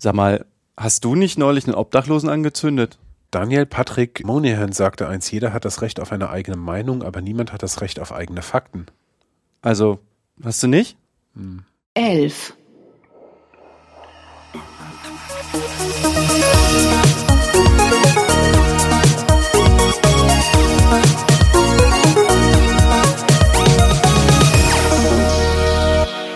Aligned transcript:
Sag 0.00 0.14
mal, 0.14 0.46
hast 0.76 1.04
du 1.04 1.16
nicht 1.16 1.38
neulich 1.38 1.66
einen 1.66 1.74
Obdachlosen 1.74 2.28
angezündet? 2.28 2.98
Daniel 3.32 3.66
Patrick 3.66 4.24
Monahan 4.24 4.70
sagte 4.70 5.08
eins, 5.08 5.28
jeder 5.28 5.52
hat 5.52 5.64
das 5.64 5.82
Recht 5.82 5.98
auf 5.98 6.12
eine 6.12 6.30
eigene 6.30 6.56
Meinung, 6.56 7.02
aber 7.02 7.20
niemand 7.20 7.52
hat 7.52 7.64
das 7.64 7.80
Recht 7.80 7.98
auf 7.98 8.12
eigene 8.12 8.42
Fakten. 8.42 8.86
Also, 9.60 9.98
hast 10.42 10.62
du 10.62 10.68
nicht? 10.68 10.96
Hm. 11.34 11.64
Elf. 11.94 12.54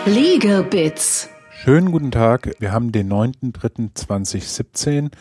Liegebits. 0.05 1.32
Schönen 1.63 1.93
guten 1.93 2.11
Tag. 2.11 2.57
Wir 2.59 2.73
haben 2.73 2.91
den 2.91 3.09
9.3.2017. 3.09 5.11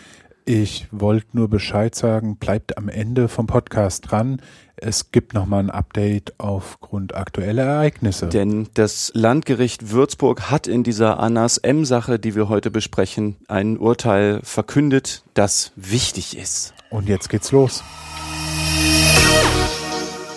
Ich 0.45 0.89
wollte 0.91 1.37
nur 1.37 1.49
Bescheid 1.49 1.95
sagen, 1.95 2.37
bleibt 2.37 2.79
am 2.79 2.89
Ende 2.89 3.29
vom 3.29 3.47
Podcast 3.47 4.11
dran. 4.11 4.43
Es 4.75 5.13
gibt 5.13 5.35
nochmal 5.35 5.61
ein 5.61 5.71
Update 5.71 6.35
aufgrund 6.39 7.15
aktueller 7.15 7.63
Ereignisse. 7.63 8.27
Denn 8.27 8.67
das 8.75 9.13
Landgericht 9.15 9.93
Würzburg 9.93 10.51
hat 10.51 10.67
in 10.67 10.83
dieser 10.83 11.21
Annas 11.21 11.59
M-Sache, 11.59 12.19
die 12.19 12.35
wir 12.35 12.49
heute 12.49 12.73
besprechen, 12.73 13.37
ein 13.47 13.79
Urteil 13.79 14.41
verkündet, 14.43 15.23
das 15.35 15.71
wichtig 15.77 16.37
ist. 16.37 16.75
Und 16.91 17.09
jetzt 17.09 17.29
geht's 17.29 17.53
los. 17.53 17.85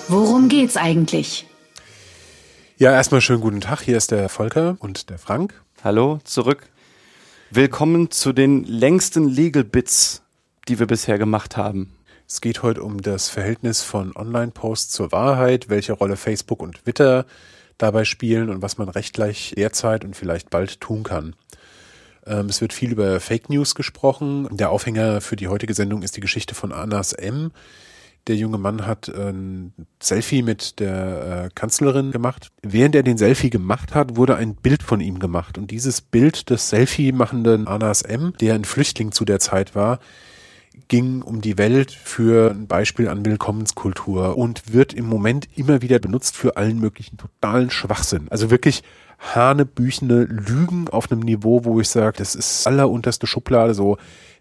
Worum 0.07 0.49
geht's 0.49 0.77
eigentlich? 0.77 1.47
Ja, 2.77 2.91
erstmal 2.91 3.21
schönen 3.21 3.41
guten 3.41 3.61
Tag. 3.61 3.81
Hier 3.81 3.97
ist 3.97 4.11
der 4.11 4.29
Volker 4.29 4.77
und 4.77 5.09
der 5.09 5.17
Frank. 5.17 5.64
Hallo, 5.85 6.17
zurück. 6.23 6.67
Willkommen 7.51 8.09
zu 8.09 8.33
den 8.33 8.63
längsten 8.63 9.29
Legal 9.29 9.63
Bits, 9.63 10.23
die 10.67 10.79
wir 10.79 10.87
bisher 10.87 11.19
gemacht 11.19 11.57
haben. 11.57 11.93
Es 12.27 12.41
geht 12.41 12.63
heute 12.63 12.81
um 12.81 13.03
das 13.03 13.29
Verhältnis 13.29 13.83
von 13.83 14.15
Online-Posts 14.15 14.91
zur 14.91 15.11
Wahrheit, 15.11 15.69
welche 15.69 15.93
Rolle 15.93 16.15
Facebook 16.17 16.63
und 16.63 16.83
Twitter 16.83 17.27
dabei 17.77 18.03
spielen 18.03 18.49
und 18.49 18.63
was 18.63 18.79
man 18.79 18.89
rechtgleich 18.89 19.53
derzeit 19.55 20.03
und 20.03 20.15
vielleicht 20.15 20.49
bald 20.49 20.81
tun 20.81 21.03
kann. 21.03 21.35
Ähm, 22.25 22.47
es 22.47 22.61
wird 22.61 22.73
viel 22.73 22.91
über 22.91 23.19
Fake 23.19 23.51
News 23.51 23.75
gesprochen. 23.75 24.47
Der 24.57 24.71
Aufhänger 24.71 25.21
für 25.21 25.35
die 25.35 25.49
heutige 25.49 25.75
Sendung 25.75 26.01
ist 26.01 26.17
die 26.17 26.21
Geschichte 26.21 26.55
von 26.55 26.71
Anas 26.71 27.13
M., 27.13 27.51
der 28.27 28.35
junge 28.35 28.57
Mann 28.57 28.87
hat 28.87 29.07
ein 29.09 29.73
Selfie 30.01 30.41
mit 30.41 30.79
der 30.79 31.45
äh, 31.45 31.49
Kanzlerin 31.53 32.11
gemacht. 32.11 32.51
Während 32.63 32.95
er 32.95 33.03
den 33.03 33.17
Selfie 33.17 33.49
gemacht 33.49 33.93
hat, 33.93 34.15
wurde 34.15 34.35
ein 34.35 34.55
Bild 34.55 34.81
von 34.81 34.99
ihm 34.99 35.19
gemacht. 35.19 35.57
Und 35.57 35.71
dieses 35.71 36.01
Bild 36.01 36.49
des 36.49 36.69
Selfie-machenden 36.69 37.67
Anas 37.67 38.01
M., 38.01 38.33
der 38.39 38.55
ein 38.55 38.65
Flüchtling 38.65 39.11
zu 39.11 39.25
der 39.25 39.39
Zeit 39.39 39.75
war, 39.75 39.99
ging 40.87 41.21
um 41.21 41.41
die 41.41 41.57
Welt 41.57 41.91
für 41.91 42.51
ein 42.51 42.67
Beispiel 42.67 43.07
an 43.07 43.25
Willkommenskultur 43.25 44.37
und 44.37 44.73
wird 44.73 44.93
im 44.93 45.05
Moment 45.07 45.47
immer 45.55 45.81
wieder 45.81 45.99
benutzt 45.99 46.35
für 46.35 46.57
allen 46.57 46.79
möglichen 46.79 47.17
totalen 47.17 47.69
Schwachsinn. 47.69 48.27
Also 48.29 48.51
wirklich 48.51 48.83
hanebüchene 49.19 50.23
Lügen 50.23 50.87
auf 50.89 51.11
einem 51.11 51.21
Niveau, 51.21 51.63
wo 51.63 51.79
ich 51.79 51.89
sage, 51.89 52.17
das 52.17 52.35
ist 52.35 52.67
allerunterste 52.67 53.27
Schublade 53.27 53.73
so 53.73 53.97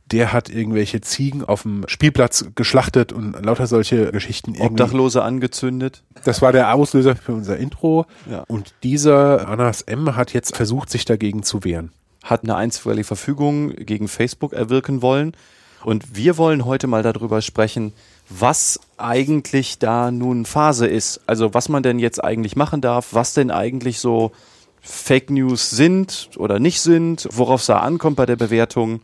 der 0.06 0.32
hat 0.32 0.50
irgendwelche 0.50 1.00
Ziegen 1.00 1.44
auf 1.44 1.62
dem 1.62 1.84
Spielplatz 1.88 2.46
geschlachtet 2.54 3.12
und 3.12 3.32
lauter 3.44 3.66
solche 3.66 4.12
Geschichten. 4.12 4.54
Obdachlose 4.60 5.22
angezündet. 5.22 6.02
Das 6.24 6.42
war 6.42 6.52
der 6.52 6.74
Auslöser 6.74 7.16
für 7.16 7.32
unser 7.32 7.56
Intro. 7.56 8.06
Ja. 8.30 8.44
Und 8.46 8.74
dieser 8.82 9.48
Anas 9.48 9.82
M. 9.82 10.14
hat 10.14 10.32
jetzt 10.34 10.56
versucht, 10.56 10.90
sich 10.90 11.04
dagegen 11.04 11.42
zu 11.42 11.64
wehren. 11.64 11.92
Hat 12.22 12.44
eine 12.44 12.56
einstweilige 12.56 13.04
Verfügung 13.04 13.70
gegen 13.74 14.08
Facebook 14.08 14.52
erwirken 14.52 15.00
wollen. 15.00 15.32
Und 15.84 16.16
wir 16.16 16.38
wollen 16.38 16.64
heute 16.64 16.86
mal 16.86 17.02
darüber 17.02 17.42
sprechen, 17.42 17.92
was 18.28 18.80
eigentlich 18.96 19.78
da 19.78 20.10
nun 20.10 20.46
Phase 20.46 20.86
ist. 20.86 21.20
Also 21.26 21.54
was 21.54 21.68
man 21.68 21.82
denn 21.82 21.98
jetzt 21.98 22.22
eigentlich 22.22 22.56
machen 22.56 22.80
darf, 22.80 23.08
was 23.12 23.34
denn 23.34 23.50
eigentlich 23.50 24.00
so 24.00 24.32
Fake 24.80 25.30
News 25.30 25.70
sind 25.70 26.30
oder 26.36 26.58
nicht 26.58 26.80
sind, 26.80 27.26
worauf 27.32 27.60
es 27.60 27.66
da 27.66 27.78
ankommt 27.78 28.16
bei 28.16 28.26
der 28.26 28.36
Bewertung 28.36 29.00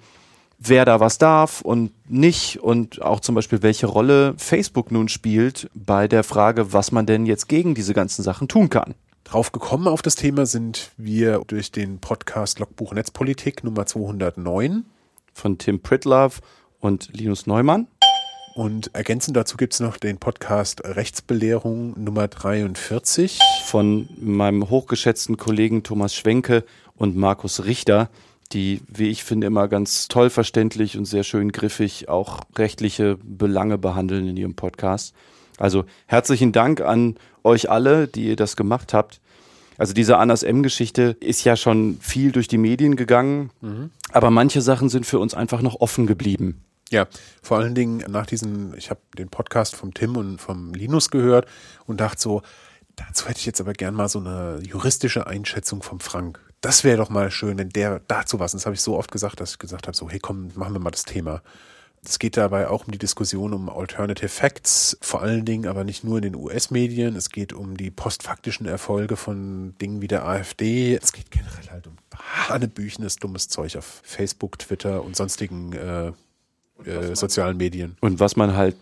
wer 0.61 0.85
da 0.85 1.01
was 1.01 1.19
darf 1.19 1.63
und 1.63 1.91
nicht 2.09 2.61
und 2.63 3.03
auch 3.03 3.21
zum 3.21 3.35
Beispiel, 3.35 3.63
welche 3.63 3.87
Rolle 3.87 4.35
Facebook 4.37 4.93
nun 4.93 5.09
spielt 5.09 5.69
bei 5.75 6.07
der 6.07 6.23
Frage, 6.23 6.73
was 6.73 6.93
man 6.93 7.07
denn 7.07 7.27
jetzt 7.27 7.49
gegen 7.49 7.75
diese 7.75 7.95
ganzen 7.95 8.23
Sachen 8.23 8.47
tun 8.47 8.69
kann. 8.69 8.95
Drauf 9.25 9.53
gekommen 9.53 9.89
auf 9.89 10.03
das 10.03 10.17
Thema 10.17 10.45
sind 10.45 10.91
wir 10.97 11.43
durch 11.47 11.73
den 11.73 11.99
Podcast 11.99 12.59
Logbuch 12.59 12.93
Netzpolitik 12.93 13.65
Nummer 13.65 13.87
209 13.87 14.85
von 15.33 15.59
Tim 15.59 15.81
Pritlove 15.81 16.41
und 16.81 17.09
Linus 17.13 17.47
Neumann. 17.47 17.87
Und 18.55 18.93
ergänzend 18.95 19.37
dazu 19.37 19.57
gibt 19.57 19.75
es 19.75 19.81
noch 19.81 19.97
den 19.97 20.19
Podcast 20.19 20.83
Rechtsbelehrung 20.85 21.95
Nummer 22.03 22.29
43 22.29 23.39
von 23.65 24.09
meinem 24.19 24.69
hochgeschätzten 24.69 25.37
Kollegen 25.37 25.85
Thomas 25.85 26.15
Schwenke 26.15 26.65
und 26.97 27.17
Markus 27.17 27.65
Richter 27.65 28.11
die, 28.53 28.81
wie 28.89 29.09
ich 29.09 29.25
finde, 29.25 29.47
immer 29.47 29.69
ganz 29.69 30.09
toll 30.09 30.31
verständlich 30.31 30.99
und 30.99 31.05
sehr 31.05 31.25
schön 31.25 31.53
griffig 31.53 32.09
auch 32.09 32.41
rechtliche 32.57 33.19
Belange 33.23 33.79
behandeln 33.79 34.29
in 34.29 34.37
ihrem 34.37 34.55
Podcast. 34.55 35.15
Also 35.59 35.85
herzlichen 36.07 36.53
Dank 36.53 36.81
an 36.81 37.17
euch 37.45 37.71
alle, 37.71 38.09
die 38.09 38.27
ihr 38.27 38.37
das 38.37 38.57
gemacht 38.57 38.95
habt. 38.95 39.21
Also 39.79 39.95
diese 39.95 40.19
Anas 40.19 40.43
M-Geschichte 40.43 41.17
ist 41.21 41.45
ja 41.45 41.57
schon 41.57 41.99
viel 42.01 42.33
durch 42.33 42.49
die 42.49 42.59
Medien 42.59 42.97
gegangen, 42.97 43.51
mhm. 43.61 43.91
aber 44.13 44.31
manche 44.31 44.61
Sachen 44.61 44.89
sind 44.89 45.07
für 45.07 45.19
uns 45.19 45.33
einfach 45.35 45.63
noch 45.63 45.81
offen 45.81 46.07
geblieben. 46.07 46.65
Ja, 46.91 47.07
vor 47.41 47.59
allen 47.59 47.75
Dingen 47.75 48.05
nach 48.11 48.27
diesen, 48.27 48.77
ich 48.77 48.91
habe 48.91 49.01
den 49.17 49.29
Podcast 49.29 49.77
vom 49.77 49.95
Tim 49.95 50.17
und 50.17 50.39
vom 50.39 50.75
Linus 50.75 51.11
gehört 51.11 51.47
und 51.87 52.01
dachte 52.01 52.21
so, 52.21 52.43
dazu 52.97 53.29
hätte 53.29 53.39
ich 53.39 53.47
jetzt 53.47 53.61
aber 53.61 53.73
gern 53.73 53.95
mal 53.95 54.09
so 54.09 54.19
eine 54.19 54.61
juristische 54.63 55.27
Einschätzung 55.27 55.83
vom 55.83 56.01
Frank 56.01 56.41
das 56.61 56.85
wäre 56.85 56.99
doch 56.99 57.11
mal 57.11 57.31
schön, 57.31 57.59
wenn 57.59 57.71
der 57.71 58.01
dazu 58.07 58.39
was. 58.39 58.53
Und 58.53 58.59
das 58.59 58.67
habe 58.67 58.75
ich 58.75 58.83
so 58.83 58.97
oft 58.97 59.11
gesagt, 59.11 59.41
dass 59.41 59.53
ich 59.53 59.59
gesagt 59.59 59.87
habe, 59.87 59.97
so, 59.97 60.11
hey 60.11 60.19
komm, 60.19 60.51
machen 60.55 60.75
wir 60.75 60.81
mal 60.81 60.91
das 60.91 61.05
Thema. 61.05 61.43
Es 62.03 62.19
geht 62.19 62.39
dabei 62.39 62.69
auch 62.69 62.87
um 62.87 62.93
die 62.93 62.99
Diskussion 62.99 63.53
um 63.53 63.69
Alternative 63.69 64.29
Facts, 64.29 64.97
vor 65.03 65.21
allen 65.21 65.45
Dingen 65.45 65.67
aber 65.67 65.85
nicht 65.85 66.03
nur 66.03 66.17
in 66.17 66.23
den 66.23 66.35
US-Medien. 66.35 67.15
Es 67.15 67.29
geht 67.29 67.53
um 67.53 67.77
die 67.77 67.91
postfaktischen 67.91 68.67
Erfolge 68.67 69.17
von 69.17 69.75
Dingen 69.79 70.01
wie 70.01 70.09
der 70.09 70.27
AfD. 70.27 70.95
Es 70.95 71.13
geht 71.13 71.31
generell 71.31 71.69
halt 71.71 71.87
um 71.87 71.97
hanebüchenes, 72.49 73.17
dummes 73.17 73.49
Zeug 73.49 73.77
auf 73.77 74.01
Facebook, 74.03 74.59
Twitter 74.59 75.05
und 75.05 75.15
sonstigen 75.15 75.75
äh, 75.75 76.13
äh, 76.85 77.15
sozialen 77.15 77.59
Medien. 77.59 77.97
Und 78.01 78.19
was 78.19 78.37
man 78.37 78.57
halt 78.57 78.77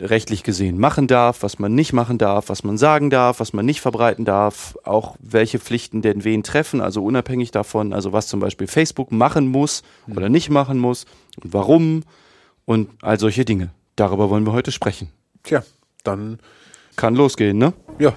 rechtlich 0.00 0.42
gesehen 0.42 0.78
machen 0.78 1.06
darf, 1.06 1.42
was 1.42 1.58
man 1.58 1.74
nicht 1.74 1.92
machen 1.92 2.18
darf, 2.18 2.48
was 2.48 2.64
man 2.64 2.78
sagen 2.78 3.10
darf, 3.10 3.40
was 3.40 3.52
man 3.52 3.66
nicht 3.66 3.80
verbreiten 3.80 4.24
darf, 4.24 4.76
auch 4.84 5.16
welche 5.20 5.58
Pflichten 5.58 6.02
denn 6.02 6.24
wen 6.24 6.42
treffen, 6.42 6.80
also 6.80 7.04
unabhängig 7.04 7.50
davon, 7.50 7.92
also 7.92 8.12
was 8.12 8.26
zum 8.26 8.40
Beispiel 8.40 8.66
Facebook 8.66 9.12
machen 9.12 9.48
muss 9.48 9.82
oder 10.08 10.28
nicht 10.28 10.50
machen 10.50 10.78
muss 10.78 11.06
und 11.42 11.52
warum 11.52 12.02
und 12.64 12.90
all 13.02 13.18
solche 13.18 13.44
Dinge. 13.44 13.70
Darüber 13.96 14.30
wollen 14.30 14.44
wir 14.44 14.52
heute 14.52 14.72
sprechen. 14.72 15.08
Tja, 15.42 15.62
dann 16.04 16.38
kann 16.96 17.14
losgehen, 17.14 17.58
ne? 17.58 17.72
Ja. 17.98 18.14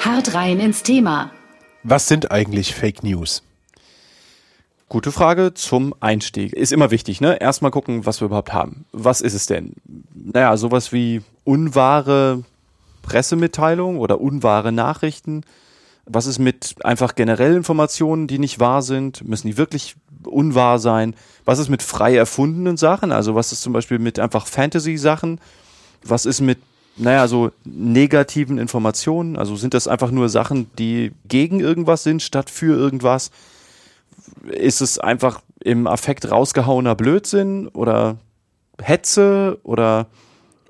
Hart 0.00 0.34
rein 0.34 0.60
ins 0.60 0.82
Thema. 0.82 1.30
Was 1.82 2.08
sind 2.08 2.30
eigentlich 2.30 2.74
Fake 2.74 3.04
News? 3.04 3.42
Gute 4.88 5.10
Frage 5.10 5.52
zum 5.52 5.94
Einstieg. 5.98 6.52
Ist 6.52 6.72
immer 6.72 6.92
wichtig, 6.92 7.20
ne? 7.20 7.40
Erstmal 7.40 7.72
gucken, 7.72 8.06
was 8.06 8.20
wir 8.20 8.26
überhaupt 8.26 8.52
haben. 8.52 8.84
Was 8.92 9.20
ist 9.20 9.34
es 9.34 9.46
denn? 9.46 9.72
Naja, 10.14 10.56
sowas 10.56 10.92
wie 10.92 11.22
unwahre 11.42 12.44
Pressemitteilungen 13.02 13.98
oder 13.98 14.20
unwahre 14.20 14.70
Nachrichten. 14.70 15.42
Was 16.04 16.26
ist 16.26 16.38
mit 16.38 16.76
einfach 16.84 17.16
generellen 17.16 17.56
Informationen, 17.56 18.28
die 18.28 18.38
nicht 18.38 18.60
wahr 18.60 18.80
sind? 18.80 19.26
Müssen 19.26 19.48
die 19.48 19.56
wirklich 19.56 19.96
unwahr 20.24 20.78
sein? 20.78 21.16
Was 21.44 21.58
ist 21.58 21.68
mit 21.68 21.82
frei 21.82 22.14
erfundenen 22.14 22.76
Sachen? 22.76 23.10
Also 23.10 23.34
was 23.34 23.50
ist 23.50 23.62
zum 23.62 23.72
Beispiel 23.72 23.98
mit 23.98 24.20
einfach 24.20 24.46
Fantasy-Sachen? 24.46 25.40
Was 26.04 26.26
ist 26.26 26.40
mit, 26.40 26.58
naja, 26.96 27.26
so 27.26 27.50
negativen 27.64 28.58
Informationen? 28.58 29.36
Also 29.36 29.56
sind 29.56 29.74
das 29.74 29.88
einfach 29.88 30.12
nur 30.12 30.28
Sachen, 30.28 30.70
die 30.78 31.10
gegen 31.26 31.58
irgendwas 31.58 32.04
sind, 32.04 32.22
statt 32.22 32.50
für 32.50 32.76
irgendwas? 32.76 33.32
Ist 34.50 34.80
es 34.80 34.98
einfach 34.98 35.40
im 35.62 35.86
Affekt 35.86 36.30
rausgehauener 36.30 36.94
Blödsinn 36.94 37.68
oder 37.68 38.18
Hetze 38.80 39.58
oder, 39.62 40.06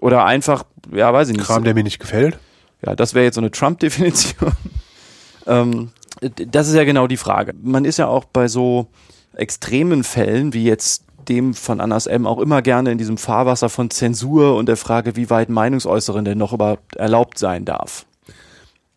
oder 0.01 0.25
einfach, 0.25 0.65
ja, 0.93 1.13
weiß 1.13 1.29
ich 1.29 1.37
nicht. 1.37 1.47
Kram, 1.47 1.65
der 1.65 1.75
mir 1.75 1.85
nicht 1.85 1.99
gefällt? 1.99 2.39
Ja, 2.85 2.95
das 2.95 3.15
wäre 3.15 3.25
jetzt 3.25 3.35
so 3.35 3.41
eine 3.41 3.51
Trump-Definition. 3.51 4.53
ähm, 5.47 5.91
das 6.21 6.69
ist 6.69 6.75
ja 6.75 6.85
genau 6.85 7.07
die 7.07 7.17
Frage. 7.17 7.55
Man 7.63 7.85
ist 7.85 7.99
ja 7.99 8.07
auch 8.07 8.25
bei 8.25 8.49
so 8.49 8.87
extremen 9.35 10.05
Fällen 10.05 10.53
wie 10.53 10.65
jetzt 10.65 11.05
dem 11.29 11.55
von 11.55 11.81
Annas 11.81 12.07
M. 12.07 12.27
auch 12.27 12.39
immer 12.39 12.63
gerne 12.63 12.93
in 12.93 12.99
diesem 12.99 13.19
Fahrwasser 13.19 13.69
von 13.69 13.91
Zensur 13.91 14.57
und 14.57 14.67
der 14.67 14.77
Frage, 14.77 15.17
wie 15.17 15.29
weit 15.29 15.49
Meinungsäußeren 15.49 16.25
denn 16.25 16.39
noch 16.39 16.53
überhaupt 16.53 16.97
erlaubt 16.97 17.39
sein 17.39 17.65
darf. 17.65 18.07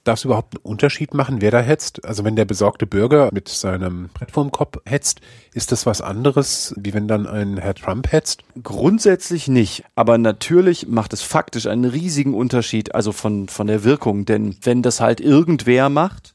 Darf 0.10 0.18
es 0.18 0.26
überhaupt 0.26 0.56
einen 0.56 0.64
Unterschied 0.64 1.14
machen, 1.14 1.40
wer 1.40 1.52
da 1.52 1.60
hetzt? 1.60 2.04
Also 2.04 2.24
wenn 2.24 2.36
der 2.36 2.46
besorgte 2.46 2.88
Bürger 2.88 3.30
mit 3.32 3.48
seinem 3.48 4.10
Brett 4.12 4.32
vorm 4.32 4.50
Kopf 4.50 4.80
hetzt, 4.84 5.22
ist 5.54 5.72
das 5.72 5.86
was 5.86 6.02
anderes, 6.02 6.74
wie 6.78 6.96
wenn 6.96 7.08
dann 7.08 7.28
ein 7.28 7.58
Herr 7.58 7.76
Trump 7.76 8.12
hetzt? 8.12 8.42
Grundsätzlich 8.64 9.48
nicht, 9.48 9.84
aber 9.94 10.18
natürlich 10.18 10.88
macht 10.88 11.14
es 11.14 11.22
faktisch 11.22 11.68
einen 11.68 11.86
riesigen 11.86 12.34
Unterschied, 12.34 12.96
also 12.96 13.12
von, 13.12 13.50
von 13.50 13.68
der 13.68 13.84
Wirkung, 13.84 14.26
denn 14.26 14.56
wenn 14.64 14.82
das 14.82 15.00
halt 15.00 15.22
irgendwer 15.22 15.90
macht, 15.90 16.34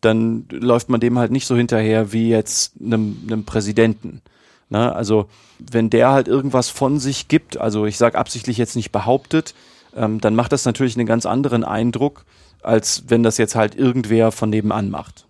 dann 0.00 0.44
läuft 0.48 0.88
man 0.88 1.00
dem 1.00 1.18
halt 1.18 1.32
nicht 1.32 1.48
so 1.48 1.56
hinterher 1.56 2.12
wie 2.12 2.28
jetzt 2.28 2.74
einem, 2.80 3.16
einem 3.26 3.44
Präsidenten. 3.44 4.22
Ne? 4.68 4.94
Also 4.94 5.26
wenn 5.58 5.90
der 5.90 6.12
halt 6.12 6.28
irgendwas 6.28 6.68
von 6.68 7.00
sich 7.00 7.26
gibt, 7.26 7.56
also 7.56 7.86
ich 7.86 7.98
sage 7.98 8.18
absichtlich 8.18 8.56
jetzt 8.56 8.76
nicht 8.76 8.92
behauptet, 8.92 9.52
ähm, 9.96 10.20
dann 10.20 10.36
macht 10.36 10.52
das 10.52 10.64
natürlich 10.64 10.96
einen 10.96 11.06
ganz 11.06 11.26
anderen 11.26 11.64
Eindruck, 11.64 12.24
als 12.66 13.04
wenn 13.06 13.22
das 13.22 13.38
jetzt 13.38 13.54
halt 13.54 13.76
irgendwer 13.76 14.32
von 14.32 14.50
nebenan 14.50 14.90
macht. 14.90 15.26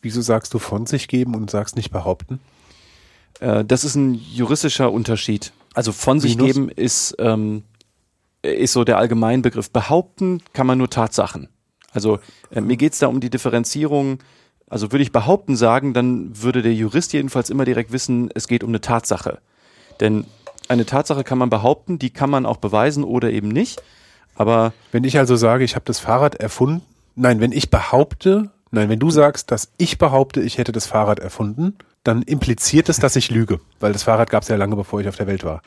Wieso 0.00 0.22
sagst 0.22 0.54
du 0.54 0.58
von 0.58 0.86
sich 0.86 1.08
geben 1.08 1.34
und 1.34 1.50
sagst 1.50 1.76
nicht 1.76 1.90
behaupten? 1.90 2.40
Äh, 3.40 3.64
das 3.64 3.84
ist 3.84 3.96
ein 3.96 4.14
juristischer 4.14 4.90
Unterschied. 4.90 5.52
Also 5.74 5.92
von 5.92 6.20
sich 6.20 6.36
Minus? 6.36 6.54
geben 6.54 6.68
ist, 6.70 7.16
ähm, 7.18 7.64
ist 8.42 8.72
so 8.72 8.84
der 8.84 8.96
Allgemeinbegriff. 8.96 9.70
Behaupten 9.70 10.40
kann 10.54 10.66
man 10.66 10.78
nur 10.78 10.88
Tatsachen. 10.88 11.48
Also 11.92 12.18
äh, 12.50 12.62
mir 12.62 12.76
geht's 12.78 12.98
da 12.98 13.08
um 13.08 13.20
die 13.20 13.30
Differenzierung. 13.30 14.20
Also 14.66 14.90
würde 14.90 15.02
ich 15.02 15.12
behaupten 15.12 15.56
sagen, 15.56 15.92
dann 15.92 16.42
würde 16.42 16.62
der 16.62 16.74
Jurist 16.74 17.12
jedenfalls 17.12 17.50
immer 17.50 17.66
direkt 17.66 17.92
wissen, 17.92 18.30
es 18.34 18.48
geht 18.48 18.64
um 18.64 18.70
eine 18.70 18.80
Tatsache. 18.80 19.38
Denn 20.00 20.24
eine 20.68 20.86
Tatsache 20.86 21.24
kann 21.24 21.36
man 21.36 21.50
behaupten, 21.50 21.98
die 21.98 22.10
kann 22.10 22.30
man 22.30 22.46
auch 22.46 22.56
beweisen 22.56 23.04
oder 23.04 23.30
eben 23.30 23.48
nicht. 23.48 23.82
Aber 24.34 24.72
Wenn 24.92 25.04
ich 25.04 25.18
also 25.18 25.36
sage, 25.36 25.64
ich 25.64 25.74
habe 25.74 25.84
das 25.84 25.98
Fahrrad 25.98 26.34
erfunden, 26.36 26.82
nein, 27.14 27.40
wenn 27.40 27.52
ich 27.52 27.70
behaupte, 27.70 28.50
nein, 28.70 28.88
wenn 28.88 28.98
du 28.98 29.10
sagst, 29.10 29.50
dass 29.50 29.70
ich 29.78 29.98
behaupte, 29.98 30.40
ich 30.40 30.58
hätte 30.58 30.72
das 30.72 30.86
Fahrrad 30.86 31.20
erfunden, 31.20 31.76
dann 32.02 32.22
impliziert 32.22 32.88
es, 32.88 32.98
dass 32.98 33.16
ich 33.16 33.30
lüge, 33.30 33.60
weil 33.80 33.92
das 33.92 34.02
Fahrrad 34.02 34.30
gab 34.30 34.42
es 34.42 34.48
ja 34.48 34.56
lange, 34.56 34.76
bevor 34.76 35.00
ich 35.00 35.08
auf 35.08 35.16
der 35.16 35.26
Welt 35.26 35.44
war. 35.44 35.62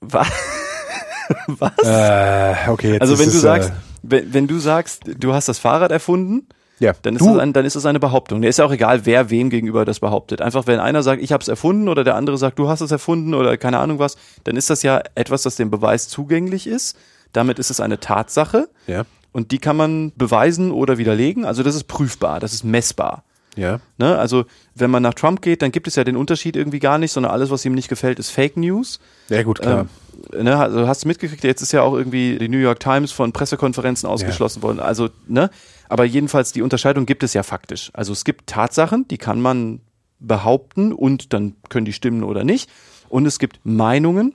wa 0.00 0.26
was? 1.46 1.72
Äh, 1.84 2.68
okay, 2.68 2.92
jetzt 2.92 3.02
Also 3.02 3.14
ist 3.14 3.20
wenn 3.20 3.28
es, 3.28 3.34
du 3.34 3.40
sagst, 3.40 3.70
äh, 3.70 3.72
wenn, 4.02 4.34
wenn 4.34 4.46
du 4.46 4.58
sagst, 4.58 5.02
du 5.18 5.32
hast 5.32 5.48
das 5.48 5.58
Fahrrad 5.58 5.92
erfunden, 5.92 6.46
ja, 6.82 6.94
dann 7.02 7.14
ist, 7.14 7.24
das 7.24 7.38
ein, 7.38 7.52
dann 7.52 7.64
ist 7.64 7.76
das 7.76 7.86
eine 7.86 8.00
Behauptung. 8.00 8.40
Mir 8.40 8.48
ist 8.48 8.58
ja 8.58 8.64
auch 8.64 8.72
egal, 8.72 9.06
wer 9.06 9.30
wem 9.30 9.50
gegenüber 9.50 9.84
das 9.84 10.00
behauptet. 10.00 10.42
Einfach 10.42 10.66
wenn 10.66 10.80
einer 10.80 11.04
sagt, 11.04 11.22
ich 11.22 11.32
habe 11.32 11.40
es 11.40 11.46
erfunden 11.46 11.88
oder 11.88 12.02
der 12.02 12.16
andere 12.16 12.36
sagt, 12.36 12.58
du 12.58 12.68
hast 12.68 12.80
es 12.80 12.90
erfunden 12.90 13.34
oder 13.34 13.56
keine 13.56 13.78
Ahnung 13.78 14.00
was, 14.00 14.16
dann 14.42 14.56
ist 14.56 14.68
das 14.68 14.82
ja 14.82 15.00
etwas, 15.14 15.42
das 15.42 15.54
dem 15.54 15.70
Beweis 15.70 16.08
zugänglich 16.08 16.66
ist. 16.66 16.96
Damit 17.32 17.60
ist 17.60 17.70
es 17.70 17.78
eine 17.78 18.00
Tatsache 18.00 18.68
ja, 18.88 19.06
und 19.30 19.52
die 19.52 19.58
kann 19.58 19.76
man 19.76 20.12
beweisen 20.16 20.72
oder 20.72 20.98
widerlegen. 20.98 21.44
Also 21.44 21.62
das 21.62 21.76
ist 21.76 21.84
prüfbar, 21.84 22.40
das 22.40 22.52
ist 22.52 22.64
messbar. 22.64 23.22
ja, 23.56 23.78
Ne? 23.96 24.18
Also 24.18 24.44
wenn 24.74 24.90
man 24.90 25.04
nach 25.04 25.14
Trump 25.14 25.40
geht, 25.40 25.62
dann 25.62 25.70
gibt 25.70 25.86
es 25.86 25.94
ja 25.94 26.02
den 26.02 26.16
Unterschied 26.16 26.56
irgendwie 26.56 26.80
gar 26.80 26.98
nicht, 26.98 27.12
sondern 27.12 27.30
alles, 27.30 27.50
was 27.50 27.64
ihm 27.64 27.74
nicht 27.74 27.88
gefällt, 27.88 28.18
ist 28.18 28.30
Fake 28.30 28.56
News. 28.56 28.98
ja 29.28 29.44
gut, 29.44 29.60
klar. 29.60 29.86
Ähm, 30.32 30.44
ne, 30.44 30.58
also 30.58 30.88
hast 30.88 31.04
du 31.04 31.08
mitgekriegt, 31.08 31.44
jetzt 31.44 31.62
ist 31.62 31.72
ja 31.72 31.82
auch 31.82 31.94
irgendwie 31.94 32.38
die 32.38 32.48
New 32.48 32.58
York 32.58 32.80
Times 32.80 33.12
von 33.12 33.32
Pressekonferenzen 33.32 34.08
ausgeschlossen 34.08 34.62
worden. 34.62 34.80
Also, 34.80 35.10
ne? 35.28 35.48
Aber 35.92 36.06
jedenfalls, 36.06 36.52
die 36.52 36.62
Unterscheidung 36.62 37.04
gibt 37.04 37.22
es 37.22 37.34
ja 37.34 37.42
faktisch. 37.42 37.90
Also 37.92 38.14
es 38.14 38.24
gibt 38.24 38.46
Tatsachen, 38.46 39.06
die 39.08 39.18
kann 39.18 39.42
man 39.42 39.82
behaupten 40.20 40.90
und 40.90 41.34
dann 41.34 41.54
können 41.68 41.84
die 41.84 41.92
stimmen 41.92 42.24
oder 42.24 42.44
nicht. 42.44 42.70
Und 43.10 43.26
es 43.26 43.38
gibt 43.38 43.60
Meinungen. 43.64 44.34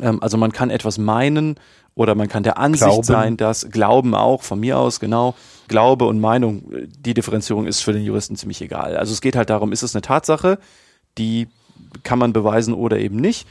Ähm, 0.00 0.22
also 0.22 0.38
man 0.38 0.52
kann 0.52 0.70
etwas 0.70 0.96
meinen 0.96 1.56
oder 1.94 2.14
man 2.14 2.28
kann 2.28 2.44
der 2.44 2.56
Ansicht 2.56 2.84
Glauben. 2.84 3.02
sein, 3.04 3.36
dass 3.36 3.68
Glauben 3.68 4.14
auch, 4.14 4.42
von 4.42 4.58
mir 4.58 4.78
aus, 4.78 5.00
genau, 5.00 5.34
Glaube 5.68 6.06
und 6.06 6.18
Meinung, 6.18 6.72
äh, 6.72 6.86
die 6.88 7.12
Differenzierung 7.12 7.66
ist 7.66 7.80
für 7.82 7.92
den 7.92 8.02
Juristen 8.02 8.36
ziemlich 8.36 8.62
egal. 8.62 8.96
Also 8.96 9.12
es 9.12 9.20
geht 9.20 9.36
halt 9.36 9.50
darum, 9.50 9.72
ist 9.72 9.82
es 9.82 9.94
eine 9.94 10.00
Tatsache, 10.00 10.58
die 11.18 11.48
kann 12.04 12.18
man 12.18 12.32
beweisen 12.32 12.72
oder 12.72 12.98
eben 13.00 13.16
nicht. 13.16 13.46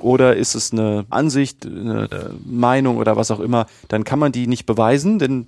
Oder 0.00 0.34
ist 0.34 0.56
es 0.56 0.72
eine 0.72 1.06
Ansicht, 1.10 1.64
eine 1.64 2.08
Meinung 2.44 2.96
oder 2.96 3.16
was 3.16 3.30
auch 3.30 3.40
immer, 3.40 3.66
dann 3.86 4.02
kann 4.02 4.18
man 4.18 4.32
die 4.32 4.48
nicht 4.48 4.66
beweisen, 4.66 5.20
denn 5.20 5.46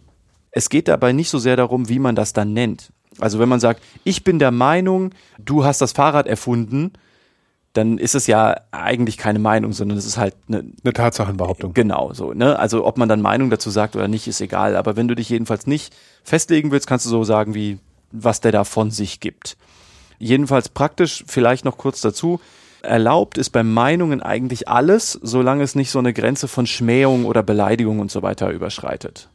es 0.57 0.69
geht 0.69 0.87
dabei 0.87 1.13
nicht 1.13 1.31
so 1.31 1.39
sehr 1.39 1.57
darum, 1.57 1.89
wie 1.89 1.99
man 1.99 2.15
das 2.15 2.33
dann 2.33 2.53
nennt. 2.53 2.93
Also 3.19 3.41
wenn 3.41 3.49
man 3.49 3.61
sagt, 3.61 3.83
ich 4.05 4.23
bin 4.23 4.39
der 4.39 4.53
Meinung, 4.53 5.11
du 5.39 5.65
hast 5.65 5.81
das 5.81 5.93
Fahrrad 5.93 6.29
erfunden, 6.29 6.93
dann 7.73 7.99
ist 7.99 8.15
es 8.15 8.29
ja 8.29 8.57
eigentlich 8.71 9.19
keine 9.19 9.41
Meinung, 9.41 9.73
sondern 9.73 9.99
es 9.99 10.07
ist 10.07 10.17
halt 10.17 10.37
eine, 10.47 10.65
Eine 10.85 10.93
Tatsachenbehauptung. 10.93 11.75
Genau, 11.75 12.13
so, 12.13 12.33
ne? 12.33 12.57
Also 12.57 12.87
ob 12.87 12.99
man 12.99 13.09
dann 13.09 13.21
Meinung 13.21 13.51
dazu 13.51 13.69
sagt 13.69 13.97
oder 13.97 14.07
nicht, 14.07 14.29
ist 14.29 14.41
egal. 14.41 14.77
Aber 14.77 14.95
wenn 14.97 15.09
du 15.09 15.17
dich 15.17 15.29
jedenfalls 15.29 15.67
nicht 15.67 15.93
festlegen 16.23 16.71
willst, 16.71 16.87
kannst 16.87 17.05
du 17.05 17.11
so 17.11 17.25
sagen, 17.25 17.55
wie 17.55 17.79
was 18.13 18.41
der 18.41 18.53
da 18.53 18.63
von 18.63 18.93
sich 18.93 19.19
gibt. 19.19 19.57
Jedenfalls 20.21 20.69
praktisch, 20.69 21.25
vielleicht 21.27 21.65
noch 21.65 21.79
kurz 21.79 22.01
dazu, 22.01 22.41
erlaubt 22.81 23.39
ist 23.39 23.51
bei 23.51 23.65
Meinungen 23.65 24.23
eigentlich 24.23 24.69
alles, 24.69 25.19
solange 25.21 25.65
es 25.65 25.75
nicht 25.75 25.91
so 25.91 25.99
eine 25.99 26.13
Grenze 26.13 26.47
von 26.47 26.69
Schmähung 26.69 27.25
oder 27.25 27.43
Beleidigung 27.43 27.99
und 27.99 28.13
so 28.13 28.23
weiter 28.23 28.51
überschreitet. 28.51 29.31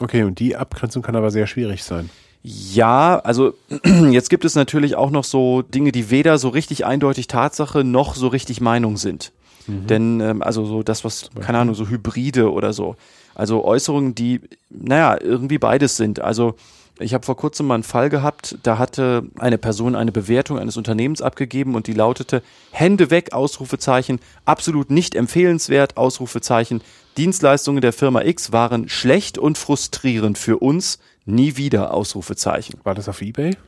Okay, 0.00 0.22
und 0.22 0.38
die 0.38 0.56
Abgrenzung 0.56 1.02
kann 1.02 1.16
aber 1.16 1.30
sehr 1.30 1.46
schwierig 1.46 1.84
sein. 1.84 2.10
Ja, 2.42 3.18
also 3.18 3.54
jetzt 4.10 4.30
gibt 4.30 4.44
es 4.44 4.54
natürlich 4.54 4.96
auch 4.96 5.10
noch 5.10 5.24
so 5.24 5.62
Dinge, 5.62 5.92
die 5.92 6.10
weder 6.10 6.38
so 6.38 6.48
richtig 6.48 6.86
eindeutig 6.86 7.28
Tatsache 7.28 7.84
noch 7.84 8.14
so 8.14 8.28
richtig 8.28 8.60
Meinung 8.60 8.96
sind. 8.96 9.32
Denn, 9.66 10.20
ähm, 10.20 10.42
also 10.42 10.64
so 10.64 10.82
das, 10.82 11.04
was, 11.04 11.30
keine 11.40 11.58
Ahnung, 11.58 11.74
so 11.74 11.88
Hybride 11.88 12.50
oder 12.50 12.72
so. 12.72 12.96
Also 13.34 13.64
Äußerungen, 13.64 14.14
die, 14.14 14.40
naja, 14.68 15.16
irgendwie 15.20 15.58
beides 15.58 15.96
sind. 15.96 16.20
Also 16.20 16.54
ich 16.98 17.14
habe 17.14 17.24
vor 17.24 17.36
kurzem 17.36 17.66
mal 17.66 17.74
einen 17.74 17.82
Fall 17.82 18.10
gehabt, 18.10 18.58
da 18.62 18.78
hatte 18.78 19.22
eine 19.38 19.58
Person 19.58 19.94
eine 19.94 20.12
Bewertung 20.12 20.58
eines 20.58 20.76
Unternehmens 20.76 21.22
abgegeben 21.22 21.74
und 21.74 21.86
die 21.86 21.94
lautete 21.94 22.42
Hände 22.72 23.10
weg, 23.10 23.32
Ausrufezeichen, 23.32 24.20
absolut 24.44 24.90
nicht 24.90 25.14
empfehlenswert, 25.14 25.96
Ausrufezeichen. 25.96 26.82
Dienstleistungen 27.20 27.82
der 27.82 27.92
Firma 27.92 28.22
X 28.22 28.50
waren 28.50 28.88
schlecht 28.88 29.36
und 29.36 29.58
frustrierend 29.58 30.38
für 30.38 30.56
uns, 30.56 30.98
nie 31.26 31.58
wieder, 31.58 31.92
Ausrufezeichen. 31.92 32.80
War 32.82 32.94
das 32.94 33.10
auf 33.10 33.20
Ebay? 33.20 33.58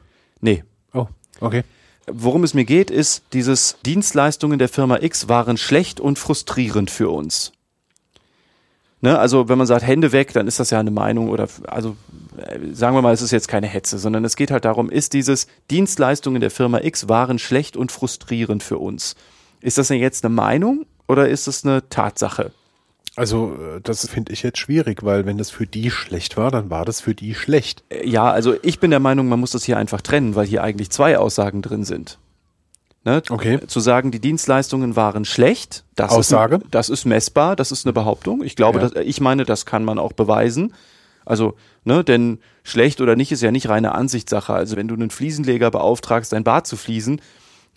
Nee. 0.40 0.64
Oh, 0.94 1.06
okay. 1.38 1.62
Worum 2.06 2.44
es 2.44 2.54
mir 2.54 2.64
geht, 2.64 2.90
ist, 2.90 3.24
dieses 3.34 3.76
Dienstleistungen 3.84 4.58
der 4.58 4.70
Firma 4.70 5.00
X 5.02 5.28
waren 5.28 5.58
schlecht 5.58 6.00
und 6.00 6.18
frustrierend 6.18 6.90
für 6.90 7.10
uns. 7.10 7.52
Ne, 9.02 9.18
also 9.18 9.50
wenn 9.50 9.58
man 9.58 9.66
sagt 9.66 9.86
Hände 9.86 10.12
weg, 10.12 10.32
dann 10.32 10.46
ist 10.46 10.58
das 10.58 10.70
ja 10.70 10.80
eine 10.80 10.90
Meinung 10.90 11.28
oder 11.28 11.46
also 11.66 11.94
äh, 12.38 12.58
sagen 12.72 12.96
wir 12.96 13.02
mal, 13.02 13.12
es 13.12 13.20
ist 13.20 13.32
jetzt 13.32 13.48
keine 13.48 13.66
Hetze, 13.66 13.98
sondern 13.98 14.24
es 14.24 14.34
geht 14.34 14.50
halt 14.50 14.64
darum, 14.64 14.88
ist 14.88 15.12
dieses 15.12 15.46
Dienstleistungen 15.70 16.40
der 16.40 16.50
Firma 16.50 16.80
X 16.80 17.06
waren 17.10 17.38
schlecht 17.38 17.76
und 17.76 17.92
frustrierend 17.92 18.62
für 18.62 18.78
uns. 18.78 19.14
Ist 19.60 19.76
das 19.76 19.88
denn 19.88 20.00
jetzt 20.00 20.24
eine 20.24 20.34
Meinung 20.34 20.86
oder 21.06 21.28
ist 21.28 21.48
es 21.48 21.66
eine 21.66 21.86
Tatsache? 21.90 22.50
Also, 23.22 23.54
äh, 23.76 23.80
das 23.80 24.04
finde 24.08 24.32
ich 24.32 24.42
jetzt 24.42 24.58
schwierig, 24.58 25.04
weil 25.04 25.26
wenn 25.26 25.38
das 25.38 25.48
für 25.48 25.64
die 25.64 25.92
schlecht 25.92 26.36
war, 26.36 26.50
dann 26.50 26.70
war 26.70 26.84
das 26.84 27.00
für 27.00 27.14
die 27.14 27.36
schlecht. 27.36 27.84
Äh, 27.88 28.04
Ja, 28.04 28.28
also 28.32 28.56
ich 28.62 28.80
bin 28.80 28.90
der 28.90 28.98
Meinung, 28.98 29.28
man 29.28 29.38
muss 29.38 29.52
das 29.52 29.62
hier 29.62 29.76
einfach 29.78 30.00
trennen, 30.00 30.34
weil 30.34 30.44
hier 30.48 30.64
eigentlich 30.64 30.90
zwei 30.90 31.16
Aussagen 31.16 31.62
drin 31.62 31.84
sind. 31.84 32.18
Ne? 33.04 33.22
Okay. 33.30 33.60
Zu 33.68 33.78
sagen, 33.78 34.10
die 34.10 34.18
Dienstleistungen 34.18 34.96
waren 34.96 35.24
schlecht, 35.24 35.84
das, 35.94 36.10
Aussage? 36.10 36.56
Ist, 36.56 36.64
das 36.72 36.88
ist 36.88 37.04
messbar, 37.04 37.54
das 37.54 37.70
ist 37.70 37.86
eine 37.86 37.92
Behauptung. 37.92 38.42
Ich 38.42 38.56
glaube, 38.56 38.80
Ja. 38.80 38.88
dass, 38.88 39.04
ich 39.04 39.20
meine, 39.20 39.44
das 39.44 39.66
kann 39.66 39.84
man 39.84 40.00
auch 40.00 40.14
beweisen. 40.14 40.74
Also, 41.24 41.54
ne, 41.84 42.02
denn 42.02 42.40
schlecht 42.64 43.00
oder 43.00 43.14
nicht 43.14 43.30
ist 43.30 43.40
ja 43.40 43.52
nicht 43.52 43.68
reine 43.68 43.94
Ansichtssache. 43.94 44.52
Also, 44.52 44.74
wenn 44.74 44.88
du 44.88 44.94
einen 44.96 45.10
Fliesenleger 45.10 45.70
beauftragst, 45.70 46.32
dein 46.32 46.42
Bad 46.42 46.66
zu 46.66 46.76
fließen 46.76 47.20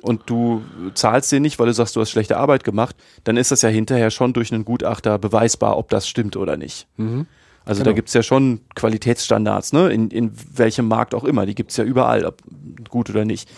und 0.05 0.23
du 0.27 0.61
zahlst 0.93 1.31
dir 1.31 1.39
nicht, 1.39 1.57
weil 1.59 1.65
du 1.67 1.73
sagst, 1.73 1.95
du 1.95 2.01
hast 2.01 2.11
schlechte 2.11 2.37
Arbeit 2.37 2.63
gemacht, 2.63 2.95
dann 3.23 3.37
ist 3.37 3.51
das 3.51 3.61
ja 3.63 3.69
hinterher 3.69 4.11
schon 4.11 4.33
durch 4.33 4.53
einen 4.53 4.63
Gutachter 4.65 5.17
beweisbar, 5.17 5.77
ob 5.77 5.89
das 5.89 6.07
stimmt 6.07 6.37
oder 6.37 6.57
nicht. 6.57 6.87
Also 6.97 7.79
da 7.81 7.85
Genau. 7.85 7.95
gibt's 7.95 8.13
ja 8.13 8.21
schon 8.21 8.61
Qualitätsstandards, 8.75 9.73
ne? 9.73 9.89
In, 9.89 10.11
in 10.11 10.31
welchem 10.53 10.87
Markt 10.87 11.15
auch 11.15 11.23
immer. 11.23 11.45
Die 11.47 11.55
gibt's 11.55 11.75
ja 11.77 11.83
überall, 11.83 12.23
ob 12.25 12.41
gut 12.89 13.09
oder 13.09 13.25
nicht. 13.25 13.49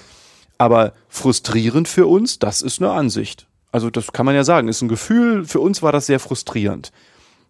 Aber 0.57 0.93
frustrierend 1.09 1.87
für 1.87 2.07
uns, 2.07 2.39
das 2.39 2.61
ist 2.61 2.81
eine 2.81 2.91
Ansicht. 2.91 3.45
Also 3.71 3.89
das 3.89 4.11
kann 4.13 4.25
man 4.25 4.33
ja 4.33 4.43
sagen, 4.45 4.69
ist 4.69 4.81
ein 4.81 4.87
Gefühl. 4.87 5.45
Für 5.45 5.59
uns 5.59 5.83
war 5.83 5.91
das 5.91 6.05
sehr 6.05 6.19
frustrierend. 6.19 6.91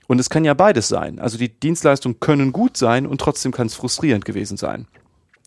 Und 0.07 0.19
es 0.19 0.29
kann 0.29 0.43
ja 0.43 0.53
beides 0.55 0.87
sein. 0.87 1.19
Also 1.19 1.37
die 1.37 1.49
Dienstleistungen 1.49 2.19
können 2.19 2.51
gut 2.51 2.75
sein 2.77 3.05
und 3.05 3.21
trotzdem 3.21 3.51
kann 3.51 3.67
es 3.67 3.75
frustrierend 3.75 4.25
gewesen 4.25 4.57
sein. 4.57 4.87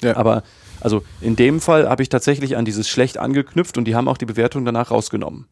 Ja. 0.03 0.17
Aber 0.17 0.43
also 0.81 1.03
in 1.21 1.37
dem 1.37 1.61
Fall 1.61 1.89
habe 1.89 2.03
ich 2.03 2.09
tatsächlich 2.09 2.57
an 2.57 2.65
dieses 2.65 2.89
schlecht 2.89 3.19
angeknüpft 3.19 3.77
und 3.79 3.85
die 3.85 3.95
haben 3.95 4.09
auch 4.09 4.17
die 4.19 4.27
Bewertung 4.27 4.65
danach 4.65 4.91
rausgenommen 4.91 5.47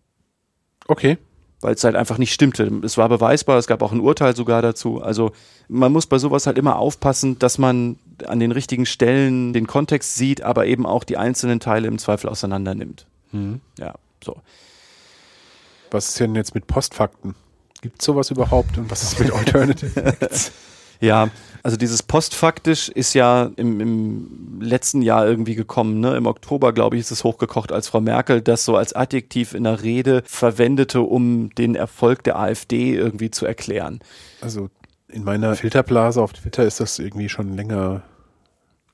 Okay. 0.87 1.19
weil 1.61 1.75
es 1.75 1.85
halt 1.85 1.97
einfach 1.97 2.17
nicht 2.19 2.33
stimmte. 2.33 2.65
Es 2.83 2.97
war 2.97 3.09
beweisbar, 3.11 3.59
es 3.59 3.67
gab 3.67 3.83
auch 3.83 3.93
ein 3.93 4.01
Urteil 4.01 4.35
sogar 4.35 4.63
dazu. 4.63 5.03
Also 5.03 5.33
man 5.69 5.93
muss 5.93 6.07
bei 6.07 6.19
sowas 6.19 6.47
halt 6.47 6.57
immer 6.57 6.77
aufpassen, 6.77 7.39
dass 7.39 7.59
man 7.59 7.99
an 8.27 8.41
den 8.41 8.53
richtigen 8.53 8.87
Stellen 8.87 9.53
den 9.53 9.67
Kontext 9.67 10.15
sieht, 10.15 10.41
aber 10.43 10.65
eben 10.67 10.87
auch 10.87 11.05
die 11.05 11.19
einzelnen 11.19 11.61
Teile 11.61 11.89
im 11.89 11.99
Zweifel 11.99 12.31
auseinander 12.31 12.75
nimmt. 12.75 13.07
Ja, 13.79 13.95
so. 14.25 14.37
Was 15.91 16.09
ist 16.09 16.21
denn 16.21 16.35
jetzt 16.35 16.55
mit 16.55 16.67
Postfakten? 16.67 17.35
Gibt 17.83 18.01
es 18.01 18.07
sowas 18.07 18.31
überhaupt? 18.31 18.79
Und 18.79 18.91
was 18.91 19.03
ist 19.03 19.21
mit 19.21 19.31
Alternative 19.35 19.91
Facts? 19.91 20.53
Ja, 21.01 21.29
also 21.63 21.77
dieses 21.77 22.03
postfaktisch 22.03 22.89
ist 22.89 23.15
ja 23.15 23.51
im, 23.57 23.81
im 23.81 24.61
letzten 24.61 25.03
Jahr 25.03 25.27
irgendwie 25.27 25.55
gekommen. 25.55 26.01
Ne? 26.01 26.17
Im 26.17 26.27
Oktober, 26.27 26.73
glaube 26.73 26.97
ich, 26.97 27.01
ist 27.01 27.11
es 27.11 27.25
hochgekocht, 27.25 27.73
als 27.73 27.89
Frau 27.89 28.01
Merkel 28.01 28.41
das 28.41 28.65
so 28.65 28.77
als 28.77 28.95
Adjektiv 28.95 29.55
in 29.55 29.65
der 29.65 29.83
Rede 29.83 30.23
verwendete, 30.25 31.01
um 31.01 31.51
den 31.55 31.75
Erfolg 31.75 32.25
der 32.25 32.39
AfD 32.39 32.95
irgendwie 32.95 33.31
zu 33.31 33.47
erklären. 33.47 34.01
Also 34.41 34.71
in 35.09 35.25
meiner 35.25 35.55
Filterblase 35.55 36.23
auf 36.23 36.33
Twitter 36.33 36.65
ist 36.65 36.81
das 36.81 36.99
irgendwie 36.99 37.29
schon 37.29 37.55
länger. 37.55 38.03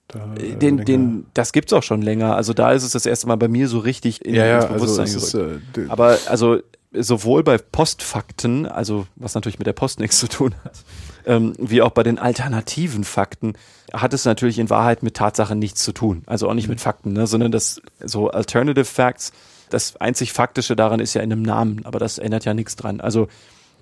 Da, 0.08 0.34
äh, 0.34 0.56
den, 0.56 0.84
den, 0.84 1.26
das 1.34 1.52
gibt's 1.52 1.72
auch 1.72 1.82
schon 1.82 2.02
länger. 2.02 2.36
Also 2.36 2.52
da 2.52 2.72
ist 2.72 2.82
es 2.82 2.92
das 2.92 3.06
erste 3.06 3.26
Mal 3.26 3.36
bei 3.36 3.48
mir 3.48 3.68
so 3.68 3.78
richtig 3.78 4.24
in, 4.24 4.34
ja, 4.34 4.46
ja, 4.46 4.56
ins 4.56 4.64
also 4.64 4.74
Bewusstsein 4.74 5.06
also. 5.06 5.40
Ist, 5.40 5.78
äh, 5.78 5.86
Aber 5.88 6.18
also 6.28 6.58
sowohl 6.92 7.42
bei 7.42 7.58
Postfakten, 7.58 8.66
also 8.66 9.06
was 9.16 9.34
natürlich 9.34 9.58
mit 9.58 9.66
der 9.66 9.72
Post 9.72 9.98
nichts 9.98 10.18
zu 10.18 10.28
tun 10.28 10.54
hat, 10.64 10.84
ähm, 11.26 11.54
wie 11.58 11.82
auch 11.82 11.90
bei 11.90 12.02
den 12.02 12.18
alternativen 12.18 13.04
Fakten, 13.04 13.54
hat 13.92 14.12
es 14.14 14.24
natürlich 14.24 14.58
in 14.58 14.70
Wahrheit 14.70 15.02
mit 15.02 15.14
Tatsachen 15.14 15.58
nichts 15.58 15.82
zu 15.82 15.92
tun. 15.92 16.22
Also 16.26 16.48
auch 16.48 16.54
nicht 16.54 16.68
mit 16.68 16.80
Fakten, 16.80 17.12
ne, 17.12 17.26
sondern 17.26 17.52
das 17.52 17.80
so 18.02 18.30
Alternative 18.30 18.84
Facts, 18.84 19.32
das 19.70 19.96
einzig 19.96 20.32
Faktische 20.32 20.76
daran 20.76 21.00
ist 21.00 21.14
ja 21.14 21.22
in 21.22 21.32
einem 21.32 21.42
Namen, 21.42 21.82
aber 21.84 21.98
das 21.98 22.18
ändert 22.18 22.44
ja 22.44 22.54
nichts 22.54 22.76
dran. 22.76 23.00
Also 23.00 23.28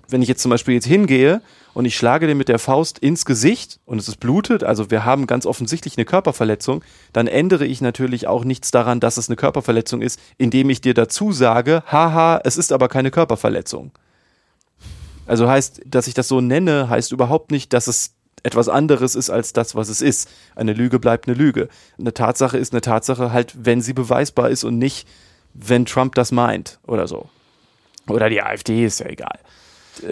wenn 0.09 0.21
ich 0.21 0.27
jetzt 0.27 0.41
zum 0.41 0.49
Beispiel 0.49 0.75
jetzt 0.75 0.85
hingehe 0.85 1.41
und 1.73 1.85
ich 1.85 1.95
schlage 1.95 2.27
den 2.27 2.37
mit 2.37 2.49
der 2.49 2.59
Faust 2.59 2.99
ins 2.99 3.25
Gesicht 3.25 3.79
und 3.85 3.99
es 3.99 4.07
ist 4.07 4.19
blutet, 4.19 4.63
also 4.63 4.91
wir 4.91 5.05
haben 5.05 5.27
ganz 5.27 5.45
offensichtlich 5.45 5.97
eine 5.97 6.05
Körperverletzung, 6.05 6.83
dann 7.13 7.27
ändere 7.27 7.65
ich 7.65 7.81
natürlich 7.81 8.27
auch 8.27 8.43
nichts 8.43 8.71
daran, 8.71 8.99
dass 8.99 9.17
es 9.17 9.29
eine 9.29 9.35
Körperverletzung 9.35 10.01
ist, 10.01 10.19
indem 10.37 10.69
ich 10.69 10.81
dir 10.81 10.93
dazu 10.93 11.31
sage, 11.31 11.83
haha, 11.87 12.41
es 12.43 12.57
ist 12.57 12.71
aber 12.71 12.89
keine 12.89 13.11
Körperverletzung. 13.11 13.91
Also 15.25 15.47
heißt, 15.47 15.81
dass 15.85 16.07
ich 16.07 16.13
das 16.13 16.27
so 16.27 16.41
nenne, 16.41 16.89
heißt 16.89 17.11
überhaupt 17.11 17.51
nicht, 17.51 17.73
dass 17.73 17.87
es 17.87 18.15
etwas 18.43 18.67
anderes 18.67 19.15
ist 19.15 19.29
als 19.29 19.53
das, 19.53 19.73
was 19.73 19.89
es 19.89 20.01
ist. 20.01 20.29
Eine 20.55 20.73
Lüge 20.73 20.99
bleibt 20.99 21.27
eine 21.27 21.37
Lüge. 21.37 21.69
Eine 21.97 22.13
Tatsache 22.13 22.57
ist 22.57 22.73
eine 22.73 22.81
Tatsache 22.81 23.31
halt, 23.31 23.53
wenn 23.57 23.81
sie 23.81 23.93
beweisbar 23.93 24.49
ist 24.49 24.65
und 24.65 24.77
nicht, 24.77 25.07
wenn 25.53 25.85
Trump 25.85 26.15
das 26.15 26.31
meint 26.31 26.79
oder 26.85 27.07
so. 27.07 27.29
Oder 28.07 28.29
die 28.29 28.41
AfD 28.41 28.85
ist 28.85 28.99
ja 28.99 29.07
egal. 29.07 29.39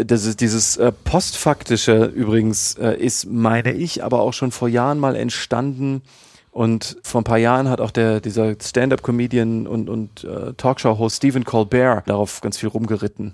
Das 0.06 0.25
ist 0.25 0.39
dieses 0.39 0.77
äh, 0.77 0.91
postfaktische 0.91 2.06
übrigens 2.06 2.75
äh, 2.75 2.96
ist, 2.96 3.25
meine 3.25 3.74
ich, 3.74 4.03
aber 4.03 4.22
auch 4.22 4.32
schon 4.34 4.51
vor 4.51 4.70
Jahren 4.70 5.00
mal 5.00 5.15
entstanden. 5.15 6.03
Und 6.51 6.98
vor 7.03 7.22
ein 7.22 7.25
paar 7.25 7.38
Jahren 7.38 7.70
hat 7.70 7.82
auch 7.82 7.91
der, 7.91 8.22
dieser 8.22 8.56
Stand-up-Comedian 8.62 9.68
und, 9.68 9.89
und 9.89 10.24
äh, 10.24 10.53
Talkshow-Host 10.53 11.18
Stephen 11.18 11.46
Colbert 11.46 12.08
darauf 12.08 12.41
ganz 12.41 12.58
viel 12.58 12.70
rumgeritten. 12.70 13.34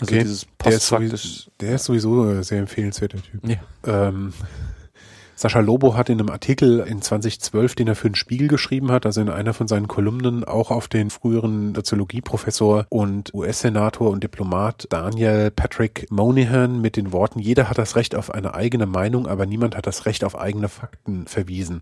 Also 0.00 0.12
okay. 0.12 0.24
dieses 0.24 0.44
postfaktisch. 0.44 0.90
Der 0.90 1.06
ist, 1.10 1.14
sowieso, 1.14 1.50
der 1.60 1.74
ist 1.74 1.84
sowieso 1.84 2.22
ein 2.22 2.42
sehr 2.42 2.60
empfehlenswerter 2.60 3.18
Typ. 3.22 3.48
Ja. 3.48 4.08
Ähm, 4.08 4.32
Sascha 5.36 5.60
Lobo 5.60 5.96
hat 5.96 6.10
in 6.10 6.20
einem 6.20 6.30
Artikel 6.30 6.80
in 6.80 7.02
2012, 7.02 7.74
den 7.74 7.88
er 7.88 7.96
für 7.96 8.08
den 8.08 8.14
Spiegel 8.14 8.46
geschrieben 8.46 8.92
hat, 8.92 9.04
also 9.04 9.20
in 9.20 9.28
einer 9.28 9.52
von 9.52 9.66
seinen 9.66 9.88
Kolumnen, 9.88 10.44
auch 10.44 10.70
auf 10.70 10.86
den 10.86 11.10
früheren 11.10 11.74
Soziologieprofessor 11.74 12.86
und 12.88 13.34
US-Senator 13.34 14.10
und 14.10 14.22
Diplomat 14.22 14.86
Daniel 14.90 15.50
Patrick 15.50 16.06
Moynihan 16.10 16.80
mit 16.80 16.96
den 16.96 17.12
Worten, 17.12 17.40
jeder 17.40 17.68
hat 17.68 17.78
das 17.78 17.96
Recht 17.96 18.14
auf 18.14 18.30
eine 18.30 18.54
eigene 18.54 18.86
Meinung, 18.86 19.26
aber 19.26 19.44
niemand 19.44 19.76
hat 19.76 19.86
das 19.86 20.06
Recht 20.06 20.22
auf 20.22 20.38
eigene 20.38 20.68
Fakten 20.68 21.26
verwiesen. 21.26 21.80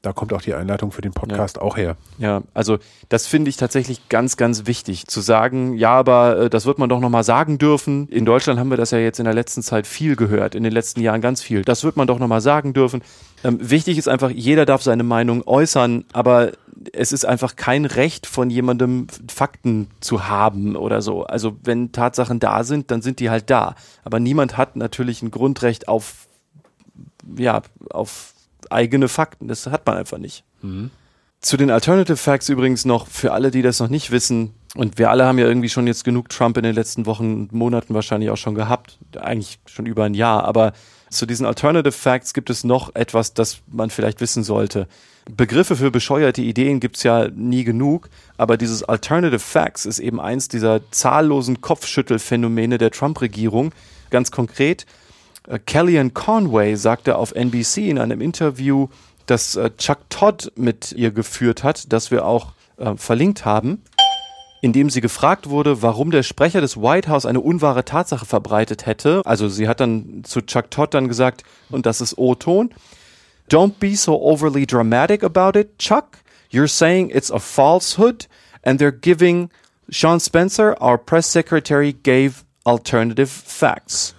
Da 0.00 0.12
kommt 0.12 0.32
auch 0.32 0.40
die 0.40 0.54
Einleitung 0.54 0.92
für 0.92 1.02
den 1.02 1.12
Podcast 1.12 1.56
ja. 1.56 1.62
auch 1.62 1.76
her. 1.76 1.96
Ja, 2.18 2.42
also 2.54 2.78
das 3.08 3.26
finde 3.26 3.48
ich 3.48 3.56
tatsächlich 3.56 4.08
ganz, 4.08 4.36
ganz 4.36 4.66
wichtig 4.66 5.08
zu 5.08 5.20
sagen, 5.20 5.74
ja, 5.74 5.90
aber 5.90 6.38
äh, 6.38 6.50
das 6.50 6.66
wird 6.66 6.78
man 6.78 6.88
doch 6.88 7.00
nochmal 7.00 7.24
sagen 7.24 7.58
dürfen. 7.58 8.06
In 8.08 8.24
Deutschland 8.24 8.60
haben 8.60 8.70
wir 8.70 8.76
das 8.76 8.92
ja 8.92 8.98
jetzt 8.98 9.18
in 9.18 9.24
der 9.24 9.34
letzten 9.34 9.60
Zeit 9.60 9.88
viel 9.88 10.14
gehört, 10.14 10.54
in 10.54 10.62
den 10.62 10.72
letzten 10.72 11.00
Jahren 11.00 11.20
ganz 11.20 11.42
viel. 11.42 11.62
Das 11.62 11.82
wird 11.82 11.96
man 11.96 12.06
doch 12.06 12.20
nochmal 12.20 12.40
sagen 12.40 12.74
dürfen. 12.74 13.02
Ähm, 13.42 13.58
wichtig 13.60 13.98
ist 13.98 14.08
einfach, 14.08 14.30
jeder 14.30 14.66
darf 14.66 14.82
seine 14.82 15.02
Meinung 15.02 15.42
äußern, 15.44 16.04
aber 16.12 16.52
es 16.92 17.10
ist 17.10 17.24
einfach 17.24 17.56
kein 17.56 17.84
Recht 17.84 18.26
von 18.26 18.50
jemandem 18.50 19.08
Fakten 19.28 19.88
zu 19.98 20.28
haben 20.28 20.76
oder 20.76 21.02
so. 21.02 21.24
Also 21.24 21.56
wenn 21.64 21.90
Tatsachen 21.90 22.38
da 22.38 22.62
sind, 22.62 22.92
dann 22.92 23.02
sind 23.02 23.18
die 23.18 23.30
halt 23.30 23.50
da. 23.50 23.74
Aber 24.04 24.20
niemand 24.20 24.56
hat 24.56 24.76
natürlich 24.76 25.22
ein 25.22 25.32
Grundrecht 25.32 25.88
auf, 25.88 26.28
ja, 27.36 27.62
auf 27.90 28.34
eigene 28.70 29.08
Fakten. 29.08 29.48
Das 29.48 29.66
hat 29.66 29.86
man 29.86 29.96
einfach 29.96 30.18
nicht. 30.18 30.44
Mhm. 30.62 30.90
Zu 31.40 31.56
den 31.56 31.70
Alternative 31.70 32.16
Facts 32.16 32.48
übrigens 32.48 32.84
noch, 32.84 33.06
für 33.06 33.32
alle, 33.32 33.50
die 33.50 33.62
das 33.62 33.78
noch 33.78 33.88
nicht 33.88 34.10
wissen, 34.10 34.54
und 34.74 34.98
wir 34.98 35.10
alle 35.10 35.24
haben 35.24 35.38
ja 35.38 35.46
irgendwie 35.46 35.68
schon 35.68 35.86
jetzt 35.86 36.04
genug 36.04 36.28
Trump 36.28 36.56
in 36.56 36.64
den 36.64 36.74
letzten 36.74 37.06
Wochen 37.06 37.32
und 37.32 37.52
Monaten 37.52 37.94
wahrscheinlich 37.94 38.30
auch 38.30 38.36
schon 38.36 38.54
gehabt, 38.54 38.98
eigentlich 39.18 39.60
schon 39.66 39.86
über 39.86 40.04
ein 40.04 40.14
Jahr, 40.14 40.44
aber 40.44 40.72
zu 41.10 41.26
diesen 41.26 41.46
Alternative 41.46 41.92
Facts 41.92 42.34
gibt 42.34 42.50
es 42.50 42.64
noch 42.64 42.94
etwas, 42.94 43.34
das 43.34 43.60
man 43.66 43.90
vielleicht 43.90 44.20
wissen 44.20 44.42
sollte. 44.42 44.86
Begriffe 45.30 45.76
für 45.76 45.90
bescheuerte 45.90 46.42
Ideen 46.42 46.80
gibt's 46.80 47.02
ja 47.02 47.28
nie 47.28 47.64
genug, 47.64 48.08
aber 48.36 48.56
dieses 48.56 48.82
Alternative 48.82 49.38
Facts 49.38 49.86
ist 49.86 49.98
eben 50.00 50.20
eins 50.20 50.48
dieser 50.48 50.80
zahllosen 50.90 51.60
Kopfschüttelphänomene 51.60 52.78
der 52.78 52.90
Trump-Regierung. 52.90 53.72
Ganz 54.10 54.30
konkret, 54.30 54.86
äh, 55.48 55.58
Kellyanne 55.58 56.10
Conway 56.10 56.76
sagte 56.76 57.16
auf 57.16 57.32
NBC 57.32 57.88
in 57.88 57.98
einem 57.98 58.20
Interview, 58.20 58.88
das 59.26 59.56
äh, 59.56 59.70
Chuck 59.76 59.98
Todd 60.10 60.52
mit 60.56 60.92
ihr 60.92 61.10
geführt 61.10 61.64
hat, 61.64 61.92
das 61.92 62.10
wir 62.10 62.24
auch 62.24 62.52
äh, 62.76 62.94
verlinkt 62.96 63.44
haben, 63.44 63.82
indem 64.62 64.90
sie 64.90 65.00
gefragt 65.00 65.48
wurde, 65.48 65.82
warum 65.82 66.10
der 66.10 66.22
Sprecher 66.22 66.60
des 66.60 66.76
White 66.76 67.08
House 67.08 67.26
eine 67.26 67.40
unwahre 67.40 67.84
Tatsache 67.84 68.26
verbreitet 68.26 68.86
hätte. 68.86 69.22
Also 69.24 69.48
sie 69.48 69.68
hat 69.68 69.80
dann 69.80 70.22
zu 70.24 70.40
Chuck 70.42 70.70
Todd 70.70 70.94
dann 70.94 71.08
gesagt, 71.08 71.44
und 71.70 71.86
das 71.86 72.00
ist 72.00 72.16
O-Ton, 72.18 72.70
Don't 73.48 73.80
be 73.80 73.96
so 73.96 74.20
overly 74.20 74.66
dramatic 74.66 75.24
about 75.24 75.58
it, 75.58 75.78
Chuck. 75.78 76.18
You're 76.50 76.68
saying 76.68 77.10
it's 77.10 77.30
a 77.30 77.38
falsehood 77.38 78.26
and 78.62 78.78
they're 78.78 78.90
giving 78.90 79.50
Sean 79.90 80.20
Spencer, 80.20 80.76
our 80.82 80.98
press 80.98 81.26
secretary, 81.26 81.94
gave 81.94 82.44
alternative 82.66 83.30
facts. 83.30 84.14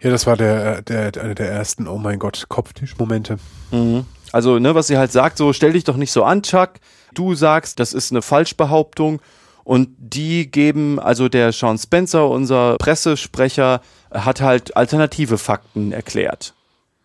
Ja, 0.00 0.10
das 0.10 0.26
war 0.26 0.36
der, 0.36 0.82
der, 0.82 1.12
einer 1.20 1.34
der 1.34 1.50
ersten, 1.50 1.88
oh 1.88 1.98
mein 1.98 2.18
Gott, 2.18 2.46
Kopftischmomente. 2.48 3.38
Mhm. 3.72 4.06
Also, 4.30 4.58
ne, 4.58 4.74
was 4.74 4.86
sie 4.86 4.98
halt 4.98 5.10
sagt, 5.10 5.38
so, 5.38 5.52
stell 5.52 5.72
dich 5.72 5.84
doch 5.84 5.96
nicht 5.96 6.12
so 6.12 6.22
an, 6.22 6.42
Chuck. 6.42 6.74
Du 7.14 7.34
sagst, 7.34 7.80
das 7.80 7.92
ist 7.92 8.12
eine 8.12 8.22
Falschbehauptung. 8.22 9.20
Und 9.64 9.90
die 9.98 10.50
geben, 10.50 10.98
also 10.98 11.28
der 11.28 11.52
Sean 11.52 11.78
Spencer, 11.78 12.28
unser 12.28 12.76
Pressesprecher, 12.78 13.80
hat 14.10 14.40
halt 14.40 14.76
alternative 14.76 15.36
Fakten 15.36 15.92
erklärt. 15.92 16.54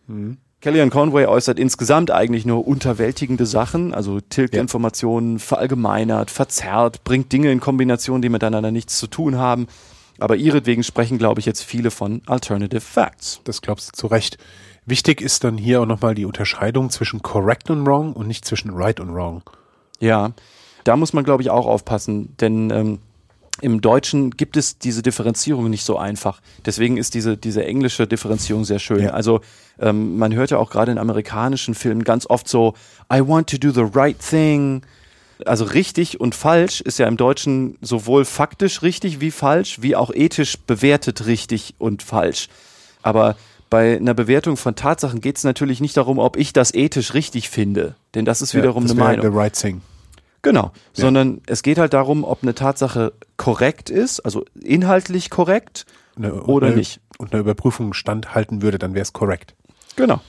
Mhm. 0.06 0.38
Kellyanne 0.60 0.90
Conway 0.90 1.26
äußert 1.26 1.58
insgesamt 1.58 2.10
eigentlich 2.10 2.46
nur 2.46 2.66
unterwältigende 2.66 3.44
Sachen, 3.44 3.92
also 3.92 4.20
tilgt 4.20 4.54
ja. 4.54 4.62
Informationen, 4.62 5.38
verallgemeinert, 5.38 6.30
verzerrt, 6.30 7.04
bringt 7.04 7.30
Dinge 7.32 7.52
in 7.52 7.60
Kombination, 7.60 8.22
die 8.22 8.30
miteinander 8.30 8.70
nichts 8.70 8.98
zu 8.98 9.06
tun 9.06 9.36
haben. 9.36 9.66
Aber 10.18 10.36
ihretwegen 10.36 10.84
sprechen, 10.84 11.18
glaube 11.18 11.40
ich, 11.40 11.46
jetzt 11.46 11.62
viele 11.62 11.90
von 11.90 12.22
Alternative 12.26 12.80
Facts. 12.80 13.40
Das 13.44 13.62
glaubst 13.62 13.88
du 13.88 13.92
zu 13.92 14.06
Recht. 14.06 14.38
Wichtig 14.86 15.20
ist 15.20 15.44
dann 15.44 15.56
hier 15.56 15.80
auch 15.80 15.86
nochmal 15.86 16.14
die 16.14 16.26
Unterscheidung 16.26 16.90
zwischen 16.90 17.22
correct 17.22 17.70
und 17.70 17.86
wrong 17.86 18.12
und 18.12 18.28
nicht 18.28 18.44
zwischen 18.44 18.70
right 18.70 19.00
und 19.00 19.14
wrong. 19.14 19.42
Ja, 19.98 20.32
da 20.84 20.96
muss 20.96 21.14
man, 21.14 21.24
glaube 21.24 21.42
ich, 21.42 21.50
auch 21.50 21.66
aufpassen, 21.66 22.36
denn 22.38 22.70
ähm, 22.70 22.98
im 23.60 23.80
Deutschen 23.80 24.32
gibt 24.32 24.56
es 24.56 24.78
diese 24.78 25.02
Differenzierung 25.02 25.70
nicht 25.70 25.84
so 25.84 25.96
einfach. 25.96 26.40
Deswegen 26.66 26.96
ist 26.96 27.14
diese, 27.14 27.36
diese 27.36 27.64
englische 27.64 28.06
Differenzierung 28.06 28.64
sehr 28.64 28.80
schön. 28.80 29.04
Ja. 29.04 29.10
Also 29.10 29.40
ähm, 29.78 30.18
man 30.18 30.34
hört 30.34 30.50
ja 30.50 30.58
auch 30.58 30.70
gerade 30.70 30.92
in 30.92 30.98
amerikanischen 30.98 31.74
Filmen 31.74 32.04
ganz 32.04 32.26
oft 32.26 32.48
so, 32.48 32.74
I 33.12 33.20
want 33.26 33.48
to 33.50 33.56
do 33.56 33.70
the 33.70 33.88
right 33.94 34.18
thing 34.18 34.82
also 35.44 35.64
richtig 35.64 36.20
und 36.20 36.34
falsch 36.34 36.80
ist 36.80 36.98
ja 36.98 37.06
im 37.06 37.16
Deutschen 37.16 37.76
sowohl 37.80 38.24
faktisch 38.24 38.82
richtig 38.82 39.20
wie 39.20 39.30
falsch, 39.30 39.82
wie 39.82 39.96
auch 39.96 40.12
ethisch 40.12 40.58
bewertet 40.58 41.26
richtig 41.26 41.74
und 41.78 42.02
falsch. 42.02 42.48
Aber 43.02 43.36
bei 43.70 43.96
einer 43.96 44.14
Bewertung 44.14 44.56
von 44.56 44.76
Tatsachen 44.76 45.20
geht 45.20 45.36
es 45.36 45.44
natürlich 45.44 45.80
nicht 45.80 45.96
darum, 45.96 46.18
ob 46.18 46.36
ich 46.36 46.52
das 46.52 46.72
ethisch 46.74 47.14
richtig 47.14 47.50
finde, 47.50 47.96
denn 48.14 48.24
das 48.24 48.42
ist 48.42 48.54
wiederum 48.54 48.84
ja, 48.84 48.88
das 48.88 48.96
eine 48.96 49.04
Meinung. 49.04 49.32
The 49.32 49.36
right 49.36 49.52
thing. 49.52 49.82
Genau, 50.42 50.64
ja. 50.64 50.70
sondern 50.92 51.40
es 51.46 51.62
geht 51.62 51.78
halt 51.78 51.94
darum, 51.94 52.22
ob 52.22 52.42
eine 52.42 52.54
Tatsache 52.54 53.14
korrekt 53.38 53.88
ist, 53.88 54.20
also 54.20 54.44
inhaltlich 54.60 55.30
korrekt 55.30 55.86
eine, 56.16 56.34
oder 56.34 56.68
eine, 56.68 56.76
nicht. 56.76 57.00
Und 57.18 57.32
eine 57.32 57.40
Überprüfung 57.40 57.94
standhalten 57.94 58.60
würde, 58.60 58.78
dann 58.78 58.94
wäre 58.94 59.02
es 59.02 59.12
korrekt. 59.12 59.54
Genau. 59.96 60.20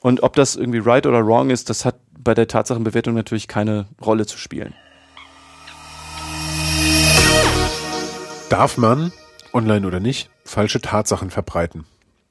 Und 0.00 0.22
ob 0.22 0.36
das 0.36 0.56
irgendwie 0.56 0.78
right 0.78 1.06
oder 1.06 1.26
wrong 1.26 1.50
ist, 1.50 1.70
das 1.70 1.84
hat 1.84 1.96
bei 2.22 2.34
der 2.34 2.48
Tatsachenbewertung 2.48 3.14
natürlich 3.14 3.48
keine 3.48 3.86
Rolle 4.04 4.26
zu 4.26 4.38
spielen. 4.38 4.74
Darf 8.48 8.78
man, 8.78 9.12
online 9.52 9.86
oder 9.86 10.00
nicht, 10.00 10.30
falsche 10.44 10.80
Tatsachen 10.80 11.30
verbreiten? 11.30 11.84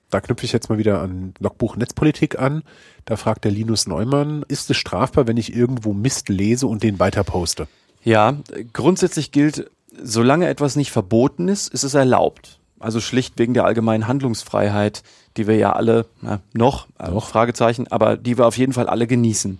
Da 0.10 0.22
knüpfe 0.22 0.46
ich 0.46 0.54
jetzt 0.54 0.70
mal 0.70 0.78
wieder 0.78 1.02
an 1.02 1.34
Logbuch 1.40 1.76
Netzpolitik 1.76 2.40
an. 2.40 2.64
Da 3.06 3.18
fragt 3.18 3.44
der 3.44 3.52
Linus 3.52 3.88
Neumann, 3.88 4.44
ist 4.48 4.70
es 4.70 4.78
strafbar, 4.78 5.28
wenn 5.28 5.38
ich 5.38 5.54
irgendwo 5.54 5.94
Mist 5.94 6.30
lese 6.30 6.66
und 6.68 6.82
den 6.82 7.00
weiter 7.00 7.24
poste? 7.24 7.68
Ja, 8.04 8.38
grundsätzlich 8.72 9.32
gilt, 9.32 9.70
solange 10.02 10.48
etwas 10.48 10.76
nicht 10.76 10.92
verboten 10.92 11.50
ist, 11.50 11.74
ist 11.74 11.84
es 11.84 11.94
erlaubt. 11.94 12.60
Also 12.80 13.00
schlicht 13.00 13.38
wegen 13.38 13.54
der 13.54 13.66
allgemeinen 13.66 14.08
Handlungsfreiheit, 14.08 15.04
die 15.36 15.48
wir 15.48 15.58
ja 15.58 15.74
alle, 15.74 16.06
na, 16.22 16.40
noch, 16.54 16.88
äh, 17.00 17.10
Noch. 17.10 17.30
Fragezeichen, 17.30 17.88
aber 17.92 18.18
die 18.18 18.38
wir 18.38 18.46
auf 18.46 18.58
jeden 18.58 18.74
Fall 18.74 18.88
alle 18.88 19.08
genießen. 19.08 19.60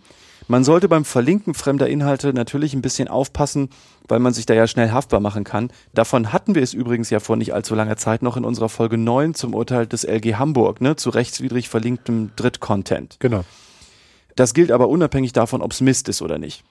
Man 0.50 0.64
sollte 0.64 0.88
beim 0.88 1.04
Verlinken 1.04 1.54
fremder 1.54 1.90
Inhalte 1.90 2.32
natürlich 2.34 2.74
ein 2.74 2.82
bisschen 2.82 3.10
aufpassen, 3.10 3.70
weil 4.08 4.20
man 4.20 4.34
sich 4.34 4.46
da 4.46 4.54
ja 4.54 4.66
schnell 4.66 4.92
haftbar 4.92 5.20
machen 5.20 5.44
kann. 5.44 5.72
Davon 5.94 6.32
hatten 6.32 6.56
wir 6.56 6.62
es 6.62 6.74
übrigens 6.74 7.10
ja 7.10 7.20
vor 7.20 7.36
nicht 7.36 7.54
allzu 7.54 7.76
langer 7.76 7.98
Zeit 7.98 8.22
noch 8.22 8.38
in 8.38 8.46
unserer 8.46 8.70
Folge 8.70 8.98
9 8.98 9.34
zum 9.34 9.54
Urteil 9.54 9.88
des 9.88 10.06
LG 10.06 10.36
Hamburg, 10.36 10.80
ne, 10.80 10.96
zu 10.96 11.10
rechtswidrig 11.10 11.68
verlinktem 11.68 12.32
Drittcontent. 12.38 13.18
Genau. 13.20 13.44
Das 14.38 14.54
gilt 14.54 14.72
aber 14.72 14.88
unabhängig 14.88 15.34
davon, 15.34 15.62
ob 15.62 15.74
es 15.74 15.82
Mist 15.82 16.08
ist 16.08 16.22
oder 16.22 16.38
nicht. 16.38 16.64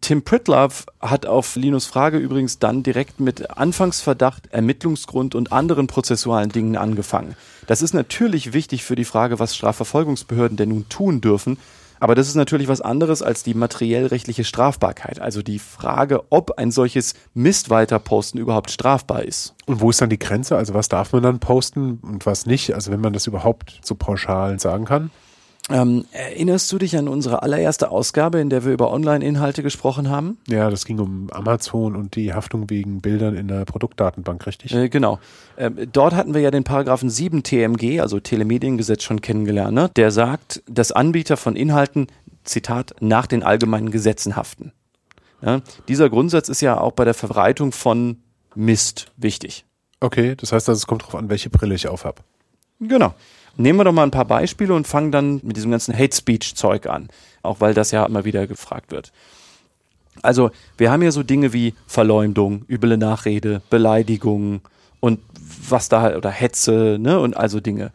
Tim 0.00 0.22
Pritlove 0.22 0.84
hat 1.00 1.26
auf 1.26 1.56
Linus 1.56 1.86
Frage 1.86 2.18
übrigens 2.18 2.58
dann 2.58 2.82
direkt 2.82 3.20
mit 3.20 3.50
Anfangsverdacht, 3.50 4.52
Ermittlungsgrund 4.52 5.34
und 5.34 5.52
anderen 5.52 5.86
prozessualen 5.86 6.50
Dingen 6.50 6.76
angefangen. 6.76 7.36
Das 7.66 7.82
ist 7.82 7.92
natürlich 7.92 8.52
wichtig 8.52 8.84
für 8.84 8.94
die 8.94 9.04
Frage, 9.04 9.38
was 9.38 9.54
Strafverfolgungsbehörden 9.54 10.56
denn 10.56 10.70
nun 10.70 10.88
tun 10.88 11.20
dürfen. 11.20 11.58
Aber 12.00 12.14
das 12.14 12.28
ist 12.28 12.36
natürlich 12.36 12.68
was 12.68 12.80
anderes 12.80 13.22
als 13.22 13.42
die 13.42 13.54
materiell-rechtliche 13.54 14.44
Strafbarkeit. 14.44 15.20
Also 15.20 15.42
die 15.42 15.58
Frage, 15.58 16.22
ob 16.30 16.58
ein 16.58 16.70
solches 16.70 17.14
Mist 17.34 17.70
weiterposten 17.70 18.40
überhaupt 18.40 18.70
strafbar 18.70 19.24
ist. 19.24 19.54
Und 19.66 19.80
wo 19.80 19.90
ist 19.90 20.00
dann 20.00 20.10
die 20.10 20.18
Grenze? 20.18 20.56
Also 20.56 20.74
was 20.74 20.88
darf 20.88 21.12
man 21.12 21.24
dann 21.24 21.40
posten 21.40 21.98
und 22.02 22.24
was 22.24 22.46
nicht? 22.46 22.72
Also 22.74 22.92
wenn 22.92 23.00
man 23.00 23.12
das 23.12 23.26
überhaupt 23.26 23.80
so 23.82 23.94
pauschal 23.96 24.60
sagen 24.60 24.84
kann? 24.84 25.10
Ähm, 25.70 26.06
erinnerst 26.12 26.72
du 26.72 26.78
dich 26.78 26.96
an 26.96 27.08
unsere 27.08 27.42
allererste 27.42 27.90
Ausgabe, 27.90 28.40
in 28.40 28.48
der 28.48 28.64
wir 28.64 28.72
über 28.72 28.90
Online-Inhalte 28.90 29.62
gesprochen 29.62 30.08
haben? 30.08 30.38
Ja, 30.48 30.70
das 30.70 30.86
ging 30.86 30.98
um 30.98 31.28
Amazon 31.30 31.94
und 31.94 32.16
die 32.16 32.32
Haftung 32.32 32.70
wegen 32.70 33.00
Bildern 33.00 33.36
in 33.36 33.48
der 33.48 33.64
Produktdatenbank, 33.64 34.46
richtig? 34.46 34.74
Äh, 34.74 34.88
genau. 34.88 35.18
Ähm, 35.58 35.76
dort 35.92 36.14
hatten 36.14 36.32
wir 36.32 36.40
ja 36.40 36.50
den 36.50 36.64
Paragraphen 36.64 37.10
7 37.10 37.42
TMG, 37.42 38.00
also 38.00 38.18
Telemediengesetz, 38.18 39.02
schon 39.02 39.20
kennengelernt. 39.20 39.74
Ne? 39.74 39.90
Der 39.96 40.10
sagt, 40.10 40.62
dass 40.66 40.90
Anbieter 40.92 41.36
von 41.36 41.54
Inhalten, 41.54 42.06
Zitat, 42.44 42.94
nach 43.00 43.26
den 43.26 43.42
allgemeinen 43.42 43.90
Gesetzen 43.90 44.36
haften. 44.36 44.72
Ja? 45.42 45.60
Dieser 45.86 46.08
Grundsatz 46.08 46.48
ist 46.48 46.62
ja 46.62 46.80
auch 46.80 46.92
bei 46.92 47.04
der 47.04 47.14
Verbreitung 47.14 47.72
von 47.72 48.22
Mist 48.54 49.12
wichtig. 49.16 49.66
Okay, 50.00 50.34
das 50.36 50.52
heißt, 50.52 50.68
also, 50.68 50.78
es 50.78 50.86
kommt 50.86 51.02
drauf 51.02 51.14
an, 51.14 51.28
welche 51.28 51.50
Brille 51.50 51.74
ich 51.74 51.88
auf 51.88 52.04
habe. 52.04 52.22
Genau. 52.80 53.14
Nehmen 53.58 53.78
wir 53.78 53.84
doch 53.84 53.92
mal 53.92 54.04
ein 54.04 54.12
paar 54.12 54.24
Beispiele 54.24 54.72
und 54.72 54.86
fangen 54.86 55.10
dann 55.10 55.40
mit 55.42 55.56
diesem 55.56 55.72
ganzen 55.72 55.92
Hate 55.92 56.16
Speech 56.16 56.54
Zeug 56.54 56.86
an. 56.86 57.08
Auch 57.42 57.60
weil 57.60 57.74
das 57.74 57.90
ja 57.90 58.06
immer 58.06 58.24
wieder 58.24 58.46
gefragt 58.46 58.92
wird. 58.92 59.12
Also, 60.22 60.50
wir 60.76 60.90
haben 60.90 61.02
ja 61.02 61.10
so 61.10 61.22
Dinge 61.22 61.52
wie 61.52 61.74
Verleumdung, 61.86 62.64
üble 62.68 62.96
Nachrede, 62.96 63.60
Beleidigung 63.68 64.60
und 65.00 65.20
was 65.68 65.88
da 65.88 66.02
halt, 66.02 66.16
oder 66.16 66.30
Hetze, 66.30 66.98
ne, 67.00 67.18
und 67.20 67.36
also 67.36 67.60
Dinge. 67.60 67.92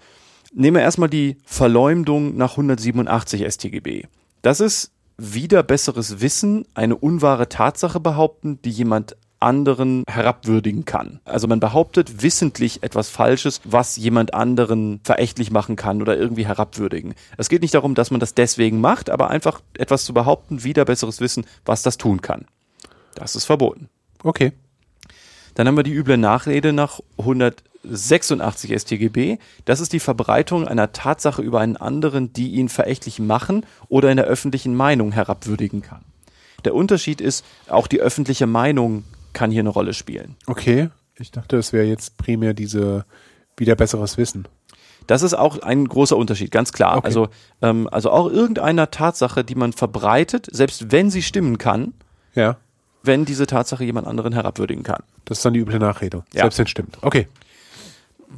Nehmen 0.53 0.77
wir 0.77 0.84
erstmal 0.84 1.10
die 1.10 1.38
Verleumdung 1.46 2.38
nach 2.38 2.51
187 2.51 3.43
StGB. 3.51 4.03
Das 4.41 4.60
ist 4.60 4.91
wieder 5.17 5.63
besseres 5.63 6.22
Wissen, 6.22 6.65
eine 6.74 6.96
unwahre 6.96 7.48
Tatsache 7.50 8.00
behaupten, 8.00 8.60
die 8.63 8.70
jemand 8.70 9.15
anderen 9.43 10.03
herabwürdigen 10.07 10.85
kann. 10.85 11.19
Also 11.25 11.47
man 11.47 11.59
behauptet 11.59 12.23
wissentlich 12.23 12.81
etwas 12.81 13.09
Falsches, 13.09 13.62
was 13.63 13.97
jemand 13.97 14.33
anderen 14.33 15.01
verächtlich 15.03 15.51
machen 15.51 15.75
kann 15.75 16.01
oder 16.01 16.17
irgendwie 16.17 16.47
herabwürdigen. 16.47 17.13
Es 17.38 17.50
geht 17.50 17.62
nicht 17.62 17.73
darum, 17.73 17.93
dass 17.93 18.09
man 18.09 18.19
das 18.19 18.33
deswegen 18.33 18.81
macht, 18.81 19.09
aber 19.09 19.29
einfach 19.29 19.62
etwas 19.77 20.05
zu 20.05 20.13
behaupten, 20.13 20.63
wieder 20.63 20.85
besseres 20.85 21.19
Wissen, 21.19 21.45
was 21.65 21.83
das 21.83 21.97
tun 21.97 22.21
kann. 22.21 22.45
Das 23.15 23.35
ist 23.35 23.45
verboten. 23.45 23.89
Okay. 24.23 24.53
Dann 25.55 25.67
haben 25.67 25.77
wir 25.77 25.83
die 25.83 25.93
üble 25.93 26.17
Nachrede 26.17 26.73
nach 26.73 27.00
186 27.17 28.71
StGB. 28.79 29.38
Das 29.65 29.81
ist 29.81 29.93
die 29.93 30.00
Verbreitung 30.00 30.67
einer 30.67 30.93
Tatsache 30.93 31.41
über 31.41 31.59
einen 31.59 31.77
anderen, 31.77 32.33
die 32.33 32.53
ihn 32.53 32.69
verächtlich 32.69 33.19
machen 33.19 33.65
oder 33.88 34.09
in 34.09 34.17
der 34.17 34.25
öffentlichen 34.25 34.75
Meinung 34.75 35.12
herabwürdigen 35.12 35.81
kann. 35.81 36.01
Der 36.65 36.73
Unterschied 36.73 37.21
ist, 37.21 37.45
auch 37.67 37.88
die 37.88 38.00
öffentliche 38.00 38.47
Meinung 38.47 39.03
kann 39.34 39.52
hier 39.52 39.62
eine 39.62 39.69
Rolle 39.69 39.93
spielen. 39.93 40.36
Okay. 40.48 40.89
Ich 41.17 41.32
dachte, 41.32 41.58
es 41.58 41.74
wäre 41.74 41.86
jetzt 41.86 42.17
primär 42.17 42.54
diese 42.54 43.06
wieder 43.58 43.76
besseres 43.76 44.17
Wissen. 44.17 44.48
Das 45.08 45.22
ist 45.22 45.34
auch 45.34 45.60
ein 45.60 45.86
großer 45.88 46.15
Unterschied, 46.17 46.50
ganz 46.52 46.72
klar. 46.72 46.98
Okay. 46.98 47.08
Also, 47.08 47.28
ähm, 47.62 47.88
also 47.91 48.10
auch 48.10 48.30
irgendeiner 48.32 48.89
Tatsache, 48.89 49.43
die 49.43 49.56
man 49.56 49.74
verbreitet, 49.74 50.48
selbst 50.52 50.91
wenn 50.91 51.12
sie 51.12 51.22
stimmen 51.22 51.58
kann, 51.58 51.93
Ja. 52.36 52.58
wenn 53.04 53.26
diese 53.26 53.46
Tatsache 53.46 53.84
jemand 53.84 54.08
anderen 54.08 54.34
herabwürdigen 54.34 54.84
kann. 54.84 55.04
Das 55.26 55.39
ist 55.39 55.46
dann 55.46 55.54
die 55.54 55.60
üble 55.60 55.78
Nachrede. 55.78 56.24
Ja. 56.34 56.41
Selbst 56.43 56.58
wenn 56.58 56.63
es 56.65 56.72
stimmt. 56.72 56.98
Okay. 57.02 57.28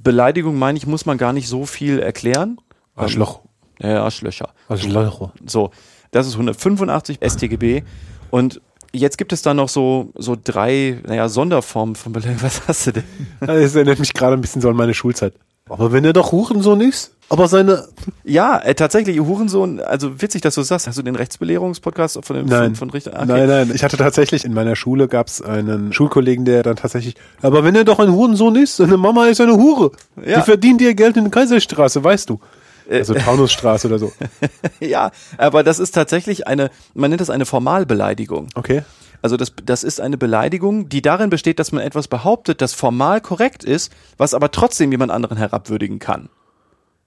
Beleidigung, 0.04 0.58
meine 0.58 0.78
ich, 0.78 0.86
muss 0.88 1.06
man 1.06 1.18
gar 1.18 1.34
nicht 1.34 1.48
so 1.48 1.66
viel 1.66 2.00
erklären. 2.00 2.58
Arschloch. 2.96 3.42
Ähm, 3.80 3.92
ja, 3.92 4.04
Arschlöcher. 4.04 4.50
Arschloch. 4.68 5.32
So, 5.46 5.72
das 6.12 6.28
ist 6.28 6.34
185 6.34 7.20
StGB 7.22 7.84
und 8.32 8.62
jetzt 8.96 9.18
gibt 9.18 9.34
es 9.34 9.42
da 9.42 9.54
noch 9.54 9.70
so 9.70 10.12
so 10.16 10.36
drei, 10.42 11.00
naja, 11.06 11.30
Sonderformen 11.30 11.96
von 11.96 12.14
Beleidigung. 12.14 12.42
Was 12.42 12.68
hast 12.68 12.88
du 12.88 12.92
denn? 12.94 13.04
Das 13.40 13.76
erinnert 13.76 14.00
mich 14.00 14.14
gerade 14.14 14.36
ein 14.36 14.42
bisschen 14.42 14.62
so 14.62 14.70
an 14.70 14.76
meine 14.76 14.94
Schulzeit. 14.94 15.34
Aber 15.68 15.92
wenn 15.92 16.06
er 16.06 16.14
doch 16.14 16.32
Hurensohn 16.32 16.80
ist, 16.82 17.12
aber 17.28 17.48
seine. 17.48 17.88
Ja, 18.24 18.60
äh, 18.60 18.76
tatsächlich, 18.76 19.20
Hurensohn, 19.20 19.80
also 19.80 20.22
witzig, 20.22 20.42
dass 20.42 20.56
du 20.56 20.62
das 20.62 20.68
sagst. 20.68 20.88
Hast 20.88 21.00
du 21.00 21.02
den 21.02 21.16
Rechtsbelehrungspodcast 21.16 22.20
von 22.24 22.36
dem 22.36 22.46
Nein. 22.46 22.76
von, 22.76 22.76
von 22.76 22.90
Richter? 22.92 23.14
Okay. 23.14 23.26
Nein, 23.26 23.48
nein. 23.48 23.72
Ich 23.74 23.84
hatte 23.84 23.98
tatsächlich 23.98 24.46
in 24.46 24.54
meiner 24.54 24.76
Schule 24.76 25.08
gab 25.08 25.28
es 25.28 25.42
einen 25.42 25.92
Schulkollegen, 25.92 26.46
der 26.46 26.62
dann 26.62 26.76
tatsächlich. 26.76 27.16
Aber 27.42 27.64
wenn 27.64 27.76
er 27.76 27.84
doch 27.84 27.98
ein 28.00 28.12
Hurensohn 28.12 28.56
ist, 28.56 28.76
seine 28.76 28.98
Mama 28.98 29.26
ist 29.26 29.42
eine 29.42 29.56
Hure. 29.58 29.92
Ja. 30.24 30.40
Die 30.40 30.44
verdient 30.44 30.82
ihr 30.82 30.94
Geld 30.94 31.18
in 31.18 31.24
der 31.24 31.32
Kaiserstraße, 31.32 32.04
weißt 32.04 32.30
du. 32.30 32.40
Also 32.90 33.14
Taunusstraße 33.14 33.88
oder 33.88 34.00
so. 34.00 34.12
Ja, 34.80 35.12
aber 35.38 35.64
das 35.64 35.80
ist 35.80 35.92
tatsächlich 35.92 36.48
eine, 36.48 36.70
man 36.94 37.10
nennt 37.10 37.22
das 37.22 37.30
eine 37.30 37.46
Formalbeleidigung. 37.46 38.48
Okay. 38.56 38.84
Also 39.22 39.38
das, 39.38 39.54
das 39.64 39.84
ist 39.84 40.00
eine 40.02 40.18
Beleidigung, 40.18 40.88
die 40.90 41.02
darin 41.02 41.30
besteht, 41.32 41.58
dass 41.60 41.72
man 41.72 41.82
etwas 41.84 42.08
behauptet, 42.08 42.62
das 42.62 42.74
formal 42.74 43.22
korrekt 43.22 43.64
ist, 43.64 43.92
was 44.18 44.34
aber 44.34 44.52
trotzdem 44.52 44.92
jemand 44.92 45.12
anderen 45.12 45.38
herabwürdigen 45.38 45.98
kann. 46.00 46.30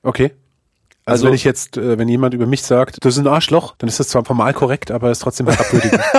Okay. 0.03 0.33
Also, 1.05 1.23
Also- 1.23 1.27
wenn 1.29 1.35
ich 1.35 1.45
jetzt, 1.45 1.77
äh, 1.77 1.97
wenn 1.97 2.09
jemand 2.09 2.35
über 2.35 2.47
mich 2.47 2.63
sagt, 2.63 3.05
das 3.05 3.15
ist 3.15 3.21
ein 3.21 3.27
Arschloch, 3.29 3.75
dann 3.79 3.89
ist 3.89 4.01
das 4.01 4.09
zwar 4.09 4.25
formal 4.25 4.53
korrekt, 4.53 4.91
aber 4.91 5.11
ist 5.11 5.21
trotzdem 5.21 5.49
herabwürdigend. 5.49 6.01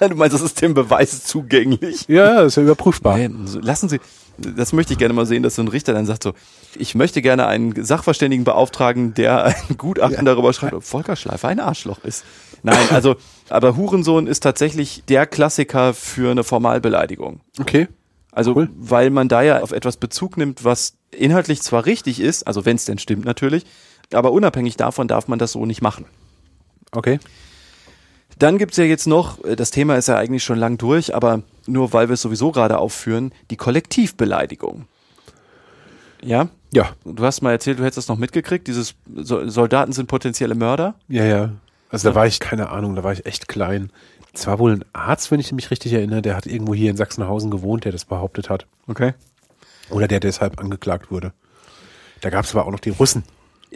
Du 0.00 0.14
meinst, 0.14 0.34
das 0.34 0.42
ist 0.42 0.60
dem 0.60 0.74
Beweis 0.74 1.24
zugänglich? 1.24 2.04
ja, 2.06 2.34
ja, 2.34 2.40
ist 2.42 2.56
ja 2.56 2.62
überprüfbar. 2.62 3.18
Lassen 3.62 3.88
Sie, 3.88 3.98
das 4.38 4.72
möchte 4.72 4.92
ich 4.92 4.98
gerne 4.98 5.14
mal 5.14 5.26
sehen, 5.26 5.42
dass 5.42 5.56
so 5.56 5.62
ein 5.62 5.68
Richter 5.68 5.92
dann 5.92 6.06
sagt 6.06 6.22
so, 6.22 6.32
ich 6.76 6.94
möchte 6.94 7.22
gerne 7.22 7.46
einen 7.46 7.84
Sachverständigen 7.84 8.44
beauftragen, 8.44 9.14
der 9.14 9.44
ein 9.44 9.76
Gutachten 9.76 10.24
darüber 10.24 10.52
schreibt, 10.52 10.74
ob 10.74 10.84
Volker 10.84 11.16
Schleifer 11.16 11.48
ein 11.48 11.60
Arschloch 11.60 12.04
ist. 12.04 12.24
Nein, 12.62 12.88
also, 12.90 13.16
aber 13.48 13.76
Hurensohn 13.76 14.26
ist 14.26 14.40
tatsächlich 14.40 15.02
der 15.08 15.26
Klassiker 15.26 15.94
für 15.94 16.30
eine 16.30 16.44
Formalbeleidigung. 16.44 17.40
Okay. 17.60 17.88
Also, 18.32 18.54
Cool. 18.54 18.68
weil 18.76 19.10
man 19.10 19.28
da 19.28 19.42
ja 19.42 19.62
auf 19.62 19.72
etwas 19.72 19.96
Bezug 19.96 20.36
nimmt, 20.36 20.64
was 20.64 20.94
inhaltlich 21.10 21.62
zwar 21.62 21.86
richtig 21.86 22.20
ist, 22.20 22.46
also 22.46 22.64
wenn 22.64 22.76
es 22.76 22.84
denn 22.84 22.98
stimmt 22.98 23.24
natürlich, 23.24 23.64
aber 24.12 24.32
unabhängig 24.32 24.76
davon 24.76 25.08
darf 25.08 25.28
man 25.28 25.38
das 25.38 25.52
so 25.52 25.66
nicht 25.66 25.82
machen. 25.82 26.04
Okay. 26.92 27.18
Dann 28.38 28.58
gibt's 28.58 28.76
ja 28.76 28.84
jetzt 28.84 29.06
noch, 29.06 29.44
äh, 29.44 29.56
das 29.56 29.70
Thema 29.70 29.96
ist 29.96 30.08
ja 30.08 30.16
eigentlich 30.16 30.44
schon 30.44 30.58
lang 30.58 30.78
durch, 30.78 31.14
aber 31.14 31.42
nur 31.68 31.92
weil 31.92 32.08
wir 32.08 32.14
es 32.14 32.22
sowieso 32.22 32.50
gerade 32.52 32.78
aufführen, 32.78 33.32
die 33.50 33.56
Kollektivbeleidigung. 33.56 34.86
Ja? 36.22 36.48
Ja. 36.72 36.90
Du 37.04 37.24
hast 37.24 37.42
mal 37.42 37.52
erzählt, 37.52 37.78
du 37.78 37.82
hättest 37.84 37.98
das 37.98 38.08
noch 38.08 38.18
mitgekriegt, 38.18 38.66
dieses 38.66 38.94
So- 39.14 39.48
Soldaten 39.48 39.92
sind 39.92 40.06
potenzielle 40.06 40.54
Mörder. 40.54 40.94
Ja, 41.08 41.24
ja. 41.24 41.52
Also 41.90 42.08
da 42.10 42.14
war 42.14 42.26
ich, 42.26 42.40
keine 42.40 42.68
Ahnung, 42.70 42.94
da 42.96 43.04
war 43.04 43.12
ich 43.12 43.24
echt 43.24 43.48
klein. 43.48 43.90
Es 44.34 44.46
war 44.46 44.58
wohl 44.58 44.72
ein 44.72 44.84
Arzt, 44.92 45.30
wenn 45.30 45.40
ich 45.40 45.50
mich 45.52 45.70
richtig 45.70 45.92
erinnere, 45.92 46.20
der 46.20 46.36
hat 46.36 46.46
irgendwo 46.46 46.74
hier 46.74 46.90
in 46.90 46.96
Sachsenhausen 46.96 47.50
gewohnt, 47.50 47.84
der 47.84 47.92
das 47.92 48.04
behauptet 48.04 48.50
hat. 48.50 48.66
Okay. 48.86 49.14
Oder 49.90 50.06
der 50.06 50.20
deshalb 50.20 50.60
angeklagt 50.60 51.10
wurde. 51.10 51.32
Da 52.20 52.30
gab 52.30 52.44
es 52.44 52.54
aber 52.54 52.66
auch 52.66 52.70
noch 52.72 52.80
die 52.80 52.90
Russen. 52.90 53.22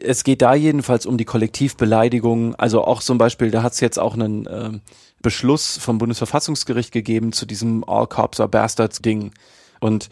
Es 0.05 0.25
geht 0.25 0.43
da 0.43 0.55
jedenfalls 0.55 1.07
um 1.07 1.17
die 1.17 1.25
Kollektivbeleidigung. 1.25 2.55
Also 2.57 2.85
auch 2.85 3.03
zum 3.03 3.19
Beispiel, 3.19 3.51
da 3.51 3.63
hat 3.63 3.73
es 3.73 3.81
jetzt 3.81 3.99
auch 3.99 4.15
einen 4.15 4.49
ähm, 4.51 4.81
Beschluss 5.23 5.79
vom 5.79 5.99
Bundesverfassungsgericht 5.99 6.93
gegeben 6.93 7.33
zu 7.33 7.47
diesem 7.47 7.85
All 7.89 8.07
Cops 8.07 8.41
are 8.41 8.49
Bastards 8.49 9.01
Ding. 9.01 9.33
Und 9.81 10.09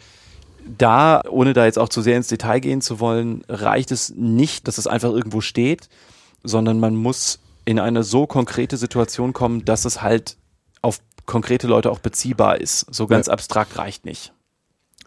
da, 0.77 1.21
ohne 1.29 1.53
da 1.53 1.65
jetzt 1.65 1.79
auch 1.79 1.89
zu 1.89 2.01
sehr 2.01 2.17
ins 2.17 2.27
Detail 2.27 2.59
gehen 2.59 2.81
zu 2.81 2.99
wollen, 2.99 3.43
reicht 3.49 3.91
es 3.91 4.13
nicht, 4.15 4.67
dass 4.67 4.77
es 4.77 4.87
einfach 4.87 5.11
irgendwo 5.11 5.41
steht, 5.41 5.89
sondern 6.43 6.79
man 6.79 6.95
muss 6.95 7.39
in 7.65 7.79
eine 7.79 8.03
so 8.03 8.27
konkrete 8.27 8.77
Situation 8.77 9.33
kommen, 9.33 9.65
dass 9.65 9.85
es 9.85 10.01
halt 10.01 10.37
auf 10.81 10.99
konkrete 11.25 11.67
Leute 11.67 11.91
auch 11.91 11.99
beziehbar 11.99 12.59
ist. 12.59 12.85
So 12.93 13.07
ganz 13.07 13.27
Ja. 13.27 13.33
abstrakt 13.33 13.77
reicht 13.77 14.05
nicht. 14.05 14.33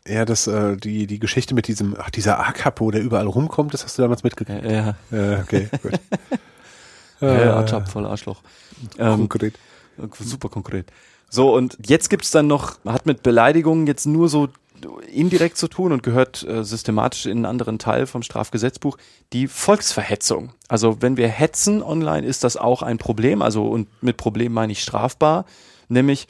Ja, 0.07 0.25
das, 0.25 0.47
äh, 0.47 0.77
die, 0.77 1.07
die 1.07 1.19
Geschichte 1.19 1.55
mit 1.55 1.67
diesem, 1.67 1.97
ach, 1.99 2.11
dieser 2.11 2.39
A-Kapo, 2.39 2.91
der 2.91 3.01
überall 3.03 3.27
rumkommt, 3.27 3.73
das 3.73 3.85
hast 3.85 3.97
du 3.97 4.03
damals 4.03 4.23
mitgekriegt. 4.23 4.65
Äh, 4.65 4.75
ja, 4.75 4.97
Ja, 5.11 5.41
okay, 5.41 5.69
gut. 5.83 5.93
äh, 7.23 7.27
Arschloch, 7.27 7.89
voll 7.89 8.07
Arschloch. 8.07 8.43
Ähm, 8.99 9.21
Konkret. 9.29 9.55
Super 10.19 10.49
konkret. 10.49 10.91
So, 11.31 11.55
und 11.55 11.79
jetzt 11.87 12.11
gibt's 12.11 12.31
dann 12.31 12.47
noch, 12.47 12.79
hat 12.85 13.07
mit 13.07 13.23
Beleidigungen 13.23 13.87
jetzt 13.87 14.07
nur 14.07 14.29
so 14.29 14.49
indirekt 15.11 15.57
zu 15.57 15.69
tun 15.69 15.93
und 15.93 16.03
gehört 16.03 16.43
äh, 16.43 16.65
systematisch 16.65 17.27
in 17.27 17.39
einen 17.39 17.47
anderen 17.47 17.79
Teil 17.79 18.07
vom 18.07 18.23
Strafgesetzbuch, 18.23 18.99
die 19.33 19.49
Volksverhetzung. 19.49 20.53
Also 20.69 21.01
wenn 21.01 21.17
wir 21.17 21.29
hetzen 21.29 21.83
online, 21.83 22.27
ist 22.27 22.45
das 22.45 22.57
auch 22.57 22.83
ein 22.83 22.99
Problem. 22.99 23.41
Also 23.41 23.67
und 23.67 23.89
mit 24.03 24.17
Problem 24.17 24.53
meine 24.53 24.73
ich 24.73 24.83
strafbar, 24.83 25.47
nämlich 25.89 26.27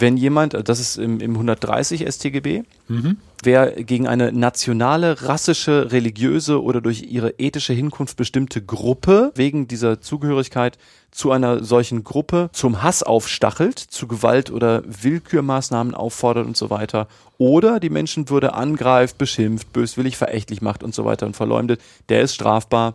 wenn 0.00 0.16
jemand, 0.16 0.56
das 0.68 0.80
ist 0.80 0.96
im, 0.96 1.20
im 1.20 1.32
130 1.32 2.06
StGB, 2.08 2.62
mhm. 2.88 3.16
wer 3.42 3.70
gegen 3.82 4.06
eine 4.06 4.32
nationale, 4.32 5.22
rassische, 5.22 5.92
religiöse 5.92 6.62
oder 6.62 6.80
durch 6.80 7.02
ihre 7.02 7.30
ethische 7.38 7.72
Hinkunft 7.72 8.16
bestimmte 8.16 8.62
Gruppe 8.62 9.32
wegen 9.34 9.68
dieser 9.68 10.00
Zugehörigkeit 10.00 10.78
zu 11.10 11.32
einer 11.32 11.64
solchen 11.64 12.04
Gruppe 12.04 12.50
zum 12.52 12.82
Hass 12.82 13.02
aufstachelt, 13.02 13.78
zu 13.78 14.06
Gewalt 14.06 14.50
oder 14.50 14.82
Willkürmaßnahmen 14.86 15.94
auffordert 15.94 16.46
und 16.46 16.56
so 16.56 16.70
weiter, 16.70 17.08
oder 17.38 17.80
die 17.80 17.90
Menschenwürde 17.90 18.54
angreift, 18.54 19.18
beschimpft, 19.18 19.72
böswillig 19.72 20.16
verächtlich 20.16 20.60
macht 20.60 20.82
und 20.82 20.94
so 20.94 21.04
weiter 21.04 21.26
und 21.26 21.34
verleumdet, 21.36 21.80
der 22.08 22.22
ist 22.22 22.34
strafbar 22.34 22.94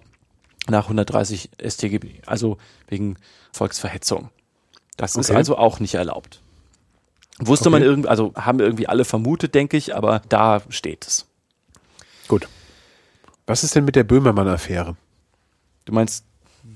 nach 0.69 0.83
130 0.83 1.49
StGB, 1.65 2.21
also 2.25 2.57
wegen 2.87 3.17
Volksverhetzung. 3.51 4.29
Das 4.97 5.15
okay. 5.15 5.21
ist 5.21 5.31
also 5.31 5.57
auch 5.57 5.79
nicht 5.79 5.95
erlaubt. 5.95 6.42
Wusste 7.39 7.69
okay. 7.69 7.79
man 7.79 7.83
irgendwie, 7.83 8.09
also 8.09 8.33
haben 8.35 8.59
irgendwie 8.59 8.87
alle 8.87 9.05
vermutet, 9.05 9.55
denke 9.55 9.77
ich, 9.77 9.95
aber 9.95 10.21
da 10.29 10.61
steht 10.69 11.05
es. 11.05 11.25
Gut. 12.27 12.47
Was 13.45 13.63
ist 13.63 13.75
denn 13.75 13.85
mit 13.85 13.95
der 13.95 14.03
Böhmermann-Affäre? 14.03 14.95
Du 15.85 15.93
meinst 15.93 16.25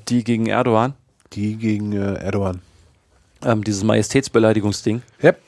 die 0.10 0.24
gegen 0.24 0.48
Erdogan? 0.48 0.96
Die 1.34 1.56
gegen 1.56 1.94
äh, 1.94 2.16
Erdogan. 2.16 2.62
Ähm, 3.44 3.64
dieses 3.64 3.84
Majestätsbeleidigungsding. 3.84 5.02
Yep. 5.24 5.40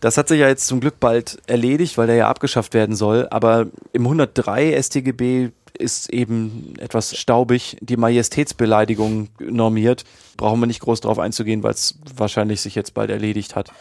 Das 0.00 0.16
hat 0.16 0.28
sich 0.28 0.40
ja 0.40 0.48
jetzt 0.48 0.66
zum 0.66 0.80
Glück 0.80 0.98
bald 1.00 1.38
erledigt, 1.46 1.96
weil 1.96 2.06
der 2.06 2.16
ja 2.16 2.28
abgeschafft 2.28 2.74
werden 2.74 2.96
soll. 2.96 3.28
Aber 3.30 3.68
im 3.92 4.02
103 4.02 4.80
StGB 4.82 5.50
ist 5.78 6.10
eben 6.10 6.74
etwas 6.78 7.16
staubig 7.16 7.76
die 7.80 7.96
Majestätsbeleidigung 7.96 9.28
normiert. 9.40 10.04
Brauchen 10.36 10.60
wir 10.60 10.66
nicht 10.66 10.80
groß 10.80 11.00
drauf 11.00 11.18
einzugehen, 11.18 11.62
weil 11.62 11.72
es 11.72 11.98
wahrscheinlich 12.16 12.60
sich 12.60 12.74
jetzt 12.74 12.94
bald 12.94 13.10
erledigt 13.10 13.56
hat. 13.56 13.72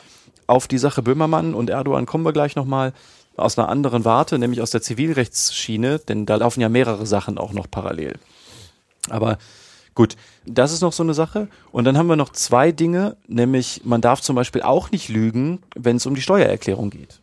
Auf 0.47 0.67
die 0.67 0.77
Sache 0.77 1.01
Böhmermann 1.01 1.53
und 1.53 1.69
Erdogan 1.69 2.05
kommen 2.05 2.25
wir 2.25 2.33
gleich 2.33 2.55
nochmal 2.55 2.93
aus 3.35 3.57
einer 3.57 3.69
anderen 3.69 4.05
Warte, 4.05 4.37
nämlich 4.37 4.61
aus 4.61 4.71
der 4.71 4.81
Zivilrechtsschiene, 4.81 5.99
denn 5.99 6.25
da 6.25 6.35
laufen 6.35 6.61
ja 6.61 6.69
mehrere 6.69 7.05
Sachen 7.05 7.37
auch 7.37 7.53
noch 7.53 7.69
parallel. 7.69 8.15
Aber 9.09 9.37
gut, 9.95 10.15
das 10.45 10.71
ist 10.71 10.81
noch 10.81 10.93
so 10.93 11.03
eine 11.03 11.13
Sache. 11.13 11.47
Und 11.71 11.85
dann 11.85 11.97
haben 11.97 12.07
wir 12.07 12.15
noch 12.15 12.31
zwei 12.31 12.71
Dinge, 12.71 13.17
nämlich 13.27 13.81
man 13.83 14.01
darf 14.01 14.21
zum 14.21 14.35
Beispiel 14.35 14.61
auch 14.61 14.91
nicht 14.91 15.09
lügen, 15.09 15.59
wenn 15.75 15.97
es 15.97 16.05
um 16.05 16.15
die 16.15 16.21
Steuererklärung 16.21 16.89
geht. 16.89 17.19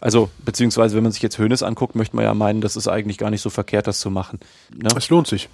Also, 0.00 0.30
beziehungsweise, 0.38 0.96
wenn 0.96 1.02
man 1.02 1.12
sich 1.12 1.20
jetzt 1.20 1.38
Hönes 1.38 1.62
anguckt, 1.62 1.94
möchte 1.94 2.16
man 2.16 2.24
ja 2.24 2.32
meinen, 2.32 2.62
das 2.62 2.74
ist 2.74 2.88
eigentlich 2.88 3.18
gar 3.18 3.30
nicht 3.30 3.42
so 3.42 3.50
verkehrt, 3.50 3.86
das 3.86 4.00
zu 4.00 4.10
machen. 4.10 4.40
Ne? 4.74 4.88
Es 4.96 5.10
lohnt 5.10 5.26
sich. 5.26 5.50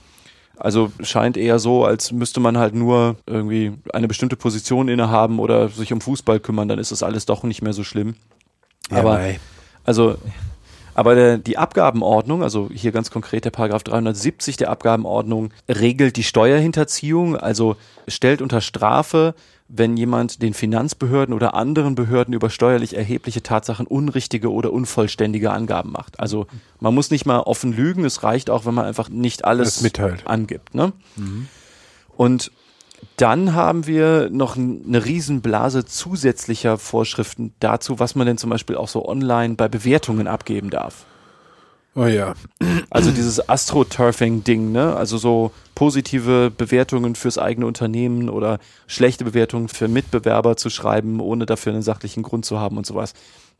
Also 0.58 0.90
scheint 1.00 1.36
eher 1.36 1.58
so, 1.58 1.84
als 1.84 2.12
müsste 2.12 2.40
man 2.40 2.56
halt 2.56 2.74
nur 2.74 3.16
irgendwie 3.26 3.74
eine 3.92 4.08
bestimmte 4.08 4.36
Position 4.36 4.88
innehaben 4.88 5.38
oder 5.38 5.68
sich 5.68 5.92
um 5.92 6.00
Fußball 6.00 6.40
kümmern, 6.40 6.68
dann 6.68 6.78
ist 6.78 6.92
das 6.92 7.02
alles 7.02 7.26
doch 7.26 7.42
nicht 7.42 7.62
mehr 7.62 7.74
so 7.74 7.84
schlimm. 7.84 8.14
Ja, 8.90 8.98
aber 8.98 9.14
nein. 9.18 9.40
also 9.84 10.16
aber 10.96 11.14
der, 11.14 11.36
die 11.36 11.58
Abgabenordnung, 11.58 12.42
also 12.42 12.70
hier 12.72 12.90
ganz 12.90 13.10
konkret 13.10 13.44
der 13.44 13.50
Paragraph 13.50 13.82
370 13.82 14.56
der 14.56 14.70
Abgabenordnung, 14.70 15.50
regelt 15.68 16.16
die 16.16 16.22
Steuerhinterziehung, 16.22 17.36
also 17.36 17.76
stellt 18.08 18.40
unter 18.40 18.62
Strafe 18.62 19.34
wenn 19.68 19.96
jemand 19.96 20.42
den 20.42 20.54
Finanzbehörden 20.54 21.34
oder 21.34 21.54
anderen 21.54 21.94
Behörden 21.94 22.34
über 22.34 22.50
steuerlich 22.50 22.96
erhebliche 22.96 23.42
Tatsachen 23.42 23.86
unrichtige 23.86 24.52
oder 24.52 24.72
unvollständige 24.72 25.50
Angaben 25.50 25.90
macht. 25.90 26.20
Also 26.20 26.46
man 26.78 26.94
muss 26.94 27.10
nicht 27.10 27.26
mal 27.26 27.40
offen 27.40 27.72
lügen, 27.72 28.04
es 28.04 28.22
reicht 28.22 28.48
auch, 28.48 28.64
wenn 28.64 28.74
man 28.74 28.84
einfach 28.84 29.08
nicht 29.08 29.44
alles 29.44 29.80
mitteilt. 29.80 30.26
angibt. 30.26 30.74
Ne? 30.74 30.92
Mhm. 31.16 31.48
Und 32.16 32.52
dann 33.16 33.54
haben 33.54 33.86
wir 33.86 34.30
noch 34.30 34.56
eine 34.56 35.04
Riesenblase 35.04 35.84
zusätzlicher 35.84 36.78
Vorschriften 36.78 37.52
dazu, 37.60 37.98
was 37.98 38.14
man 38.14 38.26
denn 38.26 38.38
zum 38.38 38.50
Beispiel 38.50 38.76
auch 38.76 38.88
so 38.88 39.08
online 39.08 39.54
bei 39.54 39.68
Bewertungen 39.68 40.26
abgeben 40.28 40.70
darf. 40.70 41.06
Oh 41.96 42.04
ja. 42.04 42.34
Also 42.90 43.10
dieses 43.10 43.48
Astroturfing-Ding, 43.48 44.70
ne? 44.70 44.94
Also 44.94 45.16
so 45.16 45.50
positive 45.74 46.50
Bewertungen 46.50 47.14
fürs 47.14 47.38
eigene 47.38 47.66
Unternehmen 47.66 48.28
oder 48.28 48.58
schlechte 48.86 49.24
Bewertungen 49.24 49.68
für 49.68 49.88
Mitbewerber 49.88 50.58
zu 50.58 50.68
schreiben, 50.68 51.20
ohne 51.20 51.46
dafür 51.46 51.72
einen 51.72 51.82
sachlichen 51.82 52.22
Grund 52.22 52.44
zu 52.44 52.60
haben 52.60 52.76
und 52.76 52.84
sowas. 52.84 53.14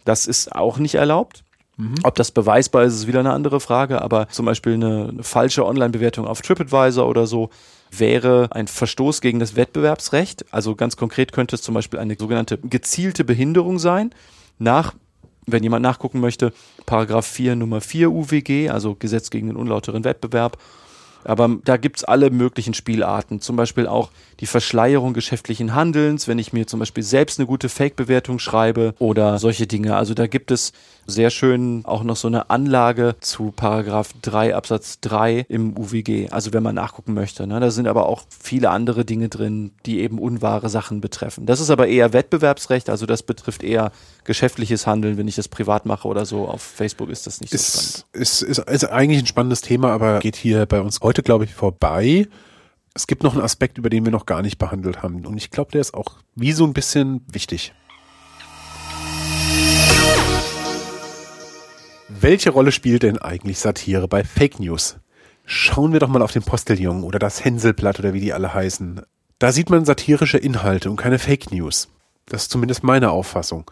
Das 0.05 0.27
ist 0.27 0.55
auch 0.55 0.77
nicht 0.77 0.97
erlaubt. 0.97 1.45
Mhm. 1.79 1.95
Ob 2.03 2.15
das 2.15 2.31
beweisbar 2.31 2.85
ist, 2.85 2.95
ist 2.95 3.07
wieder 3.07 3.21
eine 3.21 3.33
andere 3.33 3.59
Frage, 3.59 4.03
aber 4.03 4.29
zum 4.29 4.45
Beispiel 4.45 4.75
eine, 4.75 5.09
eine 5.09 5.23
falsche 5.23 5.65
Online-Bewertung 5.65 6.27
auf 6.27 6.43
TripAdvisor 6.43 7.09
oder 7.09 7.27
so 7.27 7.49
wäre 7.91 8.49
ein 8.51 8.67
Verstoß 8.67 9.23
gegen 9.23 9.39
das 9.39 9.57
Wettbewerbsrecht. 9.57 10.45
Also 10.53 10.75
ganz 10.75 10.99
konkret 10.99 11.33
könnte 11.33 11.57
es 11.57 11.63
zum 11.63 11.75
Beispiel 11.75 12.01
eine 12.01 12.17
sogenannte 12.19 12.59
gezielte 12.59 13.25
Behinderung 13.25 13.79
sein. 13.79 14.11
Nach 14.59 14.95
wenn 15.47 15.63
jemand 15.63 15.83
nachgucken 15.83 16.21
möchte, 16.21 16.53
Paragraph 16.85 17.27
4 17.27 17.57
Nummer 17.57 17.81
4 17.81 18.11
UWG, 18.11 18.71
also 18.71 18.97
Gesetz 18.99 19.31
gegen 19.31 19.47
den 19.47 19.57
unlauteren 19.57 20.05
Wettbewerb. 20.05 20.59
Aber 21.27 21.57
da 21.65 21.77
gibt's 21.77 22.05
alle 22.05 22.31
möglichen 22.31 22.75
Spielarten, 22.75 23.41
zum 23.41 23.57
Beispiel 23.57 23.87
auch 23.87 24.11
die 24.41 24.47
Verschleierung 24.47 25.15
geschäftlichen 25.15 25.75
Handelns, 25.75 26.29
wenn 26.29 26.39
ich 26.39 26.53
mir 26.53 26.67
zum 26.67 26.81
Beispiel 26.81 27.03
selbst 27.03 27.39
eine 27.39 27.47
gute 27.47 27.69
Fake-Bewertung 27.69 28.39
schreibe 28.39 28.95
oder 28.99 29.39
solche 29.39 29.67
Dinge. 29.67 29.97
Also 29.97 30.15
da 30.15 30.27
gibt 30.27 30.51
es 30.51 30.73
sehr 31.07 31.31
schön 31.31 31.83
auch 31.85 32.03
noch 32.03 32.17
so 32.17 32.29
eine 32.29 32.51
Anlage 32.51 33.17
zu 33.21 33.53
Paragraph 33.55 34.11
3 34.23 34.55
Absatz 34.55 35.01
3 35.01 35.47
im 35.49 35.77
UWG, 35.77 36.31
also 36.31 36.53
wenn 36.53 36.63
man 36.63 36.75
nachgucken 36.75 37.15
möchte. 37.15 37.47
Ne? 37.47 37.61
Da 37.61 37.71
sind 37.71 37.87
aber 37.87 38.07
auch 38.07 38.25
viele 38.29 38.71
andere 38.71 39.05
Dinge 39.05 39.29
drin, 39.29 39.71
die 39.87 40.01
eben 40.01 40.19
unwahre 40.19 40.69
Sachen 40.69 41.01
betreffen. 41.01 41.47
Das 41.47 41.61
ist 41.61 41.71
aber 41.71 41.87
eher 41.87 42.13
Wettbewerbsrecht, 42.13 42.91
also 42.91 43.07
das 43.07 43.23
betrifft 43.23 43.63
eher 43.63 43.93
geschäftliches 44.25 44.87
Handeln, 44.87 45.17
wenn 45.17 45.29
ich 45.29 45.37
das 45.37 45.49
privat 45.49 45.87
mache 45.87 46.09
oder 46.09 46.27
so. 46.27 46.49
Auf 46.49 46.63
Facebook 46.63 47.09
ist 47.11 47.27
das 47.27 47.41
nicht 47.41 47.53
so 47.53 47.59
spannend. 47.59 48.07
Ist, 48.13 48.43
ist, 48.43 48.59
ist 48.59 48.85
eigentlich 48.85 49.21
ein 49.21 49.27
spannendes 49.27 49.61
Thema, 49.61 49.93
aber 49.93 50.19
geht 50.19 50.37
hier 50.37 50.67
bei 50.67 50.81
uns 50.81 51.01
heute, 51.01 51.16
glaube 51.23 51.45
ich, 51.45 51.55
vorbei. 51.55 52.29
Es 52.95 53.07
gibt 53.07 53.23
noch 53.23 53.35
einen 53.35 53.43
Aspekt, 53.43 53.79
über 53.79 53.91
den 53.91 54.05
wir 54.05 54.13
noch 54.13 54.27
gar 54.27 54.43
nicht 54.43 54.59
behandelt 54.59 55.03
haben. 55.03 55.27
Und 55.27 55.37
ich 55.37 55.51
glaube, 55.51 55.73
der 55.73 55.81
ist 55.81 55.95
auch 55.95 56.17
wie 56.35 56.53
so 56.53 56.65
ein 56.65 56.73
bisschen 56.73 57.23
wichtig. 57.31 57.75
Welche 62.09 62.51
Rolle 62.51 62.73
spielt 62.73 63.03
denn 63.03 63.19
eigentlich 63.19 63.59
Satire 63.59 64.09
bei 64.09 64.25
Fake 64.25 64.59
News? 64.61 64.97
Schauen 65.45 65.93
wir 65.93 66.01
doch 66.01 66.09
mal 66.09 66.23
auf 66.23 66.33
den 66.33 66.43
Postillion 66.43 67.05
oder 67.05 67.19
das 67.19 67.45
Hänselblatt 67.45 67.99
oder 67.99 68.15
wie 68.15 68.21
die 68.21 68.33
alle 68.33 68.55
heißen. 68.55 69.03
Da 69.39 69.53
sieht 69.53 69.71
man 69.71 69.85
satirische 69.85 70.39
Inhalte 70.39 70.91
und 70.91 70.97
keine 70.97 71.19
Fake 71.19 71.53
News. 71.53 71.89
Das 72.25 72.43
ist 72.43 72.51
zumindest 72.51 72.83
meine 72.83 73.11
Auffassung. 73.11 73.71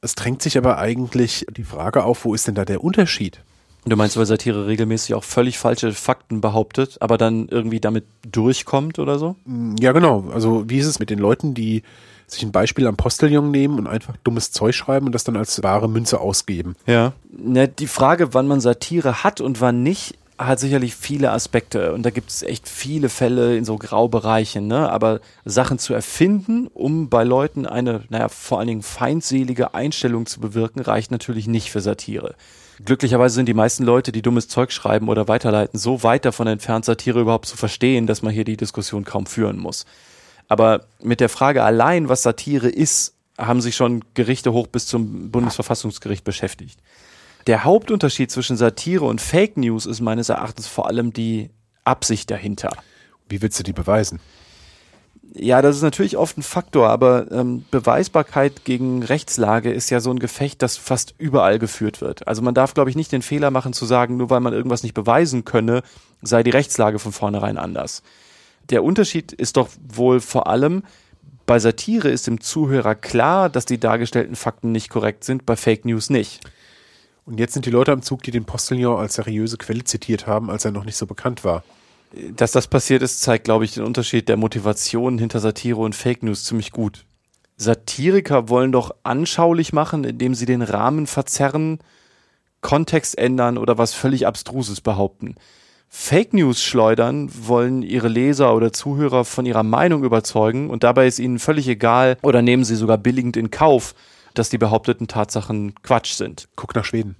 Es 0.00 0.14
drängt 0.14 0.42
sich 0.42 0.56
aber 0.56 0.78
eigentlich 0.78 1.46
die 1.50 1.64
Frage 1.64 2.04
auf, 2.04 2.24
wo 2.24 2.34
ist 2.34 2.46
denn 2.46 2.54
da 2.54 2.64
der 2.64 2.82
Unterschied? 2.82 3.42
Du 3.88 3.96
meinst, 3.96 4.16
weil 4.16 4.26
Satire 4.26 4.66
regelmäßig 4.66 5.14
auch 5.14 5.22
völlig 5.22 5.58
falsche 5.58 5.92
Fakten 5.92 6.40
behauptet, 6.40 6.96
aber 7.00 7.18
dann 7.18 7.48
irgendwie 7.48 7.78
damit 7.78 8.04
durchkommt 8.28 8.98
oder 8.98 9.18
so? 9.18 9.36
Ja, 9.78 9.92
genau. 9.92 10.28
Also 10.32 10.68
wie 10.68 10.78
ist 10.78 10.86
es 10.86 10.98
mit 10.98 11.08
den 11.08 11.20
Leuten, 11.20 11.54
die 11.54 11.82
sich 12.26 12.42
ein 12.42 12.50
Beispiel 12.50 12.88
am 12.88 12.96
Postillon 12.96 13.50
nehmen 13.50 13.78
und 13.78 13.86
einfach 13.86 14.16
dummes 14.24 14.50
Zeug 14.50 14.74
schreiben 14.74 15.06
und 15.06 15.12
das 15.12 15.22
dann 15.22 15.36
als 15.36 15.62
wahre 15.62 15.88
Münze 15.88 16.20
ausgeben. 16.20 16.74
Ja. 16.86 17.12
Na, 17.30 17.68
die 17.68 17.86
Frage, 17.86 18.34
wann 18.34 18.48
man 18.48 18.60
Satire 18.60 19.22
hat 19.22 19.40
und 19.40 19.60
wann 19.60 19.84
nicht, 19.84 20.18
hat 20.38 20.58
sicherlich 20.60 20.96
viele 20.96 21.30
Aspekte 21.30 21.94
und 21.94 22.02
da 22.02 22.10
gibt 22.10 22.30
es 22.30 22.42
echt 22.42 22.68
viele 22.68 23.08
Fälle 23.08 23.56
in 23.56 23.64
so 23.64 23.76
Graubereichen, 23.78 24.66
ne? 24.66 24.90
Aber 24.90 25.20
Sachen 25.44 25.78
zu 25.78 25.94
erfinden, 25.94 26.66
um 26.74 27.08
bei 27.08 27.24
Leuten 27.24 27.64
eine, 27.64 28.02
naja, 28.10 28.28
vor 28.28 28.58
allen 28.58 28.68
Dingen 28.68 28.82
feindselige 28.82 29.72
Einstellung 29.72 30.26
zu 30.26 30.40
bewirken, 30.40 30.80
reicht 30.80 31.10
natürlich 31.10 31.46
nicht 31.46 31.70
für 31.70 31.80
Satire. 31.80 32.34
Glücklicherweise 32.84 33.36
sind 33.36 33.46
die 33.46 33.54
meisten 33.54 33.84
Leute, 33.84 34.12
die 34.12 34.22
dummes 34.22 34.48
Zeug 34.48 34.70
schreiben 34.70 35.08
oder 35.08 35.28
weiterleiten, 35.28 35.78
so 35.78 36.02
weit 36.02 36.24
davon 36.24 36.46
entfernt, 36.46 36.84
Satire 36.84 37.20
überhaupt 37.20 37.46
zu 37.46 37.56
verstehen, 37.56 38.06
dass 38.06 38.22
man 38.22 38.32
hier 38.32 38.44
die 38.44 38.56
Diskussion 38.56 39.04
kaum 39.04 39.26
führen 39.26 39.58
muss. 39.58 39.86
Aber 40.48 40.86
mit 41.00 41.20
der 41.20 41.28
Frage 41.28 41.64
allein, 41.64 42.08
was 42.08 42.22
Satire 42.22 42.68
ist, 42.68 43.14
haben 43.38 43.60
sich 43.60 43.76
schon 43.76 44.04
Gerichte 44.14 44.52
hoch 44.52 44.66
bis 44.66 44.86
zum 44.86 45.30
Bundesverfassungsgericht 45.30 46.24
beschäftigt. 46.24 46.78
Der 47.46 47.64
Hauptunterschied 47.64 48.30
zwischen 48.30 48.56
Satire 48.56 49.04
und 49.04 49.20
Fake 49.20 49.56
News 49.56 49.86
ist 49.86 50.00
meines 50.00 50.28
Erachtens 50.28 50.66
vor 50.66 50.86
allem 50.86 51.12
die 51.12 51.50
Absicht 51.84 52.30
dahinter. 52.30 52.70
Wie 53.28 53.40
willst 53.40 53.58
du 53.58 53.62
die 53.62 53.72
beweisen? 53.72 54.20
Ja, 55.34 55.60
das 55.60 55.76
ist 55.76 55.82
natürlich 55.82 56.16
oft 56.16 56.38
ein 56.38 56.42
Faktor, 56.42 56.88
aber 56.88 57.30
ähm, 57.30 57.64
Beweisbarkeit 57.70 58.64
gegen 58.64 59.02
Rechtslage 59.02 59.70
ist 59.70 59.90
ja 59.90 60.00
so 60.00 60.10
ein 60.10 60.18
Gefecht, 60.18 60.62
das 60.62 60.76
fast 60.76 61.14
überall 61.18 61.58
geführt 61.58 62.00
wird. 62.00 62.26
Also 62.26 62.40
man 62.40 62.54
darf, 62.54 62.72
glaube 62.72 62.90
ich, 62.90 62.96
nicht 62.96 63.12
den 63.12 63.22
Fehler 63.22 63.50
machen 63.50 63.72
zu 63.72 63.84
sagen, 63.84 64.16
nur 64.16 64.30
weil 64.30 64.40
man 64.40 64.54
irgendwas 64.54 64.82
nicht 64.82 64.94
beweisen 64.94 65.44
könne, 65.44 65.82
sei 66.22 66.42
die 66.42 66.50
Rechtslage 66.50 66.98
von 66.98 67.12
vornherein 67.12 67.58
anders 67.58 68.02
der 68.70 68.84
Unterschied 68.84 69.32
ist 69.32 69.56
doch 69.56 69.68
wohl 69.88 70.20
vor 70.20 70.46
allem, 70.46 70.82
bei 71.46 71.58
Satire 71.58 72.08
ist 72.08 72.26
dem 72.26 72.40
Zuhörer 72.40 72.94
klar, 72.94 73.48
dass 73.48 73.66
die 73.66 73.78
dargestellten 73.78 74.34
Fakten 74.34 74.72
nicht 74.72 74.90
korrekt 74.90 75.24
sind, 75.24 75.46
bei 75.46 75.54
Fake 75.54 75.84
News 75.84 76.10
nicht. 76.10 76.40
Und 77.24 77.38
jetzt 77.38 77.54
sind 77.54 77.66
die 77.66 77.70
Leute 77.70 77.92
am 77.92 78.02
Zug, 78.02 78.22
die 78.22 78.30
den 78.30 78.44
Postillon 78.44 78.98
als 78.98 79.14
seriöse 79.14 79.56
Quelle 79.56 79.84
zitiert 79.84 80.26
haben, 80.26 80.50
als 80.50 80.64
er 80.64 80.72
noch 80.72 80.84
nicht 80.84 80.96
so 80.96 81.06
bekannt 81.06 81.44
war. 81.44 81.62
Dass 82.34 82.52
das 82.52 82.66
passiert 82.66 83.02
ist, 83.02 83.20
zeigt, 83.20 83.44
glaube 83.44 83.64
ich, 83.64 83.74
den 83.74 83.84
Unterschied 83.84 84.28
der 84.28 84.36
Motivation 84.36 85.18
hinter 85.18 85.40
Satire 85.40 85.80
und 85.80 85.94
Fake 85.94 86.22
News 86.22 86.44
ziemlich 86.44 86.72
gut. 86.72 87.04
Satiriker 87.56 88.48
wollen 88.48 88.72
doch 88.72 88.94
anschaulich 89.02 89.72
machen, 89.72 90.04
indem 90.04 90.34
sie 90.34 90.46
den 90.46 90.62
Rahmen 90.62 91.06
verzerren, 91.06 91.78
Kontext 92.60 93.16
ändern 93.16 93.58
oder 93.58 93.78
was 93.78 93.94
völlig 93.94 94.26
Abstruses 94.26 94.80
behaupten. 94.80 95.36
Fake 95.88 96.34
News 96.34 96.62
schleudern 96.62 97.30
wollen 97.46 97.82
ihre 97.82 98.08
Leser 98.08 98.54
oder 98.54 98.72
Zuhörer 98.72 99.24
von 99.24 99.46
ihrer 99.46 99.62
Meinung 99.62 100.04
überzeugen 100.04 100.68
und 100.68 100.82
dabei 100.82 101.06
ist 101.06 101.18
ihnen 101.18 101.38
völlig 101.38 101.68
egal 101.68 102.18
oder 102.22 102.42
nehmen 102.42 102.64
sie 102.64 102.76
sogar 102.76 102.98
billigend 102.98 103.36
in 103.36 103.50
Kauf, 103.50 103.94
dass 104.34 104.50
die 104.50 104.58
behaupteten 104.58 105.08
Tatsachen 105.08 105.74
Quatsch 105.82 106.12
sind. 106.14 106.48
Guck 106.56 106.74
nach 106.74 106.84
Schweden. 106.84 107.16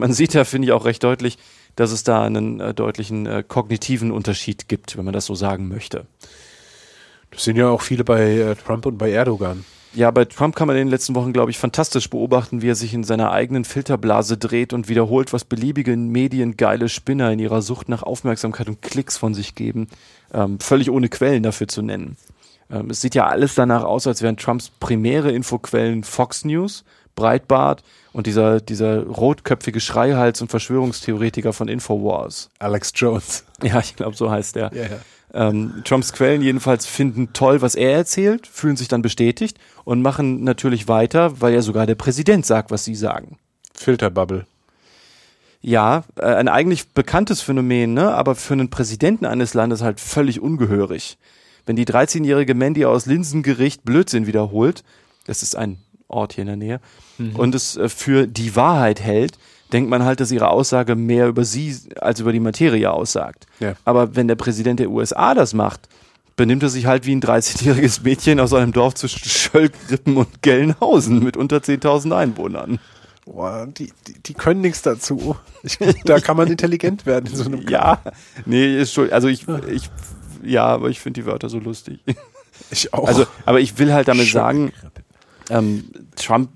Man 0.00 0.12
sieht 0.12 0.34
ja, 0.34 0.44
finde 0.44 0.66
ich, 0.66 0.72
auch 0.72 0.84
recht 0.84 1.04
deutlich, 1.04 1.38
dass 1.76 1.92
es 1.92 2.02
da 2.02 2.22
einen 2.24 2.58
äh, 2.60 2.74
deutlichen 2.74 3.26
äh, 3.26 3.44
kognitiven 3.46 4.10
Unterschied 4.10 4.68
gibt, 4.68 4.96
wenn 4.96 5.04
man 5.04 5.14
das 5.14 5.26
so 5.26 5.34
sagen 5.34 5.68
möchte. 5.68 6.06
Das 7.30 7.44
sind 7.44 7.56
ja 7.56 7.68
auch 7.68 7.82
viele 7.82 8.02
bei 8.02 8.22
äh, 8.22 8.56
Trump 8.56 8.86
und 8.86 8.98
bei 8.98 9.12
Erdogan. 9.12 9.64
Ja, 9.92 10.10
bei 10.12 10.24
Trump 10.24 10.54
kann 10.54 10.68
man 10.68 10.76
in 10.76 10.86
den 10.86 10.90
letzten 10.90 11.16
Wochen, 11.16 11.32
glaube 11.32 11.50
ich, 11.50 11.58
fantastisch 11.58 12.08
beobachten, 12.10 12.62
wie 12.62 12.70
er 12.70 12.76
sich 12.76 12.94
in 12.94 13.02
seiner 13.02 13.32
eigenen 13.32 13.64
Filterblase 13.64 14.36
dreht 14.36 14.72
und 14.72 14.88
wiederholt, 14.88 15.32
was 15.32 15.44
beliebige 15.44 15.96
mediengeile 15.96 16.88
Spinner 16.88 17.32
in 17.32 17.40
ihrer 17.40 17.60
Sucht 17.60 17.88
nach 17.88 18.04
Aufmerksamkeit 18.04 18.68
und 18.68 18.82
Klicks 18.82 19.16
von 19.16 19.34
sich 19.34 19.56
geben, 19.56 19.88
ähm, 20.32 20.60
völlig 20.60 20.90
ohne 20.90 21.08
Quellen 21.08 21.42
dafür 21.42 21.66
zu 21.66 21.82
nennen. 21.82 22.16
Ähm, 22.70 22.90
es 22.90 23.00
sieht 23.00 23.16
ja 23.16 23.26
alles 23.26 23.56
danach 23.56 23.82
aus, 23.82 24.06
als 24.06 24.22
wären 24.22 24.36
Trumps 24.36 24.70
primäre 24.70 25.32
Infoquellen 25.32 26.04
Fox 26.04 26.44
News, 26.44 26.84
Breitbart 27.14 27.82
und 28.12 28.26
dieser, 28.26 28.60
dieser 28.60 29.04
rotköpfige 29.04 29.80
Schreihals 29.80 30.40
und 30.40 30.48
Verschwörungstheoretiker 30.48 31.52
von 31.52 31.68
Infowars. 31.68 32.50
Alex 32.58 32.92
Jones. 32.94 33.44
Ja, 33.62 33.78
ich 33.78 33.94
glaube, 33.94 34.16
so 34.16 34.30
heißt 34.30 34.56
der. 34.56 34.70
Ja, 34.74 34.84
ja. 34.84 34.98
Ähm, 35.34 35.82
Trumps 35.84 36.14
Quellen 36.14 36.40
jedenfalls 36.40 36.86
finden 36.86 37.34
toll, 37.34 37.60
was 37.60 37.74
er 37.74 37.92
erzählt, 37.92 38.46
fühlen 38.46 38.76
sich 38.76 38.88
dann 38.88 39.02
bestätigt 39.02 39.58
und 39.84 40.00
machen 40.00 40.44
natürlich 40.44 40.88
weiter, 40.88 41.42
weil 41.42 41.52
ja 41.52 41.60
sogar 41.60 41.86
der 41.86 41.94
Präsident 41.94 42.46
sagt, 42.46 42.70
was 42.70 42.84
sie 42.84 42.94
sagen. 42.94 43.36
Filterbubble. 43.74 44.46
Ja, 45.62 46.04
äh, 46.16 46.22
ein 46.22 46.48
eigentlich 46.48 46.88
bekanntes 46.88 47.42
Phänomen, 47.42 47.92
ne? 47.94 48.12
aber 48.14 48.34
für 48.34 48.54
einen 48.54 48.70
Präsidenten 48.70 49.26
eines 49.26 49.54
Landes 49.54 49.82
halt 49.82 50.00
völlig 50.00 50.40
ungehörig. 50.40 51.18
Wenn 51.66 51.76
die 51.76 51.84
13-jährige 51.84 52.54
Mandy 52.54 52.86
aus 52.86 53.06
Linsengericht 53.06 53.84
Blödsinn 53.84 54.26
wiederholt, 54.26 54.82
das 55.26 55.42
ist 55.42 55.54
ein 55.54 55.78
Ort 56.10 56.34
hier 56.34 56.42
in 56.42 56.48
der 56.48 56.56
Nähe, 56.56 56.80
und 57.34 57.54
es 57.54 57.76
äh, 57.76 57.88
für 57.88 58.26
die 58.26 58.56
Wahrheit 58.56 59.00
hält, 59.00 59.38
denkt 59.72 59.90
man 59.90 60.04
halt, 60.04 60.20
dass 60.20 60.32
ihre 60.32 60.48
Aussage 60.48 60.96
mehr 60.96 61.28
über 61.28 61.44
sie 61.44 61.76
als 62.00 62.20
über 62.20 62.32
die 62.32 62.40
Materie 62.40 62.90
aussagt. 62.90 63.46
Ja. 63.60 63.74
Aber 63.84 64.16
wenn 64.16 64.28
der 64.28 64.34
Präsident 64.34 64.80
der 64.80 64.90
USA 64.90 65.34
das 65.34 65.54
macht, 65.54 65.88
benimmt 66.36 66.62
er 66.62 66.70
sich 66.70 66.86
halt 66.86 67.06
wie 67.06 67.14
ein 67.14 67.20
13-jähriges 67.20 68.02
Mädchen 68.02 68.40
aus 68.40 68.54
einem 68.54 68.72
Dorf 68.72 68.94
zwischen 68.94 69.28
Schöllgrippen 69.28 70.16
und 70.16 70.42
Gelnhausen 70.42 71.22
mit 71.22 71.36
unter 71.36 71.58
10.000 71.58 72.16
Einwohnern. 72.16 72.78
Boah, 73.26 73.66
die, 73.66 73.92
die, 74.08 74.14
die 74.14 74.34
können 74.34 74.60
nichts 74.60 74.82
dazu. 74.82 75.36
Ich, 75.62 75.78
da 76.04 76.18
kann 76.20 76.38
man 76.38 76.48
intelligent 76.48 77.04
werden 77.04 77.26
in 77.26 77.36
so 77.36 77.44
einem 77.44 77.68
Ja, 77.68 78.00
nee, 78.46 78.80
ist 78.80 78.94
schon, 78.94 79.12
also 79.12 79.28
ich, 79.28 79.46
ich, 79.70 79.90
ja, 80.42 80.64
aber 80.64 80.88
ich 80.88 81.00
finde 81.00 81.20
die 81.20 81.26
Wörter 81.26 81.48
so 81.50 81.58
lustig. 81.58 82.00
Ich 82.70 82.92
auch. 82.92 83.08
Also, 83.08 83.26
aber 83.46 83.60
ich 83.60 83.78
will 83.78 83.92
halt 83.92 84.08
damit 84.08 84.28
sagen, 84.28 84.72
ähm, 85.50 85.90
Trump 86.16 86.50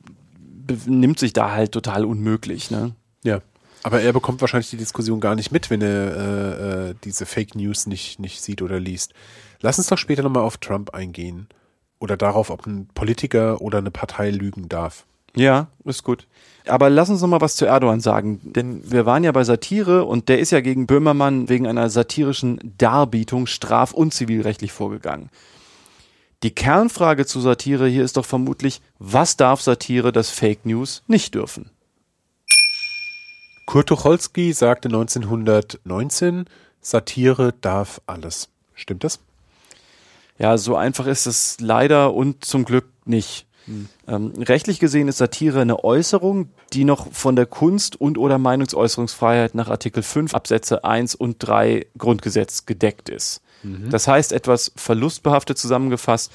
nimmt 0.87 1.19
sich 1.19 1.33
da 1.33 1.53
halt 1.53 1.73
total 1.73 2.05
unmöglich, 2.05 2.71
ne? 2.71 2.95
ja. 3.23 3.41
Aber 3.83 4.01
er 4.01 4.15
bekommt 4.15 4.41
wahrscheinlich 4.41 4.71
die 4.71 4.79
Diskussion 4.79 5.21
gar 5.21 5.35
nicht 5.35 5.53
mit, 5.53 5.69
wenn 5.69 5.83
er 5.83 6.17
äh, 6.17 6.91
äh, 6.91 6.95
diese 7.05 7.27
Fake 7.27 7.55
News 7.55 7.87
nicht, 7.87 8.19
nicht 8.19 8.41
sieht 8.41 8.63
oder 8.63 8.81
liest. 8.81 9.13
Lass 9.61 9.77
uns 9.77 9.89
doch 9.89 9.99
später 9.99 10.23
nochmal 10.23 10.43
auf 10.43 10.57
Trump 10.57 10.95
eingehen. 10.95 11.49
Oder 11.99 12.17
darauf, 12.17 12.49
ob 12.49 12.67
ein 12.67 12.89
Politiker 12.95 13.61
oder 13.61 13.79
eine 13.79 13.91
Partei 13.91 14.31
lügen 14.31 14.71
darf. 14.71 15.05
Ja, 15.37 15.69
ist 15.85 16.03
gut. 16.03 16.27
Aber 16.67 16.89
lass 16.89 17.11
uns 17.11 17.21
noch 17.21 17.29
mal 17.29 17.43
was 17.43 17.57
zu 17.57 17.67
Erdogan 17.67 18.01
sagen, 18.01 18.41
denn 18.43 18.91
wir 18.91 19.05
waren 19.05 19.23
ja 19.23 19.33
bei 19.33 19.45
Satire 19.45 20.05
und 20.05 20.31
der 20.31 20.39
ist 20.39 20.51
ja 20.51 20.61
gegen 20.61 20.87
Böhmermann 20.87 21.51
wegen 21.51 21.67
einer 21.67 21.91
satirischen 21.91 22.59
Darbietung 22.79 23.47
straf- 23.47 23.93
und 23.93 24.15
zivilrechtlich 24.15 24.73
vorgegangen. 24.73 25.29
Die 26.45 26.55
Kernfrage 26.55 27.25
zu 27.25 27.41
Satire 27.41 27.89
hier 27.89 28.05
ist 28.05 28.19
doch 28.19 28.27
vermutlich, 28.27 28.83
was 28.99 29.39
darf 29.39 29.63
Satire, 29.63 30.13
das 30.13 30.29
Fake 30.29 30.67
News 30.67 31.03
nicht 31.07 31.35
dürfen? 31.35 31.71
Kurt 33.65 33.89
Tucholsky 33.89 34.53
sagte 34.53 34.89
1919, 34.89 36.45
Satire 36.83 37.55
darf 37.63 38.03
alles. 38.05 38.51
Stimmt 38.75 39.05
das? 39.05 39.21
Ja, 40.39 40.59
so 40.59 40.77
einfach 40.77 41.07
ist 41.07 41.25
es 41.25 41.61
leider 41.61 42.13
und 42.13 42.45
zum 42.45 42.67
Glück 42.67 42.91
nicht. 43.07 43.47
Ähm, 44.07 44.33
rechtlich 44.37 44.79
gesehen 44.79 45.09
ist 45.09 45.17
Satire 45.17 45.63
eine 45.63 45.83
Äußerung, 45.83 46.51
die 46.75 46.85
noch 46.85 47.11
von 47.11 47.37
der 47.37 47.47
Kunst- 47.47 47.99
und 47.99 48.19
oder 48.19 48.37
Meinungsäußerungsfreiheit 48.37 49.55
nach 49.55 49.71
Artikel 49.71 50.03
5 50.03 50.35
Absätze 50.35 50.85
1 50.85 51.15
und 51.15 51.39
3 51.39 51.87
Grundgesetz 51.97 52.67
gedeckt 52.67 53.09
ist. 53.09 53.41
Das 53.91 54.09
heißt, 54.09 54.33
etwas 54.33 54.73
verlustbehaftet 54.77 55.59
zusammengefasst, 55.59 56.33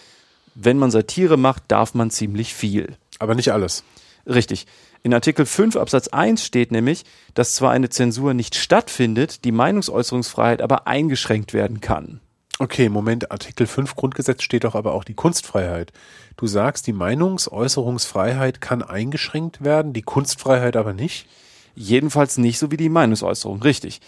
wenn 0.55 0.77
man 0.77 0.91
Satire 0.91 1.37
macht, 1.37 1.63
darf 1.67 1.93
man 1.93 2.09
ziemlich 2.11 2.53
viel. 2.53 2.97
Aber 3.19 3.35
nicht 3.35 3.53
alles. 3.53 3.83
Richtig. 4.25 4.67
In 5.01 5.13
Artikel 5.13 5.45
5 5.45 5.77
Absatz 5.77 6.09
1 6.09 6.43
steht 6.43 6.71
nämlich, 6.71 7.05
dass 7.33 7.55
zwar 7.55 7.71
eine 7.71 7.89
Zensur 7.89 8.33
nicht 8.33 8.55
stattfindet, 8.55 9.45
die 9.45 9.51
Meinungsäußerungsfreiheit 9.51 10.61
aber 10.61 10.87
eingeschränkt 10.87 11.53
werden 11.53 11.79
kann. 11.79 12.19
Okay, 12.61 12.89
Moment, 12.89 13.31
Artikel 13.31 13.67
5 13.67 13.95
Grundgesetz 13.95 14.43
steht 14.43 14.65
doch 14.65 14.75
aber 14.75 14.93
auch 14.93 15.05
die 15.05 15.13
Kunstfreiheit. 15.13 15.93
Du 16.35 16.45
sagst, 16.45 16.87
die 16.87 16.93
Meinungsäußerungsfreiheit 16.93 18.59
kann 18.59 18.83
eingeschränkt 18.83 19.63
werden, 19.63 19.93
die 19.93 20.01
Kunstfreiheit 20.01 20.75
aber 20.75 20.93
nicht? 20.93 21.27
Jedenfalls 21.73 22.37
nicht 22.37 22.59
so 22.59 22.69
wie 22.69 22.77
die 22.77 22.89
Meinungsäußerung. 22.89 23.61
Richtig. 23.61 24.01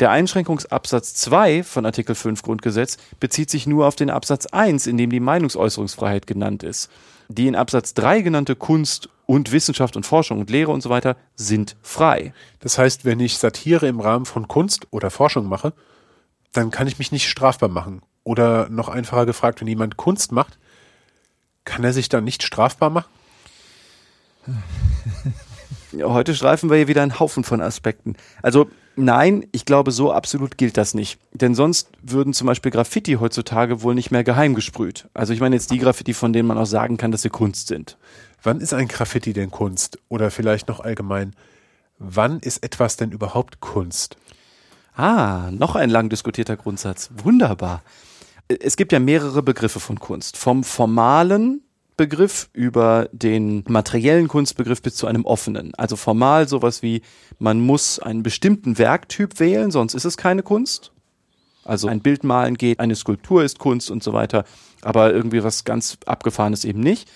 Der 0.00 0.10
Einschränkungsabsatz 0.10 1.12
2 1.12 1.62
von 1.62 1.84
Artikel 1.84 2.14
5 2.14 2.42
Grundgesetz 2.42 2.96
bezieht 3.20 3.50
sich 3.50 3.66
nur 3.66 3.86
auf 3.86 3.96
den 3.96 4.08
Absatz 4.08 4.46
1, 4.46 4.86
in 4.86 4.96
dem 4.96 5.10
die 5.10 5.20
Meinungsäußerungsfreiheit 5.20 6.26
genannt 6.26 6.62
ist. 6.62 6.90
Die 7.28 7.46
in 7.46 7.54
Absatz 7.54 7.92
3 7.92 8.22
genannte 8.22 8.56
Kunst 8.56 9.10
und 9.26 9.52
Wissenschaft 9.52 9.96
und 9.96 10.06
Forschung 10.06 10.40
und 10.40 10.48
Lehre 10.48 10.72
und 10.72 10.80
so 10.80 10.88
weiter 10.88 11.16
sind 11.36 11.76
frei. 11.82 12.32
Das 12.60 12.78
heißt, 12.78 13.04
wenn 13.04 13.20
ich 13.20 13.36
Satire 13.36 13.88
im 13.88 14.00
Rahmen 14.00 14.24
von 14.24 14.48
Kunst 14.48 14.86
oder 14.90 15.10
Forschung 15.10 15.46
mache, 15.46 15.74
dann 16.52 16.70
kann 16.70 16.86
ich 16.86 16.98
mich 16.98 17.12
nicht 17.12 17.28
strafbar 17.28 17.68
machen. 17.68 18.00
Oder 18.24 18.70
noch 18.70 18.88
einfacher 18.88 19.26
gefragt, 19.26 19.60
wenn 19.60 19.68
jemand 19.68 19.98
Kunst 19.98 20.32
macht, 20.32 20.58
kann 21.66 21.84
er 21.84 21.92
sich 21.92 22.08
dann 22.08 22.24
nicht 22.24 22.42
strafbar 22.42 22.88
machen? 22.88 23.10
Heute 26.02 26.34
streifen 26.34 26.70
wir 26.70 26.78
hier 26.78 26.88
wieder 26.88 27.02
einen 27.02 27.20
Haufen 27.20 27.44
von 27.44 27.60
Aspekten. 27.60 28.16
Also 28.42 28.70
nein, 28.96 29.46
ich 29.52 29.64
glaube, 29.64 29.92
so 29.92 30.12
absolut 30.12 30.58
gilt 30.58 30.76
das 30.76 30.94
nicht. 30.94 31.18
Denn 31.32 31.54
sonst 31.54 31.90
würden 32.02 32.32
zum 32.32 32.46
Beispiel 32.46 32.70
Graffiti 32.70 33.14
heutzutage 33.14 33.82
wohl 33.82 33.94
nicht 33.94 34.10
mehr 34.10 34.24
geheim 34.24 34.54
gesprüht. 34.54 35.08
Also 35.14 35.32
ich 35.32 35.40
meine 35.40 35.56
jetzt 35.56 35.70
die 35.70 35.78
Graffiti, 35.78 36.14
von 36.14 36.32
denen 36.32 36.48
man 36.48 36.58
auch 36.58 36.66
sagen 36.66 36.96
kann, 36.96 37.12
dass 37.12 37.22
sie 37.22 37.30
Kunst 37.30 37.68
sind. 37.68 37.96
Wann 38.42 38.60
ist 38.60 38.72
ein 38.72 38.88
Graffiti 38.88 39.32
denn 39.32 39.50
Kunst? 39.50 39.98
Oder 40.08 40.30
vielleicht 40.30 40.68
noch 40.68 40.80
allgemein, 40.80 41.34
wann 41.98 42.40
ist 42.40 42.62
etwas 42.62 42.96
denn 42.96 43.12
überhaupt 43.12 43.60
Kunst? 43.60 44.16
Ah, 44.96 45.50
noch 45.52 45.76
ein 45.76 45.90
lang 45.90 46.08
diskutierter 46.08 46.56
Grundsatz. 46.56 47.10
Wunderbar. 47.22 47.82
Es 48.48 48.76
gibt 48.76 48.92
ja 48.92 48.98
mehrere 48.98 49.42
Begriffe 49.42 49.80
von 49.80 50.00
Kunst. 50.00 50.36
Vom 50.36 50.64
formalen 50.64 51.62
Begriff 52.00 52.48
über 52.54 53.10
den 53.12 53.62
materiellen 53.68 54.26
Kunstbegriff 54.26 54.80
bis 54.80 54.94
zu 54.94 55.06
einem 55.06 55.26
offenen. 55.26 55.74
Also 55.74 55.96
formal 55.96 56.48
sowas 56.48 56.82
wie, 56.82 57.02
man 57.38 57.60
muss 57.60 57.98
einen 57.98 58.22
bestimmten 58.22 58.78
Werktyp 58.78 59.38
wählen, 59.38 59.70
sonst 59.70 59.92
ist 59.92 60.06
es 60.06 60.16
keine 60.16 60.42
Kunst. 60.42 60.92
Also 61.62 61.88
ein 61.88 62.00
Bild 62.00 62.24
malen 62.24 62.56
geht, 62.56 62.80
eine 62.80 62.96
Skulptur 62.96 63.44
ist 63.44 63.58
Kunst 63.58 63.90
und 63.90 64.02
so 64.02 64.14
weiter, 64.14 64.44
aber 64.80 65.12
irgendwie 65.12 65.44
was 65.44 65.64
ganz 65.64 65.98
Abgefahrenes 66.06 66.64
eben 66.64 66.80
nicht. 66.80 67.06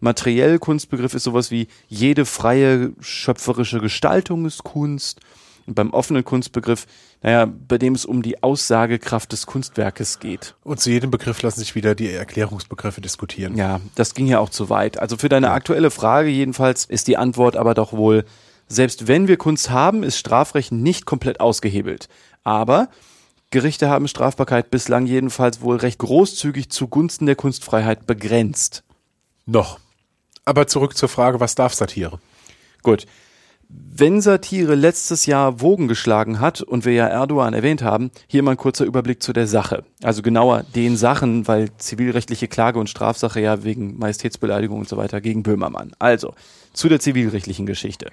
Materiell 0.00 0.58
Kunstbegriff 0.58 1.14
ist 1.14 1.24
sowas 1.24 1.50
wie, 1.50 1.68
jede 1.88 2.26
freie 2.26 2.92
schöpferische 3.00 3.80
Gestaltung 3.80 4.44
ist 4.44 4.62
Kunst. 4.62 5.20
Und 5.66 5.74
beim 5.74 5.90
offenen 5.90 6.24
Kunstbegriff, 6.24 6.86
naja, 7.22 7.46
bei 7.46 7.78
dem 7.78 7.94
es 7.94 8.04
um 8.04 8.22
die 8.22 8.42
Aussagekraft 8.42 9.32
des 9.32 9.46
Kunstwerkes 9.46 10.20
geht. 10.20 10.54
Und 10.62 10.80
zu 10.80 10.90
jedem 10.90 11.10
Begriff 11.10 11.40
lassen 11.42 11.60
sich 11.60 11.74
wieder 11.74 11.94
die 11.94 12.10
Erklärungsbegriffe 12.10 13.00
diskutieren. 13.00 13.56
Ja, 13.56 13.80
das 13.94 14.14
ging 14.14 14.26
ja 14.26 14.40
auch 14.40 14.50
zu 14.50 14.68
weit. 14.68 14.98
Also 14.98 15.16
für 15.16 15.28
deine 15.28 15.50
aktuelle 15.50 15.90
Frage 15.90 16.28
jedenfalls 16.28 16.84
ist 16.84 17.08
die 17.08 17.16
Antwort 17.16 17.56
aber 17.56 17.74
doch 17.74 17.92
wohl, 17.92 18.24
selbst 18.68 19.08
wenn 19.08 19.28
wir 19.28 19.36
Kunst 19.36 19.70
haben, 19.70 20.02
ist 20.02 20.18
Strafrecht 20.18 20.72
nicht 20.72 21.06
komplett 21.06 21.40
ausgehebelt. 21.40 22.08
Aber 22.42 22.88
Gerichte 23.50 23.88
haben 23.88 24.08
Strafbarkeit 24.08 24.70
bislang 24.70 25.06
jedenfalls 25.06 25.60
wohl 25.60 25.76
recht 25.76 25.98
großzügig 25.98 26.70
zugunsten 26.70 27.26
der 27.26 27.36
Kunstfreiheit 27.36 28.06
begrenzt. 28.06 28.82
Noch. 29.46 29.78
Aber 30.44 30.66
zurück 30.66 30.96
zur 30.96 31.08
Frage, 31.08 31.40
was 31.40 31.54
darf 31.54 31.72
Satire? 31.72 32.18
Gut. 32.82 33.06
Wenn 33.96 34.20
Satire 34.20 34.74
letztes 34.74 35.26
Jahr 35.26 35.60
Wogen 35.60 35.86
geschlagen 35.86 36.40
hat 36.40 36.62
und 36.62 36.84
wir 36.84 36.92
ja 36.94 37.06
Erdogan 37.06 37.54
erwähnt 37.54 37.82
haben, 37.82 38.10
hier 38.26 38.42
mal 38.42 38.52
ein 38.52 38.56
kurzer 38.56 38.84
Überblick 38.84 39.22
zu 39.22 39.32
der 39.32 39.46
Sache. 39.46 39.84
Also 40.02 40.20
genauer 40.20 40.64
den 40.74 40.96
Sachen, 40.96 41.46
weil 41.46 41.68
zivilrechtliche 41.78 42.48
Klage 42.48 42.80
und 42.80 42.90
Strafsache 42.90 43.40
ja 43.40 43.62
wegen 43.62 43.96
Majestätsbeleidigung 43.98 44.80
und 44.80 44.88
so 44.88 44.96
weiter 44.96 45.20
gegen 45.20 45.44
Böhmermann. 45.44 45.92
Also 46.00 46.34
zu 46.72 46.88
der 46.88 46.98
zivilrechtlichen 46.98 47.66
Geschichte. 47.66 48.10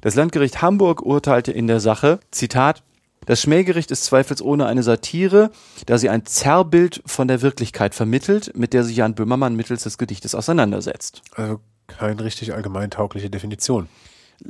Das 0.00 0.14
Landgericht 0.14 0.62
Hamburg 0.62 1.02
urteilte 1.02 1.52
in 1.52 1.66
der 1.66 1.80
Sache, 1.80 2.18
Zitat, 2.30 2.82
das 3.26 3.42
Schmähgericht 3.42 3.90
ist 3.90 4.04
zweifelsohne 4.04 4.66
eine 4.66 4.82
Satire, 4.82 5.50
da 5.86 5.98
sie 5.98 6.08
ein 6.08 6.26
Zerrbild 6.26 7.02
von 7.06 7.28
der 7.28 7.42
Wirklichkeit 7.42 7.94
vermittelt, 7.94 8.56
mit 8.56 8.72
der 8.72 8.82
sich 8.82 8.96
Jan 8.96 9.14
Böhmermann 9.14 9.54
mittels 9.56 9.84
des 9.84 9.98
Gedichtes 9.98 10.34
auseinandersetzt. 10.34 11.22
Also 11.34 11.60
keine 11.86 12.24
richtig 12.24 12.54
allgemeintaugliche 12.54 13.30
Definition. 13.30 13.88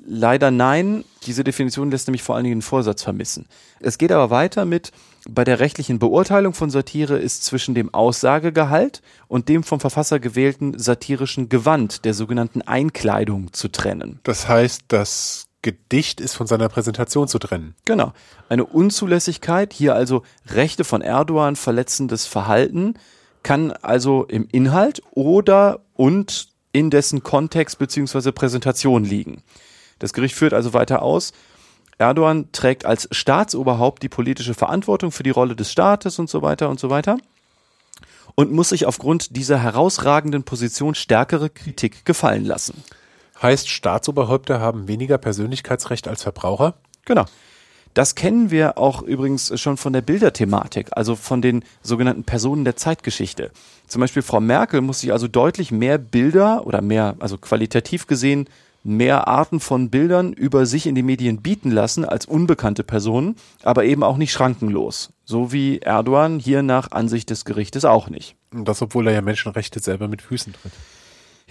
Leider 0.07 0.50
nein. 0.50 1.05
Diese 1.26 1.44
Definition 1.44 1.90
lässt 1.90 2.09
nämlich 2.09 2.22
vor 2.22 2.35
allen 2.35 2.44
Dingen 2.44 2.55
einen 2.55 2.62
Vorsatz 2.62 3.02
vermissen. 3.02 3.46
Es 3.81 3.98
geht 3.98 4.11
aber 4.12 4.31
weiter 4.31 4.64
mit, 4.64 4.90
bei 5.28 5.44
der 5.44 5.61
rechtlichen 5.61 5.98
Beurteilung 5.98 6.55
von 6.55 6.70
Satire 6.70 7.18
ist 7.18 7.44
zwischen 7.44 7.74
dem 7.74 7.92
Aussagegehalt 7.92 9.02
und 9.28 9.48
dem 9.48 9.62
vom 9.62 9.81
Verfasser 9.81 10.18
gewählten 10.18 10.78
satirischen 10.78 11.48
Gewand, 11.48 12.05
der 12.05 12.14
sogenannten 12.14 12.62
Einkleidung, 12.62 13.52
zu 13.52 13.68
trennen. 13.68 14.20
Das 14.24 14.48
heißt, 14.48 14.85
das 14.88 15.48
Gedicht 15.62 16.20
ist 16.20 16.35
von 16.35 16.46
seiner 16.46 16.68
Präsentation 16.68 17.28
zu 17.28 17.38
trennen. 17.38 17.74
Genau. 17.85 18.12
Eine 18.48 18.64
Unzulässigkeit, 18.64 19.72
hier 19.72 19.94
also 19.94 20.22
Rechte 20.46 20.85
von 20.85 21.02
Erdogan 21.02 21.55
verletzendes 21.55 22.26
Verhalten, 22.26 22.94
kann 23.44 23.70
also 23.70 24.24
im 24.24 24.48
Inhalt 24.50 25.02
oder 25.12 25.81
und 25.94 26.48
in 26.72 26.90
dessen 26.90 27.22
Kontext 27.22 27.78
beziehungsweise 27.78 28.33
Präsentation 28.33 29.05
liegen. 29.05 29.42
Das 30.03 30.12
Gericht 30.12 30.35
führt 30.35 30.53
also 30.53 30.73
weiter 30.75 31.03
aus, 31.03 31.33
Erdogan 31.97 32.51
trägt 32.51 32.85
als 32.85 33.09
Staatsoberhaupt 33.12 34.03
die 34.03 34.09
politische 34.09 34.55
Verantwortung 34.55 35.12
für 35.12 35.23
die 35.23 35.31
Rolle 35.31 35.55
des 35.55 35.71
Staates 35.71 36.19
und 36.19 36.29
so 36.29 36.43
weiter 36.43 36.69
und 36.69 36.81
so 36.81 36.91
weiter 36.91 37.19
und 38.35 38.51
muss 38.51 38.71
sich 38.71 38.87
aufgrund 38.87 39.37
dieser 39.37 39.59
herausragenden 39.59 40.43
Position 40.43 40.97
stärkere 40.97 41.51
Kritik 41.51 42.05
gefallen 42.05 42.45
lassen. 42.45 42.83
Heißt, 43.41 43.69
Staatsoberhäupter 43.69 44.59
haben 44.59 44.88
weniger 44.88 45.19
Persönlichkeitsrecht 45.19 46.09
als 46.09 46.25
Verbraucher? 46.25 46.75
Genau. 47.05 47.27
Das 47.95 48.17
kennen 48.17 48.51
wir 48.51 48.79
auch 48.79 49.03
übrigens 49.03 49.61
schon 49.61 49.77
von 49.77 49.93
der 49.93 50.01
Bilderthematik, 50.01 50.88
also 50.93 51.15
von 51.15 51.43
den 51.43 51.62
sogenannten 51.83 52.25
Personen 52.25 52.65
der 52.65 52.75
Zeitgeschichte. 52.75 53.53
Zum 53.87 54.01
Beispiel 54.01 54.23
Frau 54.23 54.41
Merkel 54.41 54.81
muss 54.81 55.01
sich 55.01 55.12
also 55.12 55.29
deutlich 55.29 55.71
mehr 55.71 55.99
Bilder 55.99 56.67
oder 56.67 56.81
mehr, 56.81 57.15
also 57.21 57.38
qualitativ 57.38 58.09
gesehen, 58.09 58.49
mehr 58.85 59.29
Arten 59.29 59.61
von 59.61 59.90
Bildern 59.90 60.33
über 60.33 60.66
sich 60.66 60.87
in 60.87 60.95
die 60.95 61.03
Medien 61.03 61.42
bieten 61.42 61.71
lassen 61.71 62.05
als 62.05 62.27
unbekannte 62.27 62.85
Personen, 62.85 63.37
aber 63.62 63.85
eben 63.85 64.03
auch 64.03 64.16
nicht 64.16 64.33
schrankenlos. 64.33 65.12
So 65.25 65.53
wie 65.53 65.79
Erdogan 65.79 66.38
hier 66.38 66.62
nach 66.62 66.90
Ansicht 66.90 67.31
des 67.31 67.45
Gerichtes 67.45 67.85
auch 67.85 68.09
nicht. 68.11 68.37
Und 68.53 68.66
das, 68.66 68.83
obwohl 68.83 69.07
er 69.07 69.14
ja 69.14 69.23
Menschenrechte 69.23 69.81
selber 69.81 70.09
mit 70.09 70.23
Füßen 70.23 70.53
tritt. 70.53 70.73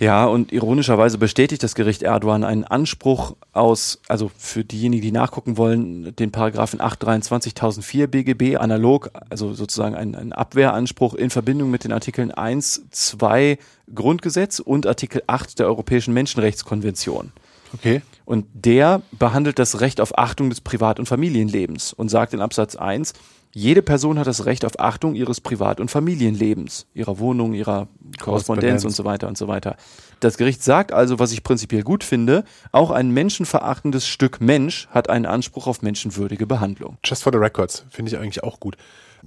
Ja, 0.02 0.26
und 0.26 0.52
ironischerweise 0.52 1.20
bestätigt 1.20 1.62
das 1.62 1.76
Gericht 1.76 2.02
Erdogan 2.02 2.44
einen 2.44 2.64
Anspruch 2.64 3.36
aus, 3.54 4.00
also 4.08 4.32
für 4.36 4.66
diejenigen, 4.66 5.04
die 5.04 5.12
nachgucken 5.12 5.58
wollen, 5.58 6.16
den 6.16 6.32
Paragraphen 6.32 6.82
823 6.82 7.52
1004 7.52 8.08
BGB 8.08 8.58
analog, 8.58 9.12
also 9.30 9.54
sozusagen 9.54 9.94
ein, 9.94 10.16
ein 10.16 10.34
Abwehranspruch 10.34 11.14
in 11.14 11.30
Verbindung 11.30 11.70
mit 11.70 11.84
den 11.84 11.92
Artikeln 11.92 12.32
1, 12.32 12.88
2 12.90 13.60
Grundgesetz 13.94 14.58
und 14.58 14.88
Artikel 14.88 15.22
8 15.28 15.60
der 15.60 15.68
Europäischen 15.68 16.16
Menschenrechtskonvention. 16.16 17.32
Okay. 17.76 18.02
Und 18.26 18.48
der 18.54 19.04
behandelt 19.12 19.60
das 19.60 19.82
Recht 19.82 20.02
auf 20.02 20.18
Achtung 20.18 20.50
des 20.50 20.62
Privat- 20.62 21.00
und 21.00 21.06
Familienlebens 21.06 21.94
und 21.94 22.10
sagt 22.10 22.34
in 22.34 22.42
Absatz 22.42 22.76
1, 22.76 23.14
jede 23.54 23.82
Person 23.82 24.18
hat 24.18 24.28
das 24.28 24.46
Recht 24.46 24.64
auf 24.66 24.80
Achtung 24.80 25.16
ihres 25.16 25.42
Privat- 25.42 25.80
und 25.80 25.92
Familienlebens, 25.92 26.88
ihrer 26.94 27.20
Wohnung, 27.20 27.54
ihrer 27.54 27.88
Korrespondenz 28.20 28.86
und 28.86 28.92
so 28.92 29.04
weiter 29.04 29.28
und 29.28 29.38
so 29.38 29.48
weiter. 29.48 29.76
Das 30.20 30.38
Gericht 30.38 30.64
sagt 30.64 30.94
also, 30.94 31.20
was 31.20 31.32
ich 31.32 31.44
prinzipiell 31.44 31.84
gut 31.84 32.04
finde, 32.04 32.46
auch 32.72 32.92
ein 32.92 33.12
menschenverachtendes 33.12 34.08
Stück 34.08 34.40
Mensch 34.40 34.88
hat 34.92 35.10
einen 35.10 35.26
Anspruch 35.26 35.68
auf 35.68 35.82
menschenwürdige 35.82 36.48
Behandlung. 36.48 36.98
Just 37.04 37.24
for 37.24 37.34
the 37.34 37.40
records, 37.40 37.86
finde 37.90 38.12
ich 38.12 38.18
eigentlich 38.18 38.44
auch 38.44 38.60
gut. 38.60 38.78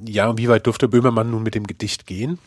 Ja, 0.03 0.29
und 0.29 0.39
wie 0.39 0.49
weit 0.49 0.67
durfte 0.67 0.89
Böhmermann 0.89 1.31
nun 1.31 1.43
mit 1.43 1.55
dem 1.55 1.67
Gedicht 1.67 2.07
gehen? 2.07 2.39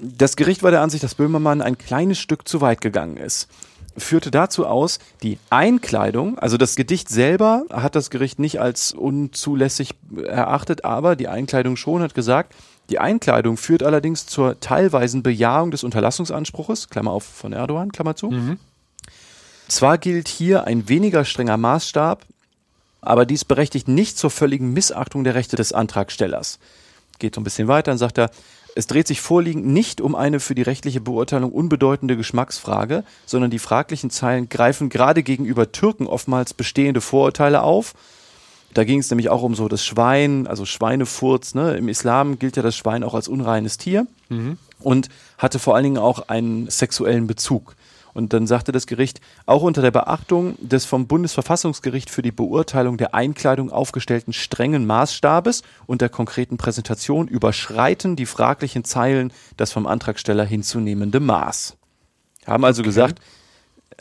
Das 0.00 0.36
Gericht 0.36 0.62
war 0.62 0.70
der 0.70 0.80
Ansicht, 0.80 1.02
dass 1.02 1.16
Böhmermann 1.16 1.60
ein 1.60 1.76
kleines 1.76 2.18
Stück 2.18 2.48
zu 2.48 2.60
weit 2.60 2.80
gegangen 2.80 3.16
ist 3.16 3.48
führte 3.98 4.30
dazu 4.30 4.66
aus, 4.66 4.98
die 5.22 5.38
Einkleidung, 5.50 6.38
also 6.38 6.56
das 6.56 6.76
Gedicht 6.76 7.08
selber 7.08 7.64
hat 7.70 7.94
das 7.94 8.10
Gericht 8.10 8.38
nicht 8.38 8.60
als 8.60 8.92
unzulässig 8.92 9.94
erachtet, 10.24 10.84
aber 10.84 11.16
die 11.16 11.28
Einkleidung 11.28 11.76
schon 11.76 12.02
hat 12.02 12.14
gesagt, 12.14 12.54
die 12.90 12.98
Einkleidung 12.98 13.56
führt 13.56 13.82
allerdings 13.82 14.26
zur 14.26 14.60
teilweisen 14.60 15.22
Bejahung 15.22 15.70
des 15.70 15.84
Unterlassungsanspruches, 15.84 16.88
Klammer 16.88 17.10
auf 17.10 17.24
von 17.24 17.52
Erdogan, 17.52 17.92
Klammer 17.92 18.16
zu. 18.16 18.30
Mhm. 18.30 18.58
Zwar 19.68 19.98
gilt 19.98 20.28
hier 20.28 20.64
ein 20.64 20.88
weniger 20.88 21.26
strenger 21.26 21.58
Maßstab, 21.58 22.24
aber 23.02 23.26
dies 23.26 23.44
berechtigt 23.44 23.86
nicht 23.86 24.16
zur 24.16 24.30
völligen 24.30 24.72
Missachtung 24.72 25.24
der 25.24 25.34
Rechte 25.34 25.56
des 25.56 25.72
Antragstellers. 25.72 26.58
Geht 27.18 27.34
so 27.34 27.40
ein 27.40 27.44
bisschen 27.44 27.68
weiter, 27.68 27.90
dann 27.90 27.98
sagt 27.98 28.18
er, 28.18 28.30
es 28.78 28.86
dreht 28.86 29.08
sich 29.08 29.20
vorliegend 29.20 29.66
nicht 29.66 30.00
um 30.00 30.14
eine 30.14 30.38
für 30.38 30.54
die 30.54 30.62
rechtliche 30.62 31.00
Beurteilung 31.00 31.50
unbedeutende 31.50 32.16
Geschmacksfrage, 32.16 33.02
sondern 33.26 33.50
die 33.50 33.58
fraglichen 33.58 34.08
Zeilen 34.08 34.48
greifen 34.48 34.88
gerade 34.88 35.24
gegenüber 35.24 35.72
Türken 35.72 36.06
oftmals 36.06 36.54
bestehende 36.54 37.00
Vorurteile 37.00 37.64
auf. 37.64 37.94
Da 38.74 38.84
ging 38.84 39.00
es 39.00 39.10
nämlich 39.10 39.30
auch 39.30 39.42
um 39.42 39.56
so 39.56 39.66
das 39.66 39.84
Schwein, 39.84 40.46
also 40.46 40.64
Schweinefurz. 40.64 41.56
Ne? 41.56 41.76
Im 41.76 41.88
Islam 41.88 42.38
gilt 42.38 42.56
ja 42.56 42.62
das 42.62 42.76
Schwein 42.76 43.02
auch 43.02 43.14
als 43.14 43.26
unreines 43.26 43.78
Tier 43.78 44.06
mhm. 44.28 44.58
und 44.78 45.08
hatte 45.38 45.58
vor 45.58 45.74
allen 45.74 45.82
Dingen 45.82 45.98
auch 45.98 46.28
einen 46.28 46.70
sexuellen 46.70 47.26
Bezug. 47.26 47.74
Und 48.18 48.32
dann 48.32 48.48
sagte 48.48 48.72
das 48.72 48.88
Gericht, 48.88 49.20
auch 49.46 49.62
unter 49.62 49.80
der 49.80 49.92
Beachtung 49.92 50.56
des 50.60 50.84
vom 50.84 51.06
Bundesverfassungsgericht 51.06 52.10
für 52.10 52.20
die 52.20 52.32
Beurteilung 52.32 52.96
der 52.96 53.14
Einkleidung 53.14 53.70
aufgestellten 53.70 54.32
strengen 54.32 54.86
Maßstabes 54.86 55.62
und 55.86 56.00
der 56.00 56.08
konkreten 56.08 56.56
Präsentation 56.56 57.28
überschreiten 57.28 58.16
die 58.16 58.26
fraglichen 58.26 58.82
Zeilen 58.82 59.32
das 59.56 59.70
vom 59.70 59.86
Antragsteller 59.86 60.44
hinzunehmende 60.44 61.20
Maß. 61.20 61.76
Haben 62.44 62.64
also 62.64 62.80
okay. 62.80 62.88
gesagt, 62.88 63.20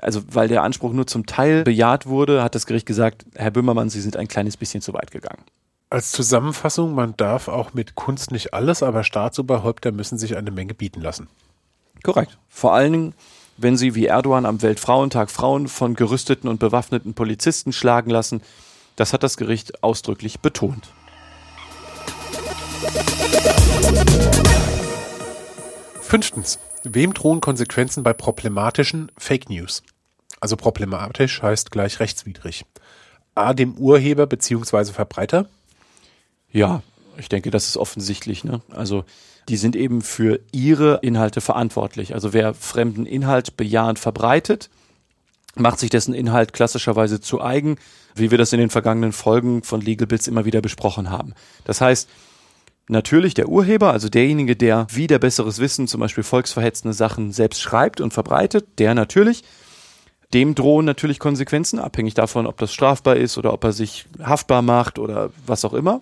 also 0.01 0.23
weil 0.32 0.47
der 0.47 0.63
Anspruch 0.63 0.93
nur 0.93 1.06
zum 1.06 1.27
Teil 1.27 1.62
bejaht 1.62 2.08
wurde, 2.08 2.41
hat 2.41 2.56
das 2.56 2.65
Gericht 2.65 2.88
gesagt, 2.88 3.23
Herr 3.36 3.51
Böhmermann, 3.51 3.91
Sie 3.91 4.01
sind 4.01 4.17
ein 4.17 4.27
kleines 4.27 4.58
bisschen 4.58 4.82
zu 4.82 4.95
weit 4.95 5.12
gegangen. 5.12 5.43
Als 5.91 6.12
Zusammenfassung, 6.12 6.95
man 6.95 7.15
darf 7.17 7.47
auch 7.47 7.75
mit 7.75 7.93
Kunst 7.93 8.32
nicht 8.32 8.56
alles, 8.56 8.82
aber 8.82 9.03
Staatsoberhäupter 9.03 9.91
müssen 9.91 10.17
sich 10.17 10.36
eine 10.36 10.49
Menge 10.49 10.73
bieten 10.73 11.01
lassen. 11.01 11.27
Korrekt. 12.01 12.39
Vor 12.49 12.73
allen 12.73 12.93
Dingen 12.93 13.13
wenn 13.58 13.76
sie 13.76 13.96
wie 13.96 14.06
Erdogan 14.06 14.46
am 14.46 14.62
Weltfrauentag 14.62 15.32
Frauen 15.32 15.67
von 15.67 15.96
gerüsteten 15.96 16.48
und 16.48 16.60
bewaffneten 16.60 17.13
Polizisten 17.13 17.74
schlagen 17.74 18.10
lassen. 18.10 18.41
Das 18.96 19.13
hat 19.13 19.24
das 19.24 19.38
Gericht 19.38 19.84
ausdrücklich 19.84 20.39
betont. 20.39 20.89
Fünftens. 26.02 26.60
Wem 26.84 27.13
drohen 27.13 27.41
Konsequenzen 27.41 28.04
bei 28.04 28.13
problematischen 28.13 29.12
Fake 29.17 29.50
News? 29.50 29.84
Also 30.39 30.56
problematisch 30.56 31.41
heißt 31.41 31.72
gleich 31.72 32.00
rechtswidrig. 32.00 32.65
A, 33.36 33.54
dem 33.54 33.78
Urheber 33.78 34.26
bzw. 34.26 34.93
Verbreiter? 34.93 35.50
Ja, 36.52 36.82
ich 37.17 37.30
denke, 37.30 37.52
das 37.52 37.67
ist 37.67 37.78
offensichtlich. 37.78 38.43
Ne? 38.43 38.62
Also 38.70 39.04
die 39.50 39.58
sind 39.58 39.76
eben 39.76 40.02
für 40.02 40.40
ihre 40.52 41.00
Inhalte 41.02 41.42
verantwortlich. 41.42 42.14
Also 42.14 42.34
wer 42.34 42.54
fremden 42.54 43.06
Inhalt 43.06 43.56
bejahend 43.58 44.00
verbreitet, 44.00 44.70
macht 45.56 45.80
sich 45.80 45.90
dessen 45.90 46.14
Inhalt 46.14 46.54
klassischerweise 46.54 47.22
zu 47.22 47.42
eigen, 47.42 47.78
wie 48.16 48.32
wir 48.32 48.38
das 48.38 48.54
in 48.54 48.60
den 48.60 48.70
vergangenen 48.70 49.12
Folgen 49.12 49.64
von 49.64 49.82
Legal 49.82 50.08
Bits 50.08 50.28
immer 50.28 50.45
wieder 50.45 50.62
besprochen 50.62 51.10
haben. 51.10 51.34
Das 51.64 51.82
heißt, 51.82 52.10
natürlich 52.88 53.34
der 53.34 53.50
Urheber, 53.50 53.91
also 53.91 54.10
derjenige, 54.10 54.56
der 54.56 54.88
wie 54.91 55.08
der 55.08 55.20
besseres 55.20 55.60
Wissen 55.60 55.88
zum 55.88 56.02
Beispiel 56.02 56.24
volksverhetzende 56.24 56.93
Sachen 56.93 57.32
selbst 57.32 57.62
schreibt 57.62 58.02
und 58.02 58.14
verbreitet, 58.14 58.80
der 58.80 58.93
natürlich, 58.95 59.43
dem 60.34 60.56
drohen 60.56 60.86
natürlich 60.86 61.20
Konsequenzen, 61.20 61.80
abhängig 61.80 62.14
davon, 62.14 62.48
ob 62.48 62.58
das 62.58 62.74
strafbar 62.74 63.16
ist 63.16 63.38
oder 63.38 63.54
ob 63.54 63.64
er 63.64 63.72
sich 63.72 64.06
haftbar 64.22 64.62
macht 64.62 65.00
oder 65.00 65.32
was 65.45 65.64
auch 65.64 65.74
immer. 65.74 66.02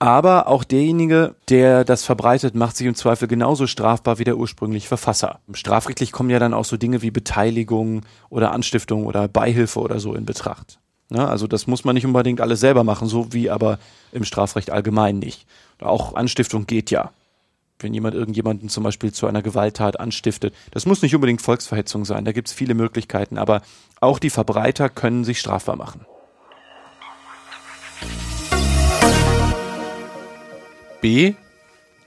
Aber 0.00 0.46
auch 0.46 0.62
derjenige, 0.62 1.34
der 1.48 1.84
das 1.84 2.04
verbreitet, 2.04 2.54
macht 2.54 2.76
sich 2.76 2.86
im 2.86 2.94
Zweifel 2.94 3.26
genauso 3.26 3.66
strafbar 3.66 4.18
wie 4.18 4.24
der 4.24 4.36
ursprüngliche 4.36 4.86
Verfasser. 4.86 5.40
Strafrechtlich 5.52 6.12
kommen 6.12 6.30
ja 6.30 6.38
dann 6.38 6.54
auch 6.54 6.64
so 6.64 6.76
Dinge 6.76 7.02
wie 7.02 7.10
Beteiligung 7.10 8.02
oder 8.30 8.52
Anstiftung 8.52 9.06
oder 9.06 9.26
Beihilfe 9.26 9.80
oder 9.80 9.98
so 9.98 10.14
in 10.14 10.24
Betracht. 10.24 10.78
Ja, 11.10 11.26
also 11.26 11.46
das 11.46 11.66
muss 11.66 11.84
man 11.84 11.94
nicht 11.94 12.06
unbedingt 12.06 12.40
alles 12.40 12.60
selber 12.60 12.84
machen, 12.84 13.08
so 13.08 13.32
wie 13.32 13.50
aber 13.50 13.78
im 14.12 14.24
Strafrecht 14.24 14.70
allgemein 14.70 15.18
nicht. 15.18 15.46
Auch 15.80 16.14
Anstiftung 16.14 16.66
geht 16.66 16.90
ja. 16.90 17.10
wenn 17.80 17.94
jemand 17.94 18.14
irgendjemanden 18.16 18.68
zum 18.68 18.82
Beispiel 18.82 19.12
zu 19.12 19.26
einer 19.28 19.40
Gewalttat 19.40 20.00
anstiftet. 20.00 20.52
Das 20.72 20.84
muss 20.84 21.00
nicht 21.00 21.14
unbedingt 21.14 21.42
Volksverhetzung 21.42 22.04
sein, 22.04 22.24
da 22.24 22.32
gibt 22.32 22.48
es 22.48 22.54
viele 22.54 22.74
Möglichkeiten, 22.74 23.38
aber 23.38 23.62
auch 24.00 24.18
die 24.18 24.30
Verbreiter 24.30 24.88
können 24.88 25.22
sich 25.22 25.38
strafbar 25.38 25.76
machen. 25.76 26.04
B. 31.00 31.34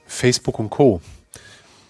Facebook 0.06 0.58
und 0.58 0.70
Co. 0.70 1.00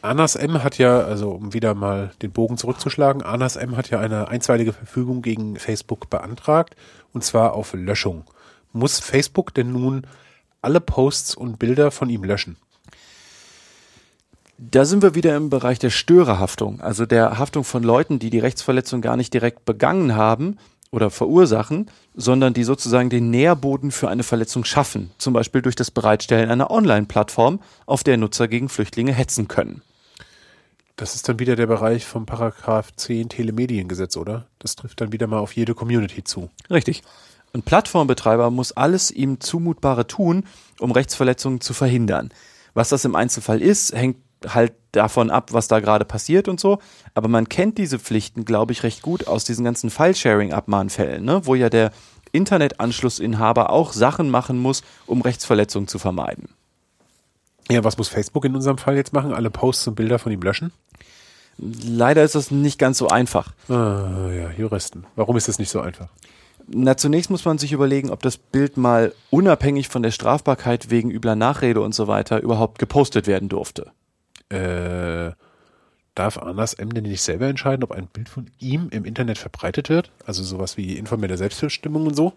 Anas 0.02 0.34
M 0.36 0.62
hat 0.62 0.78
ja, 0.78 1.00
also 1.00 1.30
um 1.30 1.52
wieder 1.52 1.74
mal 1.74 2.12
den 2.22 2.32
Bogen 2.32 2.56
zurückzuschlagen, 2.56 3.22
Anas 3.22 3.56
M 3.56 3.76
hat 3.76 3.90
ja 3.90 4.00
eine 4.00 4.28
einstweilige 4.28 4.72
Verfügung 4.72 5.22
gegen 5.22 5.56
Facebook 5.56 6.10
beantragt 6.10 6.76
und 7.12 7.22
zwar 7.22 7.54
auf 7.54 7.72
Löschung. 7.74 8.24
Muss 8.72 8.98
Facebook 8.98 9.54
denn 9.54 9.72
nun 9.72 10.06
alle 10.60 10.80
Posts 10.80 11.34
und 11.34 11.58
Bilder 11.58 11.90
von 11.90 12.10
ihm 12.10 12.24
löschen? 12.24 12.56
Da 14.58 14.84
sind 14.84 15.02
wir 15.02 15.14
wieder 15.16 15.36
im 15.36 15.50
Bereich 15.50 15.78
der 15.78 15.90
Störerhaftung, 15.90 16.80
also 16.80 17.04
der 17.04 17.38
Haftung 17.38 17.64
von 17.64 17.82
Leuten, 17.82 18.18
die 18.18 18.30
die 18.30 18.38
Rechtsverletzung 18.38 19.00
gar 19.00 19.16
nicht 19.16 19.34
direkt 19.34 19.64
begangen 19.64 20.14
haben 20.14 20.58
oder 20.92 21.10
verursachen, 21.10 21.90
sondern 22.14 22.54
die 22.54 22.64
sozusagen 22.64 23.10
den 23.10 23.30
Nährboden 23.30 23.90
für 23.90 24.08
eine 24.08 24.22
Verletzung 24.22 24.64
schaffen, 24.64 25.10
zum 25.18 25.32
Beispiel 25.32 25.62
durch 25.62 25.74
das 25.74 25.90
Bereitstellen 25.90 26.50
einer 26.50 26.70
Online-Plattform, 26.70 27.60
auf 27.86 28.04
der 28.04 28.18
Nutzer 28.18 28.46
gegen 28.46 28.68
Flüchtlinge 28.68 29.12
hetzen 29.12 29.48
können. 29.48 29.82
Das 30.96 31.14
ist 31.14 31.28
dann 31.28 31.38
wieder 31.38 31.56
der 31.56 31.66
Bereich 31.66 32.04
vom 32.04 32.26
Paragraph 32.26 32.94
10 32.94 33.30
Telemediengesetz, 33.30 34.16
oder? 34.16 34.46
Das 34.58 34.76
trifft 34.76 35.00
dann 35.00 35.12
wieder 35.12 35.26
mal 35.26 35.38
auf 35.38 35.56
jede 35.56 35.74
Community 35.74 36.22
zu. 36.22 36.50
Richtig. 36.70 37.02
Ein 37.54 37.62
Plattformbetreiber 37.62 38.50
muss 38.50 38.72
alles 38.72 39.10
ihm 39.10 39.40
Zumutbare 39.40 40.06
tun, 40.06 40.44
um 40.78 40.92
Rechtsverletzungen 40.92 41.60
zu 41.60 41.72
verhindern. 41.72 42.30
Was 42.74 42.90
das 42.90 43.04
im 43.04 43.14
Einzelfall 43.14 43.60
ist, 43.60 43.94
hängt 43.94 44.16
halt 44.48 44.72
davon 44.92 45.30
ab, 45.30 45.52
was 45.52 45.68
da 45.68 45.80
gerade 45.80 46.04
passiert 46.04 46.48
und 46.48 46.60
so. 46.60 46.78
Aber 47.14 47.28
man 47.28 47.48
kennt 47.48 47.78
diese 47.78 47.98
Pflichten, 47.98 48.44
glaube 48.44 48.72
ich, 48.72 48.82
recht 48.82 49.02
gut 49.02 49.26
aus 49.26 49.44
diesen 49.44 49.64
ganzen 49.64 49.90
File-Sharing-Abmahnfällen, 49.90 51.24
ne? 51.24 51.42
wo 51.44 51.54
ja 51.54 51.70
der 51.70 51.90
Internetanschlussinhaber 52.32 53.70
auch 53.70 53.92
Sachen 53.92 54.30
machen 54.30 54.58
muss, 54.58 54.82
um 55.06 55.20
Rechtsverletzungen 55.20 55.88
zu 55.88 55.98
vermeiden. 55.98 56.48
Ja, 57.70 57.84
was 57.84 57.96
muss 57.96 58.08
Facebook 58.08 58.44
in 58.44 58.54
unserem 58.54 58.78
Fall 58.78 58.96
jetzt 58.96 59.12
machen? 59.12 59.32
Alle 59.32 59.50
Posts 59.50 59.88
und 59.88 59.94
Bilder 59.94 60.18
von 60.18 60.32
ihm 60.32 60.42
löschen? 60.42 60.72
Leider 61.58 62.24
ist 62.24 62.34
das 62.34 62.50
nicht 62.50 62.78
ganz 62.78 62.98
so 62.98 63.08
einfach. 63.08 63.52
Ah, 63.68 64.30
ja, 64.30 64.50
Juristen. 64.56 65.04
Warum 65.16 65.36
ist 65.36 65.48
das 65.48 65.58
nicht 65.58 65.70
so 65.70 65.80
einfach? 65.80 66.08
Na, 66.66 66.96
zunächst 66.96 67.30
muss 67.30 67.44
man 67.44 67.58
sich 67.58 67.72
überlegen, 67.72 68.10
ob 68.10 68.22
das 68.22 68.36
Bild 68.36 68.76
mal 68.76 69.12
unabhängig 69.30 69.88
von 69.88 70.02
der 70.02 70.10
Strafbarkeit 70.10 70.90
wegen 70.90 71.10
übler 71.10 71.36
Nachrede 71.36 71.80
und 71.80 71.94
so 71.94 72.08
weiter 72.08 72.40
überhaupt 72.40 72.78
gepostet 72.78 73.26
werden 73.26 73.48
durfte. 73.48 73.90
Äh, 74.52 75.32
darf 76.14 76.38
Anas 76.38 76.74
M. 76.74 76.92
denn 76.92 77.04
nicht 77.04 77.22
selber 77.22 77.46
entscheiden, 77.46 77.82
ob 77.82 77.92
ein 77.92 78.06
Bild 78.06 78.28
von 78.28 78.48
ihm 78.58 78.88
im 78.90 79.04
Internet 79.04 79.38
verbreitet 79.38 79.88
wird? 79.88 80.10
Also 80.26 80.42
sowas 80.44 80.76
wie 80.76 80.96
informelle 80.98 81.38
Selbstbestimmung 81.38 82.06
und 82.06 82.14
so? 82.14 82.34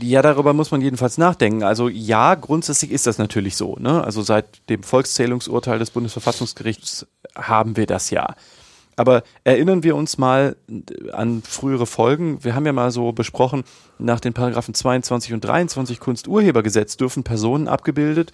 Ja, 0.00 0.20
darüber 0.20 0.52
muss 0.52 0.70
man 0.70 0.80
jedenfalls 0.80 1.18
nachdenken. 1.18 1.62
Also 1.62 1.88
ja, 1.88 2.34
grundsätzlich 2.34 2.92
ist 2.92 3.06
das 3.06 3.18
natürlich 3.18 3.56
so. 3.56 3.76
Ne? 3.76 4.04
Also 4.04 4.22
seit 4.22 4.68
dem 4.68 4.82
Volkszählungsurteil 4.82 5.78
des 5.78 5.90
Bundesverfassungsgerichts 5.90 7.06
haben 7.34 7.76
wir 7.76 7.86
das 7.86 8.10
ja. 8.10 8.34
Aber 8.96 9.22
erinnern 9.44 9.82
wir 9.82 9.96
uns 9.96 10.18
mal 10.18 10.56
an 11.12 11.42
frühere 11.42 11.86
Folgen. 11.86 12.44
Wir 12.44 12.54
haben 12.54 12.66
ja 12.66 12.74
mal 12.74 12.90
so 12.90 13.12
besprochen, 13.12 13.64
nach 13.98 14.20
den 14.20 14.34
Paragraphen 14.34 14.74
22 14.74 15.32
und 15.32 15.42
23 15.42 15.98
Kunsturhebergesetz 15.98 16.98
dürfen 16.98 17.24
Personen 17.24 17.66
abgebildet 17.68 18.32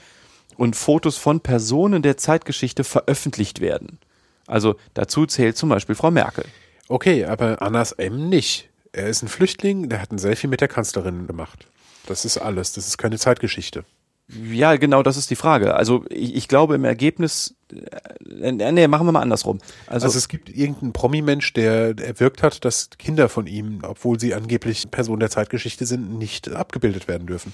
und 0.58 0.76
Fotos 0.76 1.16
von 1.16 1.40
Personen 1.40 2.02
der 2.02 2.18
Zeitgeschichte 2.18 2.84
veröffentlicht 2.84 3.60
werden. 3.60 3.98
Also 4.46 4.74
dazu 4.92 5.24
zählt 5.24 5.56
zum 5.56 5.68
Beispiel 5.68 5.94
Frau 5.94 6.10
Merkel. 6.10 6.44
Okay, 6.88 7.24
aber 7.24 7.62
Anas 7.62 7.92
M. 7.92 8.28
nicht. 8.28 8.68
Er 8.92 9.06
ist 9.06 9.22
ein 9.22 9.28
Flüchtling, 9.28 9.88
der 9.88 10.02
hat 10.02 10.10
ein 10.10 10.18
Selfie 10.18 10.48
mit 10.48 10.60
der 10.60 10.68
Kanzlerin 10.68 11.26
gemacht. 11.26 11.66
Das 12.06 12.24
ist 12.24 12.38
alles. 12.38 12.72
Das 12.72 12.88
ist 12.88 12.98
keine 12.98 13.18
Zeitgeschichte. 13.18 13.84
Ja, 14.50 14.76
genau, 14.76 15.02
das 15.02 15.16
ist 15.16 15.30
die 15.30 15.36
Frage. 15.36 15.74
Also 15.74 16.04
ich, 16.10 16.34
ich 16.34 16.48
glaube 16.48 16.74
im 16.74 16.84
Ergebnis, 16.84 17.54
äh, 17.70 18.52
nee, 18.52 18.88
machen 18.88 19.06
wir 19.06 19.12
mal 19.12 19.22
andersrum. 19.22 19.58
Also, 19.86 20.06
also 20.06 20.18
es 20.18 20.28
gibt 20.28 20.50
irgendeinen 20.50 20.92
Promi-Mensch, 20.92 21.52
der 21.52 21.98
erwirkt 21.98 22.42
hat, 22.42 22.64
dass 22.64 22.90
Kinder 22.98 23.28
von 23.28 23.46
ihm, 23.46 23.80
obwohl 23.82 24.18
sie 24.18 24.34
angeblich 24.34 24.90
Personen 24.90 25.20
der 25.20 25.30
Zeitgeschichte 25.30 25.86
sind, 25.86 26.18
nicht 26.18 26.50
abgebildet 26.50 27.08
werden 27.08 27.26
dürfen. 27.26 27.52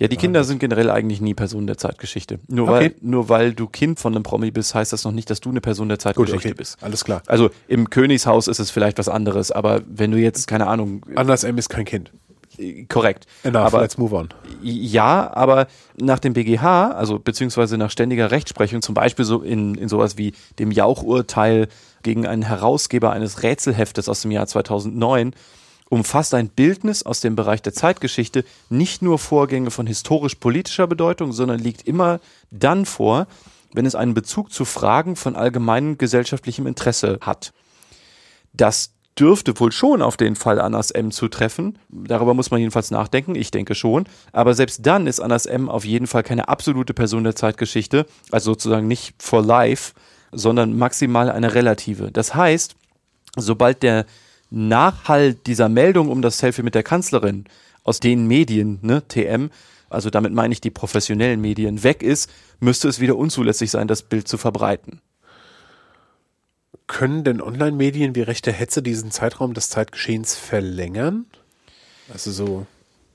Ja, 0.00 0.08
die 0.08 0.16
Kinder 0.16 0.44
sind 0.44 0.60
generell 0.60 0.88
eigentlich 0.88 1.20
nie 1.20 1.34
Personen 1.34 1.66
der 1.66 1.76
Zeitgeschichte. 1.76 2.38
Nur 2.48 2.70
okay. 2.70 2.72
weil, 2.72 2.94
nur 3.02 3.28
weil 3.28 3.52
du 3.52 3.66
Kind 3.66 4.00
von 4.00 4.14
einem 4.14 4.22
Promi 4.22 4.50
bist, 4.50 4.74
heißt 4.74 4.94
das 4.94 5.04
noch 5.04 5.12
nicht, 5.12 5.28
dass 5.28 5.40
du 5.40 5.50
eine 5.50 5.60
Person 5.60 5.90
der 5.90 5.98
Zeitgeschichte 5.98 6.38
Gut, 6.38 6.46
okay. 6.46 6.54
bist. 6.54 6.82
Alles 6.82 7.04
klar. 7.04 7.22
Also 7.26 7.50
im 7.68 7.90
Königshaus 7.90 8.48
ist 8.48 8.60
es 8.60 8.70
vielleicht 8.70 8.96
was 8.96 9.10
anderes, 9.10 9.50
aber 9.52 9.82
wenn 9.86 10.10
du 10.10 10.16
jetzt, 10.16 10.46
keine 10.46 10.68
Ahnung. 10.68 11.04
Anders 11.16 11.44
M 11.44 11.58
ist 11.58 11.68
kein 11.68 11.84
Kind. 11.84 12.12
Korrekt. 12.88 13.26
Enough, 13.42 13.66
aber, 13.66 13.80
let's 13.82 13.98
move 13.98 14.14
on. 14.14 14.30
Ja, 14.62 15.30
aber 15.34 15.66
nach 15.98 16.18
dem 16.18 16.32
BGH, 16.32 16.92
also 16.92 17.18
beziehungsweise 17.18 17.76
nach 17.76 17.90
ständiger 17.90 18.30
Rechtsprechung, 18.30 18.80
zum 18.80 18.94
Beispiel 18.94 19.26
so 19.26 19.42
in, 19.42 19.74
in 19.74 19.90
sowas 19.90 20.16
wie 20.16 20.32
dem 20.58 20.70
Jauch-Urteil 20.70 21.68
gegen 22.02 22.26
einen 22.26 22.42
Herausgeber 22.42 23.12
eines 23.12 23.42
Rätselheftes 23.42 24.08
aus 24.08 24.22
dem 24.22 24.30
Jahr 24.30 24.46
2009, 24.46 25.32
umfasst 25.90 26.32
ein 26.32 26.48
Bildnis 26.48 27.02
aus 27.02 27.20
dem 27.20 27.36
Bereich 27.36 27.60
der 27.60 27.74
Zeitgeschichte 27.74 28.44
nicht 28.70 29.02
nur 29.02 29.18
Vorgänge 29.18 29.70
von 29.70 29.86
historisch-politischer 29.86 30.86
Bedeutung, 30.86 31.32
sondern 31.32 31.58
liegt 31.58 31.86
immer 31.86 32.20
dann 32.50 32.86
vor, 32.86 33.26
wenn 33.74 33.84
es 33.84 33.94
einen 33.94 34.14
Bezug 34.14 34.52
zu 34.52 34.64
Fragen 34.64 35.16
von 35.16 35.36
allgemeinem 35.36 35.98
gesellschaftlichem 35.98 36.66
Interesse 36.66 37.18
hat. 37.20 37.52
Das 38.52 38.92
dürfte 39.18 39.58
wohl 39.58 39.72
schon 39.72 40.00
auf 40.00 40.16
den 40.16 40.36
Fall 40.36 40.60
Anas 40.60 40.92
M. 40.92 41.10
zutreffen. 41.10 41.78
Darüber 41.88 42.34
muss 42.34 42.50
man 42.50 42.60
jedenfalls 42.60 42.90
nachdenken. 42.90 43.34
Ich 43.34 43.50
denke 43.50 43.74
schon. 43.74 44.04
Aber 44.32 44.54
selbst 44.54 44.86
dann 44.86 45.06
ist 45.06 45.20
Anas 45.20 45.46
M. 45.46 45.68
auf 45.68 45.84
jeden 45.84 46.06
Fall 46.06 46.22
keine 46.22 46.48
absolute 46.48 46.94
Person 46.94 47.24
der 47.24 47.36
Zeitgeschichte, 47.36 48.06
also 48.30 48.52
sozusagen 48.52 48.86
nicht 48.86 49.14
for 49.18 49.42
life, 49.44 49.92
sondern 50.32 50.78
maximal 50.78 51.30
eine 51.30 51.54
relative. 51.54 52.12
Das 52.12 52.34
heißt, 52.34 52.76
sobald 53.36 53.82
der 53.82 54.06
Nachhall 54.50 55.34
dieser 55.34 55.68
Meldung 55.68 56.08
um 56.08 56.22
das 56.22 56.38
Selfie 56.38 56.62
mit 56.62 56.74
der 56.74 56.82
Kanzlerin 56.82 57.44
aus 57.84 58.00
den 58.00 58.26
Medien, 58.26 58.78
ne, 58.82 59.02
TM, 59.06 59.50
also 59.88 60.10
damit 60.10 60.32
meine 60.32 60.52
ich 60.52 60.60
die 60.60 60.70
professionellen 60.70 61.40
Medien, 61.40 61.82
weg 61.82 62.02
ist, 62.02 62.30
müsste 62.60 62.88
es 62.88 63.00
wieder 63.00 63.16
unzulässig 63.16 63.70
sein, 63.70 63.88
das 63.88 64.02
Bild 64.02 64.28
zu 64.28 64.38
verbreiten. 64.38 65.00
Können 66.86 67.24
denn 67.24 67.40
Online-Medien 67.40 68.14
wie 68.14 68.22
rechte 68.22 68.52
Hetze 68.52 68.82
diesen 68.82 69.10
Zeitraum 69.10 69.54
des 69.54 69.68
Zeitgeschehens 69.68 70.34
verlängern? 70.34 71.26
Also 72.12 72.32
so, 72.32 72.66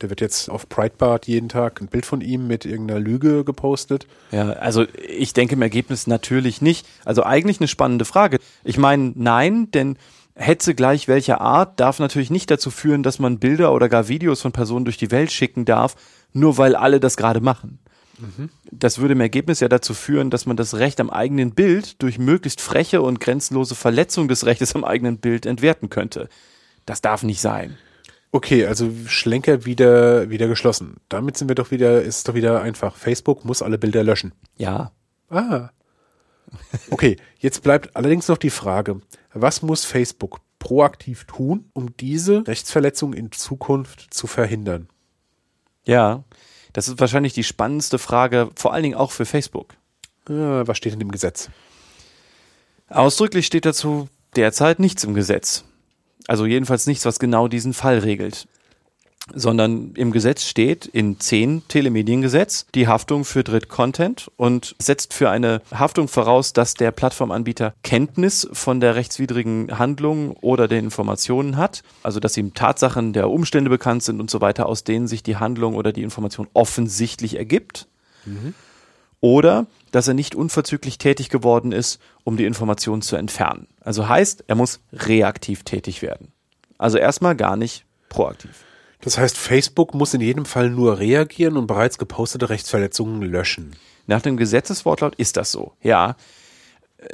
der 0.01 0.09
wird 0.09 0.21
jetzt 0.21 0.49
auf 0.49 0.67
Breitbart 0.67 1.27
jeden 1.27 1.49
Tag 1.49 1.81
ein 1.81 1.88
Bild 1.88 2.05
von 2.05 2.21
ihm 2.21 2.47
mit 2.47 2.65
irgendeiner 2.65 2.99
Lüge 2.99 3.43
gepostet. 3.43 4.07
Ja, 4.31 4.49
also 4.51 4.86
ich 5.07 5.33
denke 5.33 5.55
im 5.55 5.61
Ergebnis 5.61 6.07
natürlich 6.07 6.61
nicht. 6.61 6.86
Also 7.03 7.23
eigentlich 7.23 7.59
eine 7.59 7.67
spannende 7.67 8.05
Frage. 8.05 8.39
Ich 8.63 8.77
meine, 8.77 9.13
nein, 9.15 9.71
denn 9.71 9.97
Hetze 10.36 10.75
gleich 10.75 11.07
welcher 11.07 11.39
Art 11.39 11.79
darf 11.79 11.99
natürlich 11.99 12.29
nicht 12.29 12.51
dazu 12.51 12.69
führen, 12.69 13.03
dass 13.03 13.19
man 13.19 13.39
Bilder 13.39 13.73
oder 13.73 13.88
gar 13.88 14.07
Videos 14.07 14.41
von 14.41 14.51
Personen 14.51 14.86
durch 14.86 14.97
die 14.97 15.11
Welt 15.11 15.31
schicken 15.31 15.65
darf, 15.65 15.95
nur 16.33 16.57
weil 16.57 16.75
alle 16.75 16.99
das 16.99 17.15
gerade 17.15 17.39
machen. 17.39 17.79
Mhm. 18.19 18.49
Das 18.71 18.99
würde 18.99 19.13
im 19.13 19.21
Ergebnis 19.21 19.61
ja 19.61 19.69
dazu 19.69 19.93
führen, 19.93 20.29
dass 20.29 20.45
man 20.45 20.57
das 20.57 20.75
Recht 20.75 20.99
am 20.99 21.09
eigenen 21.09 21.51
Bild 21.51 22.01
durch 22.01 22.17
möglichst 22.17 22.61
freche 22.61 23.01
und 23.01 23.19
grenzenlose 23.19 23.75
Verletzung 23.75 24.27
des 24.27 24.45
Rechtes 24.45 24.75
am 24.75 24.83
eigenen 24.83 25.17
Bild 25.17 25.45
entwerten 25.45 25.89
könnte. 25.89 26.29
Das 26.86 27.01
darf 27.01 27.23
nicht 27.23 27.41
sein. 27.41 27.77
Okay, 28.31 28.65
also 28.65 28.91
Schlenker 29.07 29.65
wieder, 29.65 30.29
wieder 30.29 30.47
geschlossen. 30.47 30.97
Damit 31.07 31.38
sind 31.38 31.47
wir 31.47 31.55
doch 31.55 31.71
wieder, 31.71 32.01
ist 32.01 32.17
es 32.17 32.23
doch 32.25 32.33
wieder 32.33 32.61
einfach. 32.61 32.95
Facebook 32.95 33.45
muss 33.45 33.61
alle 33.61 33.77
Bilder 33.77 34.03
löschen. 34.03 34.33
Ja. 34.57 34.91
Ah. 35.29 35.69
Okay, 36.89 37.18
jetzt 37.39 37.64
bleibt 37.64 37.95
allerdings 37.95 38.28
noch 38.28 38.38
die 38.38 38.49
Frage, 38.49 39.01
was 39.34 39.62
muss 39.62 39.86
Facebook 39.86 40.39
proaktiv 40.60 41.26
tun, 41.26 41.70
um 41.74 41.95
diese 41.97 42.47
Rechtsverletzung 42.47 43.14
in 43.14 43.32
Zukunft 43.32 44.14
zu 44.14 44.28
verhindern? 44.28 44.88
Ja, 45.86 46.24
das 46.74 46.88
ist 46.88 46.99
wahrscheinlich 46.99 47.34
die 47.34 47.43
spannendste 47.43 47.99
Frage, 47.99 48.49
vor 48.56 48.74
allen 48.74 48.84
Dingen 48.84 48.95
auch 48.95 49.12
für 49.12 49.26
Facebook. 49.26 49.76
Ja, 50.28 50.68
was 50.68 50.78
steht 50.78 50.93
in 50.93 50.99
dem 50.99 51.12
Gesetz? 51.12 51.49
Ausdrücklich 52.89 53.45
steht 53.45 53.66
dazu 53.66 54.10
derzeit 54.36 54.80
nichts 54.80 55.03
im 55.03 55.14
Gesetz. 55.14 55.64
Also 56.28 56.45
jedenfalls 56.45 56.88
nichts, 56.88 57.06
was 57.06 57.20
genau 57.20 57.47
diesen 57.47 57.74
Fall 57.74 57.99
regelt 57.99 58.47
sondern 59.34 59.93
im 59.95 60.11
Gesetz 60.11 60.43
steht 60.43 60.86
in 60.86 61.19
10 61.19 61.63
Telemediengesetz 61.67 62.67
die 62.76 62.88
Haftung 62.88 63.26
für 63.26 63.43
Drittcontent 63.43 64.30
und 64.38 64.76
setzt 64.80 65.13
für 65.13 65.30
eine 65.30 65.61
Haftung 65.73 66.07
voraus, 66.07 66.53
dass 66.53 66.76
der 66.76 66.91
Plattformanbieter 66.91 67.73
Kenntnis 67.84 68.47
von 68.53 68.80
der 68.80 68.95
rechtswidrigen 68.95 69.78
Handlung 69.80 70.32
oder 70.32 70.67
den 70.67 70.86
Informationen 70.86 71.57
hat, 71.57 71.82
also 72.03 72.19
dass 72.19 72.38
ihm 72.38 72.53
Tatsachen 72.53 73.13
der 73.13 73.30
Umstände 73.30 73.69
bekannt 73.69 74.03
sind 74.03 74.19
und 74.19 74.30
so 74.30 74.41
weiter, 74.41 74.67
aus 74.67 74.84
denen 74.84 75.07
sich 75.07 75.23
die 75.23 75.38
Handlung 75.38 75.76
oder 75.76 75.91
die 75.91 76.03
Information 76.03 76.47
offensichtlich 76.53 77.38
ergibt. 77.38 77.88
Mhm. 78.26 78.55
oder 79.21 79.67
dass 79.91 80.07
er 80.07 80.13
nicht 80.13 80.36
unverzüglich 80.36 80.97
tätig 80.97 81.30
geworden 81.30 81.71
ist, 81.71 81.99
um 82.23 82.38
die 82.38 82.45
Information 82.45 83.01
zu 83.01 83.15
entfernen. 83.15 83.67
Also 83.82 84.09
heißt, 84.09 84.43
er 84.47 84.55
muss 84.55 84.80
reaktiv 84.91 85.63
tätig 85.63 86.01
werden. 86.01 86.32
Also 86.78 86.97
erstmal 86.97 87.36
gar 87.36 87.55
nicht 87.55 87.86
proaktiv. 88.09 88.64
Das 89.06 89.20
heißt, 89.20 89.38
Facebook 89.38 89.93
muss 89.93 90.16
in 90.16 90.22
jedem 90.22 90.45
Fall 90.45 90.72
nur 90.72 90.97
reagieren 90.97 91.58
und 91.58 91.68
bereits 91.68 91.99
gepostete 91.99 92.49
Rechtsverletzungen 92.49 93.22
löschen. 93.22 93.76
Nach 94.08 94.20
dem 94.20 94.36
Gesetzeswortlaut 94.36 95.14
ist 95.16 95.38
das 95.38 95.51
so, 95.51 95.74
ja. 95.84 96.16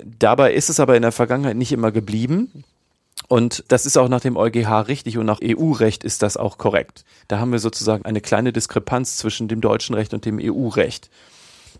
Dabei 0.06 0.54
ist 0.54 0.70
es 0.70 0.80
aber 0.80 0.96
in 0.96 1.02
der 1.02 1.12
Vergangenheit 1.12 1.58
nicht 1.58 1.74
immer 1.74 1.92
geblieben. 1.92 2.64
Und 3.28 3.66
das 3.68 3.86
ist 3.86 3.98
auch 3.98 4.08
nach 4.08 4.22
dem 4.22 4.38
EuGH 4.38 4.88
richtig 4.88 5.18
und 5.18 5.26
nach 5.26 5.40
EU-Recht 5.44 6.06
ist 6.06 6.22
das 6.22 6.38
auch 6.38 6.58
korrekt. 6.58 7.04
Da 7.28 7.40
haben 7.40 7.52
wir 7.52 7.60
sozusagen 7.60 8.06
eine 8.06 8.22
kleine 8.22 8.54
Diskrepanz 8.54 9.18
zwischen 9.18 9.50
dem 9.50 9.60
deutschen 9.60 9.94
Recht 9.94 10.14
und 10.14 10.24
dem 10.24 10.40
EU-Recht. 10.42 11.10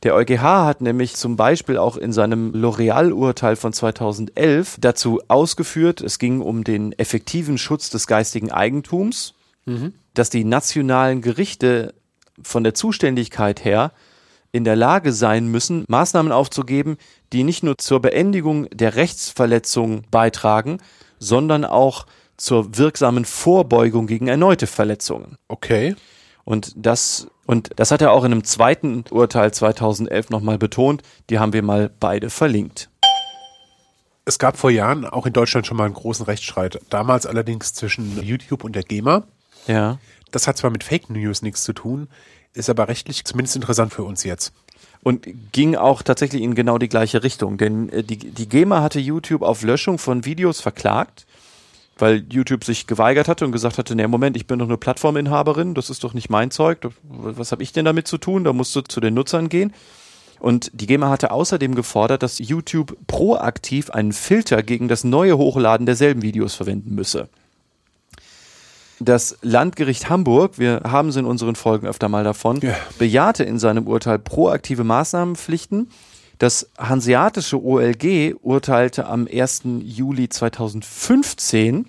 Der 0.04 0.14
EuGH 0.14 0.42
hat 0.42 0.82
nämlich 0.82 1.16
zum 1.16 1.38
Beispiel 1.38 1.78
auch 1.78 1.96
in 1.96 2.12
seinem 2.12 2.52
L'Oreal-Urteil 2.52 3.56
von 3.56 3.72
2011 3.72 4.76
dazu 4.82 5.22
ausgeführt, 5.30 6.02
es 6.02 6.20
ging 6.20 6.42
um 6.42 6.66
den 6.66 6.92
effektiven 7.00 7.58
Schutz 7.58 7.90
des 7.90 8.08
geistigen 8.08 8.52
Eigentums, 8.52 9.36
mhm. 9.66 9.94
dass 10.14 10.30
die 10.30 10.44
nationalen 10.44 11.22
Gerichte 11.22 11.94
von 12.42 12.64
der 12.64 12.74
Zuständigkeit 12.74 13.64
her 13.64 13.92
in 14.52 14.64
der 14.64 14.76
Lage 14.76 15.14
sein 15.14 15.48
müssen, 15.48 15.86
Maßnahmen 15.88 16.32
aufzugeben, 16.32 16.98
die 17.32 17.44
nicht 17.44 17.64
nur 17.64 17.78
zur 17.78 18.02
Beendigung 18.02 18.68
der 18.70 18.96
Rechtsverletzung 18.96 20.04
beitragen, 20.12 20.80
sondern 21.20 21.64
auch 21.64 22.06
zur 22.38 22.78
wirksamen 22.78 23.24
Vorbeugung 23.24 24.08
gegen 24.08 24.28
erneute 24.28 24.68
Verletzungen. 24.68 25.38
Okay. 25.48 25.96
Und 26.44 26.74
das, 26.76 27.28
und 27.46 27.70
das 27.76 27.92
hat 27.92 28.02
er 28.02 28.12
auch 28.12 28.24
in 28.24 28.32
einem 28.32 28.44
zweiten 28.44 29.06
Urteil 29.12 29.54
2011 29.54 30.32
nochmal 30.32 30.58
betont. 30.58 31.04
Die 31.30 31.40
haben 31.40 31.54
wir 31.54 31.62
mal 31.62 31.92
beide 32.00 32.30
verlinkt. 32.30 32.90
Es 34.26 34.40
gab 34.40 34.58
vor 34.58 34.72
Jahren 34.72 35.06
auch 35.06 35.26
in 35.26 35.34
Deutschland 35.34 35.68
schon 35.68 35.78
mal 35.78 35.86
einen 35.86 35.94
großen 35.94 36.26
Rechtsstreit. 36.26 36.80
Damals 36.90 37.26
allerdings 37.26 37.74
zwischen 37.74 38.22
YouTube 38.22 38.64
und 38.64 38.76
der 38.76 38.84
GEMA. 38.84 39.24
Ja. 39.68 40.00
Das 40.32 40.48
hat 40.48 40.58
zwar 40.58 40.72
mit 40.72 40.84
Fake 40.84 41.10
News 41.10 41.42
nichts 41.42 41.64
zu 41.64 41.74
tun, 41.74 42.08
ist 42.54 42.70
aber 42.70 42.88
rechtlich 42.88 43.26
zumindest 43.26 43.56
interessant 43.56 43.94
für 43.94 44.04
uns 44.04 44.24
jetzt. 44.24 44.54
Und 45.04 45.28
ging 45.52 45.76
auch 45.76 46.04
tatsächlich 46.04 46.42
in 46.42 46.54
genau 46.54 46.78
die 46.78 46.90
gleiche 46.90 47.24
Richtung. 47.24 47.58
Denn 47.58 47.90
äh, 47.90 48.04
die, 48.04 48.18
die 48.18 48.48
GEMA 48.48 48.82
hatte 48.82 49.00
YouTube 49.00 49.42
auf 49.42 49.64
Löschung 49.64 49.98
von 49.98 50.26
Videos 50.26 50.62
verklagt, 50.62 51.26
weil 51.98 52.24
YouTube 52.30 52.64
sich 52.64 52.88
geweigert 52.88 53.28
hatte 53.28 53.46
und 53.46 53.52
gesagt 53.52 53.78
hatte, 53.78 53.96
nee, 53.96 54.08
Moment, 54.08 54.36
ich 54.38 54.48
bin 54.48 54.60
doch 54.60 54.68
eine 54.68 54.78
Plattforminhaberin, 54.78 55.74
das 55.74 55.90
ist 55.90 56.04
doch 56.04 56.14
nicht 56.14 56.30
mein 56.30 56.52
Zeug, 56.52 56.80
was 57.04 57.52
habe 57.52 57.64
ich 57.64 57.74
denn 57.74 57.86
damit 57.86 58.08
zu 58.08 58.18
tun? 58.18 58.44
Da 58.44 58.54
musst 58.54 58.76
du 58.76 58.82
zu 58.82 59.00
den 59.00 59.14
Nutzern 59.14 59.50
gehen. 59.50 59.74
Und 60.40 60.72
die 60.74 60.88
GEMA 60.88 61.10
hatte 61.10 61.32
außerdem 61.32 61.76
gefordert, 61.76 62.24
dass 62.24 62.40
YouTube 62.40 62.98
proaktiv 63.06 63.92
einen 63.92 64.12
Filter 64.12 64.64
gegen 64.64 64.88
das 64.88 65.04
neue 65.04 65.38
Hochladen 65.38 65.86
derselben 65.86 66.24
Videos 66.24 66.56
verwenden 66.56 66.96
müsse. 66.96 67.30
Das 69.04 69.36
Landgericht 69.42 70.10
Hamburg, 70.12 70.60
wir 70.60 70.82
haben 70.84 71.10
es 71.10 71.16
in 71.16 71.26
unseren 71.26 71.56
Folgen 71.56 71.88
öfter 71.88 72.08
mal 72.08 72.24
davon, 72.24 72.60
ja. 72.62 72.76
bejahte 73.00 73.44
in 73.44 73.58
seinem 73.58 73.88
Urteil 73.88 74.20
proaktive 74.20 74.84
Maßnahmenpflichten. 74.84 75.90
Das 76.38 76.70
hanseatische 76.78 77.64
OLG 77.64 78.36
urteilte 78.44 79.08
am 79.08 79.28
1. 79.28 79.64
Juli 79.82 80.30
2015, 80.30 81.88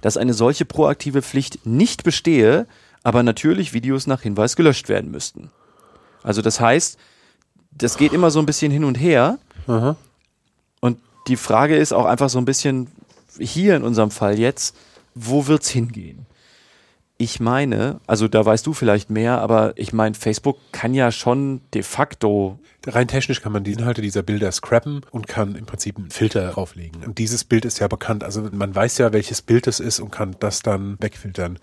dass 0.00 0.16
eine 0.16 0.34
solche 0.34 0.64
proaktive 0.64 1.22
Pflicht 1.22 1.64
nicht 1.64 2.02
bestehe, 2.02 2.66
aber 3.04 3.22
natürlich 3.22 3.72
Videos 3.72 4.08
nach 4.08 4.22
Hinweis 4.22 4.56
gelöscht 4.56 4.88
werden 4.88 5.12
müssten. 5.12 5.52
Also 6.24 6.42
das 6.42 6.58
heißt, 6.58 6.98
das 7.70 7.96
geht 7.96 8.12
immer 8.12 8.32
so 8.32 8.40
ein 8.40 8.46
bisschen 8.46 8.72
hin 8.72 8.82
und 8.82 8.96
her. 8.96 9.38
Aha. 9.68 9.94
Und 10.80 10.98
die 11.28 11.36
Frage 11.36 11.76
ist 11.76 11.92
auch 11.92 12.06
einfach 12.06 12.28
so 12.28 12.38
ein 12.38 12.44
bisschen 12.44 12.88
hier 13.38 13.76
in 13.76 13.84
unserem 13.84 14.10
Fall 14.10 14.36
jetzt, 14.36 14.74
wo 15.16 15.48
wird's 15.48 15.70
hingehen? 15.70 16.26
Ich 17.18 17.40
meine, 17.40 17.98
also 18.06 18.28
da 18.28 18.44
weißt 18.44 18.66
du 18.66 18.74
vielleicht 18.74 19.08
mehr, 19.08 19.40
aber 19.40 19.72
ich 19.76 19.94
meine, 19.94 20.14
Facebook 20.14 20.58
kann 20.70 20.92
ja 20.92 21.10
schon 21.10 21.62
de 21.72 21.82
facto. 21.82 22.58
Rein 22.86 23.08
technisch 23.08 23.40
kann 23.40 23.52
man 23.52 23.64
die 23.64 23.72
Inhalte 23.72 24.02
dieser 24.02 24.22
Bilder 24.22 24.52
scrappen 24.52 25.00
und 25.10 25.26
kann 25.26 25.54
im 25.54 25.64
Prinzip 25.64 25.96
einen 25.96 26.10
Filter 26.10 26.50
drauflegen. 26.50 27.02
Und 27.04 27.16
dieses 27.16 27.44
Bild 27.44 27.64
ist 27.64 27.78
ja 27.78 27.88
bekannt. 27.88 28.22
Also 28.22 28.46
man 28.52 28.74
weiß 28.74 28.98
ja, 28.98 29.14
welches 29.14 29.40
Bild 29.40 29.66
es 29.66 29.80
ist 29.80 29.98
und 29.98 30.10
kann 30.10 30.36
das 30.40 30.60
dann 30.60 30.98
wegfiltern. 31.00 31.58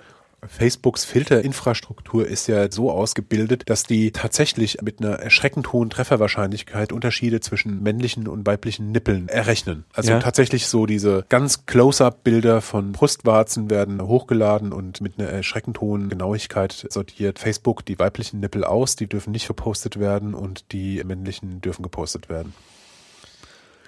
Facebooks 0.48 1.06
Filterinfrastruktur 1.06 2.28
ist 2.28 2.48
ja 2.48 2.72
so 2.72 2.92
ausgebildet, 2.92 3.64
dass 3.68 3.84
die 3.84 4.12
tatsächlich 4.12 4.82
mit 4.82 5.00
einer 5.00 5.14
erschreckend 5.14 5.72
hohen 5.74 5.90
Trefferwahrscheinlichkeit 5.90 6.92
Unterschiede 6.92 7.40
zwischen 7.40 7.82
männlichen 7.84 8.28
und 8.28 8.46
weiblichen 8.46 8.92
Nippeln 8.92 9.30
errechnen. 9.30 9.86
Also 9.94 10.12
ja. 10.12 10.20
tatsächlich 10.20 10.68
so 10.68 10.86
diese 10.86 11.26
ganz 11.30 11.66
Close-up-Bilder 11.66 12.62
von 12.62 12.92
Brustwarzen 12.92 13.70
werden 13.70 14.02
hochgeladen 14.02 14.74
und 14.74 15.02
mit 15.02 15.20
einer 15.20 15.30
erschreckend 15.30 15.82
hohen 15.82 16.10
Genauigkeit 16.10 16.88
sortiert 16.90 17.40
Facebook 17.40 17.86
die 17.86 18.00
weiblichen 18.00 18.40
Nippel 18.40 18.64
aus, 18.64 18.96
die 18.96 19.08
dürfen 19.08 19.32
nicht 19.32 19.48
gepostet 19.48 20.00
werden 20.00 20.34
und 20.34 20.72
die 20.72 21.04
männlichen 21.04 21.62
dürfen 21.62 21.84
gepostet 21.84 22.30
werden. 22.30 22.54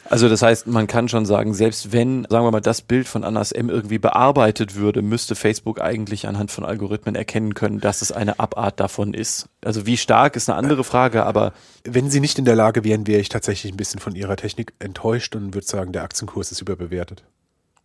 Also 0.08 0.30
das 0.30 0.42
heißt, 0.44 0.68
man 0.68 0.86
kann 0.86 1.10
schon 1.10 1.26
sagen, 1.26 1.54
selbst 1.54 1.92
wenn, 1.92 2.28
sagen 2.30 2.46
wir 2.46 2.52
mal, 2.52 2.62
das 2.62 2.82
Bild 2.82 3.08
von 3.08 3.24
Annas 3.24 3.52
M 3.52 3.70
irgendwie 3.70 3.98
bearbeitet 3.98 4.76
würde, 4.76 5.02
müsste 5.02 5.36
Facebook 5.36 5.82
eigentlich 5.82 6.28
anhand 6.28 6.52
von 6.52 6.64
Algorithmen 6.64 7.16
erkennen 7.16 7.56
können, 7.56 7.80
dass 7.80 8.02
es 8.02 8.12
eine 8.12 8.40
Abart 8.40 8.80
davon 8.80 9.14
ist. 9.16 9.50
Also 9.64 9.88
wie 9.88 9.98
stark 9.98 10.36
ist 10.36 10.48
eine 10.48 10.58
andere 10.58 10.84
Frage, 10.84 11.26
aber 11.26 11.54
wenn 11.84 12.12
sie 12.12 12.20
nicht 12.20 12.38
in 12.38 12.46
der 12.46 12.56
Lage 12.56 12.84
wären, 12.84 13.08
wäre 13.08 13.20
ich 13.20 13.30
tatsächlich 13.30 13.74
ein 13.74 13.78
bisschen 13.78 14.00
von 14.00 14.16
ihrer 14.16 14.36
Technik 14.36 14.74
enttäuscht 14.78 15.36
und 15.36 15.56
würde 15.56 15.66
sagen, 15.68 15.92
der 15.92 16.04
Aktienkurs 16.04 16.52
ist 16.52 16.62
überbewertet. 16.62 17.24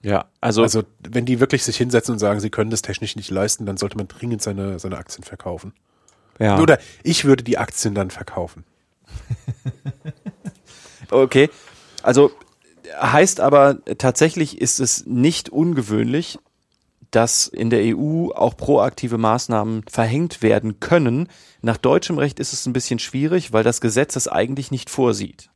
Ja, 0.03 0.27
also 0.41 0.63
also 0.63 0.83
wenn 1.01 1.27
die 1.27 1.41
wirklich 1.41 1.63
sich 1.63 1.77
hinsetzen 1.77 2.13
und 2.13 2.19
sagen, 2.19 2.41
sie 2.41 2.51
können 2.51 2.71
das 2.71 2.83
technisch 2.83 3.17
nicht 3.17 3.31
leisten, 3.31 3.67
dann 3.67 3.77
sollte 3.77 3.97
man 3.97 4.09
dringend 4.09 4.41
seine 4.43 4.79
seine 4.79 4.97
Aktien 4.97 5.25
verkaufen. 5.25 5.73
Ja. 6.39 6.59
Oder 6.59 6.79
ich 7.03 7.27
würde 7.27 7.45
die 7.45 7.59
Aktien 7.59 7.95
dann 7.95 8.11
verkaufen. 8.11 8.65
okay, 11.11 11.51
also 12.03 12.31
heißt 13.01 13.41
aber 13.41 13.79
tatsächlich 13.99 14.61
ist 14.61 14.81
es 14.81 15.07
nicht 15.07 15.49
ungewöhnlich, 15.49 16.39
dass 17.11 17.49
in 17.49 17.71
der 17.71 17.97
EU 17.97 18.31
auch 18.31 18.57
proaktive 18.57 19.19
Maßnahmen 19.19 19.85
verhängt 19.89 20.43
werden 20.43 20.81
können. 20.81 21.29
Nach 21.61 21.77
deutschem 21.77 22.19
Recht 22.19 22.39
ist 22.39 22.53
es 22.53 22.67
ein 22.67 22.73
bisschen 22.73 22.99
schwierig, 22.99 23.53
weil 23.53 23.65
das 23.65 23.81
Gesetz 23.81 24.17
es 24.17 24.29
eigentlich 24.29 24.71
nicht 24.71 24.91
vorsieht. 24.91 25.51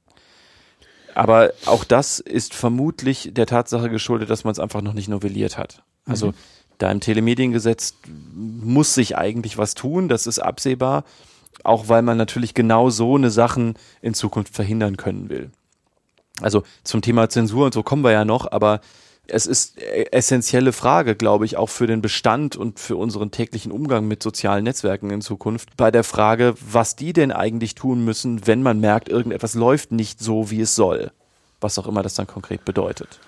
Aber 1.14 1.52
auch 1.66 1.84
das 1.84 2.18
ist 2.18 2.54
vermutlich 2.54 3.30
der 3.32 3.46
Tatsache 3.46 3.88
geschuldet, 3.88 4.30
dass 4.30 4.42
man 4.42 4.52
es 4.52 4.58
einfach 4.58 4.82
noch 4.82 4.94
nicht 4.94 5.08
novelliert 5.08 5.56
hat. 5.56 5.84
Also 6.06 6.28
mhm. 6.28 6.34
da 6.78 6.90
im 6.90 7.00
Telemediengesetz 7.00 7.94
muss 8.34 8.94
sich 8.94 9.16
eigentlich 9.16 9.56
was 9.56 9.74
tun, 9.74 10.08
das 10.08 10.26
ist 10.26 10.40
absehbar, 10.40 11.04
auch 11.62 11.88
weil 11.88 12.02
man 12.02 12.18
natürlich 12.18 12.52
genau 12.52 12.90
so 12.90 13.14
eine 13.14 13.30
Sachen 13.30 13.74
in 14.02 14.12
Zukunft 14.12 14.54
verhindern 14.54 14.96
können 14.96 15.28
will. 15.28 15.52
Also 16.40 16.64
zum 16.82 17.02
Thema 17.02 17.28
Zensur 17.28 17.66
und 17.66 17.74
so 17.74 17.82
kommen 17.82 18.02
wir 18.02 18.12
ja 18.12 18.24
noch, 18.24 18.50
aber 18.50 18.80
es 19.26 19.46
ist 19.46 19.80
essentielle 19.80 20.72
Frage, 20.72 21.14
glaube 21.14 21.46
ich, 21.46 21.56
auch 21.56 21.68
für 21.70 21.86
den 21.86 22.02
Bestand 22.02 22.56
und 22.56 22.78
für 22.78 22.96
unseren 22.96 23.30
täglichen 23.30 23.72
Umgang 23.72 24.06
mit 24.06 24.22
sozialen 24.22 24.64
Netzwerken 24.64 25.10
in 25.10 25.22
Zukunft, 25.22 25.76
bei 25.76 25.90
der 25.90 26.04
Frage, 26.04 26.54
was 26.60 26.96
die 26.96 27.12
denn 27.12 27.32
eigentlich 27.32 27.74
tun 27.74 28.04
müssen, 28.04 28.46
wenn 28.46 28.62
man 28.62 28.80
merkt, 28.80 29.08
irgendetwas 29.08 29.54
läuft 29.54 29.92
nicht 29.92 30.20
so, 30.20 30.50
wie 30.50 30.60
es 30.60 30.74
soll. 30.74 31.10
Was 31.60 31.78
auch 31.78 31.86
immer 31.86 32.02
das 32.02 32.14
dann 32.14 32.26
konkret 32.26 32.64
bedeutet. 32.66 33.18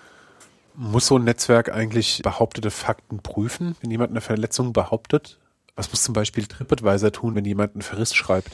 Muss 0.74 1.06
so 1.06 1.16
ein 1.16 1.24
Netzwerk 1.24 1.72
eigentlich 1.72 2.20
behauptete 2.22 2.70
Fakten 2.70 3.20
prüfen, 3.20 3.76
wenn 3.80 3.90
jemand 3.90 4.10
eine 4.10 4.20
Verletzung 4.20 4.74
behauptet? 4.74 5.38
Was 5.74 5.90
muss 5.90 6.02
zum 6.02 6.12
Beispiel 6.12 6.46
TripAdvisor 6.46 7.12
tun, 7.12 7.34
wenn 7.34 7.46
jemand 7.46 7.74
einen 7.74 7.82
Verriss 7.82 8.14
schreibt? 8.14 8.50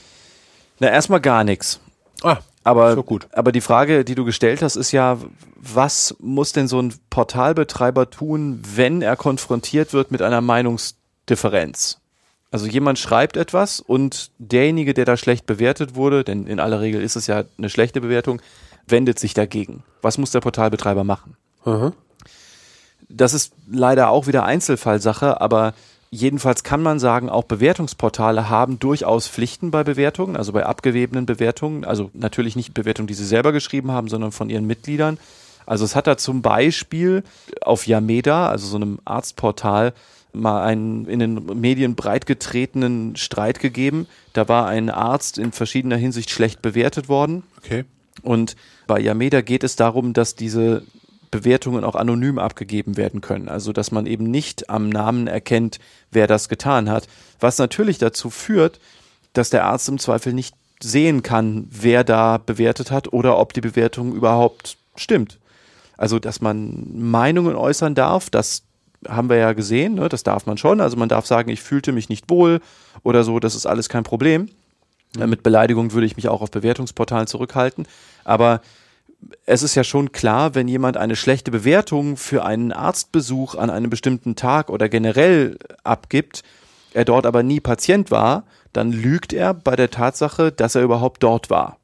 Na, 0.79 0.89
erstmal 0.89 1.21
gar 1.21 1.43
nichts. 1.43 1.81
Ah, 2.23 2.39
aber, 2.65 2.97
gut. 3.03 3.29
aber 3.33 3.53
die 3.53 3.61
Frage, 3.61 4.05
die 4.05 4.15
du 4.15 4.25
gestellt 4.25 4.63
hast, 4.63 4.77
ist 4.77 4.93
ja, 4.93 5.19
was 5.57 6.15
muss 6.21 6.53
denn 6.53 6.69
so 6.69 6.81
ein 6.81 6.95
Portalbetreiber 7.11 8.11
tun, 8.11 8.61
wenn 8.75 9.03
er 9.03 9.17
konfrontiert 9.17 9.93
wird 9.93 10.11
mit 10.11 10.23
einer 10.23 10.41
Meinungsdifferenz? 10.41 11.99
Also 12.53 12.67
jemand 12.67 12.99
schreibt 12.99 13.37
etwas 13.37 13.81
und 13.81 14.31
derjenige, 14.39 14.93
der 14.95 15.07
da 15.07 15.17
schlecht 15.17 15.47
bewertet 15.47 15.95
wurde, 15.95 16.23
denn 16.23 16.47
in 16.47 16.61
aller 16.61 16.81
Regel 16.81 17.03
ist 17.03 17.17
es 17.17 17.27
ja 17.27 17.45
eine 17.57 17.71
schlechte 17.71 18.01
Bewertung, 18.01 18.43
wendet 18.87 19.19
sich 19.19 19.33
dagegen. 19.33 19.83
Was 20.03 20.19
muss 20.19 20.33
der 20.33 20.41
Portalbetreiber 20.41 21.03
machen? 21.03 21.37
Mhm. 21.65 21.95
Das 23.09 23.35
ist 23.35 23.55
leider 23.71 24.11
auch 24.11 24.27
wieder 24.27 24.45
Einzelfallsache, 24.45 25.41
aber 25.41 25.75
Jedenfalls 26.15 26.63
kann 26.63 26.83
man 26.83 26.99
sagen, 26.99 27.31
auch 27.31 27.45
Bewertungsportale 27.45 28.51
haben 28.51 28.79
durchaus 28.79 29.29
Pflichten 29.29 29.71
bei 29.71 29.83
Bewertungen, 29.83 30.37
also 30.37 30.53
bei 30.53 30.67
abgewebenen 30.67 31.25
Bewertungen. 31.25 31.87
Also 31.87 32.11
natürlich 32.13 32.55
nicht 32.55 32.75
Bewertungen, 32.75 33.07
die 33.07 33.15
sie 33.15 33.25
selber 33.25 33.51
geschrieben 33.51 33.93
haben, 33.93 34.09
sondern 34.09 34.31
von 34.31 34.51
ihren 34.51 34.67
Mitgliedern. 34.67 35.19
Also 35.65 35.87
es 35.87 35.97
hat 35.97 36.07
da 36.07 36.19
zum 36.19 36.43
Beispiel 36.43 37.23
auf 37.63 37.87
Yameda, 37.87 38.51
also 38.51 38.67
so 38.67 38.77
einem 38.77 38.99
Arztportal, 39.07 39.95
mal 40.35 40.63
einen 40.63 41.07
in 41.07 41.19
den 41.19 41.47
Medien 41.59 41.95
breitgetretenen 41.95 43.17
Streit 43.17 43.59
gegeben. 43.59 44.07
Da 44.35 44.49
war 44.51 44.67
ein 44.67 44.91
Arzt 44.91 45.39
in 45.39 45.51
verschiedener 45.51 45.97
Hinsicht 45.97 46.29
schlecht 46.29 46.61
bewertet 46.61 47.09
worden. 47.09 47.43
Okay. 47.57 47.87
Und 48.21 48.57
bei 48.87 49.01
Yameda 49.01 49.41
geht 49.41 49.65
es 49.65 49.77
darum, 49.77 50.13
dass 50.13 50.35
diese 50.35 50.83
Bewertungen 51.33 51.83
auch 51.83 51.97
anonym 51.97 52.39
abgegeben 52.39 52.97
werden 52.97 53.21
können. 53.21 53.49
Also, 53.49 53.73
dass 53.73 53.91
man 53.91 54.07
eben 54.07 54.31
nicht 54.31 54.71
am 54.71 54.89
Namen 54.89 55.27
erkennt, 55.27 55.81
wer 56.13 56.29
das 56.29 56.49
getan 56.49 56.89
hat. 56.89 57.09
Was 57.41 57.59
natürlich 57.59 57.99
dazu 57.99 58.31
führt, 58.31 58.79
dass 59.33 59.51
der 59.51 59.65
Arzt 59.65 59.89
im 59.89 59.99
Zweifel 59.99 60.33
nicht 60.33 60.55
sehen 60.81 61.23
kann, 61.25 61.67
wer 61.71 62.05
da 62.05 62.39
bewertet 62.39 62.93
hat 62.93 63.13
oder 63.13 63.39
ob 63.39 63.53
die 63.55 63.61
Bewertung 63.61 64.15
überhaupt 64.15 64.77
stimmt. 64.95 65.41
Also, 65.97 66.21
dass 66.21 66.41
man 66.41 66.87
Meinungen 66.95 67.57
äußern 67.57 67.97
darf, 67.97 68.31
das 68.31 68.63
haben 69.09 69.29
wir 69.29 69.37
ja 69.37 69.53
gesehen, 69.53 69.95
ne? 69.95 70.09
das 70.09 70.23
darf 70.23 70.47
man 70.47 70.59
schon. 70.59 70.81
Also 70.81 70.97
man 70.97 71.09
darf 71.09 71.27
sagen, 71.27 71.51
ich 71.51 71.61
fühlte 71.61 71.91
mich 71.93 72.09
nicht 72.09 72.31
wohl 72.31 72.61
oder 73.03 73.25
so, 73.25 73.41
das 73.41 73.57
ist 73.57 73.67
alles 73.67 73.89
kein 73.89 74.05
Problem. 74.05 74.49
Mit 75.19 75.43
Beleidigung 75.43 75.93
würde 75.93 76.07
ich 76.07 76.17
mich 76.17 76.29
auch 76.29 76.41
auf 76.41 76.51
Bewertungsportalen 76.51 77.27
zurückhalten. 77.27 77.87
Aber 78.25 78.61
es 79.47 79.63
ist 79.63 79.75
ja 79.75 79.85
schon 79.85 80.13
klar, 80.13 80.55
wenn 80.55 80.69
jemand 80.69 80.97
eine 80.97 81.17
schlechte 81.17 81.51
Bewertung 81.51 82.17
für 82.17 82.45
einen 82.45 82.73
Arztbesuch 82.73 83.55
an 83.55 83.71
einem 83.71 83.91
bestimmten 83.91 84.37
Tag 84.37 84.71
oder 84.71 84.89
generell 84.89 85.59
abgibt, 85.85 86.43
er 86.95 87.05
dort 87.05 87.27
aber 87.27 87.43
nie 87.43 87.61
Patient 87.61 88.11
war, 88.11 88.45
dann 88.73 88.93
lügt 88.93 89.33
er 89.33 89.55
bei 89.55 89.77
der 89.77 89.91
Tatsache, 89.91 90.53
dass 90.53 90.75
er 90.75 90.83
überhaupt 90.83 91.23
dort 91.23 91.51
war. 91.51 91.79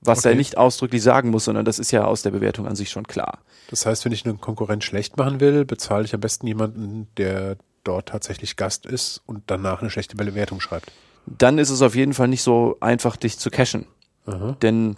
Was 0.00 0.20
okay. 0.20 0.30
er 0.30 0.34
nicht 0.34 0.56
ausdrücklich 0.56 1.02
sagen 1.02 1.30
muss, 1.30 1.44
sondern 1.44 1.64
das 1.64 1.78
ist 1.78 1.90
ja 1.90 2.04
aus 2.04 2.22
der 2.22 2.30
Bewertung 2.30 2.66
an 2.66 2.76
sich 2.76 2.90
schon 2.90 3.06
klar. 3.06 3.38
Das 3.70 3.86
heißt, 3.86 4.04
wenn 4.04 4.12
ich 4.12 4.24
einen 4.24 4.40
Konkurrent 4.40 4.84
schlecht 4.84 5.16
machen 5.16 5.40
will, 5.40 5.64
bezahle 5.64 6.04
ich 6.04 6.14
am 6.14 6.20
besten 6.20 6.46
jemanden, 6.46 7.08
der 7.16 7.56
dort 7.82 8.08
tatsächlich 8.08 8.56
Gast 8.56 8.86
ist 8.86 9.22
und 9.26 9.44
danach 9.46 9.80
eine 9.80 9.90
schlechte 9.90 10.16
Bewertung 10.16 10.60
schreibt. 10.60 10.92
Dann 11.26 11.58
ist 11.58 11.70
es 11.70 11.82
auf 11.82 11.96
jeden 11.96 12.14
Fall 12.14 12.28
nicht 12.28 12.42
so 12.42 12.76
einfach, 12.80 13.16
dich 13.16 13.38
zu 13.38 13.50
cashen. 13.50 13.86
Aha. 14.26 14.56
Denn 14.62 14.96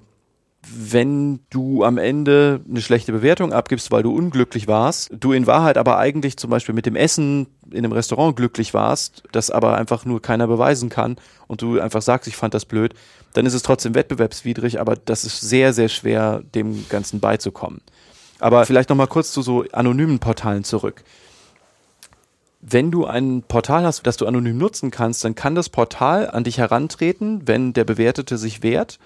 wenn 0.66 1.40
du 1.50 1.84
am 1.84 1.98
Ende 1.98 2.60
eine 2.68 2.82
schlechte 2.82 3.12
Bewertung 3.12 3.52
abgibst, 3.52 3.90
weil 3.90 4.02
du 4.02 4.14
unglücklich 4.14 4.66
warst, 4.66 5.10
du 5.18 5.32
in 5.32 5.46
Wahrheit 5.46 5.78
aber 5.78 5.98
eigentlich 5.98 6.36
zum 6.36 6.50
Beispiel 6.50 6.74
mit 6.74 6.84
dem 6.84 6.96
Essen 6.96 7.46
in 7.70 7.78
einem 7.78 7.92
Restaurant 7.92 8.36
glücklich 8.36 8.74
warst, 8.74 9.22
das 9.32 9.50
aber 9.50 9.76
einfach 9.76 10.04
nur 10.04 10.20
keiner 10.20 10.46
beweisen 10.46 10.88
kann 10.88 11.16
und 11.46 11.62
du 11.62 11.80
einfach 11.80 12.02
sagst, 12.02 12.28
ich 12.28 12.36
fand 12.36 12.54
das 12.54 12.64
blöd, 12.64 12.94
dann 13.34 13.46
ist 13.46 13.54
es 13.54 13.62
trotzdem 13.62 13.94
wettbewerbswidrig, 13.94 14.80
aber 14.80 14.96
das 14.96 15.24
ist 15.24 15.40
sehr, 15.40 15.72
sehr 15.72 15.88
schwer, 15.88 16.42
dem 16.54 16.88
Ganzen 16.88 17.20
beizukommen. 17.20 17.80
Aber 18.40 18.66
vielleicht 18.66 18.88
nochmal 18.88 19.08
kurz 19.08 19.32
zu 19.32 19.42
so 19.42 19.64
anonymen 19.72 20.18
Portalen 20.18 20.64
zurück. 20.64 21.04
Wenn 22.60 22.90
du 22.90 23.06
ein 23.06 23.42
Portal 23.46 23.84
hast, 23.84 24.06
das 24.06 24.16
du 24.16 24.26
anonym 24.26 24.58
nutzen 24.58 24.90
kannst, 24.90 25.24
dann 25.24 25.36
kann 25.36 25.54
das 25.54 25.68
Portal 25.68 26.28
an 26.28 26.44
dich 26.44 26.58
herantreten, 26.58 27.42
wenn 27.46 27.72
der 27.72 27.84
Bewertete 27.84 28.36
sich 28.36 28.62
wehrt 28.62 28.98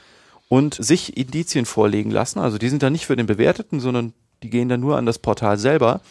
und 0.52 0.74
sich 0.74 1.16
Indizien 1.16 1.64
vorlegen 1.64 2.10
lassen. 2.10 2.38
Also 2.38 2.58
die 2.58 2.68
sind 2.68 2.82
dann 2.82 2.92
nicht 2.92 3.06
für 3.06 3.16
den 3.16 3.24
Bewerteten, 3.24 3.80
sondern 3.80 4.12
die 4.42 4.50
gehen 4.50 4.68
dann 4.68 4.80
nur 4.80 4.98
an 4.98 5.06
das 5.06 5.18
Portal 5.18 5.56
selber. 5.56 6.02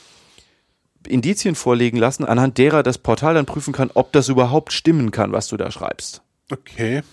Indizien 1.07 1.53
vorlegen 1.53 1.97
lassen, 1.97 2.25
anhand 2.25 2.57
derer 2.57 2.81
das 2.81 2.97
Portal 2.97 3.35
dann 3.35 3.45
prüfen 3.45 3.71
kann, 3.71 3.91
ob 3.93 4.11
das 4.13 4.29
überhaupt 4.29 4.73
stimmen 4.73 5.11
kann, 5.11 5.31
was 5.31 5.47
du 5.47 5.57
da 5.57 5.69
schreibst. 5.69 6.23
Okay. 6.51 7.03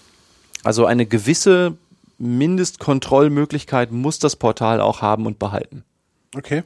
Also 0.64 0.86
eine 0.86 1.04
gewisse 1.04 1.76
Mindestkontrollmöglichkeit 2.16 3.92
muss 3.92 4.18
das 4.18 4.34
Portal 4.34 4.80
auch 4.80 5.02
haben 5.02 5.26
und 5.26 5.38
behalten. 5.38 5.84
Okay. 6.34 6.62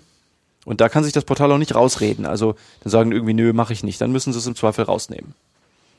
Und 0.65 0.81
da 0.81 0.89
kann 0.89 1.03
sich 1.03 1.13
das 1.13 1.25
Portal 1.25 1.51
auch 1.51 1.59
nicht 1.59 1.75
rausreden. 1.75 2.25
Also 2.25 2.55
dann 2.85 2.91
sagen 2.93 3.11
irgendwie, 3.11 3.35
nö, 3.35 3.53
mache 3.53 3.73
ich 3.73 3.83
nicht. 3.83 4.01
Dann 4.01 4.13
müssen 4.13 4.33
sie 4.33 4.39
es 4.39 4.47
im 4.47 4.55
Zweifel 4.55 4.85
rausnehmen. 4.85 5.35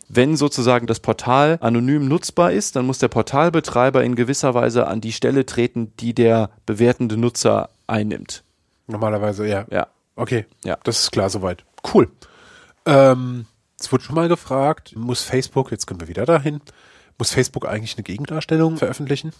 Wenn 0.10 0.36
sozusagen 0.36 0.86
das 0.88 1.00
Portal 1.00 1.58
anonym 1.62 2.08
nutzbar 2.08 2.52
ist, 2.52 2.76
dann 2.76 2.86
muss 2.86 3.00
der 3.00 3.08
Portalbetreiber 3.08 4.04
in 4.04 4.16
gewisser 4.16 4.54
Weise 4.54 4.88
an 4.88 5.02
die 5.02 5.14
Stelle 5.14 5.46
treten, 5.46 5.94
die 6.00 6.14
der 6.14 6.50
bewertende 6.66 7.18
Nutzer 7.18 7.70
einnimmt. 7.88 8.44
Normalerweise, 8.88 9.48
ja. 9.48 9.66
Ja. 9.72 9.88
Okay. 10.16 10.46
Ja. 10.64 10.78
Das 10.84 11.00
ist 11.00 11.12
klar 11.12 11.30
soweit. 11.30 11.64
Cool. 11.94 12.10
Ähm, 12.86 13.46
es 13.80 13.92
wurde 13.92 14.04
schon 14.04 14.16
mal 14.16 14.28
gefragt, 14.28 14.96
muss 14.96 15.24
Facebook, 15.24 15.72
jetzt 15.72 15.88
können 15.88 16.02
wir 16.02 16.08
wieder 16.08 16.26
dahin, 16.26 16.62
muss 17.18 17.32
Facebook 17.32 17.68
eigentlich 17.68 17.96
eine 17.96 18.04
Gegendarstellung 18.04 18.78
veröffentlichen? 18.78 19.32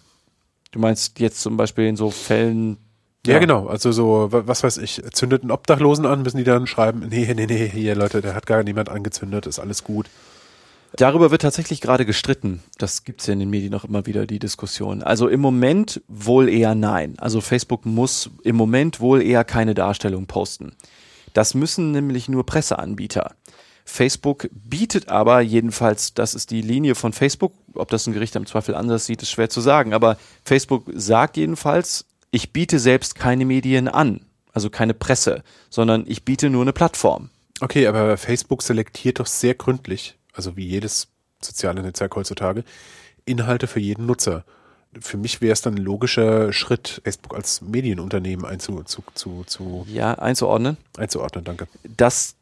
Du 0.72 0.80
meinst 0.80 1.20
jetzt 1.20 1.40
zum 1.40 1.56
Beispiel 1.56 1.86
in 1.86 1.96
so 1.96 2.10
Fällen, 2.10 2.78
ja, 3.26 3.34
ja, 3.34 3.38
genau. 3.38 3.68
Also 3.68 3.90
so, 3.92 4.28
was 4.30 4.62
weiß 4.62 4.78
ich, 4.78 5.02
zündet 5.12 5.42
einen 5.42 5.50
Obdachlosen 5.50 6.04
an, 6.04 6.22
müssen 6.22 6.36
die 6.36 6.44
dann 6.44 6.66
schreiben, 6.66 7.06
nee, 7.08 7.32
nee, 7.34 7.46
nee, 7.46 7.68
hier 7.68 7.94
Leute, 7.94 8.20
der 8.20 8.34
hat 8.34 8.46
gar 8.46 8.62
niemand 8.62 8.90
angezündet, 8.90 9.46
ist 9.46 9.58
alles 9.58 9.82
gut. 9.84 10.06
Darüber 10.96 11.32
wird 11.32 11.42
tatsächlich 11.42 11.80
gerade 11.80 12.06
gestritten. 12.06 12.62
Das 12.78 13.02
gibt's 13.02 13.26
ja 13.26 13.32
in 13.32 13.40
den 13.40 13.50
Medien 13.50 13.74
auch 13.74 13.84
immer 13.84 14.06
wieder, 14.06 14.26
die 14.26 14.38
Diskussion. 14.38 15.02
Also 15.02 15.28
im 15.28 15.40
Moment 15.40 16.00
wohl 16.06 16.48
eher 16.48 16.76
nein. 16.76 17.14
Also 17.18 17.40
Facebook 17.40 17.84
muss 17.84 18.30
im 18.44 18.54
Moment 18.54 19.00
wohl 19.00 19.20
eher 19.20 19.42
keine 19.42 19.74
Darstellung 19.74 20.26
posten. 20.26 20.76
Das 21.32 21.54
müssen 21.54 21.90
nämlich 21.90 22.28
nur 22.28 22.46
Presseanbieter. 22.46 23.34
Facebook 23.84 24.48
bietet 24.52 25.08
aber 25.08 25.40
jedenfalls, 25.40 26.14
das 26.14 26.34
ist 26.34 26.50
die 26.50 26.62
Linie 26.62 26.94
von 26.94 27.12
Facebook, 27.12 27.52
ob 27.74 27.90
das 27.90 28.06
ein 28.06 28.14
Gericht 28.14 28.36
im 28.36 28.46
Zweifel 28.46 28.74
anders 28.74 29.04
sieht, 29.04 29.20
ist 29.20 29.30
schwer 29.30 29.50
zu 29.50 29.60
sagen, 29.60 29.92
aber 29.92 30.16
Facebook 30.44 30.84
sagt 30.94 31.36
jedenfalls, 31.36 32.06
ich 32.30 32.52
biete 32.52 32.78
selbst 32.78 33.14
keine 33.14 33.44
Medien 33.44 33.88
an, 33.88 34.20
also 34.52 34.70
keine 34.70 34.94
Presse, 34.94 35.42
sondern 35.68 36.04
ich 36.06 36.24
biete 36.24 36.48
nur 36.48 36.62
eine 36.62 36.72
Plattform. 36.72 37.28
Okay, 37.60 37.86
aber 37.86 38.16
Facebook 38.16 38.62
selektiert 38.62 39.20
doch 39.20 39.26
sehr 39.26 39.54
gründlich, 39.54 40.16
also 40.34 40.56
wie 40.56 40.66
jedes 40.66 41.08
soziale 41.40 41.82
Netzwerk 41.82 42.14
heutzutage, 42.16 42.64
Inhalte 43.24 43.66
für 43.66 43.80
jeden 43.80 44.06
Nutzer. 44.06 44.44
Für 45.00 45.16
mich 45.16 45.40
wäre 45.40 45.52
es 45.52 45.62
dann 45.62 45.74
ein 45.74 45.82
logischer 45.82 46.52
Schritt, 46.52 47.00
Facebook 47.04 47.34
als 47.34 47.62
Medienunternehmen 47.62 48.44
einzu, 48.44 48.82
zu, 48.84 49.02
zu, 49.14 49.44
zu 49.44 49.86
ja, 49.88 50.14
einzuordnen. 50.14 50.76
Einzuordnen, 50.96 51.44
danke. 51.44 51.66
Das 51.96 52.36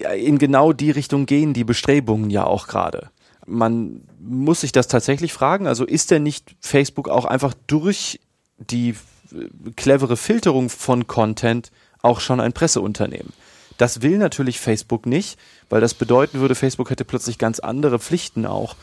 in 0.00 0.38
genau 0.38 0.72
die 0.72 0.90
Richtung 0.90 1.26
gehen 1.26 1.54
die 1.54 1.64
Bestrebungen 1.64 2.30
ja 2.30 2.44
auch 2.44 2.66
gerade. 2.66 3.10
Man 3.46 4.02
muss 4.18 4.62
sich 4.62 4.72
das 4.72 4.88
tatsächlich 4.88 5.32
fragen. 5.32 5.66
Also 5.66 5.84
ist 5.84 6.10
denn 6.10 6.22
nicht 6.22 6.56
Facebook 6.60 7.08
auch 7.08 7.24
einfach 7.24 7.54
durch 7.66 8.20
die 8.58 8.90
äh, 8.90 9.70
clevere 9.76 10.16
Filterung 10.16 10.70
von 10.70 11.06
Content 11.06 11.70
auch 12.02 12.20
schon 12.20 12.40
ein 12.40 12.52
Presseunternehmen. 12.52 13.32
Das 13.76 14.02
will 14.02 14.18
natürlich 14.18 14.60
Facebook 14.60 15.06
nicht, 15.06 15.38
weil 15.68 15.80
das 15.80 15.94
bedeuten 15.94 16.40
würde, 16.40 16.54
Facebook 16.54 16.90
hätte 16.90 17.04
plötzlich 17.04 17.38
ganz 17.38 17.58
andere 17.58 17.98
Pflichten 17.98 18.46
auch. 18.46 18.76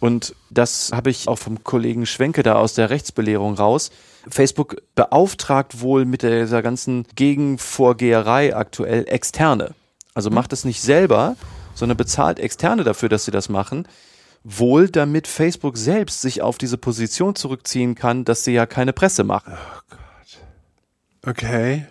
Und 0.00 0.34
das 0.50 0.90
habe 0.92 1.10
ich 1.10 1.28
auch 1.28 1.38
vom 1.38 1.64
Kollegen 1.64 2.04
Schwenke 2.04 2.42
da 2.42 2.56
aus 2.56 2.74
der 2.74 2.90
Rechtsbelehrung 2.90 3.54
raus. 3.54 3.90
Facebook 4.28 4.82
beauftragt 4.94 5.80
wohl 5.80 6.04
mit 6.04 6.22
dieser 6.22 6.62
ganzen 6.62 7.06
Gegenvorgeherei 7.14 8.54
aktuell 8.54 9.04
Externe. 9.08 9.74
Also 10.12 10.30
macht 10.30 10.52
es 10.52 10.64
nicht 10.64 10.82
selber, 10.82 11.36
sondern 11.74 11.96
bezahlt 11.96 12.38
Externe 12.38 12.84
dafür, 12.84 13.08
dass 13.08 13.24
sie 13.24 13.30
das 13.30 13.48
machen. 13.48 13.88
Wohl 14.42 14.90
damit 14.90 15.26
Facebook 15.26 15.78
selbst 15.78 16.20
sich 16.20 16.42
auf 16.42 16.58
diese 16.58 16.76
Position 16.76 17.34
zurückziehen 17.34 17.94
kann, 17.94 18.24
dass 18.24 18.44
sie 18.44 18.52
ja 18.52 18.66
keine 18.66 18.92
Presse 18.92 19.24
machen. 19.24 19.54
Oh 19.56 19.80
Gott. 19.88 21.30
Okay. 21.34 21.86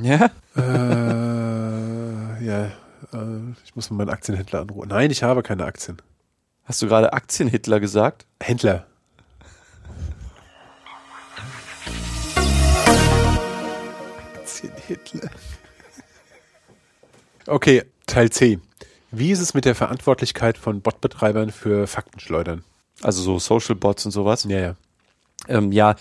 Ja? 0.00 0.30
Äh, 0.56 2.44
ja. 2.44 2.64
Äh, 3.12 3.52
ich 3.64 3.74
muss 3.74 3.90
mal 3.90 3.96
meinen 3.96 4.10
Aktienhändler 4.10 4.60
anrufen. 4.60 4.88
Nein, 4.88 5.10
ich 5.10 5.22
habe 5.22 5.42
keine 5.42 5.64
Aktien. 5.64 6.00
Hast 6.64 6.82
du 6.82 6.88
gerade 6.88 7.12
Aktienhitler 7.12 7.80
gesagt? 7.80 8.26
Händler. 8.42 8.86
Aktienhitler. 14.34 15.30
Okay, 17.46 17.84
Teil 18.06 18.30
C. 18.30 18.58
Wie 19.12 19.30
ist 19.30 19.40
es 19.40 19.54
mit 19.54 19.64
der 19.64 19.74
Verantwortlichkeit 19.74 20.58
von 20.58 20.80
Botbetreibern 20.80 21.52
für 21.52 21.86
Faktenschleudern? 21.86 22.64
Also 23.02 23.22
so 23.22 23.38
Social 23.38 23.76
Bots 23.76 24.04
und 24.04 24.10
sowas? 24.10 24.44
Ja, 24.44 24.58
ja. 24.58 24.76
Ähm, 25.48 25.70
ja, 25.70 25.94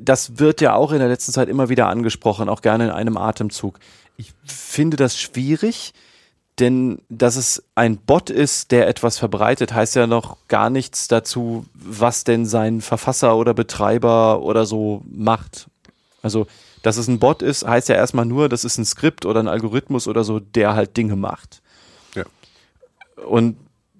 das 0.00 0.38
wird 0.38 0.60
ja 0.60 0.74
auch 0.74 0.92
in 0.92 0.98
der 0.98 1.08
letzten 1.08 1.32
Zeit 1.32 1.48
immer 1.48 1.68
wieder 1.68 1.88
angesprochen, 1.88 2.48
auch 2.48 2.62
gerne 2.62 2.84
in 2.84 2.90
einem 2.90 3.16
Atemzug. 3.16 3.78
Ich 4.16 4.32
finde 4.44 4.96
das 4.96 5.18
schwierig, 5.18 5.92
denn 6.60 7.00
dass 7.08 7.36
es 7.36 7.64
ein 7.74 7.98
Bot 7.98 8.30
ist, 8.30 8.70
der 8.70 8.88
etwas 8.88 9.18
verbreitet, 9.18 9.74
heißt 9.74 9.96
ja 9.96 10.06
noch 10.06 10.38
gar 10.48 10.70
nichts 10.70 11.08
dazu, 11.08 11.66
was 11.74 12.24
denn 12.24 12.46
sein 12.46 12.80
Verfasser 12.80 13.36
oder 13.36 13.54
Betreiber 13.54 14.42
oder 14.42 14.64
so 14.64 15.02
macht. 15.10 15.66
Also, 16.22 16.46
dass 16.82 16.96
es 16.96 17.08
ein 17.08 17.18
Bot 17.18 17.42
ist, 17.42 17.66
heißt 17.66 17.88
ja 17.88 17.96
erstmal 17.96 18.26
nur, 18.26 18.48
das 18.48 18.64
ist 18.64 18.78
ein 18.78 18.84
Skript 18.84 19.26
oder 19.26 19.40
ein 19.40 19.48
Algorithmus 19.48 20.06
oder 20.06 20.22
so, 20.22 20.38
der 20.38 20.74
halt 20.74 20.96
Dinge 20.96 21.16
macht. 21.16 21.60
Und 23.26 23.56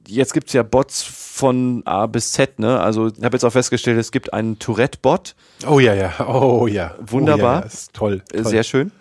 jetzt 0.06 0.32
gibt's 0.34 0.52
ja 0.52 0.62
Bots 0.62 1.02
von 1.02 1.82
A 1.86 2.06
bis 2.06 2.32
Z, 2.32 2.58
ne? 2.58 2.80
Also 2.80 3.08
ich 3.08 3.22
habe 3.24 3.34
jetzt 3.36 3.44
auch 3.44 3.50
festgestellt, 3.52 3.98
es 3.98 4.12
gibt 4.12 4.32
einen 4.32 4.58
Tourette-Bot. 4.58 5.34
Oh 5.68 5.78
ja, 5.80 5.94
ja, 5.94 6.26
oh 6.26 6.66
ja. 6.66 6.94
Wunderbar. 7.00 7.58
Oh, 7.58 7.60
ja, 7.60 7.66
ist 7.66 7.92
toll, 7.94 8.22
toll. 8.32 8.44
Sehr 8.46 8.62
schön. 8.64 8.92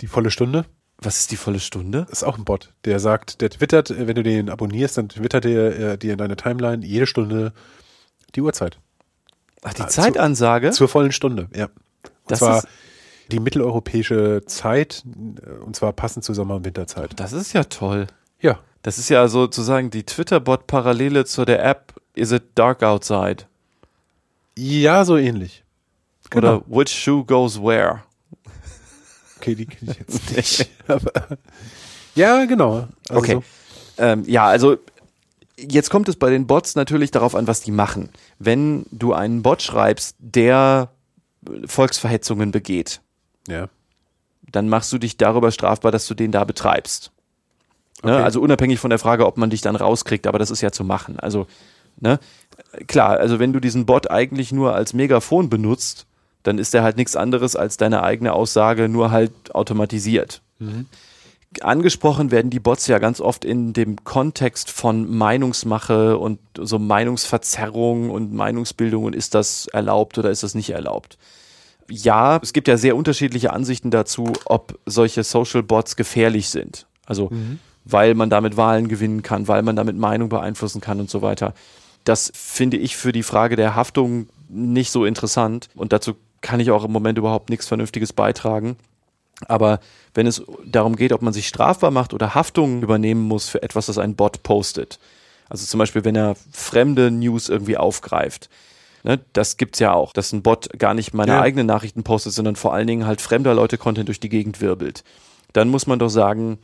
Die 0.00 0.06
volle 0.06 0.30
Stunde? 0.30 0.64
Was 1.02 1.20
ist 1.20 1.30
die 1.30 1.36
volle 1.36 1.60
Stunde? 1.60 2.06
ist 2.10 2.24
auch 2.24 2.36
ein 2.36 2.44
Bot, 2.44 2.72
der 2.84 3.00
sagt, 3.00 3.40
der 3.40 3.48
twittert, 3.50 3.90
äh, 3.90 4.06
wenn 4.06 4.14
du 4.16 4.22
den 4.22 4.50
abonnierst, 4.50 4.98
dann 4.98 5.08
twittert 5.08 5.44
der 5.44 5.78
äh, 5.92 5.98
dir 5.98 6.12
in 6.12 6.18
deine 6.18 6.36
Timeline 6.36 6.84
jede 6.84 7.06
Stunde 7.06 7.52
die 8.34 8.42
Uhrzeit. 8.42 8.78
Ach, 9.62 9.72
die 9.74 9.82
Ah, 9.82 9.88
Zeitansage? 9.88 10.70
Zur 10.72 10.88
vollen 10.88 11.12
Stunde, 11.12 11.48
ja. 11.54 11.66
Und 11.66 11.72
Das 12.28 12.38
zwar 12.40 12.58
ist- 12.58 12.68
die 13.32 13.40
mitteleuropäische 13.40 14.42
Zeit, 14.46 15.04
äh, 15.46 15.50
und 15.64 15.74
zwar 15.76 15.92
passend 15.92 16.24
zur 16.24 16.34
Sommer- 16.34 16.56
und 16.56 16.64
Winterzeit. 16.64 17.12
Das 17.18 17.32
ist 17.32 17.52
ja 17.52 17.64
toll. 17.64 18.06
Ja, 18.40 18.58
Das 18.82 18.98
ist 18.98 19.08
ja 19.10 19.28
sozusagen 19.28 19.90
die 19.90 20.04
Twitter-Bot-Parallele 20.04 21.24
zu 21.24 21.44
der 21.44 21.64
App 21.64 21.94
Is 22.14 22.32
it 22.32 22.42
dark 22.54 22.82
outside? 22.82 23.44
ja, 24.56 25.04
so 25.04 25.16
ähnlich. 25.16 25.64
Genau. 26.30 26.56
Oder 26.56 26.64
Which 26.68 26.90
shoe 26.90 27.24
goes 27.24 27.60
where? 27.62 28.02
Okay, 29.38 29.54
die 29.54 29.66
kenne 29.66 29.92
ich 29.92 29.98
jetzt 29.98 30.36
nicht. 30.36 30.70
Aber, 30.88 31.12
ja, 32.14 32.44
genau. 32.44 32.88
Also 33.08 33.20
Okay. 33.20 33.32
so- 33.34 33.42
Ähm, 34.02 34.24
ja, 34.26 34.46
also 34.46 34.76
jetzt 35.58 35.90
kommt 35.90 36.08
es 36.08 36.16
bei 36.16 36.30
den 36.30 36.46
Bots 36.46 36.74
natürlich 36.74 37.10
darauf 37.10 37.34
an, 37.34 37.46
was 37.46 37.60
die 37.62 37.70
machen. 37.70 38.08
Wenn 38.38 38.86
du 38.90 39.12
einen 39.12 39.42
Bot 39.42 39.62
schreibst, 39.62 40.16
der 40.18 40.88
Volksverhetzungen 41.66 42.50
begeht, 42.50 43.00
Ja. 43.48 43.68
dann 44.50 44.68
machst 44.68 44.92
du 44.92 44.98
dich 44.98 45.16
darüber 45.16 45.50
strafbar, 45.52 45.90
dass 45.92 46.06
du 46.06 46.14
den 46.14 46.32
da 46.32 46.44
betreibst. 46.44 47.12
Ne? 48.02 48.14
Okay. 48.14 48.22
Also 48.22 48.40
unabhängig 48.40 48.78
von 48.78 48.90
der 48.90 48.98
Frage, 48.98 49.26
ob 49.26 49.36
man 49.36 49.50
dich 49.50 49.60
dann 49.60 49.76
rauskriegt, 49.76 50.26
aber 50.26 50.38
das 50.38 50.50
ist 50.50 50.60
ja 50.60 50.72
zu 50.72 50.84
machen. 50.84 51.18
Also, 51.18 51.46
ne? 51.98 52.18
Klar, 52.86 53.18
also 53.18 53.38
wenn 53.38 53.52
du 53.52 53.60
diesen 53.60 53.86
Bot 53.86 54.10
eigentlich 54.10 54.52
nur 54.52 54.74
als 54.74 54.92
Megafon 54.92 55.50
benutzt, 55.50 56.06
dann 56.42 56.58
ist 56.58 56.72
der 56.72 56.82
halt 56.82 56.96
nichts 56.96 57.16
anderes 57.16 57.56
als 57.56 57.76
deine 57.76 58.02
eigene 58.02 58.32
Aussage, 58.32 58.88
nur 58.88 59.10
halt 59.10 59.32
automatisiert. 59.54 60.40
Angesprochen 61.60 62.30
werden 62.30 62.50
die 62.50 62.60
Bots 62.60 62.86
ja 62.86 62.98
ganz 62.98 63.20
oft 63.20 63.44
in 63.44 63.72
dem 63.72 64.04
Kontext 64.04 64.70
von 64.70 65.10
Meinungsmache 65.10 66.16
und 66.16 66.38
so 66.56 66.78
Meinungsverzerrung 66.78 68.10
und 68.10 68.32
Meinungsbildung 68.32 69.04
und 69.04 69.14
ist 69.14 69.34
das 69.34 69.66
erlaubt 69.66 70.16
oder 70.16 70.30
ist 70.30 70.42
das 70.42 70.54
nicht 70.54 70.70
erlaubt? 70.70 71.18
ja, 71.90 72.38
es 72.42 72.52
gibt 72.52 72.68
ja 72.68 72.76
sehr 72.76 72.96
unterschiedliche 72.96 73.52
Ansichten 73.52 73.90
dazu, 73.90 74.32
ob 74.46 74.78
solche 74.86 75.24
Social 75.24 75.62
Bots 75.62 75.96
gefährlich 75.96 76.48
sind. 76.48 76.86
Also, 77.04 77.30
weil 77.92 78.14
man 78.14 78.30
damit 78.30 78.56
Wahlen 78.56 78.88
gewinnen 78.88 79.22
kann, 79.22 79.48
weil 79.48 79.62
man 79.62 79.76
damit 79.76 79.96
Meinung 79.96 80.28
beeinflussen 80.28 80.80
kann 80.80 81.00
und 81.00 81.10
so 81.10 81.22
weiter. 81.22 81.54
Das 82.04 82.32
finde 82.34 82.76
ich 82.76 82.96
für 82.96 83.12
die 83.12 83.22
Frage 83.22 83.56
der 83.56 83.74
Haftung 83.74 84.28
nicht 84.48 84.90
so 84.90 85.04
interessant 85.04 85.68
und 85.74 85.92
dazu 85.92 86.14
kann 86.40 86.60
ich 86.60 86.70
auch 86.70 86.84
im 86.84 86.92
Moment 86.92 87.18
überhaupt 87.18 87.50
nichts 87.50 87.66
Vernünftiges 87.68 88.12
beitragen. 88.12 88.76
Aber 89.48 89.80
wenn 90.14 90.26
es 90.26 90.42
darum 90.66 90.96
geht, 90.96 91.12
ob 91.12 91.22
man 91.22 91.32
sich 91.32 91.48
strafbar 91.48 91.90
macht 91.90 92.12
oder 92.14 92.34
Haftung 92.34 92.82
übernehmen 92.82 93.22
muss 93.22 93.48
für 93.48 93.62
etwas, 93.62 93.86
das 93.86 93.98
ein 93.98 94.14
Bot 94.14 94.42
postet, 94.42 94.98
also 95.48 95.66
zum 95.66 95.78
Beispiel, 95.78 96.04
wenn 96.04 96.16
er 96.16 96.36
fremde 96.52 97.10
News 97.10 97.48
irgendwie 97.48 97.76
aufgreift, 97.76 98.48
ne, 99.02 99.18
das 99.32 99.56
gibt's 99.56 99.78
ja 99.78 99.92
auch, 99.92 100.12
dass 100.12 100.32
ein 100.32 100.42
Bot 100.42 100.78
gar 100.78 100.94
nicht 100.94 101.12
meine 101.14 101.32
Ja. 101.32 101.40
eigenen 101.40 101.66
Nachrichten 101.66 102.02
postet, 102.02 102.32
sondern 102.32 102.56
vor 102.56 102.72
allen 102.72 102.86
Dingen 102.86 103.06
halt 103.06 103.20
fremder 103.20 103.54
Leute 103.54 103.76
Content 103.78 104.08
durch 104.08 104.20
die 104.20 104.28
Gegend 104.28 104.60
wirbelt. 104.60 105.04
Dann 105.52 105.68
muss 105.68 105.86
man 105.86 105.98
doch 105.98 106.08
sagen, 106.10 106.58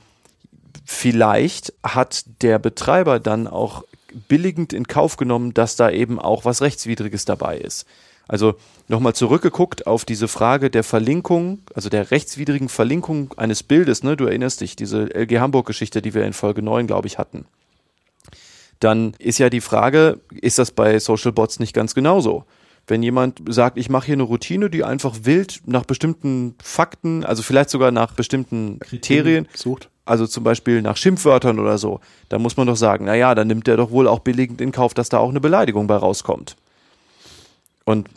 vielleicht 0.84 1.72
hat 1.82 2.24
der 2.42 2.58
Betreiber 2.58 3.20
dann 3.20 3.46
auch 3.46 3.84
billigend 4.28 4.72
in 4.72 4.86
Kauf 4.86 5.16
genommen, 5.16 5.54
dass 5.54 5.76
da 5.76 5.90
eben 5.90 6.18
auch 6.18 6.44
was 6.44 6.62
Rechtswidriges 6.62 7.24
dabei 7.24 7.58
ist. 7.58 7.86
Also 8.28 8.56
nochmal 8.88 9.14
zurückgeguckt 9.14 9.86
auf 9.86 10.04
diese 10.04 10.26
Frage 10.26 10.70
der 10.70 10.82
Verlinkung, 10.82 11.60
also 11.74 11.88
der 11.88 12.10
rechtswidrigen 12.10 12.68
Verlinkung 12.68 13.32
eines 13.36 13.62
Bildes, 13.62 14.02
ne? 14.02 14.16
du 14.16 14.24
erinnerst 14.24 14.60
dich, 14.60 14.74
diese 14.74 15.14
LG 15.14 15.38
Hamburg-Geschichte, 15.38 16.02
die 16.02 16.14
wir 16.14 16.24
in 16.24 16.32
Folge 16.32 16.62
9, 16.62 16.86
glaube 16.86 17.06
ich, 17.06 17.18
hatten. 17.18 17.46
Dann 18.80 19.14
ist 19.18 19.38
ja 19.38 19.48
die 19.48 19.60
Frage, 19.60 20.20
ist 20.32 20.58
das 20.58 20.70
bei 20.70 20.98
Social 20.98 21.32
Bots 21.32 21.60
nicht 21.60 21.72
ganz 21.72 21.94
genauso? 21.94 22.44
Wenn 22.88 23.02
jemand 23.02 23.40
sagt, 23.48 23.78
ich 23.78 23.88
mache 23.88 24.06
hier 24.06 24.14
eine 24.14 24.22
Routine, 24.24 24.70
die 24.70 24.84
einfach 24.84 25.14
wild 25.22 25.62
nach 25.66 25.84
bestimmten 25.84 26.54
Fakten, 26.62 27.24
also 27.24 27.42
vielleicht 27.42 27.70
sogar 27.70 27.90
nach 27.90 28.12
bestimmten 28.12 28.78
Kriterien, 28.80 29.48
Sucht. 29.54 29.88
Also 30.06 30.26
zum 30.26 30.44
Beispiel 30.44 30.80
nach 30.80 30.96
Schimpfwörtern 30.96 31.58
oder 31.58 31.78
so, 31.78 32.00
dann 32.28 32.40
muss 32.40 32.56
man 32.56 32.66
doch 32.66 32.76
sagen, 32.76 33.04
naja, 33.04 33.34
dann 33.34 33.48
nimmt 33.48 33.66
der 33.66 33.76
doch 33.76 33.90
wohl 33.90 34.08
auch 34.08 34.20
billigend 34.20 34.60
in 34.60 34.72
Kauf, 34.72 34.94
dass 34.94 35.08
da 35.08 35.18
auch 35.18 35.28
eine 35.28 35.40
Beleidigung 35.40 35.86
bei 35.86 35.96
rauskommt. 35.96 36.56
Und 37.84 38.08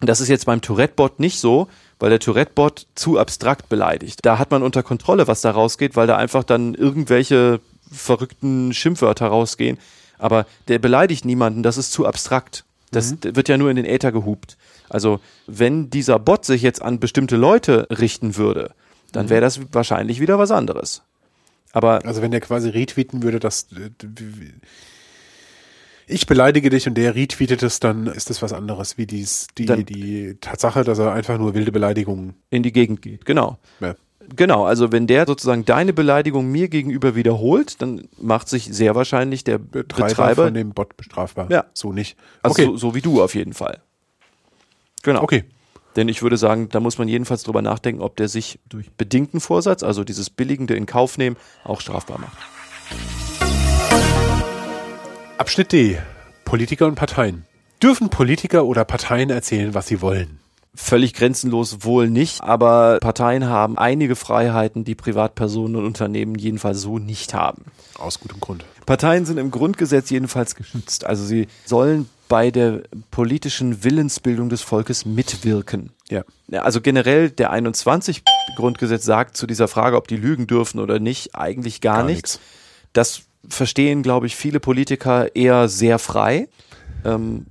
das 0.00 0.20
ist 0.20 0.28
jetzt 0.28 0.46
beim 0.46 0.60
Tourette-Bot 0.60 1.20
nicht 1.20 1.38
so, 1.38 1.68
weil 2.00 2.10
der 2.10 2.18
Tourette-Bot 2.18 2.86
zu 2.96 3.18
abstrakt 3.18 3.68
beleidigt. 3.68 4.18
Da 4.22 4.38
hat 4.38 4.50
man 4.50 4.62
unter 4.62 4.82
Kontrolle, 4.82 5.28
was 5.28 5.40
da 5.40 5.52
rausgeht, 5.52 5.94
weil 5.94 6.08
da 6.08 6.16
einfach 6.16 6.42
dann 6.42 6.74
irgendwelche 6.74 7.60
verrückten 7.90 8.74
Schimpfwörter 8.74 9.28
rausgehen. 9.28 9.78
Aber 10.18 10.46
der 10.66 10.80
beleidigt 10.80 11.24
niemanden, 11.24 11.62
das 11.62 11.76
ist 11.76 11.92
zu 11.92 12.06
abstrakt. 12.06 12.64
Das 12.90 13.16
wird 13.22 13.48
ja 13.48 13.56
nur 13.56 13.70
in 13.70 13.76
den 13.76 13.86
Äther 13.86 14.12
gehupt. 14.12 14.56
Also, 14.88 15.20
wenn 15.46 15.88
dieser 15.88 16.18
Bot 16.18 16.44
sich 16.44 16.62
jetzt 16.62 16.82
an 16.82 17.00
bestimmte 17.00 17.36
Leute 17.36 17.86
richten 17.90 18.36
würde, 18.36 18.72
dann 19.12 19.30
wäre 19.30 19.40
das 19.40 19.60
wahrscheinlich 19.72 20.20
wieder 20.20 20.38
was 20.38 20.50
anderes. 20.50 21.02
Aber 21.72 22.04
Also 22.04 22.22
wenn 22.22 22.30
der 22.30 22.40
quasi 22.40 22.68
retweeten 22.68 23.22
würde, 23.22 23.40
dass 23.40 23.66
äh, 23.72 23.90
ich 26.06 26.26
beleidige 26.26 26.70
dich 26.70 26.86
und 26.86 26.94
der 26.94 27.14
retweetet 27.14 27.62
es, 27.62 27.80
dann 27.80 28.06
ist 28.06 28.30
das 28.30 28.42
was 28.42 28.52
anderes, 28.52 28.98
wie 28.98 29.06
dies, 29.06 29.46
die, 29.56 29.84
die 29.84 30.36
Tatsache, 30.40 30.84
dass 30.84 30.98
er 30.98 31.12
einfach 31.12 31.38
nur 31.38 31.54
wilde 31.54 31.72
Beleidigungen. 31.72 32.34
in 32.50 32.62
die 32.62 32.72
Gegend 32.72 33.02
geht, 33.02 33.24
genau. 33.24 33.58
Ja. 33.80 33.94
Genau, 34.36 34.64
also 34.64 34.92
wenn 34.92 35.06
der 35.06 35.26
sozusagen 35.26 35.64
deine 35.64 35.92
Beleidigung 35.92 36.50
mir 36.50 36.68
gegenüber 36.68 37.16
wiederholt, 37.16 37.82
dann 37.82 38.08
macht 38.20 38.48
sich 38.48 38.64
sehr 38.66 38.94
wahrscheinlich 38.94 39.42
der 39.42 39.58
Betreiber, 39.58 40.08
Betreiber, 40.08 40.44
von 40.44 40.54
dem 40.54 40.70
Bot 40.70 40.96
bestrafbar. 40.96 41.50
Ja. 41.50 41.64
So 41.74 41.92
nicht. 41.92 42.16
also 42.40 42.52
okay. 42.52 42.64
so, 42.66 42.76
so 42.76 42.94
wie 42.94 43.00
du 43.00 43.20
auf 43.20 43.34
jeden 43.34 43.52
Fall. 43.52 43.80
Genau. 45.02 45.22
okay. 45.22 45.44
Denn 45.96 46.08
ich 46.08 46.22
würde 46.22 46.36
sagen, 46.36 46.68
da 46.70 46.80
muss 46.80 46.98
man 46.98 47.08
jedenfalls 47.08 47.42
drüber 47.42 47.62
nachdenken, 47.62 48.02
ob 48.02 48.16
der 48.16 48.28
sich 48.28 48.58
durch 48.68 48.90
bedingten 48.92 49.40
Vorsatz, 49.40 49.82
also 49.82 50.04
dieses 50.04 50.30
billigende 50.30 50.74
in 50.74 50.86
Kauf 50.86 51.18
nehmen, 51.18 51.36
auch 51.64 51.80
strafbar 51.80 52.18
macht. 52.18 52.38
Abschnitt 55.38 55.72
D. 55.72 55.98
Politiker 56.44 56.86
und 56.86 56.94
Parteien. 56.94 57.46
Dürfen 57.82 58.10
Politiker 58.10 58.64
oder 58.64 58.84
Parteien 58.84 59.30
erzählen, 59.30 59.74
was 59.74 59.88
sie 59.88 60.00
wollen? 60.00 60.38
Völlig 60.74 61.12
grenzenlos 61.12 61.84
wohl 61.84 62.08
nicht, 62.08 62.42
aber 62.42 62.98
Parteien 63.00 63.46
haben 63.46 63.76
einige 63.76 64.16
Freiheiten, 64.16 64.84
die 64.84 64.94
Privatpersonen 64.94 65.76
und 65.76 65.84
Unternehmen 65.84 66.36
jedenfalls 66.36 66.80
so 66.80 66.98
nicht 66.98 67.34
haben. 67.34 67.64
Aus 67.98 68.20
gutem 68.20 68.40
Grund. 68.40 68.64
Parteien 68.86 69.26
sind 69.26 69.38
im 69.38 69.50
Grundgesetz 69.50 70.08
jedenfalls 70.08 70.54
geschützt. 70.54 71.04
Also 71.04 71.24
sie 71.24 71.48
sollen 71.66 72.08
bei 72.32 72.50
der 72.50 72.80
politischen 73.10 73.84
Willensbildung 73.84 74.48
des 74.48 74.62
Volkes 74.62 75.04
mitwirken. 75.04 75.90
Ja. 76.08 76.24
Also 76.50 76.80
generell 76.80 77.28
der 77.28 77.50
21 77.50 78.22
Grundgesetz 78.56 79.04
sagt 79.04 79.36
zu 79.36 79.46
dieser 79.46 79.68
Frage, 79.68 79.98
ob 79.98 80.08
die 80.08 80.16
lügen 80.16 80.46
dürfen 80.46 80.80
oder 80.80 80.98
nicht, 80.98 81.34
eigentlich 81.34 81.82
gar, 81.82 81.98
Gar 81.98 82.06
nichts. 82.06 82.40
Das 82.94 83.24
verstehen, 83.46 84.02
glaube 84.02 84.24
ich, 84.24 84.34
viele 84.34 84.60
Politiker 84.60 85.36
eher 85.36 85.68
sehr 85.68 85.98
frei. 85.98 86.48
Ähm, 87.04 87.44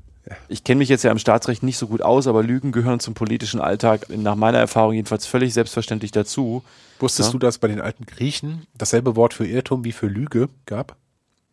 ich 0.48 0.64
kenne 0.64 0.80
mich 0.80 0.90
jetzt 0.90 1.04
ja 1.04 1.12
im 1.12 1.20
Staatsrecht 1.20 1.62
nicht 1.62 1.78
so 1.78 1.86
gut 1.86 2.02
aus, 2.02 2.26
aber 2.26 2.42
Lügen 2.42 2.72
gehören 2.72 3.00
zum 3.00 3.14
politischen 3.14 3.62
Alltag 3.62 4.08
nach 4.10 4.36
meiner 4.36 4.58
Erfahrung 4.58 4.94
jedenfalls 4.94 5.28
völlig 5.28 5.54
selbstverständlich 5.54 6.12
dazu. 6.12 6.64
Wusstest 7.00 7.30
Ja. 7.30 7.34
du, 7.34 7.38
dass 7.38 7.60
bei 7.60 7.68
den 7.68 7.82
alten 7.82 8.08
Griechen 8.08 8.66
dasselbe 8.76 9.16
Wort 9.16 9.36
für 9.36 9.46
Irrtum 9.46 9.84
wie 9.84 9.92
für 9.92 10.08
Lüge 10.08 10.50
gab? 10.66 10.96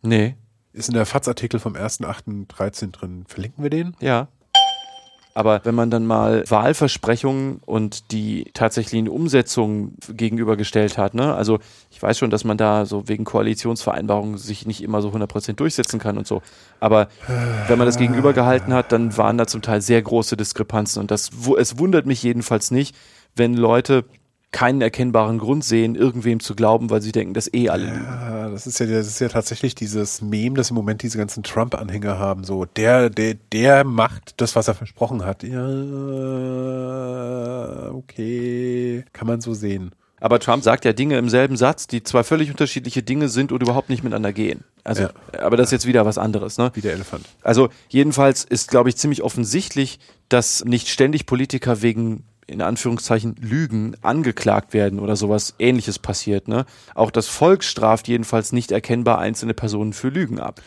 Nee, 0.01 0.33
Ist 0.73 0.89
in 0.89 0.95
der 0.95 1.05
FATS-Artikel 1.05 1.59
vom 1.59 1.73
1.8.13 1.73 2.91
drin. 2.91 3.25
Verlinken 3.27 3.63
wir 3.63 3.69
den? 3.69 3.95
Ja. 3.99 4.27
Aber 5.35 5.61
wenn 5.63 5.75
man 5.75 5.89
dann 5.89 6.05
mal 6.05 6.43
Wahlversprechungen 6.49 7.61
und 7.65 8.11
die 8.11 8.51
tatsächlichen 8.53 9.07
Umsetzungen 9.07 9.95
gegenübergestellt 10.09 10.97
hat, 10.97 11.13
ne, 11.13 11.33
also 11.33 11.59
ich 11.91 12.01
weiß 12.01 12.17
schon, 12.17 12.29
dass 12.29 12.43
man 12.43 12.57
da 12.57 12.85
so 12.85 13.07
wegen 13.07 13.23
Koalitionsvereinbarungen 13.23 14.37
sich 14.37 14.65
nicht 14.65 14.83
immer 14.83 15.01
so 15.01 15.09
100% 15.09 15.53
durchsetzen 15.53 15.99
kann 15.99 16.17
und 16.17 16.27
so. 16.27 16.41
Aber 16.79 17.07
wenn 17.67 17.77
man 17.77 17.85
das 17.85 17.97
gegenübergehalten 17.97 18.73
hat, 18.73 18.91
dann 18.91 19.15
waren 19.17 19.37
da 19.37 19.47
zum 19.47 19.61
Teil 19.61 19.81
sehr 19.81 20.01
große 20.01 20.35
Diskrepanzen 20.35 20.99
und 20.99 21.09
das, 21.09 21.29
es 21.57 21.79
wundert 21.79 22.05
mich 22.05 22.21
jedenfalls 22.21 22.71
nicht, 22.71 22.95
wenn 23.35 23.53
Leute 23.53 24.05
keinen 24.51 24.81
erkennbaren 24.81 25.37
Grund 25.37 25.63
sehen, 25.63 25.95
irgendwem 25.95 26.39
zu 26.39 26.55
glauben, 26.55 26.89
weil 26.89 27.01
sie 27.01 27.11
denken, 27.11 27.35
dass 27.35 27.53
eh 27.53 27.69
alle 27.69 27.85
lügen. 27.85 28.07
Ah, 28.07 28.49
das 28.49 28.65
ist 28.65 28.79
ja, 28.79 28.87
das 28.87 29.07
ist 29.07 29.19
ja 29.19 29.29
tatsächlich 29.29 29.75
dieses 29.75 30.21
Meme, 30.21 30.55
das 30.55 30.71
im 30.71 30.75
Moment 30.75 31.03
diese 31.03 31.19
ganzen 31.19 31.43
Trump-Anhänger 31.43 32.17
haben. 32.17 32.43
So, 32.43 32.65
der, 32.65 33.11
der, 33.11 33.35
der 33.51 33.83
macht 33.83 34.41
das, 34.41 34.55
was 34.55 34.67
er 34.67 34.73
versprochen 34.73 35.23
hat. 35.23 35.43
Ja, 35.43 35.59
okay. 37.93 39.05
Kann 39.13 39.27
man 39.27 39.41
so 39.41 39.53
sehen. 39.53 39.91
Aber 40.21 40.39
Trump 40.39 40.63
sagt 40.63 40.83
ja 40.83 40.93
Dinge 40.93 41.17
im 41.17 41.29
selben 41.29 41.55
Satz, 41.55 41.87
die 41.87 42.03
zwei 42.03 42.23
völlig 42.23 42.49
unterschiedliche 42.49 43.03
Dinge 43.03 43.29
sind 43.29 43.51
und 43.51 43.61
überhaupt 43.61 43.89
nicht 43.89 44.03
miteinander 44.03 44.33
gehen. 44.33 44.63
Also, 44.83 45.07
aber 45.39 45.55
das 45.55 45.67
ist 45.67 45.71
jetzt 45.71 45.87
wieder 45.87 46.05
was 46.05 46.17
anderes, 46.17 46.57
ne? 46.57 46.71
Wie 46.73 46.81
der 46.81 46.93
Elefant. 46.93 47.25
Also 47.41 47.69
jedenfalls 47.87 48.43
ist, 48.43 48.69
glaube 48.69 48.89
ich, 48.89 48.97
ziemlich 48.97 49.23
offensichtlich, 49.23 49.99
dass 50.27 50.65
nicht 50.65 50.89
ständig 50.89 51.25
Politiker 51.25 51.81
wegen 51.81 52.23
in 52.49 52.61
Anführungszeichen 52.61 53.35
Lügen 53.39 53.95
angeklagt 54.01 54.73
werden 54.73 54.99
oder 54.99 55.15
sowas 55.15 55.55
ähnliches 55.59 55.99
passiert. 55.99 56.47
Ne? 56.47 56.65
Auch 56.95 57.11
das 57.11 57.27
Volk 57.27 57.63
straft 57.63 58.07
jedenfalls 58.07 58.51
nicht 58.51 58.71
erkennbar 58.71 59.19
einzelne 59.19 59.53
Personen 59.53 59.93
für 59.93 60.09
Lügen 60.09 60.39
ab. 60.39 60.61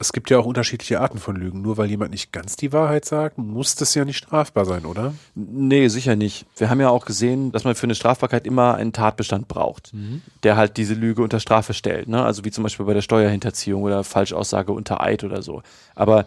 Es 0.00 0.12
gibt 0.12 0.30
ja 0.30 0.38
auch 0.38 0.46
unterschiedliche 0.46 1.00
Arten 1.00 1.18
von 1.18 1.34
Lügen. 1.34 1.60
Nur 1.60 1.76
weil 1.76 1.90
jemand 1.90 2.12
nicht 2.12 2.32
ganz 2.32 2.54
die 2.54 2.72
Wahrheit 2.72 3.04
sagt, 3.04 3.36
muss 3.36 3.74
das 3.74 3.96
ja 3.96 4.04
nicht 4.04 4.18
strafbar 4.18 4.64
sein, 4.64 4.86
oder? 4.86 5.12
Nee, 5.34 5.88
sicher 5.88 6.14
nicht. 6.14 6.46
Wir 6.56 6.70
haben 6.70 6.80
ja 6.80 6.88
auch 6.88 7.04
gesehen, 7.04 7.50
dass 7.50 7.64
man 7.64 7.74
für 7.74 7.86
eine 7.86 7.96
Strafbarkeit 7.96 8.46
immer 8.46 8.76
einen 8.76 8.92
Tatbestand 8.92 9.48
braucht, 9.48 9.92
mhm. 9.92 10.22
der 10.44 10.56
halt 10.56 10.76
diese 10.76 10.94
Lüge 10.94 11.22
unter 11.22 11.40
Strafe 11.40 11.74
stellt. 11.74 12.08
Ne? 12.08 12.22
Also 12.22 12.44
wie 12.44 12.52
zum 12.52 12.62
Beispiel 12.62 12.86
bei 12.86 12.94
der 12.94 13.02
Steuerhinterziehung 13.02 13.82
oder 13.82 14.04
Falschaussage 14.04 14.70
unter 14.70 15.02
Eid 15.02 15.24
oder 15.24 15.42
so. 15.42 15.62
Aber 15.96 16.26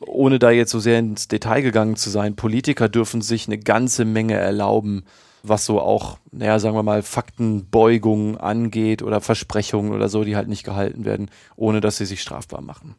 ohne 0.00 0.38
da 0.38 0.50
jetzt 0.50 0.70
so 0.70 0.80
sehr 0.80 0.98
ins 0.98 1.28
Detail 1.28 1.62
gegangen 1.62 1.96
zu 1.96 2.10
sein, 2.10 2.36
Politiker 2.36 2.88
dürfen 2.88 3.22
sich 3.22 3.46
eine 3.46 3.58
ganze 3.58 4.04
Menge 4.04 4.34
erlauben, 4.34 5.04
was 5.42 5.64
so 5.64 5.80
auch, 5.80 6.18
naja, 6.32 6.58
sagen 6.58 6.76
wir 6.76 6.82
mal, 6.82 7.02
Faktenbeugungen 7.02 8.36
angeht 8.36 9.02
oder 9.02 9.20
Versprechungen 9.20 9.92
oder 9.92 10.08
so, 10.08 10.24
die 10.24 10.36
halt 10.36 10.48
nicht 10.48 10.64
gehalten 10.64 11.04
werden, 11.04 11.30
ohne 11.56 11.80
dass 11.80 11.98
sie 11.98 12.06
sich 12.06 12.20
strafbar 12.20 12.60
machen. 12.60 12.96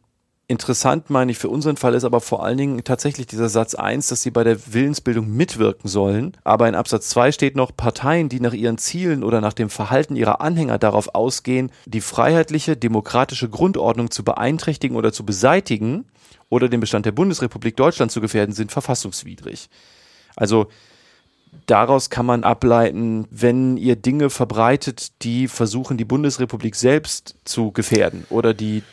Interessant 0.50 1.10
meine 1.10 1.32
ich 1.32 1.38
für 1.38 1.50
unseren 1.50 1.76
Fall 1.76 1.94
ist 1.94 2.06
aber 2.06 2.22
vor 2.22 2.42
allen 2.42 2.58
Dingen 2.58 2.84
tatsächlich 2.86 3.28
dieser 3.28 3.50
Satz 3.50 3.76
1, 3.76 4.08
dass 4.08 4.22
sie 4.22 4.32
bei 4.32 4.46
der 4.46 4.74
Willensbildung 4.74 5.30
mitwirken 5.30 5.90
sollen. 5.90 6.38
Aber 6.46 6.70
in 6.70 6.76
Absatz 6.76 7.10
2 7.10 7.34
steht 7.34 7.58
noch 7.58 7.76
Parteien, 7.76 8.30
die 8.30 8.40
nach 8.40 8.54
ihren 8.54 8.78
Zielen 8.78 9.26
oder 9.26 9.42
nach 9.42 9.52
dem 9.52 9.70
Verhalten 9.70 10.16
ihrer 10.16 10.40
Anhänger 10.40 10.78
darauf 10.78 11.14
ausgehen, 11.16 11.70
die 11.86 12.00
freiheitliche, 12.00 12.78
demokratische 12.78 13.50
Grundordnung 13.50 14.10
zu 14.10 14.24
beeinträchtigen 14.24 14.96
oder 14.96 15.12
zu 15.12 15.26
beseitigen 15.26 16.06
oder 16.48 16.70
den 16.70 16.80
Bestand 16.80 17.06
der 17.06 17.12
Bundesrepublik 17.12 17.76
Deutschland 17.76 18.14
zu 18.14 18.22
gefährden, 18.22 18.56
sind 18.56 18.72
verfassungswidrig. 18.72 19.70
Also 20.38 20.68
daraus 21.66 22.10
kann 22.10 22.26
man 22.26 22.46
ableiten, 22.46 23.28
wenn 23.32 23.76
ihr 23.76 23.98
Dinge 23.98 24.30
verbreitet, 24.30 25.24
die 25.24 25.50
versuchen, 25.50 25.98
die 25.98 26.06
Bundesrepublik 26.06 26.76
selbst 26.76 27.36
zu 27.44 27.74
gefährden 27.74 28.26
oder 28.30 28.54
die 28.54 28.84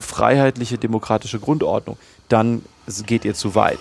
freiheitliche 0.00 0.78
demokratische 0.78 1.38
Grundordnung, 1.38 1.96
dann 2.28 2.62
geht 3.06 3.24
ihr 3.24 3.34
zu 3.34 3.54
weit. 3.54 3.78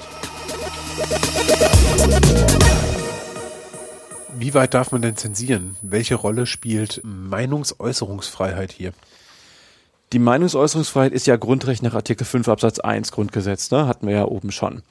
Wie 4.38 4.53
weit 4.53 4.74
darf 4.74 4.91
man 4.91 5.01
denn 5.01 5.16
zensieren? 5.16 5.78
Welche 5.82 6.16
Rolle 6.16 6.45
spielt 6.45 7.01
Meinungsäußerungsfreiheit 7.03 8.72
hier? 8.72 8.93
Die 10.13 10.20
Meinungsäußerungsfreiheit 10.20 11.13
ist 11.13 11.28
ja 11.28 11.36
Grundrecht 11.36 11.84
nach 11.84 11.93
Artikel 11.93 12.26
5 12.26 12.47
Absatz 12.47 12.80
1 12.80 13.11
Grundgesetz, 13.11 13.72
ne? 13.72 13.88
hatten 13.88 14.07
wir 14.07 14.16
ja 14.16 14.26
oben 14.26 14.51
schon 14.51 14.84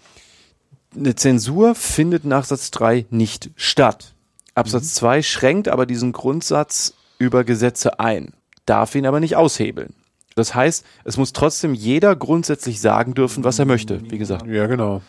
eine 0.96 1.14
Zensur 1.14 1.74
findet 1.74 2.24
nach 2.24 2.44
Satz 2.44 2.70
3 2.70 3.06
nicht 3.10 3.50
statt. 3.56 4.14
Absatz 4.54 4.84
mhm. 4.84 4.98
2 4.98 5.22
schränkt 5.22 5.68
aber 5.68 5.86
diesen 5.86 6.12
Grundsatz 6.12 6.94
über 7.18 7.44
Gesetze 7.44 7.98
ein, 8.00 8.32
darf 8.66 8.94
ihn 8.94 9.06
aber 9.06 9.20
nicht 9.20 9.36
aushebeln. 9.36 9.94
Das 10.36 10.54
heißt, 10.54 10.84
es 11.04 11.16
muss 11.16 11.32
trotzdem 11.32 11.74
jeder 11.74 12.16
grundsätzlich 12.16 12.80
sagen 12.80 13.14
dürfen, 13.14 13.44
was 13.44 13.58
er 13.58 13.66
möchte, 13.66 14.00
wie 14.10 14.18
gesagt. 14.18 14.46
Ja, 14.46 14.66
genau. 14.66 15.00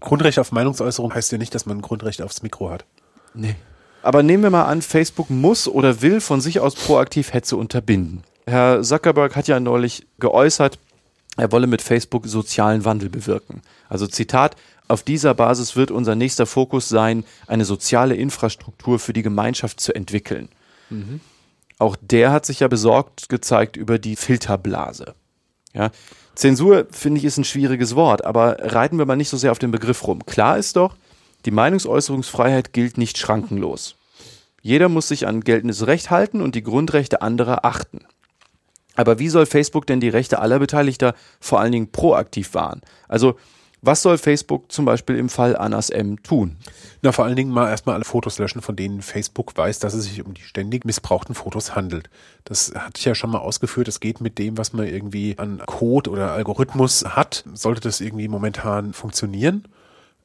Grundrecht 0.00 0.38
auf 0.38 0.52
Meinungsäußerung 0.52 1.14
heißt 1.14 1.32
ja 1.32 1.38
nicht, 1.38 1.54
dass 1.54 1.64
man 1.64 1.78
ein 1.78 1.82
Grundrecht 1.82 2.20
aufs 2.20 2.42
Mikro 2.42 2.70
hat. 2.70 2.84
Nee. 3.32 3.56
Aber 4.02 4.22
nehmen 4.22 4.42
wir 4.42 4.50
mal 4.50 4.64
an, 4.64 4.82
Facebook 4.82 5.30
muss 5.30 5.66
oder 5.66 6.02
will 6.02 6.20
von 6.20 6.40
sich 6.40 6.60
aus 6.60 6.74
proaktiv 6.74 7.32
Hetze 7.32 7.56
unterbinden. 7.56 8.22
Herr 8.46 8.82
Zuckerberg 8.82 9.36
hat 9.36 9.48
ja 9.48 9.60
neulich 9.60 10.06
geäußert, 10.18 10.78
er 11.36 11.52
wolle 11.52 11.66
mit 11.66 11.80
Facebook 11.80 12.26
sozialen 12.26 12.84
Wandel 12.84 13.08
bewirken. 13.08 13.62
Also 13.88 14.06
Zitat, 14.06 14.56
auf 14.88 15.02
dieser 15.02 15.34
Basis 15.34 15.76
wird 15.76 15.90
unser 15.90 16.16
nächster 16.16 16.46
Fokus 16.46 16.88
sein, 16.88 17.24
eine 17.46 17.64
soziale 17.64 18.14
Infrastruktur 18.16 18.98
für 18.98 19.12
die 19.12 19.22
Gemeinschaft 19.22 19.80
zu 19.80 19.94
entwickeln. 19.94 20.48
Mhm. 20.90 21.20
Auch 21.80 21.96
der 22.00 22.30
hat 22.30 22.44
sich 22.44 22.60
ja 22.60 22.68
besorgt 22.68 23.30
gezeigt 23.30 23.78
über 23.78 23.98
die 23.98 24.14
Filterblase. 24.14 25.14
Ja. 25.72 25.90
Zensur, 26.34 26.86
finde 26.90 27.18
ich, 27.18 27.24
ist 27.24 27.38
ein 27.38 27.44
schwieriges 27.44 27.96
Wort, 27.96 28.24
aber 28.24 28.58
reiten 28.60 28.98
wir 28.98 29.06
mal 29.06 29.16
nicht 29.16 29.30
so 29.30 29.38
sehr 29.38 29.50
auf 29.50 29.58
den 29.58 29.70
Begriff 29.70 30.06
rum. 30.06 30.24
Klar 30.26 30.58
ist 30.58 30.76
doch, 30.76 30.94
die 31.46 31.50
Meinungsäußerungsfreiheit 31.50 32.74
gilt 32.74 32.98
nicht 32.98 33.16
schrankenlos. 33.16 33.96
Jeder 34.60 34.90
muss 34.90 35.08
sich 35.08 35.26
an 35.26 35.40
geltendes 35.40 35.86
Recht 35.86 36.10
halten 36.10 36.42
und 36.42 36.54
die 36.54 36.62
Grundrechte 36.62 37.22
anderer 37.22 37.64
achten. 37.64 38.00
Aber 38.94 39.18
wie 39.18 39.30
soll 39.30 39.46
Facebook 39.46 39.86
denn 39.86 40.00
die 40.00 40.10
Rechte 40.10 40.38
aller 40.38 40.58
Beteiligter 40.58 41.14
vor 41.40 41.60
allen 41.60 41.72
Dingen 41.72 41.92
proaktiv 41.92 42.52
wahren? 42.52 42.82
Also 43.08 43.36
was 43.82 44.02
soll 44.02 44.18
Facebook 44.18 44.70
zum 44.70 44.84
Beispiel 44.84 45.16
im 45.16 45.28
Fall 45.28 45.56
Annas 45.56 45.90
M 45.90 46.22
tun? 46.22 46.56
Na, 47.02 47.12
vor 47.12 47.24
allen 47.24 47.36
Dingen 47.36 47.50
mal 47.50 47.70
erstmal 47.70 47.94
alle 47.94 48.04
Fotos 48.04 48.38
löschen, 48.38 48.60
von 48.60 48.76
denen 48.76 49.00
Facebook 49.00 49.56
weiß, 49.56 49.78
dass 49.78 49.94
es 49.94 50.04
sich 50.04 50.24
um 50.24 50.34
die 50.34 50.42
ständig 50.42 50.84
missbrauchten 50.84 51.34
Fotos 51.34 51.74
handelt. 51.74 52.10
Das 52.44 52.72
hatte 52.74 52.98
ich 52.98 53.04
ja 53.04 53.14
schon 53.14 53.30
mal 53.30 53.38
ausgeführt. 53.38 53.88
Das 53.88 54.00
geht 54.00 54.20
mit 54.20 54.38
dem, 54.38 54.58
was 54.58 54.72
man 54.72 54.86
irgendwie 54.86 55.38
an 55.38 55.62
Code 55.64 56.10
oder 56.10 56.32
Algorithmus 56.32 57.04
hat. 57.04 57.44
Sollte 57.54 57.80
das 57.80 58.00
irgendwie 58.00 58.28
momentan 58.28 58.92
funktionieren? 58.92 59.64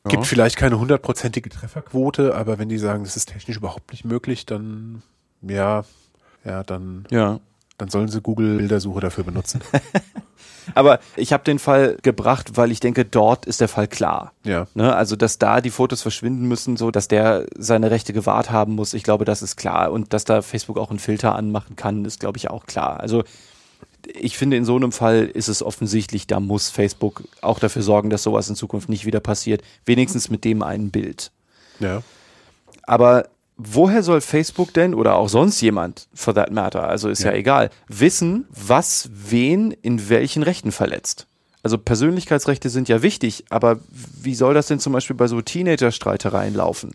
Ja. 0.03 0.11
Gibt 0.11 0.25
vielleicht 0.27 0.57
keine 0.57 0.77
hundertprozentige 0.77 1.49
Trefferquote, 1.49 2.35
aber 2.35 2.59
wenn 2.59 2.69
die 2.69 2.77
sagen, 2.77 3.05
das 3.05 3.15
ist 3.15 3.29
technisch 3.29 3.57
überhaupt 3.57 3.91
nicht 3.91 4.05
möglich, 4.05 4.45
dann 4.45 5.01
ja, 5.41 5.83
ja, 6.43 6.63
dann, 6.63 7.05
ja. 7.09 7.39
dann 7.77 7.89
sollen 7.89 8.07
sie 8.07 8.21
Google 8.21 8.57
Bildersuche 8.57 8.99
dafür 8.99 9.23
benutzen. 9.23 9.61
Aber 10.73 10.99
ich 11.15 11.33
habe 11.33 11.43
den 11.43 11.59
Fall 11.59 11.97
gebracht, 12.01 12.57
weil 12.57 12.71
ich 12.71 12.79
denke, 12.79 13.05
dort 13.05 13.45
ist 13.45 13.61
der 13.61 13.67
Fall 13.67 13.87
klar. 13.87 14.33
Ja. 14.43 14.67
Ne? 14.73 14.95
Also, 14.95 15.15
dass 15.15 15.37
da 15.37 15.61
die 15.61 15.69
Fotos 15.69 16.01
verschwinden 16.01 16.47
müssen, 16.47 16.77
so 16.77 16.91
dass 16.91 17.07
der 17.07 17.45
seine 17.57 17.91
Rechte 17.91 18.13
gewahrt 18.13 18.49
haben 18.49 18.75
muss, 18.75 18.93
ich 18.93 19.03
glaube, 19.03 19.25
das 19.25 19.41
ist 19.41 19.55
klar. 19.55 19.91
Und 19.91 20.13
dass 20.13 20.25
da 20.25 20.41
Facebook 20.41 20.77
auch 20.77 20.89
einen 20.89 20.99
Filter 20.99 21.35
anmachen 21.35 21.75
kann, 21.75 22.05
ist, 22.05 22.19
glaube 22.19 22.37
ich, 22.37 22.49
auch 22.49 22.65
klar. 22.65 22.99
Also 22.99 23.23
ich 24.13 24.37
finde, 24.37 24.57
in 24.57 24.65
so 24.65 24.75
einem 24.75 24.91
Fall 24.91 25.25
ist 25.25 25.47
es 25.47 25.63
offensichtlich, 25.63 26.27
da 26.27 26.39
muss 26.39 26.69
Facebook 26.69 27.23
auch 27.41 27.59
dafür 27.59 27.81
sorgen, 27.81 28.09
dass 28.09 28.23
sowas 28.23 28.49
in 28.49 28.55
Zukunft 28.55 28.89
nicht 28.89 29.05
wieder 29.05 29.19
passiert. 29.19 29.61
Wenigstens 29.85 30.29
mit 30.29 30.43
dem 30.43 30.63
einen 30.63 30.91
Bild. 30.91 31.31
Ja. 31.79 32.01
Aber 32.83 33.27
woher 33.57 34.03
soll 34.03 34.21
Facebook 34.21 34.73
denn 34.73 34.93
oder 34.93 35.15
auch 35.15 35.29
sonst 35.29 35.61
jemand, 35.61 36.07
for 36.13 36.33
that 36.33 36.51
matter, 36.51 36.87
also 36.87 37.09
ist 37.09 37.23
ja, 37.23 37.31
ja 37.31 37.37
egal, 37.37 37.69
wissen, 37.87 38.45
was 38.49 39.09
wen 39.13 39.71
in 39.71 40.09
welchen 40.09 40.43
Rechten 40.43 40.71
verletzt? 40.71 41.27
Also 41.63 41.77
Persönlichkeitsrechte 41.77 42.69
sind 42.69 42.89
ja 42.89 43.01
wichtig, 43.01 43.45
aber 43.49 43.79
wie 43.89 44.35
soll 44.35 44.53
das 44.53 44.67
denn 44.67 44.79
zum 44.79 44.93
Beispiel 44.93 45.15
bei 45.15 45.27
so 45.27 45.41
Teenager-Streitereien 45.41 46.53
laufen? 46.53 46.93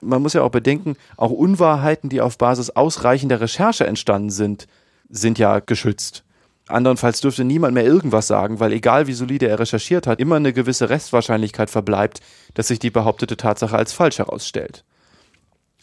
Man 0.00 0.22
muss 0.22 0.32
ja 0.32 0.42
auch 0.42 0.50
bedenken, 0.50 0.96
auch 1.16 1.30
Unwahrheiten, 1.30 2.08
die 2.08 2.20
auf 2.20 2.38
Basis 2.38 2.70
ausreichender 2.70 3.40
Recherche 3.40 3.86
entstanden 3.86 4.30
sind, 4.30 4.66
sind 5.10 5.38
ja 5.38 5.58
geschützt. 5.58 6.24
Andernfalls 6.68 7.20
dürfte 7.20 7.44
niemand 7.44 7.74
mehr 7.74 7.84
irgendwas 7.84 8.26
sagen, 8.26 8.60
weil 8.60 8.72
egal 8.72 9.06
wie 9.06 9.14
solide 9.14 9.48
er 9.48 9.58
recherchiert 9.58 10.06
hat, 10.06 10.20
immer 10.20 10.36
eine 10.36 10.52
gewisse 10.52 10.90
Restwahrscheinlichkeit 10.90 11.70
verbleibt, 11.70 12.20
dass 12.54 12.68
sich 12.68 12.78
die 12.78 12.90
behauptete 12.90 13.36
Tatsache 13.36 13.76
als 13.76 13.92
falsch 13.92 14.18
herausstellt. 14.18 14.84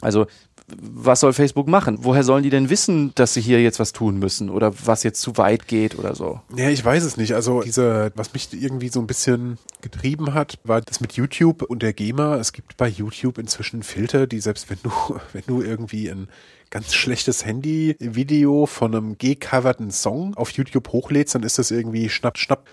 Also 0.02 0.28
was 0.68 1.20
soll 1.20 1.34
Facebook 1.34 1.68
machen? 1.68 2.00
Woher 2.02 2.24
sollen 2.24 2.42
die 2.42 2.50
denn 2.50 2.72
wissen, 2.72 3.12
dass 3.16 3.36
sie 3.36 3.42
hier 3.42 3.62
jetzt 3.62 3.80
was 3.80 3.94
tun 3.94 4.18
müssen 4.18 4.50
oder 4.50 4.74
was 4.86 5.04
jetzt 5.04 5.22
zu 5.22 5.38
weit 5.38 5.68
geht 5.68 5.98
oder 6.00 6.16
so? 6.16 6.42
Ja, 6.56 6.70
ich 6.70 6.84
weiß 6.84 7.04
es 7.04 7.18
nicht. 7.18 7.36
Also 7.36 7.62
diese, 7.62 8.12
was 8.16 8.34
mich 8.34 8.50
irgendwie 8.52 8.90
so 8.90 9.00
ein 9.00 9.06
bisschen 9.06 9.60
getrieben 9.82 10.34
hat, 10.34 10.58
war 10.64 10.82
das 10.82 11.02
mit 11.02 11.14
YouTube 11.14 11.62
und 11.62 11.84
der 11.84 11.94
GEMA. 11.94 12.38
Es 12.38 12.52
gibt 12.52 12.78
bei 12.78 12.88
YouTube 12.88 13.38
inzwischen 13.38 13.84
Filter, 13.84 14.26
die 14.26 14.40
selbst 14.40 14.70
wenn 14.72 14.80
du, 14.82 14.90
wenn 15.34 15.44
du 15.46 15.62
irgendwie 15.62 16.10
ein 16.10 16.30
ganz 16.72 16.96
schlechtes 16.96 17.46
Handy-Video 17.46 18.66
von 18.66 18.96
einem 18.96 19.18
gecoverten 19.20 19.92
Song 19.92 20.34
auf 20.36 20.50
YouTube 20.50 20.90
hochlädst, 20.90 21.36
dann 21.36 21.44
ist 21.44 21.60
das 21.60 21.70
irgendwie 21.70 22.10
schnapp, 22.10 22.40
schnapp. 22.40 22.68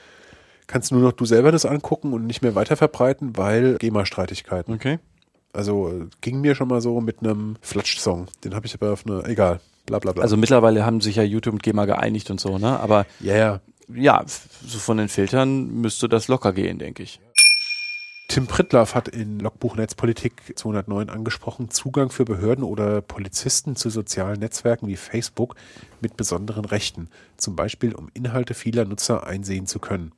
Kannst 0.66 0.93
nur 0.93 1.03
noch 1.03 1.12
du 1.12 1.27
selber 1.27 1.53
das 1.53 1.66
angucken 1.66 2.14
und 2.14 2.27
nicht 2.27 2.41
mehr 2.41 2.55
weiterverbreiten, 2.55 3.37
weil 3.37 3.77
GEMA-Streitigkeiten. 3.77 4.73
Okay. 4.73 4.99
Also 5.53 6.07
ging 6.20 6.40
mir 6.40 6.55
schon 6.55 6.68
mal 6.68 6.80
so 6.80 7.00
mit 7.00 7.20
einem 7.20 7.57
Flatsch-Song. 7.61 8.26
Den 8.44 8.55
habe 8.55 8.66
ich 8.66 8.74
aber 8.74 8.92
auf 8.92 9.07
eine, 9.07 9.24
egal, 9.24 9.61
bla 9.86 9.98
bla 9.98 10.12
bla. 10.12 10.22
Also 10.22 10.36
mittlerweile 10.36 10.86
haben 10.86 11.00
sich 11.00 11.16
ja 11.16 11.22
YouTube 11.22 11.55
und 11.55 11.62
GEMA 11.62 11.84
geeinigt 11.84 12.30
und 12.30 12.40
so, 12.40 12.59
ne? 12.59 12.80
Aber 12.80 13.07
ja, 13.20 13.34
yeah. 13.34 13.61
ja, 13.94 14.24
so 14.26 14.78
von 14.78 14.96
den 14.96 15.09
Filtern 15.09 15.66
müsste 15.68 16.09
das 16.09 16.28
locker 16.28 16.53
gehen, 16.53 16.78
denke 16.78 17.03
ich. 17.03 17.20
Tim 18.28 18.46
Prittlaff 18.46 18.94
hat 18.94 19.09
in 19.09 19.40
Logbuch 19.40 19.76
Netzpolitik 19.76 20.57
209 20.57 21.11
angesprochen, 21.11 21.68
Zugang 21.68 22.09
für 22.09 22.24
Behörden 22.24 22.64
oder 22.64 23.03
Polizisten 23.03 23.76
zu 23.76 23.90
sozialen 23.90 24.40
Netzwerken 24.40 24.86
wie 24.86 24.96
Facebook 24.96 25.55
mit 26.00 26.16
besonderen 26.16 26.64
Rechten, 26.64 27.11
zum 27.36 27.57
Beispiel 27.57 27.94
um 27.94 28.09
Inhalte 28.14 28.55
vieler 28.55 28.86
Nutzer 28.86 29.26
einsehen 29.26 29.66
zu 29.66 29.80
können. 29.80 30.12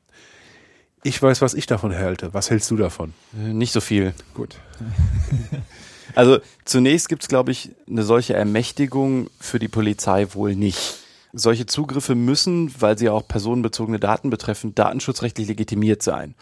Ich 1.06 1.22
weiß, 1.22 1.42
was 1.42 1.52
ich 1.52 1.66
davon 1.66 1.94
halte. 1.94 2.32
Was 2.32 2.50
hältst 2.50 2.70
du 2.70 2.76
davon? 2.76 3.12
Äh, 3.38 3.52
nicht 3.52 3.72
so 3.72 3.80
viel. 3.82 4.14
Gut. 4.32 4.56
also 6.14 6.38
zunächst 6.64 7.10
gibt 7.10 7.22
es, 7.22 7.28
glaube 7.28 7.52
ich, 7.52 7.70
eine 7.86 8.02
solche 8.02 8.32
Ermächtigung 8.32 9.28
für 9.38 9.58
die 9.58 9.68
Polizei 9.68 10.26
wohl 10.32 10.56
nicht. 10.56 10.96
Solche 11.34 11.66
Zugriffe 11.66 12.14
müssen, 12.14 12.74
weil 12.80 12.96
sie 12.96 13.10
auch 13.10 13.28
personenbezogene 13.28 14.00
Daten 14.00 14.30
betreffen, 14.30 14.74
datenschutzrechtlich 14.74 15.46
legitimiert 15.46 16.02
sein. 16.02 16.34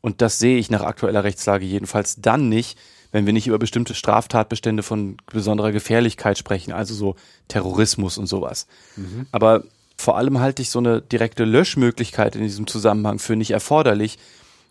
Und 0.00 0.22
das 0.22 0.38
sehe 0.38 0.56
ich 0.56 0.70
nach 0.70 0.82
aktueller 0.82 1.22
Rechtslage 1.22 1.66
jedenfalls 1.66 2.16
dann 2.16 2.48
nicht, 2.48 2.78
wenn 3.12 3.26
wir 3.26 3.34
nicht 3.34 3.48
über 3.48 3.58
bestimmte 3.58 3.94
Straftatbestände 3.94 4.82
von 4.82 5.18
besonderer 5.30 5.72
Gefährlichkeit 5.72 6.38
sprechen, 6.38 6.72
also 6.72 6.94
so 6.94 7.16
Terrorismus 7.48 8.16
und 8.16 8.26
sowas. 8.26 8.66
Mhm. 8.96 9.26
Aber 9.30 9.64
vor 9.96 10.16
allem 10.16 10.40
halte 10.40 10.62
ich 10.62 10.70
so 10.70 10.78
eine 10.78 11.00
direkte 11.00 11.44
Löschmöglichkeit 11.44 12.36
in 12.36 12.42
diesem 12.42 12.66
Zusammenhang 12.66 13.18
für 13.18 13.36
nicht 13.36 13.50
erforderlich, 13.50 14.18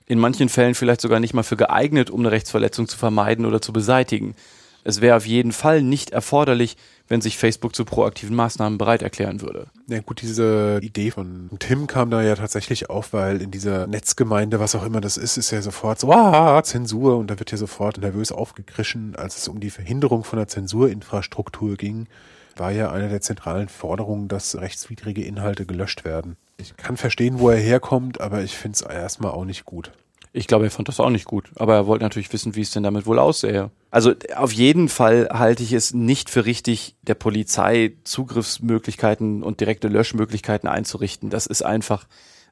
in 0.06 0.20
manchen 0.20 0.50
Fällen 0.50 0.76
vielleicht 0.76 1.02
sogar 1.02 1.20
nicht 1.20 1.34
mal 1.34 1.44
für 1.44 1.58
geeignet, 1.58 2.10
um 2.10 2.20
eine 2.20 2.32
Rechtsverletzung 2.32 2.88
zu 2.88 2.98
vermeiden 2.98 3.46
oder 3.46 3.62
zu 3.62 3.74
beseitigen. 3.74 4.36
Es 4.84 5.02
wäre 5.02 5.18
auf 5.18 5.26
jeden 5.26 5.52
Fall 5.52 5.82
nicht 5.82 6.12
erforderlich, 6.12 6.78
wenn 7.08 7.20
sich 7.20 7.40
Facebook 7.40 7.76
zu 7.76 7.86
proaktiven 7.86 8.36
Maßnahmen 8.36 8.78
bereit 8.78 9.02
erklären 9.02 9.42
würde. 9.42 9.68
Ja 9.88 10.00
gut, 10.02 10.22
diese 10.22 10.80
Idee 10.84 11.10
von 11.10 11.50
Tim 11.58 11.88
kam 11.88 12.12
da 12.12 12.22
ja 12.22 12.36
tatsächlich 12.36 12.90
auf, 12.92 13.12
weil 13.12 13.42
in 13.42 13.50
dieser 13.50 13.88
Netzgemeinde, 13.88 14.60
was 14.60 14.76
auch 14.76 14.86
immer 14.86 15.02
das 15.02 15.18
ist, 15.18 15.38
ist 15.38 15.50
ja 15.50 15.64
sofort 15.64 16.00
so, 16.00 16.12
ah, 16.12 16.62
Zensur 16.64 17.18
und 17.18 17.32
da 17.32 17.40
wird 17.40 17.52
ja 17.52 17.58
sofort 17.58 17.98
nervös 17.98 18.32
aufgekrischen, 18.32 19.16
als 19.16 19.38
es 19.38 19.48
um 19.48 19.60
die 19.60 19.72
Verhinderung 19.72 20.24
von 20.24 20.38
der 20.38 20.48
Zensurinfrastruktur 20.48 21.78
ging 21.78 22.08
war 22.56 22.72
ja 22.72 22.92
eine 22.92 23.10
der 23.10 23.22
zentralen 23.22 23.70
Forderungen, 23.70 24.28
dass 24.28 24.56
rechtswidrige 24.56 25.24
Inhalte 25.24 25.66
gelöscht 25.66 26.06
werden. 26.06 26.38
Ich 26.58 26.76
kann 26.78 26.98
verstehen, 26.98 27.40
wo 27.40 27.50
er 27.50 27.58
herkommt, 27.58 28.22
aber 28.22 28.44
ich 28.44 28.56
finde 28.56 28.76
es 28.76 28.82
erstmal 28.82 29.32
auch 29.32 29.46
nicht 29.46 29.66
gut. 29.66 29.92
Ich 30.38 30.48
glaube, 30.48 30.66
er 30.66 30.72
fand 30.72 30.90
das 30.90 31.00
auch 31.00 31.10
nicht 31.10 31.26
gut, 31.26 31.50
aber 31.56 31.76
er 31.76 31.88
wollte 31.88 32.04
natürlich 32.04 32.34
wissen, 32.34 32.56
wie 32.56 32.62
es 32.62 32.72
denn 32.72 32.84
damit 32.84 33.06
wohl 33.06 33.20
aussähe. 33.20 33.72
Also 33.90 34.14
auf 34.36 34.52
jeden 34.52 34.90
Fall 34.90 35.30
halte 35.32 35.64
ich 35.64 35.72
es 35.72 35.94
nicht 35.94 36.30
für 36.30 36.46
richtig, 36.46 36.98
der 37.04 37.16
Polizei 37.16 37.94
Zugriffsmöglichkeiten 38.04 39.44
und 39.44 39.62
direkte 39.62 39.88
Löschmöglichkeiten 39.88 40.68
einzurichten. 40.68 41.30
Das 41.30 41.46
ist 41.46 41.62
einfach. 41.62 42.06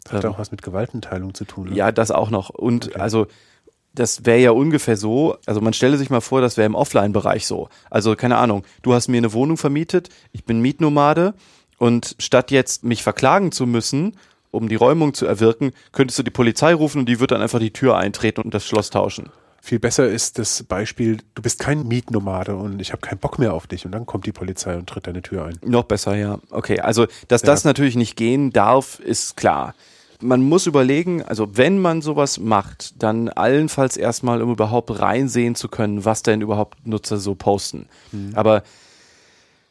Das 0.05 0.13
hat 0.13 0.23
ähm, 0.23 0.31
auch 0.31 0.39
was 0.39 0.51
mit 0.51 0.61
Gewaltenteilung 0.61 1.33
zu 1.33 1.43
tun. 1.43 1.71
Ne? 1.71 1.75
Ja, 1.75 1.91
das 1.91 2.11
auch 2.11 2.29
noch. 2.29 2.49
Und 2.51 2.87
okay. 2.87 2.99
also 2.99 3.27
das 3.93 4.25
wäre 4.25 4.39
ja 4.39 4.51
ungefähr 4.51 4.97
so, 4.97 5.37
also 5.45 5.61
man 5.61 5.73
stelle 5.73 5.97
sich 5.97 6.09
mal 6.09 6.21
vor, 6.21 6.41
das 6.41 6.57
wäre 6.57 6.65
im 6.65 6.75
Offline-Bereich 6.75 7.45
so. 7.45 7.69
Also 7.89 8.15
keine 8.15 8.37
Ahnung, 8.37 8.63
du 8.81 8.93
hast 8.93 9.07
mir 9.07 9.17
eine 9.17 9.33
Wohnung 9.33 9.57
vermietet, 9.57 10.09
ich 10.31 10.45
bin 10.45 10.61
Mietnomade 10.61 11.33
und 11.77 12.15
statt 12.19 12.51
jetzt 12.51 12.83
mich 12.83 13.03
verklagen 13.03 13.51
zu 13.51 13.65
müssen, 13.65 14.17
um 14.51 14.69
die 14.69 14.75
Räumung 14.75 15.13
zu 15.13 15.25
erwirken, 15.25 15.71
könntest 15.91 16.19
du 16.19 16.23
die 16.23 16.31
Polizei 16.31 16.73
rufen 16.73 16.99
und 16.99 17.09
die 17.09 17.19
wird 17.19 17.31
dann 17.31 17.41
einfach 17.41 17.59
die 17.59 17.73
Tür 17.73 17.97
eintreten 17.97 18.41
und 18.41 18.53
das 18.53 18.65
Schloss 18.65 18.89
tauschen. 18.89 19.29
Viel 19.61 19.79
besser 19.79 20.07
ist 20.07 20.39
das 20.39 20.63
Beispiel, 20.63 21.19
du 21.35 21.41
bist 21.41 21.59
kein 21.59 21.87
Mietnomade 21.87 22.55
und 22.55 22.81
ich 22.81 22.91
habe 22.91 23.01
keinen 23.01 23.19
Bock 23.19 23.39
mehr 23.39 23.53
auf 23.53 23.65
dich 23.65 23.85
und 23.85 23.93
dann 23.93 24.05
kommt 24.05 24.25
die 24.25 24.33
Polizei 24.33 24.75
und 24.75 24.87
tritt 24.89 25.07
deine 25.07 25.21
Tür 25.21 25.45
ein. 25.45 25.57
Noch 25.63 25.83
besser, 25.83 26.15
ja. 26.15 26.39
Okay, 26.49 26.81
also 26.81 27.07
dass 27.29 27.43
ja. 27.43 27.45
das 27.45 27.63
natürlich 27.63 27.95
nicht 27.95 28.17
gehen 28.17 28.51
darf, 28.51 28.99
ist 28.99 29.37
klar 29.37 29.73
man 30.23 30.41
muss 30.41 30.65
überlegen, 30.65 31.21
also 31.21 31.57
wenn 31.57 31.79
man 31.79 32.01
sowas 32.01 32.39
macht, 32.39 33.01
dann 33.01 33.29
allenfalls 33.29 33.97
erstmal, 33.97 34.41
um 34.41 34.51
überhaupt 34.51 34.99
reinsehen 34.99 35.55
zu 35.55 35.67
können, 35.67 36.05
was 36.05 36.23
denn 36.23 36.41
überhaupt 36.41 36.87
Nutzer 36.87 37.17
so 37.17 37.35
posten. 37.35 37.87
Mhm. 38.11 38.31
Aber 38.33 38.63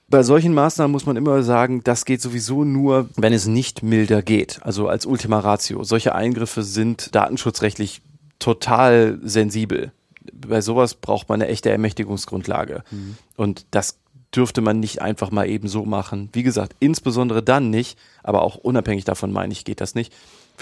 bei 0.08 0.22
solchen 0.22 0.52
Maßnahmen 0.52 0.92
muss 0.92 1.06
man 1.06 1.16
immer 1.16 1.42
sagen, 1.42 1.82
das 1.82 2.04
geht 2.04 2.20
sowieso 2.20 2.64
nur, 2.64 3.08
wenn 3.16 3.32
es 3.32 3.46
nicht 3.46 3.82
milder 3.82 4.22
geht. 4.22 4.60
Also 4.62 4.88
als 4.88 5.06
Ultima 5.06 5.38
Ratio. 5.38 5.84
Solche 5.84 6.14
Eingriffe 6.14 6.62
sind 6.62 7.14
datenschutzrechtlich 7.14 8.02
total 8.38 9.18
sensibel. 9.22 9.92
Bei 10.34 10.60
sowas 10.60 10.94
braucht 10.94 11.28
man 11.28 11.40
eine 11.40 11.50
echte 11.50 11.70
Ermächtigungsgrundlage. 11.70 12.84
Mhm. 12.90 13.16
Und 13.36 13.66
das 13.70 13.98
dürfte 14.36 14.60
man 14.60 14.80
nicht 14.80 15.00
einfach 15.02 15.30
mal 15.30 15.48
eben 15.48 15.68
so 15.68 15.84
machen. 15.84 16.28
Wie 16.32 16.42
gesagt, 16.42 16.76
insbesondere 16.80 17.42
dann 17.42 17.70
nicht, 17.70 17.98
aber 18.22 18.42
auch 18.42 18.56
unabhängig 18.56 19.04
davon 19.04 19.32
meine 19.32 19.52
ich, 19.52 19.64
geht 19.64 19.80
das 19.80 19.94
nicht, 19.94 20.12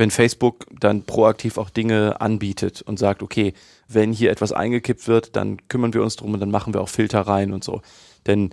wenn 0.00 0.10
Facebook 0.10 0.66
dann 0.80 1.02
proaktiv 1.04 1.58
auch 1.58 1.68
Dinge 1.68 2.20
anbietet 2.22 2.80
und 2.80 2.98
sagt, 2.98 3.22
okay, 3.22 3.52
wenn 3.86 4.12
hier 4.12 4.30
etwas 4.30 4.50
eingekippt 4.50 5.06
wird, 5.06 5.36
dann 5.36 5.68
kümmern 5.68 5.92
wir 5.92 6.02
uns 6.02 6.16
drum 6.16 6.32
und 6.32 6.40
dann 6.40 6.50
machen 6.50 6.72
wir 6.72 6.80
auch 6.80 6.88
Filter 6.88 7.20
rein 7.20 7.52
und 7.52 7.62
so. 7.62 7.82
Denn 8.26 8.50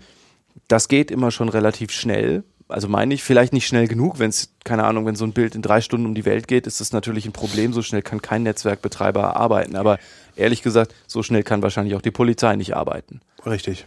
das 0.68 0.90
geht 0.90 1.10
immer 1.10 1.32
schon 1.32 1.48
relativ 1.48 1.92
schnell. 1.92 2.44
Also 2.68 2.90
meine 2.90 3.14
ich, 3.14 3.24
vielleicht 3.24 3.54
nicht 3.54 3.66
schnell 3.66 3.88
genug, 3.88 4.20
wenn 4.20 4.30
es, 4.30 4.52
keine 4.66 4.84
Ahnung, 4.84 5.06
wenn 5.06 5.16
so 5.16 5.24
ein 5.24 5.32
Bild 5.32 5.56
in 5.56 5.62
drei 5.62 5.80
Stunden 5.80 6.06
um 6.06 6.16
die 6.16 6.26
Welt 6.26 6.50
geht, 6.50 6.68
ist 6.68 6.82
das 6.82 6.92
natürlich 6.92 7.26
ein 7.26 7.32
Problem. 7.32 7.72
So 7.72 7.82
schnell 7.82 8.02
kann 8.02 8.22
kein 8.22 8.44
Netzwerkbetreiber 8.44 9.38
arbeiten. 9.38 9.78
Aber 9.78 10.00
ehrlich 10.36 10.64
gesagt, 10.64 10.94
so 11.08 11.24
schnell 11.24 11.44
kann 11.44 11.62
wahrscheinlich 11.64 11.96
auch 11.96 12.02
die 12.02 12.12
Polizei 12.12 12.58
nicht 12.58 12.76
arbeiten. 12.76 13.22
Richtig. 13.46 13.86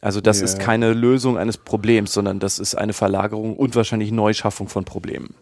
Also 0.00 0.20
das 0.20 0.38
ja. 0.38 0.44
ist 0.44 0.60
keine 0.60 0.92
Lösung 0.92 1.38
eines 1.38 1.58
Problems, 1.58 2.12
sondern 2.12 2.38
das 2.38 2.60
ist 2.60 2.76
eine 2.76 2.92
Verlagerung 2.92 3.56
und 3.56 3.74
wahrscheinlich 3.74 4.12
Neuschaffung 4.12 4.68
von 4.68 4.84
Problemen. 4.84 5.34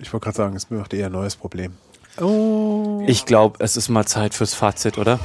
Ich 0.00 0.12
wollte 0.12 0.24
gerade 0.24 0.36
sagen, 0.36 0.56
es 0.56 0.70
wird 0.70 0.94
eher 0.94 1.06
ein 1.06 1.12
neues 1.12 1.34
Problem. 1.34 1.72
Oh. 2.20 3.02
Ich 3.08 3.26
glaube, 3.26 3.56
es 3.58 3.76
ist 3.76 3.88
mal 3.88 4.06
Zeit 4.06 4.32
fürs 4.32 4.54
Fazit, 4.54 4.96
oder? 4.96 5.18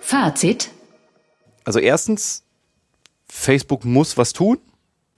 Fazit. 0.00 0.70
Also 1.64 1.80
erstens, 1.80 2.44
Facebook 3.28 3.84
muss 3.84 4.16
was 4.16 4.32
tun. 4.32 4.58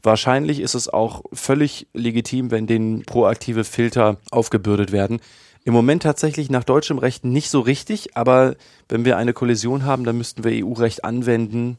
Wahrscheinlich 0.02 0.60
ist 0.60 0.74
es 0.74 0.88
auch 0.88 1.22
völlig 1.34 1.88
legitim, 1.92 2.50
wenn 2.50 2.66
denen 2.66 3.02
proaktive 3.04 3.64
Filter 3.64 4.16
aufgebürdet 4.30 4.92
werden. 4.92 5.20
Im 5.64 5.74
Moment 5.74 6.04
tatsächlich 6.04 6.48
nach 6.48 6.64
deutschem 6.64 6.96
Recht 6.96 7.26
nicht 7.26 7.50
so 7.50 7.60
richtig, 7.60 8.16
aber 8.16 8.56
wenn 8.88 9.04
wir 9.04 9.18
eine 9.18 9.34
Kollision 9.34 9.84
haben, 9.84 10.04
dann 10.04 10.16
müssten 10.16 10.42
wir 10.42 10.64
EU-Recht 10.64 11.04
anwenden. 11.04 11.76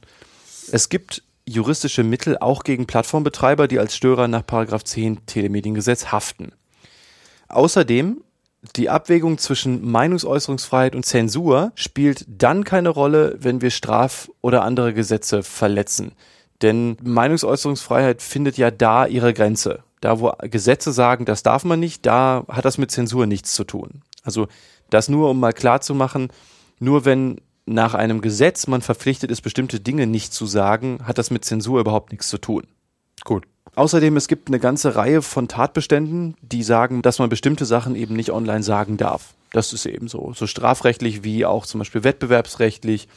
Es 0.71 0.89
gibt 0.89 1.23
juristische 1.49 2.03
Mittel 2.03 2.37
auch 2.37 2.63
gegen 2.63 2.85
Plattformbetreiber, 2.85 3.67
die 3.67 3.79
als 3.79 3.95
Störer 3.95 4.27
nach 4.27 4.43
10 4.45 5.25
Telemediengesetz 5.25 6.07
haften. 6.07 6.51
Außerdem 7.47 8.21
die 8.75 8.89
Abwägung 8.89 9.37
zwischen 9.37 9.89
Meinungsäußerungsfreiheit 9.89 10.95
und 10.95 11.05
Zensur 11.05 11.71
spielt 11.75 12.25
dann 12.27 12.63
keine 12.65 12.89
Rolle, 12.89 13.37
wenn 13.39 13.61
wir 13.61 13.71
Straf- 13.71 14.29
oder 14.41 14.63
andere 14.63 14.93
Gesetze 14.93 15.43
verletzen. 15.43 16.11
Denn 16.61 16.97
Meinungsäußerungsfreiheit 17.01 18.21
findet 18.21 18.57
ja 18.57 18.69
da 18.69 19.05
ihre 19.05 19.33
Grenze. 19.33 19.83
Da, 20.01 20.19
wo 20.19 20.33
Gesetze 20.41 20.91
sagen, 20.91 21.25
das 21.25 21.43
darf 21.43 21.63
man 21.63 21.79
nicht, 21.79 22.05
da 22.05 22.43
hat 22.49 22.65
das 22.65 22.77
mit 22.77 22.91
Zensur 22.91 23.25
nichts 23.25 23.53
zu 23.53 23.63
tun. 23.63 24.01
Also 24.23 24.47
das 24.89 25.07
nur, 25.07 25.29
um 25.29 25.39
mal 25.39 25.53
klar 25.53 25.79
zu 25.81 25.95
machen, 25.95 26.29
nur 26.79 27.05
wenn 27.05 27.39
nach 27.69 27.93
einem 27.93 28.21
Gesetz 28.21 28.67
man 28.67 28.81
verpflichtet 28.81 29.31
ist, 29.31 29.41
bestimmte 29.41 29.79
Dinge 29.79 30.07
nicht 30.07 30.33
zu 30.33 30.45
sagen, 30.45 30.99
hat 31.05 31.17
das 31.17 31.31
mit 31.31 31.45
Zensur 31.45 31.79
überhaupt 31.79 32.11
nichts 32.11 32.27
zu 32.27 32.37
tun. 32.37 32.67
Gut. 33.23 33.45
Außerdem, 33.75 34.17
es 34.17 34.27
gibt 34.27 34.47
eine 34.47 34.59
ganze 34.59 34.95
Reihe 34.95 35.21
von 35.21 35.47
Tatbeständen, 35.47 36.35
die 36.41 36.63
sagen, 36.63 37.01
dass 37.01 37.19
man 37.19 37.29
bestimmte 37.29 37.65
Sachen 37.65 37.95
eben 37.95 38.15
nicht 38.15 38.31
online 38.31 38.63
sagen 38.63 38.97
darf. 38.97 39.35
Das 39.51 39.73
ist 39.73 39.85
eben 39.85 40.07
so. 40.07 40.33
So 40.35 40.47
strafrechtlich 40.47 41.23
wie 41.23 41.45
auch 41.45 41.65
zum 41.65 41.79
Beispiel 41.79 42.03
wettbewerbsrechtlich. 42.03 43.07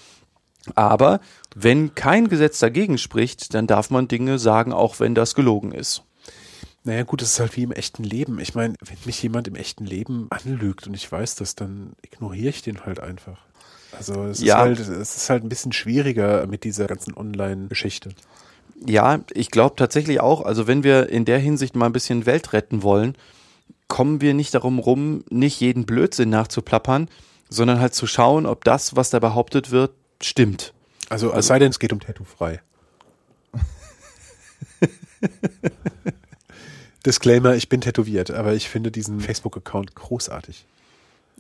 Aber 0.75 1.21
wenn 1.55 1.95
kein 1.95 2.29
Gesetz 2.29 2.59
dagegen 2.59 2.99
spricht, 2.99 3.55
dann 3.55 3.67
darf 3.67 3.91
man 3.91 4.07
Dinge 4.07 4.39
sagen, 4.39 4.73
auch 4.73 5.01
wenn 5.01 5.15
das 5.15 5.35
gelogen 5.35 5.73
ist. 5.73 6.05
Naja, 6.85 7.05
gut, 7.05 7.23
das 7.23 7.31
ist 7.31 7.41
halt 7.41 7.57
wie 7.57 7.63
im 7.63 7.73
echten 7.73 8.05
Leben. 8.05 8.39
Ich 8.39 8.55
meine, 8.55 8.75
wenn 8.85 8.99
mich 9.05 9.23
jemand 9.23 9.49
im 9.49 9.55
echten 9.55 9.87
Leben 9.87 10.27
anlügt 10.31 10.87
und 10.87 10.95
ich 10.95 11.11
weiß 11.11 11.37
das, 11.37 11.55
dann 11.55 11.93
ignoriere 12.03 12.51
ich 12.51 12.63
den 12.63 12.85
halt 12.85 13.01
einfach. 13.01 13.39
Also 13.97 14.25
es, 14.25 14.41
ja. 14.41 14.57
ist 14.57 14.61
halt, 14.61 14.79
es 14.79 15.17
ist 15.17 15.31
halt 15.31 15.45
ein 15.45 15.49
bisschen 15.49 15.73
schwieriger 15.73 16.47
mit 16.47 16.65
dieser 16.65 16.87
ganzen 16.87 17.15
Online-Geschichte. 17.17 18.11
Ja, 18.85 19.21
ich 19.33 19.51
glaube 19.51 19.77
tatsächlich 19.77 20.21
auch, 20.21 20.45
also 20.45 20.67
wenn 20.67 20.83
wir 20.83 21.09
in 21.09 21.25
der 21.25 21.39
Hinsicht 21.39 21.77
mal 21.77 21.87
ein 21.87 21.93
bisschen 21.93 22.27
Welt 22.27 22.53
retten 22.53 22.83
wollen, 22.83 23.17
kommen 23.89 24.21
wir 24.21 24.35
nicht 24.35 24.55
darum 24.55 24.79
rum, 24.79 25.25
nicht 25.31 25.61
jeden 25.61 25.87
Blödsinn 25.87 26.31
nachzuplappern, 26.31 27.09
sondern 27.49 27.79
halt 27.81 27.95
zu 27.95 28.07
schauen, 28.07 28.47
ob 28.47 28.65
das, 28.65 28.97
was 28.97 29.11
da 29.11 29.19
behauptet 29.19 29.71
wird, 29.71 29.93
stimmt. 30.21 30.73
Also, 31.09 31.29
also 31.29 31.41
es 31.41 31.47
sei 31.47 31.59
denn, 31.59 31.71
es 31.71 31.79
geht 31.79 31.93
um 31.93 32.01
Tattoo-frei. 32.01 32.61
Disclaimer, 37.07 37.55
ich 37.55 37.69
bin 37.69 37.81
tätowiert, 37.81 38.31
aber 38.31 38.55
ich 38.55 38.69
finde 38.69 38.91
diesen 38.91 39.21
Facebook-Account 39.21 39.95
großartig. 39.95 40.65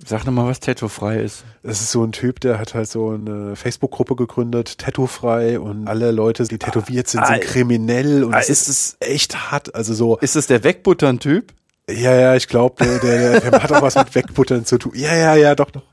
Sag 0.04 0.24
nochmal, 0.24 0.46
was 0.46 0.60
Tattoo-frei 0.60 1.20
ist. 1.20 1.44
Das 1.62 1.80
ist 1.80 1.92
so 1.92 2.02
ein 2.02 2.12
Typ, 2.12 2.40
der 2.40 2.58
hat 2.58 2.74
halt 2.74 2.88
so 2.88 3.10
eine 3.10 3.54
Facebook-Gruppe 3.54 4.16
gegründet, 4.16 4.78
Tattoo-frei 4.78 5.60
und 5.60 5.86
alle 5.86 6.10
Leute, 6.10 6.44
die 6.44 6.58
tätowiert 6.58 7.08
sind, 7.08 7.24
sind 7.24 7.36
ah, 7.36 7.38
kriminell 7.38 8.24
und 8.24 8.34
ah, 8.34 8.40
es 8.40 8.50
ist, 8.50 8.68
ist 8.68 8.96
echt 9.00 9.52
hart. 9.52 9.74
Also 9.74 9.94
so. 9.94 10.18
Ist 10.18 10.34
es 10.34 10.46
der 10.46 10.64
Wegbuttern-Typ? 10.64 11.52
Ja, 11.88 12.14
ja, 12.14 12.34
ich 12.34 12.48
glaube, 12.48 12.84
der, 12.84 12.98
der, 12.98 13.40
der 13.40 13.62
hat 13.62 13.72
auch 13.72 13.82
was 13.82 13.96
mit 13.96 14.14
Wegbuttern 14.14 14.64
zu 14.64 14.78
tun. 14.78 14.92
Ja, 14.94 15.14
ja, 15.14 15.34
ja, 15.34 15.54
doch, 15.54 15.70
doch, 15.70 15.84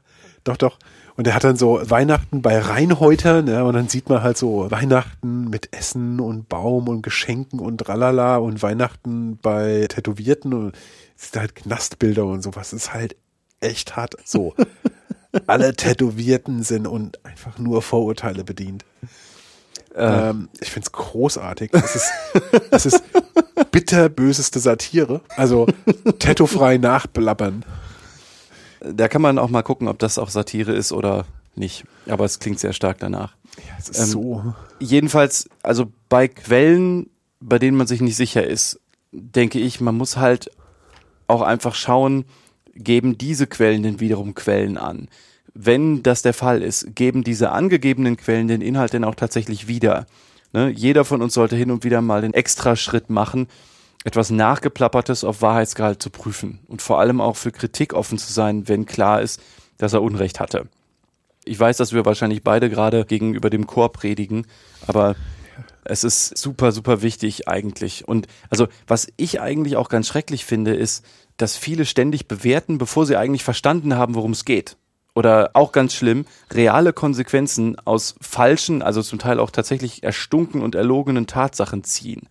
doch, 0.44 0.58
doch. 0.58 0.80
Und 1.16 1.28
der 1.28 1.36
hat 1.36 1.44
dann 1.44 1.58
so 1.58 1.82
Weihnachten 1.84 2.42
bei 2.42 2.58
Reinhäutern, 2.58 3.48
ja, 3.48 3.64
und 3.64 3.74
dann 3.74 3.90
sieht 3.90 4.08
man 4.08 4.24
halt 4.24 4.38
so 4.38 4.72
Weihnachten 4.72 5.50
mit 5.50 5.76
Essen 5.76 6.22
und 6.22 6.48
Baum 6.48 6.88
und 6.88 7.02
Geschenken 7.02 7.60
und 7.60 7.80
tralala 7.80 8.38
und 8.38 8.64
Weihnachten 8.64 9.38
bei 9.42 9.86
Tätowierten 9.90 10.54
und 10.54 10.72
sieht 11.18 11.36
halt 11.36 11.56
Knastbilder 11.56 12.26
und 12.26 12.42
sowas. 12.42 12.70
Das 12.70 12.84
ist 12.84 12.94
halt 12.94 13.18
echt 13.62 13.96
hart. 13.96 14.16
So. 14.26 14.56
Alle 15.48 15.76
Tätowierten 15.76 16.64
sind 16.64 16.88
und 16.88 17.24
einfach 17.24 17.58
nur 17.60 17.82
Vorurteile 17.82 18.44
bedient. 18.44 18.84
Äh. 19.96 20.30
Ähm, 20.30 20.50
ich 20.60 20.72
find's 20.72 20.92
großartig. 20.92 21.72
Es 21.74 21.96
ist, 21.96 22.12
es 22.72 22.86
ist 22.86 23.04
bitterböseste 23.72 24.60
Satire. 24.60 25.22
Also 25.36 25.68
tattoo-frei 26.20 26.78
nachblabbern. 26.78 27.64
Da 28.82 29.08
kann 29.08 29.22
man 29.22 29.38
auch 29.38 29.50
mal 29.50 29.62
gucken, 29.62 29.88
ob 29.88 30.00
das 30.00 30.18
auch 30.18 30.30
Satire 30.30 30.72
ist 30.74 30.92
oder 30.92 31.26
nicht. 31.56 31.84
Aber 32.08 32.26
es 32.26 32.40
klingt 32.40 32.60
sehr 32.60 32.74
stark 32.74 32.98
danach. 33.00 33.36
Ja, 33.58 33.74
es 33.78 33.90
ist 33.90 34.00
Ähm, 34.00 34.06
so. 34.06 34.54
Jedenfalls, 34.80 35.50
also 35.62 35.92
bei 36.08 36.28
Quellen, 36.28 37.10
bei 37.40 37.60
denen 37.60 37.78
man 37.78 37.88
sich 37.88 38.02
nicht 38.02 38.16
sicher 38.16 38.46
ist, 38.46 38.80
denke 39.12 39.60
ich, 39.60 39.82
man 39.82 39.96
muss 39.96 40.18
halt 40.18 40.50
auch 41.28 41.42
einfach 41.42 41.76
schauen, 41.76 42.26
geben 42.84 43.18
diese 43.18 43.48
Quellen 43.48 43.84
denn 43.84 44.00
wiederum 44.00 44.34
Quellen 44.34 44.78
an. 44.78 45.08
Wenn 45.54 46.04
das 46.04 46.22
der 46.22 46.34
Fall 46.34 46.62
ist, 46.62 46.96
geben 46.96 47.24
diese 47.24 47.52
angegebenen 47.52 48.18
Quellen 48.18 48.48
den 48.48 48.62
Inhalt 48.62 48.94
denn 48.94 49.04
auch 49.04 49.16
tatsächlich 49.16 49.68
wieder. 49.68 50.06
Ne? 50.54 50.70
Jeder 50.70 51.06
von 51.06 51.22
uns 51.22 51.34
sollte 51.34 51.56
hin 51.56 51.72
und 51.72 51.84
wieder 51.84 52.02
mal 52.02 52.22
den 52.22 52.34
Extraschritt 52.34 53.10
machen, 53.10 53.48
etwas 54.06 54.30
Nachgeplappertes 54.30 55.24
auf 55.24 55.42
Wahrheitsgehalt 55.42 56.02
zu 56.02 56.10
prüfen 56.10 56.60
und 56.68 56.82
vor 56.82 57.00
allem 57.00 57.20
auch 57.20 57.36
für 57.36 57.52
Kritik 57.52 57.94
offen 57.94 58.18
zu 58.18 58.32
sein, 58.32 58.68
wenn 58.68 58.86
klar 58.86 59.22
ist, 59.22 59.42
dass 59.78 59.94
er 59.94 60.02
Unrecht 60.02 60.40
hatte. 60.40 60.68
Ich 61.46 61.60
weiß, 61.60 61.78
dass 61.78 61.94
wir 61.94 62.06
wahrscheinlich 62.06 62.44
beide 62.44 62.70
gerade 62.70 63.06
gegenüber 63.06 63.50
dem 63.50 63.68
Chor 63.68 63.92
predigen, 63.92 64.46
aber 64.88 65.16
es 65.84 66.04
ist 66.04 66.38
super, 66.38 66.72
super 66.72 67.02
wichtig 67.02 67.48
eigentlich. 67.48 68.08
Und 68.08 68.28
also, 68.50 68.68
was 68.88 69.08
ich 69.18 69.42
eigentlich 69.42 69.76
auch 69.76 69.90
ganz 69.90 70.08
schrecklich 70.08 70.46
finde, 70.46 70.74
ist, 70.74 71.06
dass 71.38 71.58
viele 71.58 71.86
ständig 71.86 72.28
bewerten, 72.28 72.78
bevor 72.78 73.06
sie 73.06 73.16
eigentlich 73.16 73.44
verstanden 73.44 73.96
haben, 73.96 74.16
worum 74.16 74.32
es 74.32 74.46
geht. 74.46 74.78
Oder 75.16 75.52
auch 75.54 75.72
ganz 75.72 75.96
schlimm, 75.96 76.26
reale 76.52 76.94
Konsequenzen 76.94 77.78
aus 77.86 78.16
falschen, 78.22 78.82
also 78.82 79.02
zum 79.02 79.20
Teil 79.20 79.40
auch 79.40 79.52
tatsächlich 79.52 80.04
erstunken 80.04 80.62
und 80.62 80.76
erlogenen 80.76 81.28
Tatsachen 81.28 81.84
ziehen. 81.84 82.28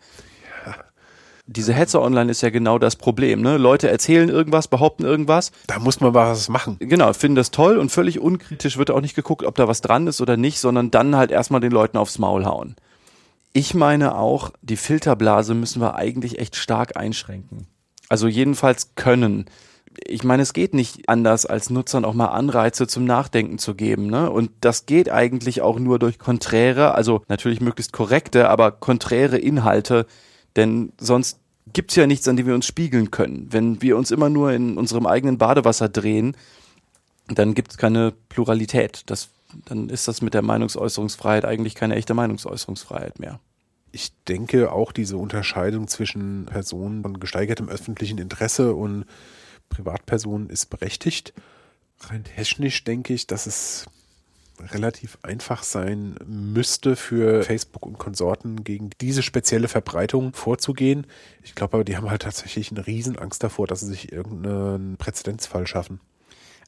Diese 1.50 1.72
Hetze 1.72 2.02
online 2.02 2.30
ist 2.30 2.42
ja 2.42 2.50
genau 2.50 2.78
das 2.78 2.96
Problem. 2.96 3.40
Ne? 3.40 3.56
Leute 3.56 3.88
erzählen 3.88 4.28
irgendwas, 4.28 4.68
behaupten 4.68 5.04
irgendwas, 5.04 5.50
Da 5.66 5.78
muss 5.78 5.98
man 5.98 6.12
was 6.12 6.50
machen. 6.50 6.76
Genau, 6.78 7.10
finden 7.14 7.36
das 7.36 7.50
toll 7.50 7.78
und 7.78 7.90
völlig 7.90 8.20
unkritisch 8.20 8.76
wird 8.76 8.90
auch 8.90 9.00
nicht 9.00 9.16
geguckt, 9.16 9.46
ob 9.46 9.54
da 9.54 9.66
was 9.66 9.80
dran 9.80 10.06
ist 10.06 10.20
oder 10.20 10.36
nicht, 10.36 10.60
sondern 10.60 10.90
dann 10.90 11.16
halt 11.16 11.30
erstmal 11.30 11.62
den 11.62 11.72
Leuten 11.72 11.96
aufs 11.96 12.18
Maul 12.18 12.44
hauen. 12.44 12.76
Ich 13.52 13.74
meine 13.74 14.16
auch, 14.16 14.50
die 14.62 14.76
Filterblase 14.76 15.54
müssen 15.54 15.80
wir 15.80 15.94
eigentlich 15.94 16.38
echt 16.38 16.56
stark 16.56 16.96
einschränken. 16.96 17.66
Also 18.08 18.26
jedenfalls 18.28 18.94
können. 18.94 19.46
Ich 20.06 20.22
meine, 20.22 20.42
es 20.42 20.52
geht 20.52 20.74
nicht 20.74 21.08
anders, 21.08 21.44
als 21.44 21.70
Nutzern 21.70 22.04
auch 22.04 22.14
mal 22.14 22.26
Anreize 22.26 22.86
zum 22.86 23.04
Nachdenken 23.04 23.58
zu 23.58 23.74
geben. 23.74 24.06
Ne? 24.06 24.30
Und 24.30 24.50
das 24.60 24.86
geht 24.86 25.10
eigentlich 25.10 25.60
auch 25.60 25.78
nur 25.78 25.98
durch 25.98 26.18
konträre, 26.18 26.94
also 26.94 27.22
natürlich 27.28 27.60
möglichst 27.60 27.92
korrekte, 27.92 28.48
aber 28.48 28.70
konträre 28.70 29.38
Inhalte, 29.38 30.06
denn 30.56 30.92
sonst 31.00 31.40
gibt's 31.72 31.96
ja 31.96 32.06
nichts, 32.06 32.28
an 32.28 32.36
dem 32.36 32.46
wir 32.46 32.54
uns 32.54 32.66
spiegeln 32.66 33.10
können. 33.10 33.48
Wenn 33.50 33.82
wir 33.82 33.96
uns 33.96 34.10
immer 34.10 34.28
nur 34.28 34.52
in 34.52 34.78
unserem 34.78 35.06
eigenen 35.06 35.38
Badewasser 35.38 35.88
drehen, 35.88 36.36
dann 37.28 37.54
gibt's 37.54 37.76
keine 37.76 38.12
Pluralität. 38.28 39.02
Das, 39.06 39.28
dann 39.64 39.88
ist 39.88 40.08
das 40.08 40.22
mit 40.22 40.34
der 40.34 40.42
Meinungsäußerungsfreiheit 40.42 41.44
eigentlich 41.44 41.74
keine 41.74 41.96
echte 41.96 42.14
Meinungsäußerungsfreiheit 42.14 43.18
mehr. 43.18 43.40
Ich 43.90 44.12
denke 44.24 44.72
auch 44.72 44.92
diese 44.92 45.16
Unterscheidung 45.16 45.88
zwischen 45.88 46.46
Personen 46.46 47.02
von 47.02 47.20
gesteigertem 47.20 47.68
öffentlichen 47.68 48.18
Interesse 48.18 48.74
und 48.74 49.06
Privatpersonen 49.68 50.50
ist 50.50 50.66
berechtigt. 50.66 51.32
Rein 52.00 52.24
technisch 52.24 52.84
denke 52.84 53.14
ich, 53.14 53.26
dass 53.26 53.46
es 53.46 53.86
relativ 54.60 55.18
einfach 55.22 55.62
sein 55.62 56.16
müsste 56.26 56.96
für 56.96 57.42
Facebook 57.44 57.86
und 57.86 57.98
Konsorten 57.98 58.64
gegen 58.64 58.90
diese 59.00 59.22
spezielle 59.22 59.68
Verbreitung 59.68 60.32
vorzugehen. 60.34 61.06
Ich 61.42 61.54
glaube 61.54 61.74
aber, 61.74 61.84
die 61.84 61.96
haben 61.96 62.10
halt 62.10 62.22
tatsächlich 62.22 62.70
eine 62.70 62.86
Riesenangst 62.86 63.42
davor, 63.42 63.66
dass 63.66 63.80
sie 63.80 63.86
sich 63.86 64.12
irgendeinen 64.12 64.96
Präzedenzfall 64.96 65.66
schaffen. 65.66 66.00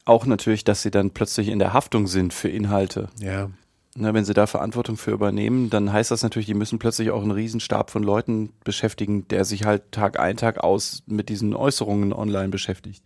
Auch 0.05 0.25
natürlich, 0.25 0.63
dass 0.63 0.81
sie 0.81 0.91
dann 0.91 1.11
plötzlich 1.11 1.47
in 1.47 1.59
der 1.59 1.73
Haftung 1.73 2.07
sind 2.07 2.33
für 2.33 2.49
Inhalte. 2.49 3.09
Ja, 3.19 3.49
Na, 3.95 4.13
wenn 4.13 4.25
sie 4.25 4.33
da 4.33 4.47
Verantwortung 4.47 4.97
für 4.97 5.11
übernehmen, 5.11 5.69
dann 5.69 5.91
heißt 5.91 6.11
das 6.11 6.23
natürlich, 6.23 6.45
die 6.45 6.53
müssen 6.53 6.79
plötzlich 6.79 7.11
auch 7.11 7.21
einen 7.21 7.31
Riesenstab 7.31 7.91
von 7.91 8.03
Leuten 8.03 8.53
beschäftigen, 8.63 9.27
der 9.27 9.45
sich 9.45 9.65
halt 9.65 9.91
Tag 9.91 10.19
ein, 10.19 10.37
Tag 10.37 10.63
aus 10.63 11.03
mit 11.07 11.29
diesen 11.29 11.55
Äußerungen 11.55 12.13
online 12.13 12.49
beschäftigt. 12.49 13.03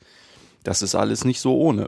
Das 0.64 0.82
ist 0.82 0.96
alles 0.96 1.26
nicht 1.26 1.42
so 1.42 1.58
ohne. 1.58 1.88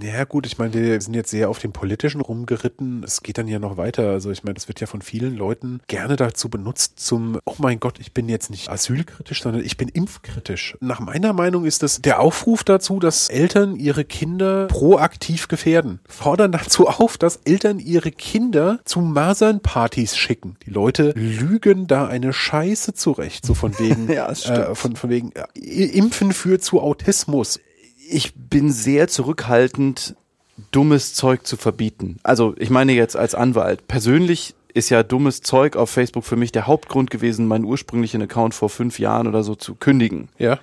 Ja 0.00 0.24
gut, 0.24 0.46
ich 0.46 0.58
meine, 0.58 0.74
wir 0.74 1.00
sind 1.00 1.14
jetzt 1.14 1.30
sehr 1.30 1.48
auf 1.48 1.58
dem 1.58 1.72
Politischen 1.72 2.20
rumgeritten. 2.20 3.02
Es 3.04 3.22
geht 3.22 3.38
dann 3.38 3.48
ja 3.48 3.58
noch 3.58 3.76
weiter. 3.76 4.10
Also 4.10 4.30
ich 4.30 4.44
meine, 4.44 4.54
das 4.54 4.68
wird 4.68 4.80
ja 4.80 4.86
von 4.86 5.02
vielen 5.02 5.36
Leuten 5.36 5.80
gerne 5.86 6.16
dazu 6.16 6.48
benutzt 6.48 6.98
zum, 6.98 7.38
oh 7.44 7.54
mein 7.58 7.80
Gott, 7.80 7.98
ich 8.00 8.12
bin 8.12 8.28
jetzt 8.28 8.50
nicht 8.50 8.68
asylkritisch, 8.68 9.42
sondern 9.42 9.64
ich 9.64 9.76
bin 9.76 9.88
impfkritisch. 9.88 10.76
Nach 10.80 11.00
meiner 11.00 11.32
Meinung 11.32 11.64
ist 11.64 11.82
das 11.82 12.02
der 12.02 12.20
Aufruf 12.20 12.64
dazu, 12.64 12.98
dass 12.98 13.28
Eltern 13.28 13.76
ihre 13.76 14.04
Kinder 14.04 14.66
proaktiv 14.66 15.48
gefährden. 15.48 16.00
Fordern 16.08 16.52
dazu 16.52 16.88
auf, 16.88 17.16
dass 17.16 17.36
Eltern 17.44 17.78
ihre 17.78 18.10
Kinder 18.10 18.80
zu 18.84 19.00
Masernpartys 19.00 20.16
schicken. 20.16 20.56
Die 20.66 20.70
Leute 20.70 21.12
lügen 21.16 21.86
da 21.86 22.06
eine 22.06 22.32
Scheiße 22.32 22.94
zurecht. 22.94 23.46
So 23.46 23.54
von 23.54 23.78
wegen, 23.78 24.10
Ja, 24.12 24.30
äh, 24.30 24.74
von, 24.74 24.96
von 24.96 25.10
wegen, 25.10 25.32
äh, 25.32 25.84
Impfen 25.84 26.32
führt 26.32 26.62
zu 26.62 26.80
Autismus. 26.80 27.60
Ich 28.08 28.34
bin 28.34 28.70
sehr 28.70 29.08
zurückhaltend, 29.08 30.16
dummes 30.70 31.14
Zeug 31.14 31.46
zu 31.46 31.56
verbieten. 31.56 32.18
Also 32.22 32.54
ich 32.58 32.70
meine 32.70 32.92
jetzt 32.92 33.16
als 33.16 33.34
Anwalt. 33.34 33.86
Persönlich 33.88 34.54
ist 34.72 34.90
ja 34.90 35.02
dummes 35.02 35.40
Zeug 35.40 35.76
auf 35.76 35.90
Facebook 35.90 36.24
für 36.24 36.36
mich 36.36 36.52
der 36.52 36.66
Hauptgrund 36.66 37.10
gewesen, 37.10 37.46
meinen 37.46 37.64
ursprünglichen 37.64 38.22
Account 38.22 38.54
vor 38.54 38.68
fünf 38.68 38.98
Jahren 38.98 39.26
oder 39.26 39.42
so 39.42 39.54
zu 39.54 39.74
kündigen. 39.74 40.28
Ja. 40.38 40.58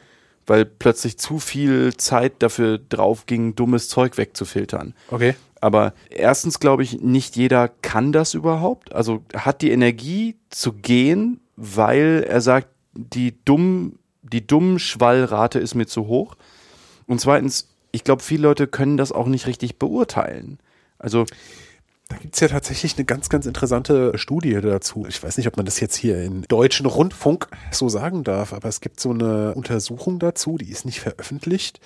Weil 0.45 0.65
plötzlich 0.65 1.17
zu 1.17 1.39
viel 1.39 1.95
Zeit 1.95 2.33
dafür 2.39 2.77
drauf 2.77 3.25
ging, 3.25 3.55
dummes 3.55 3.87
Zeug 3.87 4.17
wegzufiltern. 4.17 4.93
Okay. 5.09 5.35
Aber 5.61 5.93
erstens 6.09 6.59
glaube 6.59 6.83
ich, 6.83 7.01
nicht 7.01 7.37
jeder 7.37 7.69
kann 7.69 8.11
das 8.11 8.33
überhaupt. 8.33 8.93
Also 8.93 9.23
hat 9.35 9.61
die 9.61 9.71
Energie 9.71 10.35
zu 10.49 10.73
gehen, 10.73 11.39
weil 11.55 12.25
er 12.27 12.41
sagt, 12.41 12.67
die 12.93 13.33
dumm, 13.45 13.97
die 14.21 14.45
dummen 14.45 14.79
Schwallrate 14.79 15.59
ist 15.59 15.75
mir 15.75 15.85
zu 15.85 16.07
hoch. 16.07 16.35
Und 17.07 17.19
zweitens, 17.21 17.69
ich 17.91 18.03
glaube, 18.03 18.23
viele 18.23 18.43
Leute 18.43 18.67
können 18.67 18.97
das 18.97 19.11
auch 19.11 19.27
nicht 19.27 19.47
richtig 19.47 19.77
beurteilen. 19.77 20.59
Also, 20.99 21.25
Da 22.09 22.17
gibt's 22.17 22.39
ja 22.41 22.47
tatsächlich 22.47 22.97
eine 22.97 23.05
ganz, 23.05 23.29
ganz 23.29 23.45
interessante 23.45 24.17
Studie 24.17 24.59
dazu. 24.61 25.05
Ich 25.07 25.23
weiß 25.23 25.37
nicht, 25.37 25.47
ob 25.47 25.57
man 25.57 25.65
das 25.65 25.79
jetzt 25.79 25.95
hier 25.95 26.21
im 26.23 26.43
deutschen 26.47 26.85
Rundfunk 26.85 27.47
so 27.71 27.89
sagen 27.89 28.23
darf, 28.23 28.53
aber 28.53 28.67
es 28.69 28.81
gibt 28.81 28.99
so 28.99 29.11
eine 29.11 29.55
Untersuchung 29.55 30.19
dazu, 30.19 30.57
die 30.57 30.69
ist 30.69 30.85
nicht 30.85 30.99
veröffentlicht. 30.99 31.79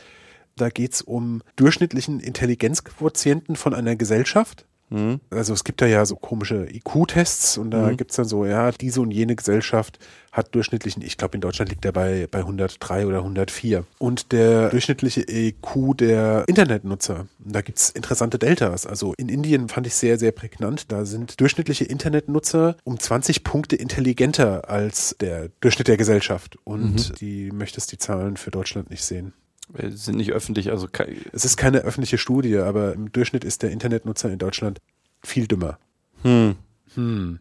Da 0.55 0.69
geht's 0.69 1.01
um 1.01 1.43
durchschnittlichen 1.55 2.19
Intelligenzquotienten 2.19 3.55
von 3.55 3.73
einer 3.73 3.95
Gesellschaft. 3.95 4.65
Hm, 4.89 5.19
Also 5.29 5.53
es 5.53 5.63
gibt 5.63 5.81
da 5.81 5.85
ja 5.85 6.05
so 6.05 6.15
komische 6.15 6.67
IQ-Tests 6.71 7.57
und 7.57 7.71
da 7.71 7.89
Mhm. 7.91 7.97
gibt's 7.97 8.15
dann 8.15 8.25
so, 8.25 8.45
ja, 8.45 8.71
diese 8.71 9.01
und 9.01 9.11
jene 9.11 9.35
Gesellschaft 9.35 9.99
hat 10.31 10.53
durchschnittlichen, 10.53 11.01
ich 11.01 11.17
glaube 11.17 11.35
in 11.35 11.41
Deutschland 11.41 11.71
liegt 11.71 11.83
der 11.83 11.91
bei, 11.91 12.27
bei 12.29 12.39
103 12.39 13.07
oder 13.07 13.23
104. 13.23 13.85
Und 13.97 14.31
der 14.31 14.69
durchschnittliche 14.69 15.25
IQ 15.29 15.95
der 15.97 16.43
Internetnutzer, 16.47 17.27
da 17.39 17.61
gibt's 17.61 17.89
interessante 17.89 18.37
Deltas. 18.37 18.85
Also 18.85 19.13
in 19.17 19.29
Indien 19.29 19.67
fand 19.67 19.87
ich 19.87 19.95
sehr, 19.95 20.19
sehr 20.19 20.31
prägnant. 20.31 20.91
Da 20.91 21.05
sind 21.05 21.39
durchschnittliche 21.41 21.85
Internetnutzer 21.85 22.77
um 22.83 22.99
20 22.99 23.43
Punkte 23.43 23.75
intelligenter 23.75 24.69
als 24.69 25.15
der 25.19 25.49
Durchschnitt 25.59 25.87
der 25.87 25.97
Gesellschaft. 25.97 26.57
Und 26.65 27.19
die 27.19 27.51
möchtest 27.51 27.91
die 27.91 27.97
Zahlen 27.97 28.37
für 28.37 28.51
Deutschland 28.51 28.89
nicht 28.91 29.03
sehen. 29.03 29.33
Wir 29.69 29.91
sind 29.91 30.17
nicht 30.17 30.31
öffentlich, 30.31 30.71
also 30.71 30.87
Es 31.33 31.45
ist 31.45 31.57
keine 31.57 31.79
öffentliche 31.79 32.17
Studie, 32.17 32.57
aber 32.57 32.93
im 32.93 33.11
Durchschnitt 33.11 33.43
ist 33.43 33.63
der 33.63 33.71
Internetnutzer 33.71 34.31
in 34.31 34.39
Deutschland 34.39 34.79
viel 35.23 35.47
dümmer. 35.47 35.77
hm. 36.23 36.55
Hm. 36.95 37.39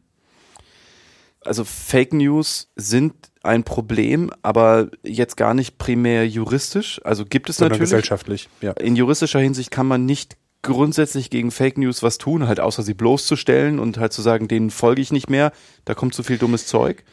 also 1.45 1.65
Fake 1.65 2.13
News 2.13 2.69
sind 2.75 3.15
ein 3.43 3.63
Problem, 3.63 4.31
aber 4.43 4.91
jetzt 5.03 5.37
gar 5.37 5.55
nicht 5.55 5.79
primär 5.79 6.29
juristisch. 6.29 7.01
Also 7.05 7.25
gibt 7.25 7.49
es 7.49 7.57
Sondern 7.57 7.73
natürlich. 7.79 7.91
gesellschaftlich, 7.91 8.49
ja. 8.61 8.73
in 8.73 8.97
juristischer 8.97 9.39
Hinsicht 9.39 9.71
kann 9.71 9.87
man 9.87 10.05
nicht 10.05 10.37
grundsätzlich 10.63 11.31
gegen 11.31 11.53
Fake 11.53 11.79
News 11.79 12.03
was 12.03 12.19
tun, 12.19 12.49
halt 12.49 12.59
außer 12.61 12.83
sie 12.83 12.95
bloßzustellen 12.95 13.79
und 13.79 13.99
halt 13.99 14.13
zu 14.13 14.21
sagen, 14.21 14.49
denen 14.49 14.71
folge 14.71 15.01
ich 15.01 15.13
nicht 15.13 15.31
mehr, 15.31 15.53
da 15.85 15.95
kommt 15.95 16.15
zu 16.15 16.23
viel 16.23 16.39
dummes 16.39 16.67
Zeug. 16.67 17.05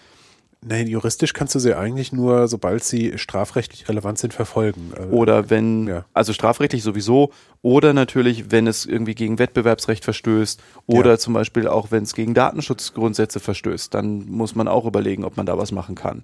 Nein, 0.66 0.88
juristisch 0.88 1.34
kannst 1.34 1.54
du 1.56 1.60
sie 1.60 1.76
eigentlich 1.78 2.14
nur, 2.14 2.48
sobald 2.48 2.84
sie 2.84 3.18
strafrechtlich 3.18 3.90
relevant 3.90 4.18
sind, 4.18 4.34
verfolgen. 4.34 4.92
Äh, 4.98 5.04
Oder 5.14 5.50
wenn, 5.50 5.88
Ja. 5.88 6.06
also 6.14 6.32
strafrechtlich 6.32 6.84
sowieso, 6.84 7.32
oder 7.62 7.94
natürlich, 7.94 8.52
wenn 8.52 8.68
es 8.68 8.86
irgendwie 8.86 9.16
gegen 9.16 9.40
Wettbewerbsrecht 9.40 10.04
verstößt, 10.06 10.62
oder 10.88 11.12
Ja. 11.12 11.18
zum 11.18 11.34
Beispiel 11.34 11.68
auch, 11.68 11.92
wenn 11.92 12.04
es 12.04 12.14
gegen 12.14 12.34
Datenschutzgrundsätze 12.34 13.40
verstößt, 13.40 13.94
dann 13.94 14.26
muss 14.30 14.56
man 14.56 14.68
auch 14.68 14.86
überlegen, 14.86 15.26
ob 15.26 15.36
man 15.38 15.46
da 15.46 15.58
was 15.58 15.72
machen 15.72 15.96
kann. 15.96 16.24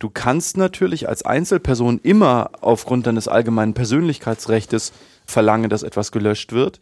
Du 0.00 0.10
kannst 0.10 0.56
natürlich 0.56 1.08
als 1.08 1.24
Einzelperson 1.24 2.00
immer 2.02 2.50
aufgrund 2.60 3.06
deines 3.06 3.28
allgemeinen 3.28 3.74
Persönlichkeitsrechtes 3.74 4.92
verlangen, 5.26 5.70
dass 5.70 5.82
etwas 5.82 6.12
gelöscht 6.12 6.52
wird, 6.52 6.80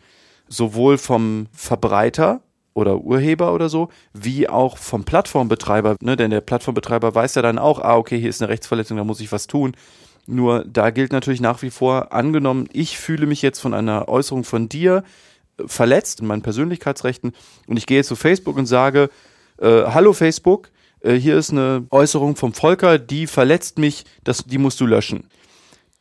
sowohl 0.49 0.97
vom 0.99 1.47
Verbreiter 1.53 2.41
oder 2.77 2.99
Urheber 2.99 3.55
oder 3.55 3.71
so, 3.71 3.89
wie 4.13 4.49
auch 4.51 4.77
vom 4.77 5.05
Plattformbetreiber, 5.05 5.97
ne? 6.01 6.15
denn 6.15 6.31
der 6.31 6.43
Plattformbetreiber 6.43 7.15
weiß 7.15 7.35
ja 7.35 7.43
dann 7.43 7.59
auch, 7.59 7.81
ah, 7.81 7.97
okay, 7.97 8.21
hier 8.21 8.29
ist 8.29 8.43
eine 8.43 8.51
Rechtsverletzung, 8.51 8.99
da 8.99 9.05
muss 9.05 9.21
ich 9.21 9.33
was 9.33 9.47
tun. 9.47 9.75
Nur 10.27 10.63
da 10.67 10.91
gilt 10.91 11.11
natürlich 11.11 11.41
nach 11.41 11.63
wie 11.63 11.71
vor, 11.71 12.13
angenommen, 12.13 12.69
ich 12.73 12.99
fühle 12.99 13.27
mich 13.27 13.41
jetzt 13.41 13.61
von 13.61 13.73
einer 13.73 14.09
Äußerung 14.09 14.45
von 14.45 14.69
dir 14.69 15.05
äh, 15.57 15.63
verletzt 15.67 16.21
in 16.21 16.27
meinen 16.27 16.43
Persönlichkeitsrechten 16.43 17.33
und 17.67 17.79
ich 17.79 17.87
gehe 17.87 18.05
zu 18.05 18.15
Facebook 18.15 18.59
und 18.59 18.67
sage, 18.67 19.09
äh, 19.59 19.85
hallo 19.87 20.13
Facebook, 20.13 20.69
äh, 21.01 21.15
hier 21.15 21.39
ist 21.39 21.53
eine 21.53 21.87
Äußerung 21.89 22.37
vom 22.37 22.53
Volker, 22.53 22.99
die 22.99 23.27
verletzt 23.27 23.79
mich, 23.79 24.05
das, 24.23 24.45
die 24.45 24.59
musst 24.59 24.81
du 24.81 24.87
löschen. 24.87 25.31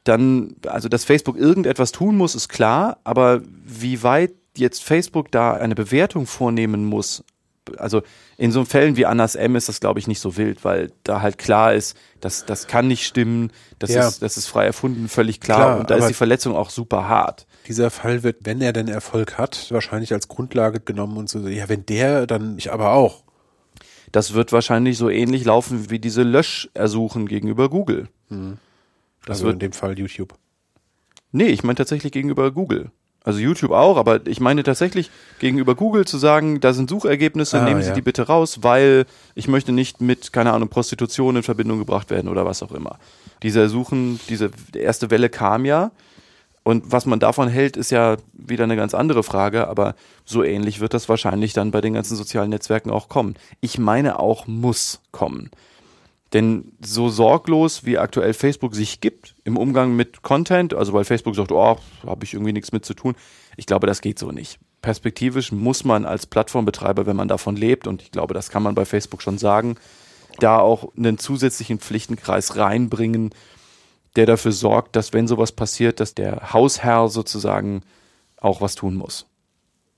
Dann, 0.04 0.56
also 0.68 0.90
dass 0.90 1.06
Facebook 1.06 1.38
irgendetwas 1.38 1.94
tun 1.94 2.18
muss, 2.18 2.36
ist 2.36 2.50
klar, 2.50 2.98
aber 3.06 3.42
wie 3.64 4.04
weit 4.04 4.34
jetzt 4.58 4.84
Facebook 4.84 5.32
da 5.32 5.54
eine 5.54 5.76
Bewertung 5.76 6.26
vornehmen 6.26 6.86
muss, 6.86 7.24
also 7.78 8.04
in 8.38 8.52
so 8.52 8.64
Fällen 8.66 8.96
wie 8.96 9.06
Annas 9.06 9.36
M 9.36 9.56
ist 9.56 9.70
das, 9.70 9.80
glaube 9.80 10.00
ich, 10.00 10.08
nicht 10.08 10.20
so 10.20 10.38
wild, 10.38 10.64
weil 10.64 10.92
da 11.04 11.22
halt 11.22 11.38
klar 11.38 11.74
ist, 11.74 11.98
dass 12.20 12.46
das 12.46 12.68
kann 12.68 12.88
nicht 12.88 13.06
stimmen, 13.06 13.52
das, 13.80 13.92
Ja. 13.92 14.08
ist, 14.08 14.22
das 14.22 14.38
ist 14.38 14.48
frei 14.48 14.66
erfunden, 14.66 15.08
völlig 15.08 15.40
klar, 15.40 15.58
Klar, 15.58 15.80
und 15.80 15.90
da 15.90 15.96
ist 15.96 16.08
die 16.08 16.14
Verletzung 16.14 16.56
auch 16.56 16.70
super 16.70 17.08
hart. 17.08 17.48
Dieser 17.68 17.90
Fall 17.90 18.22
wird, 18.24 18.38
wenn 18.44 18.62
er 18.62 18.74
denn 18.74 18.88
Erfolg 18.88 19.38
hat, 19.38 19.72
wahrscheinlich 19.72 20.14
als 20.14 20.28
Grundlage 20.28 20.80
genommen 20.80 21.18
und 21.18 21.30
so, 21.30 21.48
ja, 21.48 21.68
wenn 21.68 21.86
der, 21.86 22.28
dann 22.28 22.58
ich 22.58 22.72
aber 22.72 22.92
auch. 22.92 23.24
Das 24.12 24.34
wird 24.34 24.52
wahrscheinlich 24.52 24.98
so 24.98 25.10
ähnlich 25.10 25.44
laufen 25.46 25.90
wie 25.90 26.00
diese 26.00 26.24
Löschersuchen 26.24 27.28
gegenüber 27.28 27.70
Google. 27.70 28.08
Das 28.30 28.40
also 29.28 29.46
wird 29.46 29.54
in 29.56 29.60
dem 29.60 29.74
Fall 29.74 29.98
YouTube. 29.98 30.36
Nee, 31.32 31.48
ich 31.48 31.64
meine 31.64 31.76
tatsächlich 31.76 32.12
gegenüber 32.12 32.52
Google. 32.52 32.92
Also 33.26 33.40
YouTube 33.40 33.72
auch, 33.72 33.98
aber 33.98 34.28
ich 34.28 34.40
meine 34.40 34.62
tatsächlich 34.62 35.10
gegenüber 35.40 35.74
Google 35.74 36.06
zu 36.06 36.20
sagen, 36.20 36.60
da 36.60 36.74
sind 36.74 36.92
Suchergebnisse, 36.92 37.60
Ah, 37.60 37.64
nehmen 37.64 37.82
Sie 37.82 37.90
ja. 37.90 37.96
die 37.96 38.04
bitte 38.04 38.28
raus, 38.28 38.60
weil 38.62 39.08
ich 39.34 39.48
möchte 39.48 39.72
nicht 39.72 40.00
mit, 40.00 40.32
keine 40.32 40.54
Ahnung, 40.54 40.70
Prostitution 40.70 41.36
in 41.36 41.42
Verbindung 41.44 41.80
gebracht 41.80 42.12
werden 42.12 42.30
oder 42.30 42.46
was 42.46 42.62
auch 42.62 42.72
immer. 42.72 43.00
Diese 43.42 43.68
Suchen, 43.68 44.20
diese 44.30 44.52
erste 44.76 45.10
Welle 45.10 45.30
kam 45.30 45.66
ja. 45.66 45.92
Und 46.62 46.92
was 46.92 47.08
man 47.08 47.20
davon 47.20 47.48
hält, 47.48 47.78
ist 47.78 47.90
ja 47.90 48.18
wieder 48.34 48.64
eine 48.64 48.76
ganz 48.76 48.94
andere 48.94 49.24
Frage, 49.24 49.68
aber 49.68 49.96
so 50.24 50.44
ähnlich 50.44 50.80
wird 50.80 50.94
das 50.94 51.10
wahrscheinlich 51.10 51.54
dann 51.54 51.72
bei 51.72 51.82
den 51.82 51.94
ganzen 51.94 52.16
sozialen 52.16 52.52
Netzwerken 52.52 52.92
auch 52.92 53.10
kommen. 53.10 53.36
Ich 53.60 53.80
meine 53.80 54.20
auch 54.20 54.46
muss 54.46 55.02
kommen. 55.12 55.50
Denn 56.34 56.72
so 56.80 57.10
sorglos 57.10 57.86
wie 57.86 57.98
aktuell 57.98 58.34
Facebook 58.34 58.76
sich 58.76 59.02
gibt 59.02 59.35
im 59.46 59.58
Umgang 59.58 59.96
mit 59.96 60.24
Content, 60.24 60.74
also 60.74 60.92
weil 60.92 61.06
Facebook 61.06 61.36
sagt, 61.36 61.52
oh, 61.52 61.78
habe 62.06 62.26
ich 62.26 62.34
irgendwie 62.34 62.52
nichts 62.52 62.72
mit 62.72 62.84
zu 62.84 62.96
tun, 62.96 63.16
ich 63.56 63.68
glaube, 63.68 63.88
das 63.88 64.02
geht 64.02 64.20
so 64.20 64.32
nicht. 64.32 64.60
Perspektivisch 64.82 65.52
muss 65.52 65.86
man 65.86 66.04
als 66.04 66.26
Plattformbetreiber, 66.26 67.06
wenn 67.06 67.16
man 67.16 67.28
davon 67.28 67.56
lebt, 67.56 67.88
und 67.88 68.02
ich 68.02 68.12
glaube, 68.12 68.34
das 68.34 68.50
kann 68.50 68.64
man 68.64 68.76
bei 68.76 68.86
Facebook 68.86 69.22
schon 69.22 69.38
sagen, 69.38 69.76
da 70.40 70.60
auch 70.60 70.92
einen 70.98 71.20
zusätzlichen 71.20 71.80
Pflichtenkreis 71.80 72.58
reinbringen, 72.58 73.34
der 74.16 74.26
dafür 74.26 74.52
sorgt, 74.52 74.96
dass 74.96 75.14
wenn 75.14 75.28
sowas 75.28 75.52
passiert, 75.52 76.00
dass 76.00 76.16
der 76.16 76.52
Hausherr 76.52 77.08
sozusagen 77.08 77.84
auch 78.38 78.62
was 78.62 78.76
tun 78.76 78.96
muss. 78.96 79.28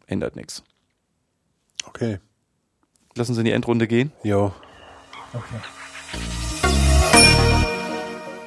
Ändert 0.07 0.35
nichts. 0.35 0.63
Okay. 1.85 2.19
Lassen 3.15 3.33
Sie 3.33 3.41
in 3.41 3.45
die 3.45 3.51
Endrunde 3.51 3.87
gehen. 3.87 4.11
Jo. 4.23 4.51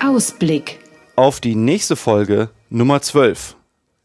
Ausblick. 0.00 0.89
Auf 1.16 1.40
die 1.40 1.54
nächste 1.54 1.96
Folge 1.96 2.50
Nummer 2.70 3.02
12. 3.02 3.56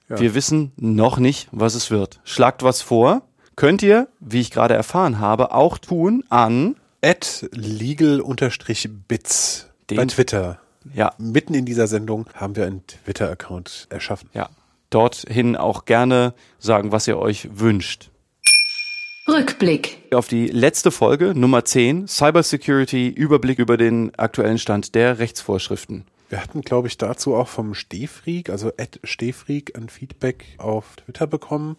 Ja. 0.09 0.19
Wir 0.19 0.35
wissen 0.35 0.71
noch 0.77 1.17
nicht, 1.17 1.47
was 1.51 1.75
es 1.75 1.91
wird. 1.91 2.19
Schlagt 2.23 2.63
was 2.63 2.81
vor. 2.81 3.23
Könnt 3.55 3.81
ihr, 3.81 4.07
wie 4.19 4.41
ich 4.41 4.51
gerade 4.51 4.73
erfahren 4.73 5.19
habe, 5.19 5.53
auch 5.53 5.77
tun 5.77 6.23
an, 6.29 6.75
At 7.01 7.47
legal-bits 7.51 9.67
bei 9.87 10.05
Twitter. 10.05 10.59
ja, 10.93 11.13
Mitten 11.17 11.53
in 11.53 11.65
dieser 11.65 11.87
Sendung 11.87 12.25
haben 12.33 12.55
wir 12.55 12.65
einen 12.65 12.85
Twitter-Account 12.85 13.87
erschaffen. 13.89 14.29
ja, 14.33 14.49
dorthin 14.89 15.55
auch 15.55 15.85
gerne 15.85 16.33
sagen, 16.59 16.91
was 16.91 17.07
ihr 17.07 17.17
euch 17.17 17.47
wünscht. 17.53 18.09
Rückblick. 19.27 20.03
Auf 20.13 20.27
die 20.27 20.47
letzte 20.47 20.91
Folge, 20.91 21.33
Nummer 21.33 21.65
10, 21.65 22.07
Cybersecurity, 22.07 23.07
Überblick 23.07 23.57
über 23.57 23.77
den 23.77 24.13
aktuellen 24.19 24.59
Stand 24.59 24.93
der 24.93 25.17
Rechtsvorschriften. 25.17 26.05
Wir 26.29 26.41
hatten, 26.41 26.61
glaube 26.61 26.87
ich, 26.87 26.97
dazu 26.97 27.35
auch 27.35 27.47
vom 27.47 27.75
Stehfreak, 27.75 28.49
also 28.49 28.71
Ed 28.77 28.99
Stehfreak, 29.03 29.77
ein 29.77 29.89
Feedback 29.89 30.45
auf 30.57 30.95
Twitter 30.95 31.27
bekommen. 31.27 31.77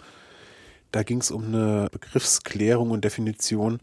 Da 0.93 1.03
ging 1.03 1.19
es 1.19 1.31
um 1.31 1.47
eine 1.47 1.89
Begriffsklärung 1.91 2.91
und 2.91 3.05
Definition. 3.05 3.81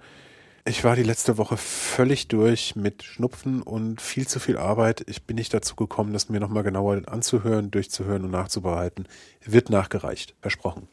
Ich 0.65 0.85
war 0.85 0.95
die 0.95 1.03
letzte 1.03 1.37
Woche 1.37 1.57
völlig 1.57 2.29
durch 2.29 2.77
mit 2.77 3.03
Schnupfen 3.03 3.61
und 3.61 4.01
viel 4.01 4.27
zu 4.27 4.39
viel 4.39 4.57
Arbeit. 4.57 5.03
Ich 5.07 5.23
bin 5.23 5.35
nicht 5.35 5.53
dazu 5.53 5.75
gekommen, 5.75 6.13
das 6.13 6.29
mir 6.29 6.39
nochmal 6.39 6.63
genauer 6.63 7.01
anzuhören, 7.07 7.69
durchzuhören 7.69 8.23
und 8.23 8.31
nachzubereiten. 8.31 9.05
Wird 9.43 9.69
nachgereicht. 9.69 10.35
Versprochen. 10.41 10.87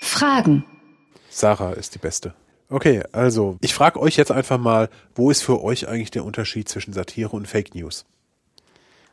Fragen. 0.00 0.64
Sarah 1.28 1.72
ist 1.72 1.94
die 1.94 1.98
Beste. 1.98 2.34
Okay, 2.70 3.02
also 3.12 3.58
ich 3.60 3.74
frage 3.74 4.00
euch 4.00 4.16
jetzt 4.16 4.30
einfach 4.30 4.58
mal, 4.58 4.88
wo 5.14 5.30
ist 5.30 5.42
für 5.42 5.62
euch 5.62 5.86
eigentlich 5.86 6.10
der 6.10 6.24
Unterschied 6.24 6.68
zwischen 6.68 6.94
Satire 6.94 7.36
und 7.36 7.46
Fake 7.46 7.74
News? 7.74 8.06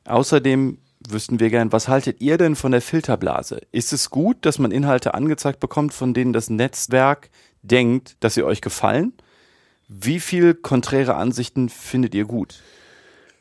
Außerdem 0.08 0.78
wüssten 1.08 1.40
wir 1.40 1.50
gern, 1.50 1.72
was 1.72 1.88
haltet 1.88 2.22
ihr 2.22 2.38
denn 2.38 2.56
von 2.56 2.72
der 2.72 2.82
Filterblase? 2.82 3.62
Ist 3.72 3.94
es 3.94 4.10
gut, 4.10 4.38
dass 4.46 4.60
man 4.60 4.72
Inhalte 4.72 5.14
angezeigt 5.14 5.60
bekommt, 5.60 5.94
von 5.94 6.14
denen 6.14 6.34
das 6.34 6.50
Netzwerk 6.50 7.30
denkt, 7.62 8.16
dass 8.22 8.34
sie 8.34 8.44
euch 8.44 8.62
gefallen? 8.62 9.14
Wie 9.88 10.20
viel 10.20 10.54
konträre 10.54 11.16
Ansichten 11.16 11.70
findet 11.70 12.16
ihr 12.16 12.26
gut? 12.26 12.62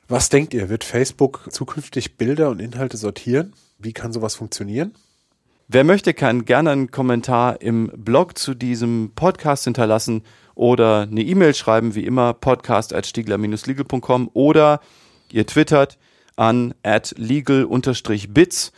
Was 0.09 0.28
denkt 0.28 0.55
ihr, 0.55 0.68
wird 0.68 0.84
Facebook 0.84 1.48
zukünftig 1.51 2.16
Bilder 2.16 2.51
und 2.51 2.60
Inhalte 2.60 2.97
sortieren? 2.97 3.52
Wie 3.78 3.93
kann 3.93 4.12
sowas 4.12 4.36
funktionieren? 4.36 4.94
Wer 5.68 5.82
möchte, 5.82 6.14
kann 6.14 6.44
gerne 6.44 6.70
einen 6.70 6.90
Kommentar 6.93 7.60
im 7.60 7.90
Blog 7.97 8.38
zu 8.38 8.55
diesem 8.55 9.10
Podcast 9.16 9.64
hinterlassen 9.64 10.22
oder 10.55 11.02
eine 11.02 11.22
E-Mail 11.22 11.55
schreiben, 11.55 11.97
wie 11.97 12.05
immer, 12.05 12.34
podcast.stiegler-legal.com 12.34 14.30
oder 14.32 14.80
ihr 15.32 15.44
twittert 15.44 15.98
an 16.36 16.74
at 16.82 17.14
legal-bits, 17.16 18.72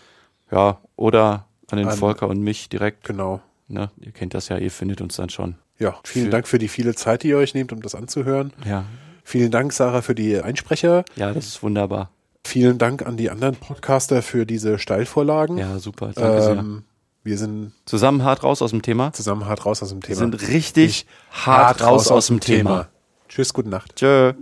ja, 0.50 0.78
oder 0.96 1.46
an 1.70 1.78
den 1.78 1.88
An- 1.88 1.96
Volker 1.96 2.28
und 2.28 2.40
mich 2.40 2.68
direkt. 2.68 3.04
Genau. 3.04 3.40
Ne, 3.68 3.90
ihr 4.00 4.12
kennt 4.12 4.32
das 4.34 4.48
ja, 4.48 4.56
ihr 4.56 4.70
findet 4.70 5.00
uns 5.00 5.16
dann 5.16 5.28
schon. 5.28 5.56
Ja, 5.78 5.96
vielen 6.04 6.26
Für- 6.26 6.30
Dank 6.30 6.48
für 6.48 6.58
die 6.58 6.68
viele 6.68 6.94
Zeit, 6.94 7.22
die 7.22 7.28
ihr 7.28 7.36
euch 7.36 7.54
nehmt, 7.54 7.72
um 7.72 7.82
das 7.82 7.94
anzuhören. 7.94 8.52
Ja, 8.66 8.84
Vielen 9.24 9.50
Dank, 9.50 9.74
Sarah, 9.74 10.00
für 10.00 10.14
die 10.14 10.40
Einsprecher. 10.40 11.04
ja, 11.16 11.34
das 11.34 11.46
ist 11.46 11.62
wunderbar. 11.62 12.10
Vielen 12.46 12.78
Dank 12.78 13.04
an 13.04 13.18
die 13.18 13.28
anderen 13.28 13.56
Podcaster 13.56 14.22
für 14.22 14.46
diese 14.46 14.78
Steilvorlagen. 14.78 15.58
Ja, 15.58 15.78
super. 15.78 16.12
Danke 16.14 16.40
sehr. 16.42 16.56
ähm, 16.56 16.84
wir 17.24 17.36
sind 17.36 17.72
Zusammen 17.84 18.22
hart 18.24 18.42
raus 18.42 18.62
aus 18.62 18.70
dem 18.70 18.80
Thema. 18.80 19.12
zusammen 19.12 19.44
hart 19.44 19.66
raus 19.66 19.82
aus 19.82 19.90
dem 19.90 19.96
Wir 20.02 20.06
Thema. 20.14 20.18
sind 20.20 20.48
richtig 20.48 21.04
hart, 21.30 21.82
raus 21.82 22.10
aus 22.10 22.28
dem 22.28 22.40
Thema. 22.40 22.88
Tschüss, 23.28 23.52
gute 23.52 23.68
Nacht. 23.68 23.96
Tschö. 23.96 24.32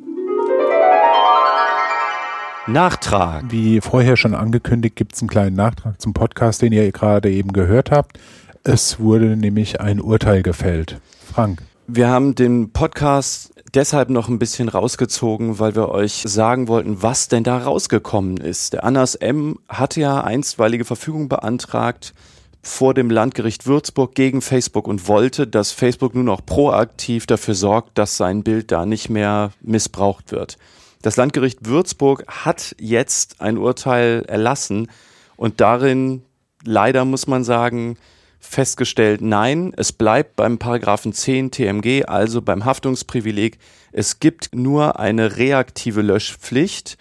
Nachtrag. 2.69 3.45
Wie 3.49 3.81
vorher 3.81 4.17
schon 4.17 4.35
angekündigt, 4.35 4.97
gibt 4.97 5.15
es 5.15 5.23
einen 5.23 5.29
kleinen 5.29 5.55
Nachtrag 5.55 6.01
zum 6.01 6.13
Podcast, 6.13 6.63
den 6.63 6.73
ihr 6.73 6.91
gerade 6.91 7.31
eben 7.31 7.53
gehört 7.53 7.93
habt. 7.93 8.19
Es 8.65 8.99
wurde 8.99 9.37
nämlich 9.37 9.81
ein 9.81 10.01
Urteil 10.01 10.43
gefällt. 10.43 11.01
Frank. 11.33 11.63
Wir 11.87 12.09
haben 12.09 12.35
den 12.35 12.73
Podcast 12.73 13.53
deshalb 13.73 14.11
noch 14.11 14.29
ein 14.29 14.41
bisschen 14.41 14.69
rausgezogen, 14.69 15.61
weil 15.61 15.77
wir 15.77 15.91
euch 15.91 16.25
sagen 16.27 16.67
wollten, 16.67 17.03
was 17.03 17.29
denn 17.29 17.45
da 17.45 17.59
rausgekommen 17.59 18.39
ist. 18.39 18.73
Der 18.73 18.83
Annas 18.83 19.15
M. 19.15 19.61
hatte 19.69 20.01
ja 20.01 20.25
einstweilige 20.25 20.85
Verfügung 20.85 21.29
beantragt 21.29 22.15
vor 22.63 22.95
dem 22.95 23.11
Landgericht 23.11 23.67
Würzburg 23.67 24.17
gegen 24.17 24.43
Facebook 24.43 24.89
und 24.89 25.07
wollte, 25.07 25.47
dass 25.47 25.71
Facebook 25.71 26.17
nun 26.17 26.29
auch 26.29 26.45
proaktiv 26.45 27.27
dafür 27.27 27.55
sorgt, 27.55 27.97
dass 27.97 28.17
sein 28.17 28.43
Bild 28.43 28.73
da 28.73 28.87
nicht 28.87 29.09
mehr 29.09 29.53
missbraucht 29.61 30.33
wird. 30.33 30.59
Das 31.07 31.17
Landgericht 31.17 31.69
Würzburg 31.69 32.25
hat 32.27 32.75
jetzt 32.81 33.41
ein 33.41 33.59
Urteil 33.59 34.25
erlassen 34.27 34.91
und 35.37 35.61
darin, 35.61 36.25
leider 36.65 37.05
muss 37.05 37.29
man 37.29 37.45
sagen, 37.45 37.97
festgestellt, 38.41 39.21
nein, 39.21 39.73
es 39.77 39.93
bleibt 39.93 40.35
beim 40.35 40.59
Paragraphen 40.59 41.13
10 41.13 41.53
TMG, 41.53 42.07
also 42.07 42.43
beim 42.43 42.65
Haftungsprivileg. 42.65 43.59
Es 43.93 44.19
gibt 44.19 44.53
nur 44.53 44.99
eine 44.99 45.37
reaktive 45.37 46.03
Löschpflicht. 46.03 46.99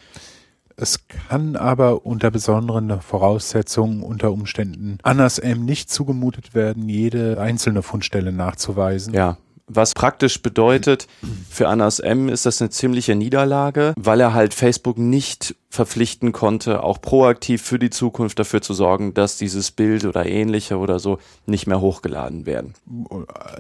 Es 0.76 1.07
kann 1.07 1.56
aber 1.56 2.06
unter 2.06 2.30
besonderen 2.30 3.02
Voraussetzungen, 3.02 4.03
unter 4.03 4.32
Umständen 4.32 4.99
M 5.40 5.65
nicht 5.65 5.90
zugemutet 5.90 6.53
werden, 6.53 6.88
jede 6.90 7.41
einzelne 7.41 7.82
Fundstelle 7.82 8.32
nachzuweisen. 8.32 9.15
Ja, 9.15 9.40
Was 9.67 9.95
praktisch 9.95 10.43
bedeutet, 10.43 11.07
für 11.49 11.67
Anas 11.67 11.99
M 11.99 12.29
ist 12.29 12.45
das 12.45 12.61
eine 12.61 12.69
ziemliche 12.69 13.15
Niederlage, 13.15 13.95
weil 13.97 14.19
er 14.21 14.35
halt 14.35 14.53
Facebook 14.53 14.99
nicht 14.99 15.55
verpflichten 15.71 16.31
konnte, 16.31 16.83
auch 16.83 17.01
proaktiv 17.01 17.63
für 17.63 17.79
die 17.79 17.89
Zukunft 17.89 18.37
dafür 18.37 18.61
zu 18.61 18.75
sorgen, 18.75 19.15
dass 19.15 19.37
dieses 19.37 19.71
Bild 19.71 20.05
oder 20.05 20.27
ähnliche 20.27 20.77
oder 20.77 20.99
so 20.99 21.17
nicht 21.47 21.65
mehr 21.65 21.81
hochgeladen 21.81 22.45
werden. 22.45 22.75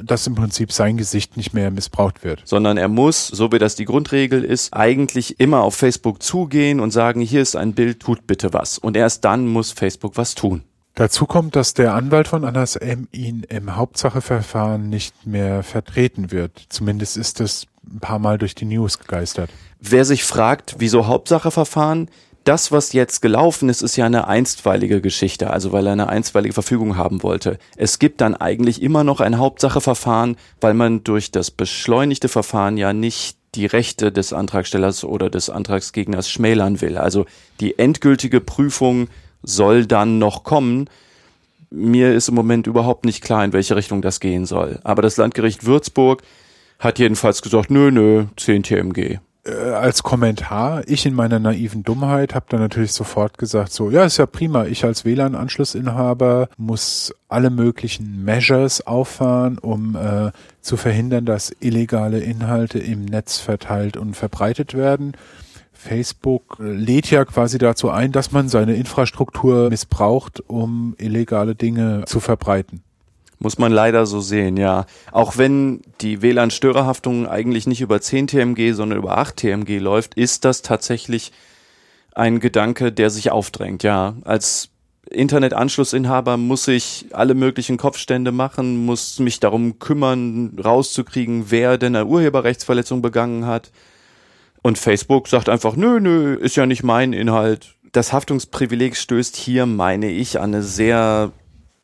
Dass 0.03 0.27
im 0.27 0.35
Prinzip 0.35 0.71
sein 0.71 0.95
Gesicht 0.95 1.37
nicht 1.37 1.53
mehr 1.55 1.71
missbraucht 1.71 2.23
wird. 2.23 2.43
Sondern 2.45 2.77
er 2.77 2.87
muss, 2.87 3.27
so 3.27 3.51
wie 3.51 3.59
das 3.59 3.75
die 3.75 3.85
Grundregel 3.85 4.43
ist, 4.43 4.73
eigentlich 4.73 5.39
immer 5.39 5.63
auf 5.63 5.75
Facebook 5.75 6.21
zugehen 6.21 6.79
und 6.79 6.91
sagen, 6.91 7.19
hier 7.19 7.41
ist 7.41 7.55
ein 7.55 7.73
Bild, 7.73 7.99
tut 7.99 8.27
bitte 8.27 8.53
was. 8.53 8.77
Und 8.77 8.95
erst 8.95 9.25
dann 9.25 9.47
muss 9.47 9.71
Facebook 9.71 10.17
was 10.17 10.35
tun. 10.35 10.63
Dazu 10.95 11.25
kommt, 11.25 11.57
dass 11.57 11.73
der 11.73 11.93
Anwalt 11.93 12.29
von 12.29 12.45
Anas 12.45 12.77
M. 12.77 13.09
ihn 13.11 13.43
im 13.49 13.75
Hauptsacheverfahren 13.75 14.89
nicht 14.89 15.27
mehr 15.27 15.61
vertreten 15.61 16.31
wird. 16.31 16.67
Zumindest 16.69 17.17
ist 17.17 17.41
es 17.41 17.67
ein 17.85 17.99
paar 17.99 18.17
Mal 18.17 18.37
durch 18.37 18.55
die 18.55 18.63
News 18.63 18.97
gegeistert. 18.99 19.49
Wer 19.81 20.05
sich 20.05 20.23
fragt, 20.23 20.75
wieso 20.79 21.05
Hauptsacheverfahren, 21.05 22.09
das, 22.45 22.71
was 22.71 22.93
jetzt 22.93 23.21
gelaufen 23.21 23.67
ist, 23.67 23.81
ist 23.81 23.97
ja 23.97 24.05
eine 24.05 24.27
einstweilige 24.27 25.01
Geschichte, 25.01 25.49
also 25.49 25.73
weil 25.73 25.85
er 25.87 25.93
eine 25.93 26.07
einstweilige 26.07 26.53
Verfügung 26.53 26.95
haben 26.95 27.23
wollte. 27.23 27.57
Es 27.75 27.99
gibt 27.99 28.21
dann 28.21 28.33
eigentlich 28.33 28.81
immer 28.81 29.03
noch 29.03 29.19
ein 29.19 29.37
Hauptsacheverfahren, 29.37 30.37
weil 30.61 30.75
man 30.75 31.03
durch 31.03 31.29
das 31.29 31.51
beschleunigte 31.51 32.29
Verfahren 32.29 32.77
ja 32.77 32.93
nicht 32.93 33.37
die 33.55 33.65
Rechte 33.65 34.11
des 34.11 34.31
Antragstellers 34.31 35.03
oder 35.03 35.29
des 35.29 35.49
Antragsgegners 35.49 36.29
schmälern 36.29 36.81
will. 36.81 36.97
Also 36.97 37.25
die 37.59 37.79
endgültige 37.79 38.41
Prüfung 38.41 39.07
soll 39.45 39.85
dann 39.85 40.19
noch 40.19 40.43
kommen. 40.43 40.89
Mir 41.69 42.13
ist 42.13 42.29
im 42.29 42.35
Moment 42.35 42.67
überhaupt 42.67 43.05
nicht 43.05 43.23
klar, 43.23 43.43
in 43.43 43.53
welche 43.53 43.75
Richtung 43.75 44.01
das 44.01 44.19
gehen 44.19 44.45
soll. 44.45 44.79
Aber 44.83 45.01
das 45.01 45.17
Landgericht 45.17 45.65
Würzburg 45.65 46.21
hat 46.79 46.99
jedenfalls 46.99 47.41
gesagt, 47.41 47.71
nö, 47.71 47.91
nö, 47.91 48.25
10 48.37 48.63
TMG. 48.63 49.19
Äh, 49.45 49.51
als 49.51 50.01
Kommentar, 50.01 50.83
ich 50.87 51.05
in 51.05 51.13
meiner 51.13 51.39
naiven 51.39 51.83
Dummheit 51.83 52.33
habe 52.33 52.47
dann 52.49 52.59
natürlich 52.59 52.93
sofort 52.93 53.37
gesagt, 53.37 53.71
so, 53.71 53.91
ja, 53.91 54.03
ist 54.03 54.17
ja 54.17 54.25
prima, 54.25 54.65
ich 54.65 54.83
als 54.83 55.05
WLAN-Anschlussinhaber 55.05 56.49
muss 56.57 57.13
alle 57.29 57.51
möglichen 57.51 58.23
Measures 58.23 58.85
auffahren, 58.87 59.59
um 59.59 59.95
äh, 59.95 60.31
zu 60.61 60.77
verhindern, 60.77 61.25
dass 61.25 61.55
illegale 61.59 62.19
Inhalte 62.19 62.79
im 62.79 63.05
Netz 63.05 63.37
verteilt 63.37 63.97
und 63.97 64.15
verbreitet 64.15 64.73
werden. 64.73 65.13
Facebook 65.85 66.57
lädt 66.59 67.11
ja 67.11 67.25
quasi 67.25 67.57
dazu 67.57 67.89
ein, 67.89 68.11
dass 68.11 68.31
man 68.31 68.49
seine 68.49 68.75
Infrastruktur 68.75 69.69
missbraucht, 69.69 70.41
um 70.47 70.95
illegale 70.97 71.55
Dinge 71.55 72.03
zu 72.05 72.19
verbreiten. 72.19 72.81
Muss 73.37 73.59
man 73.59 73.71
leider 73.71 74.05
so 74.05 74.19
sehen, 74.19 74.57
ja. 74.57 74.85
Auch 75.11 75.37
wenn 75.37 75.81
die 76.01 76.21
WLAN-Störerhaftung 76.21 77.27
eigentlich 77.27 77.67
nicht 77.67 77.81
über 77.81 78.01
10 78.01 78.27
TMG, 78.27 78.73
sondern 78.73 78.97
über 78.97 79.17
8 79.17 79.35
TMG 79.35 79.79
läuft, 79.79 80.15
ist 80.15 80.45
das 80.45 80.61
tatsächlich 80.61 81.31
ein 82.13 82.39
Gedanke, 82.39 82.91
der 82.91 83.09
sich 83.09 83.31
aufdrängt, 83.31 83.83
ja. 83.83 84.15
Als 84.23 84.69
Internetanschlussinhaber 85.11 86.37
muss 86.37 86.67
ich 86.67 87.07
alle 87.11 87.35
möglichen 87.35 87.77
Kopfstände 87.77 88.31
machen, 88.31 88.85
muss 88.85 89.19
mich 89.19 89.39
darum 89.39 89.77
kümmern, 89.77 90.57
rauszukriegen, 90.63 91.51
wer 91.51 91.77
denn 91.77 91.95
eine 91.95 92.07
Urheberrechtsverletzung 92.07 93.03
begangen 93.03 93.45
hat 93.45 93.71
und 94.65 94.79
Facebook 94.79 95.27
sagt 95.27 95.47
einfach, 95.47 95.75
nö, 95.75 95.99
nö, 95.99 96.33
ist 96.33 96.55
ja 96.55 96.65
nicht 96.65 96.81
mein 96.81 97.13
Inhalt. 97.13 97.75
Das 97.91 98.11
Haftungsprivileg 98.11 98.97
stößt 98.97 99.35
hier, 99.35 99.67
meine 99.67 100.09
ich, 100.09 100.39
an 100.39 100.55
eine 100.55 100.63
sehr 100.63 101.31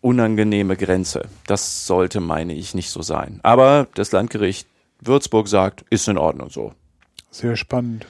unangenehme 0.02 0.76
Grenze. 0.76 1.28
Das 1.45 1.86
sollte, 1.86 2.22
meine 2.22 2.56
ich, 2.56 2.74
nicht 2.74 2.90
so 2.90 3.03
sein. 3.03 3.40
Aber 3.44 3.88
das 3.94 4.12
Landgericht 4.12 4.68
Würzburg 4.99 5.48
sagt, 5.48 5.86
ist 5.91 6.08
in 6.08 6.18
Ordnung 6.18 6.49
so. 6.49 6.74
Sehr 7.30 7.56
spannend. 7.56 8.08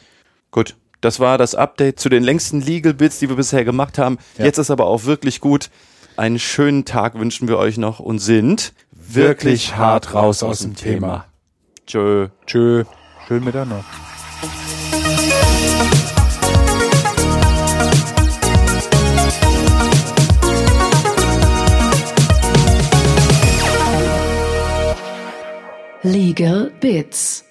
Gut, 0.52 0.78
das 1.02 1.20
war 1.20 1.38
das 1.38 1.54
Update 1.54 2.00
zu 2.00 2.08
den 2.08 2.24
längsten 2.24 2.62
Legal 2.62 2.94
Bits, 2.94 3.20
die 3.20 3.28
wir 3.28 3.36
bisher 3.36 3.66
gemacht 3.66 3.98
haben. 3.98 4.20
Ja. 4.38 4.46
Jetzt 4.46 4.58
ist 4.58 4.72
aber 4.72 4.86
auch 4.86 5.04
wirklich 5.04 5.42
gut. 5.42 5.70
Einen 6.16 6.40
schönen 6.40 6.86
Tag 6.86 7.20
wünschen 7.20 7.50
wir 7.50 7.58
euch 7.58 7.78
noch 7.78 8.00
und 8.00 8.20
sind 8.20 8.72
wirklich 8.94 9.76
hart 9.76 10.14
raus 10.14 10.44
aus 10.44 10.60
dem 10.60 10.78
Thema. 10.78 11.26
Tschö. 11.88 12.30
Tschö. 12.46 12.86
Schön 13.28 13.44
miteinander. 13.44 13.84
Legal 26.04 26.72
Bits 26.80 27.51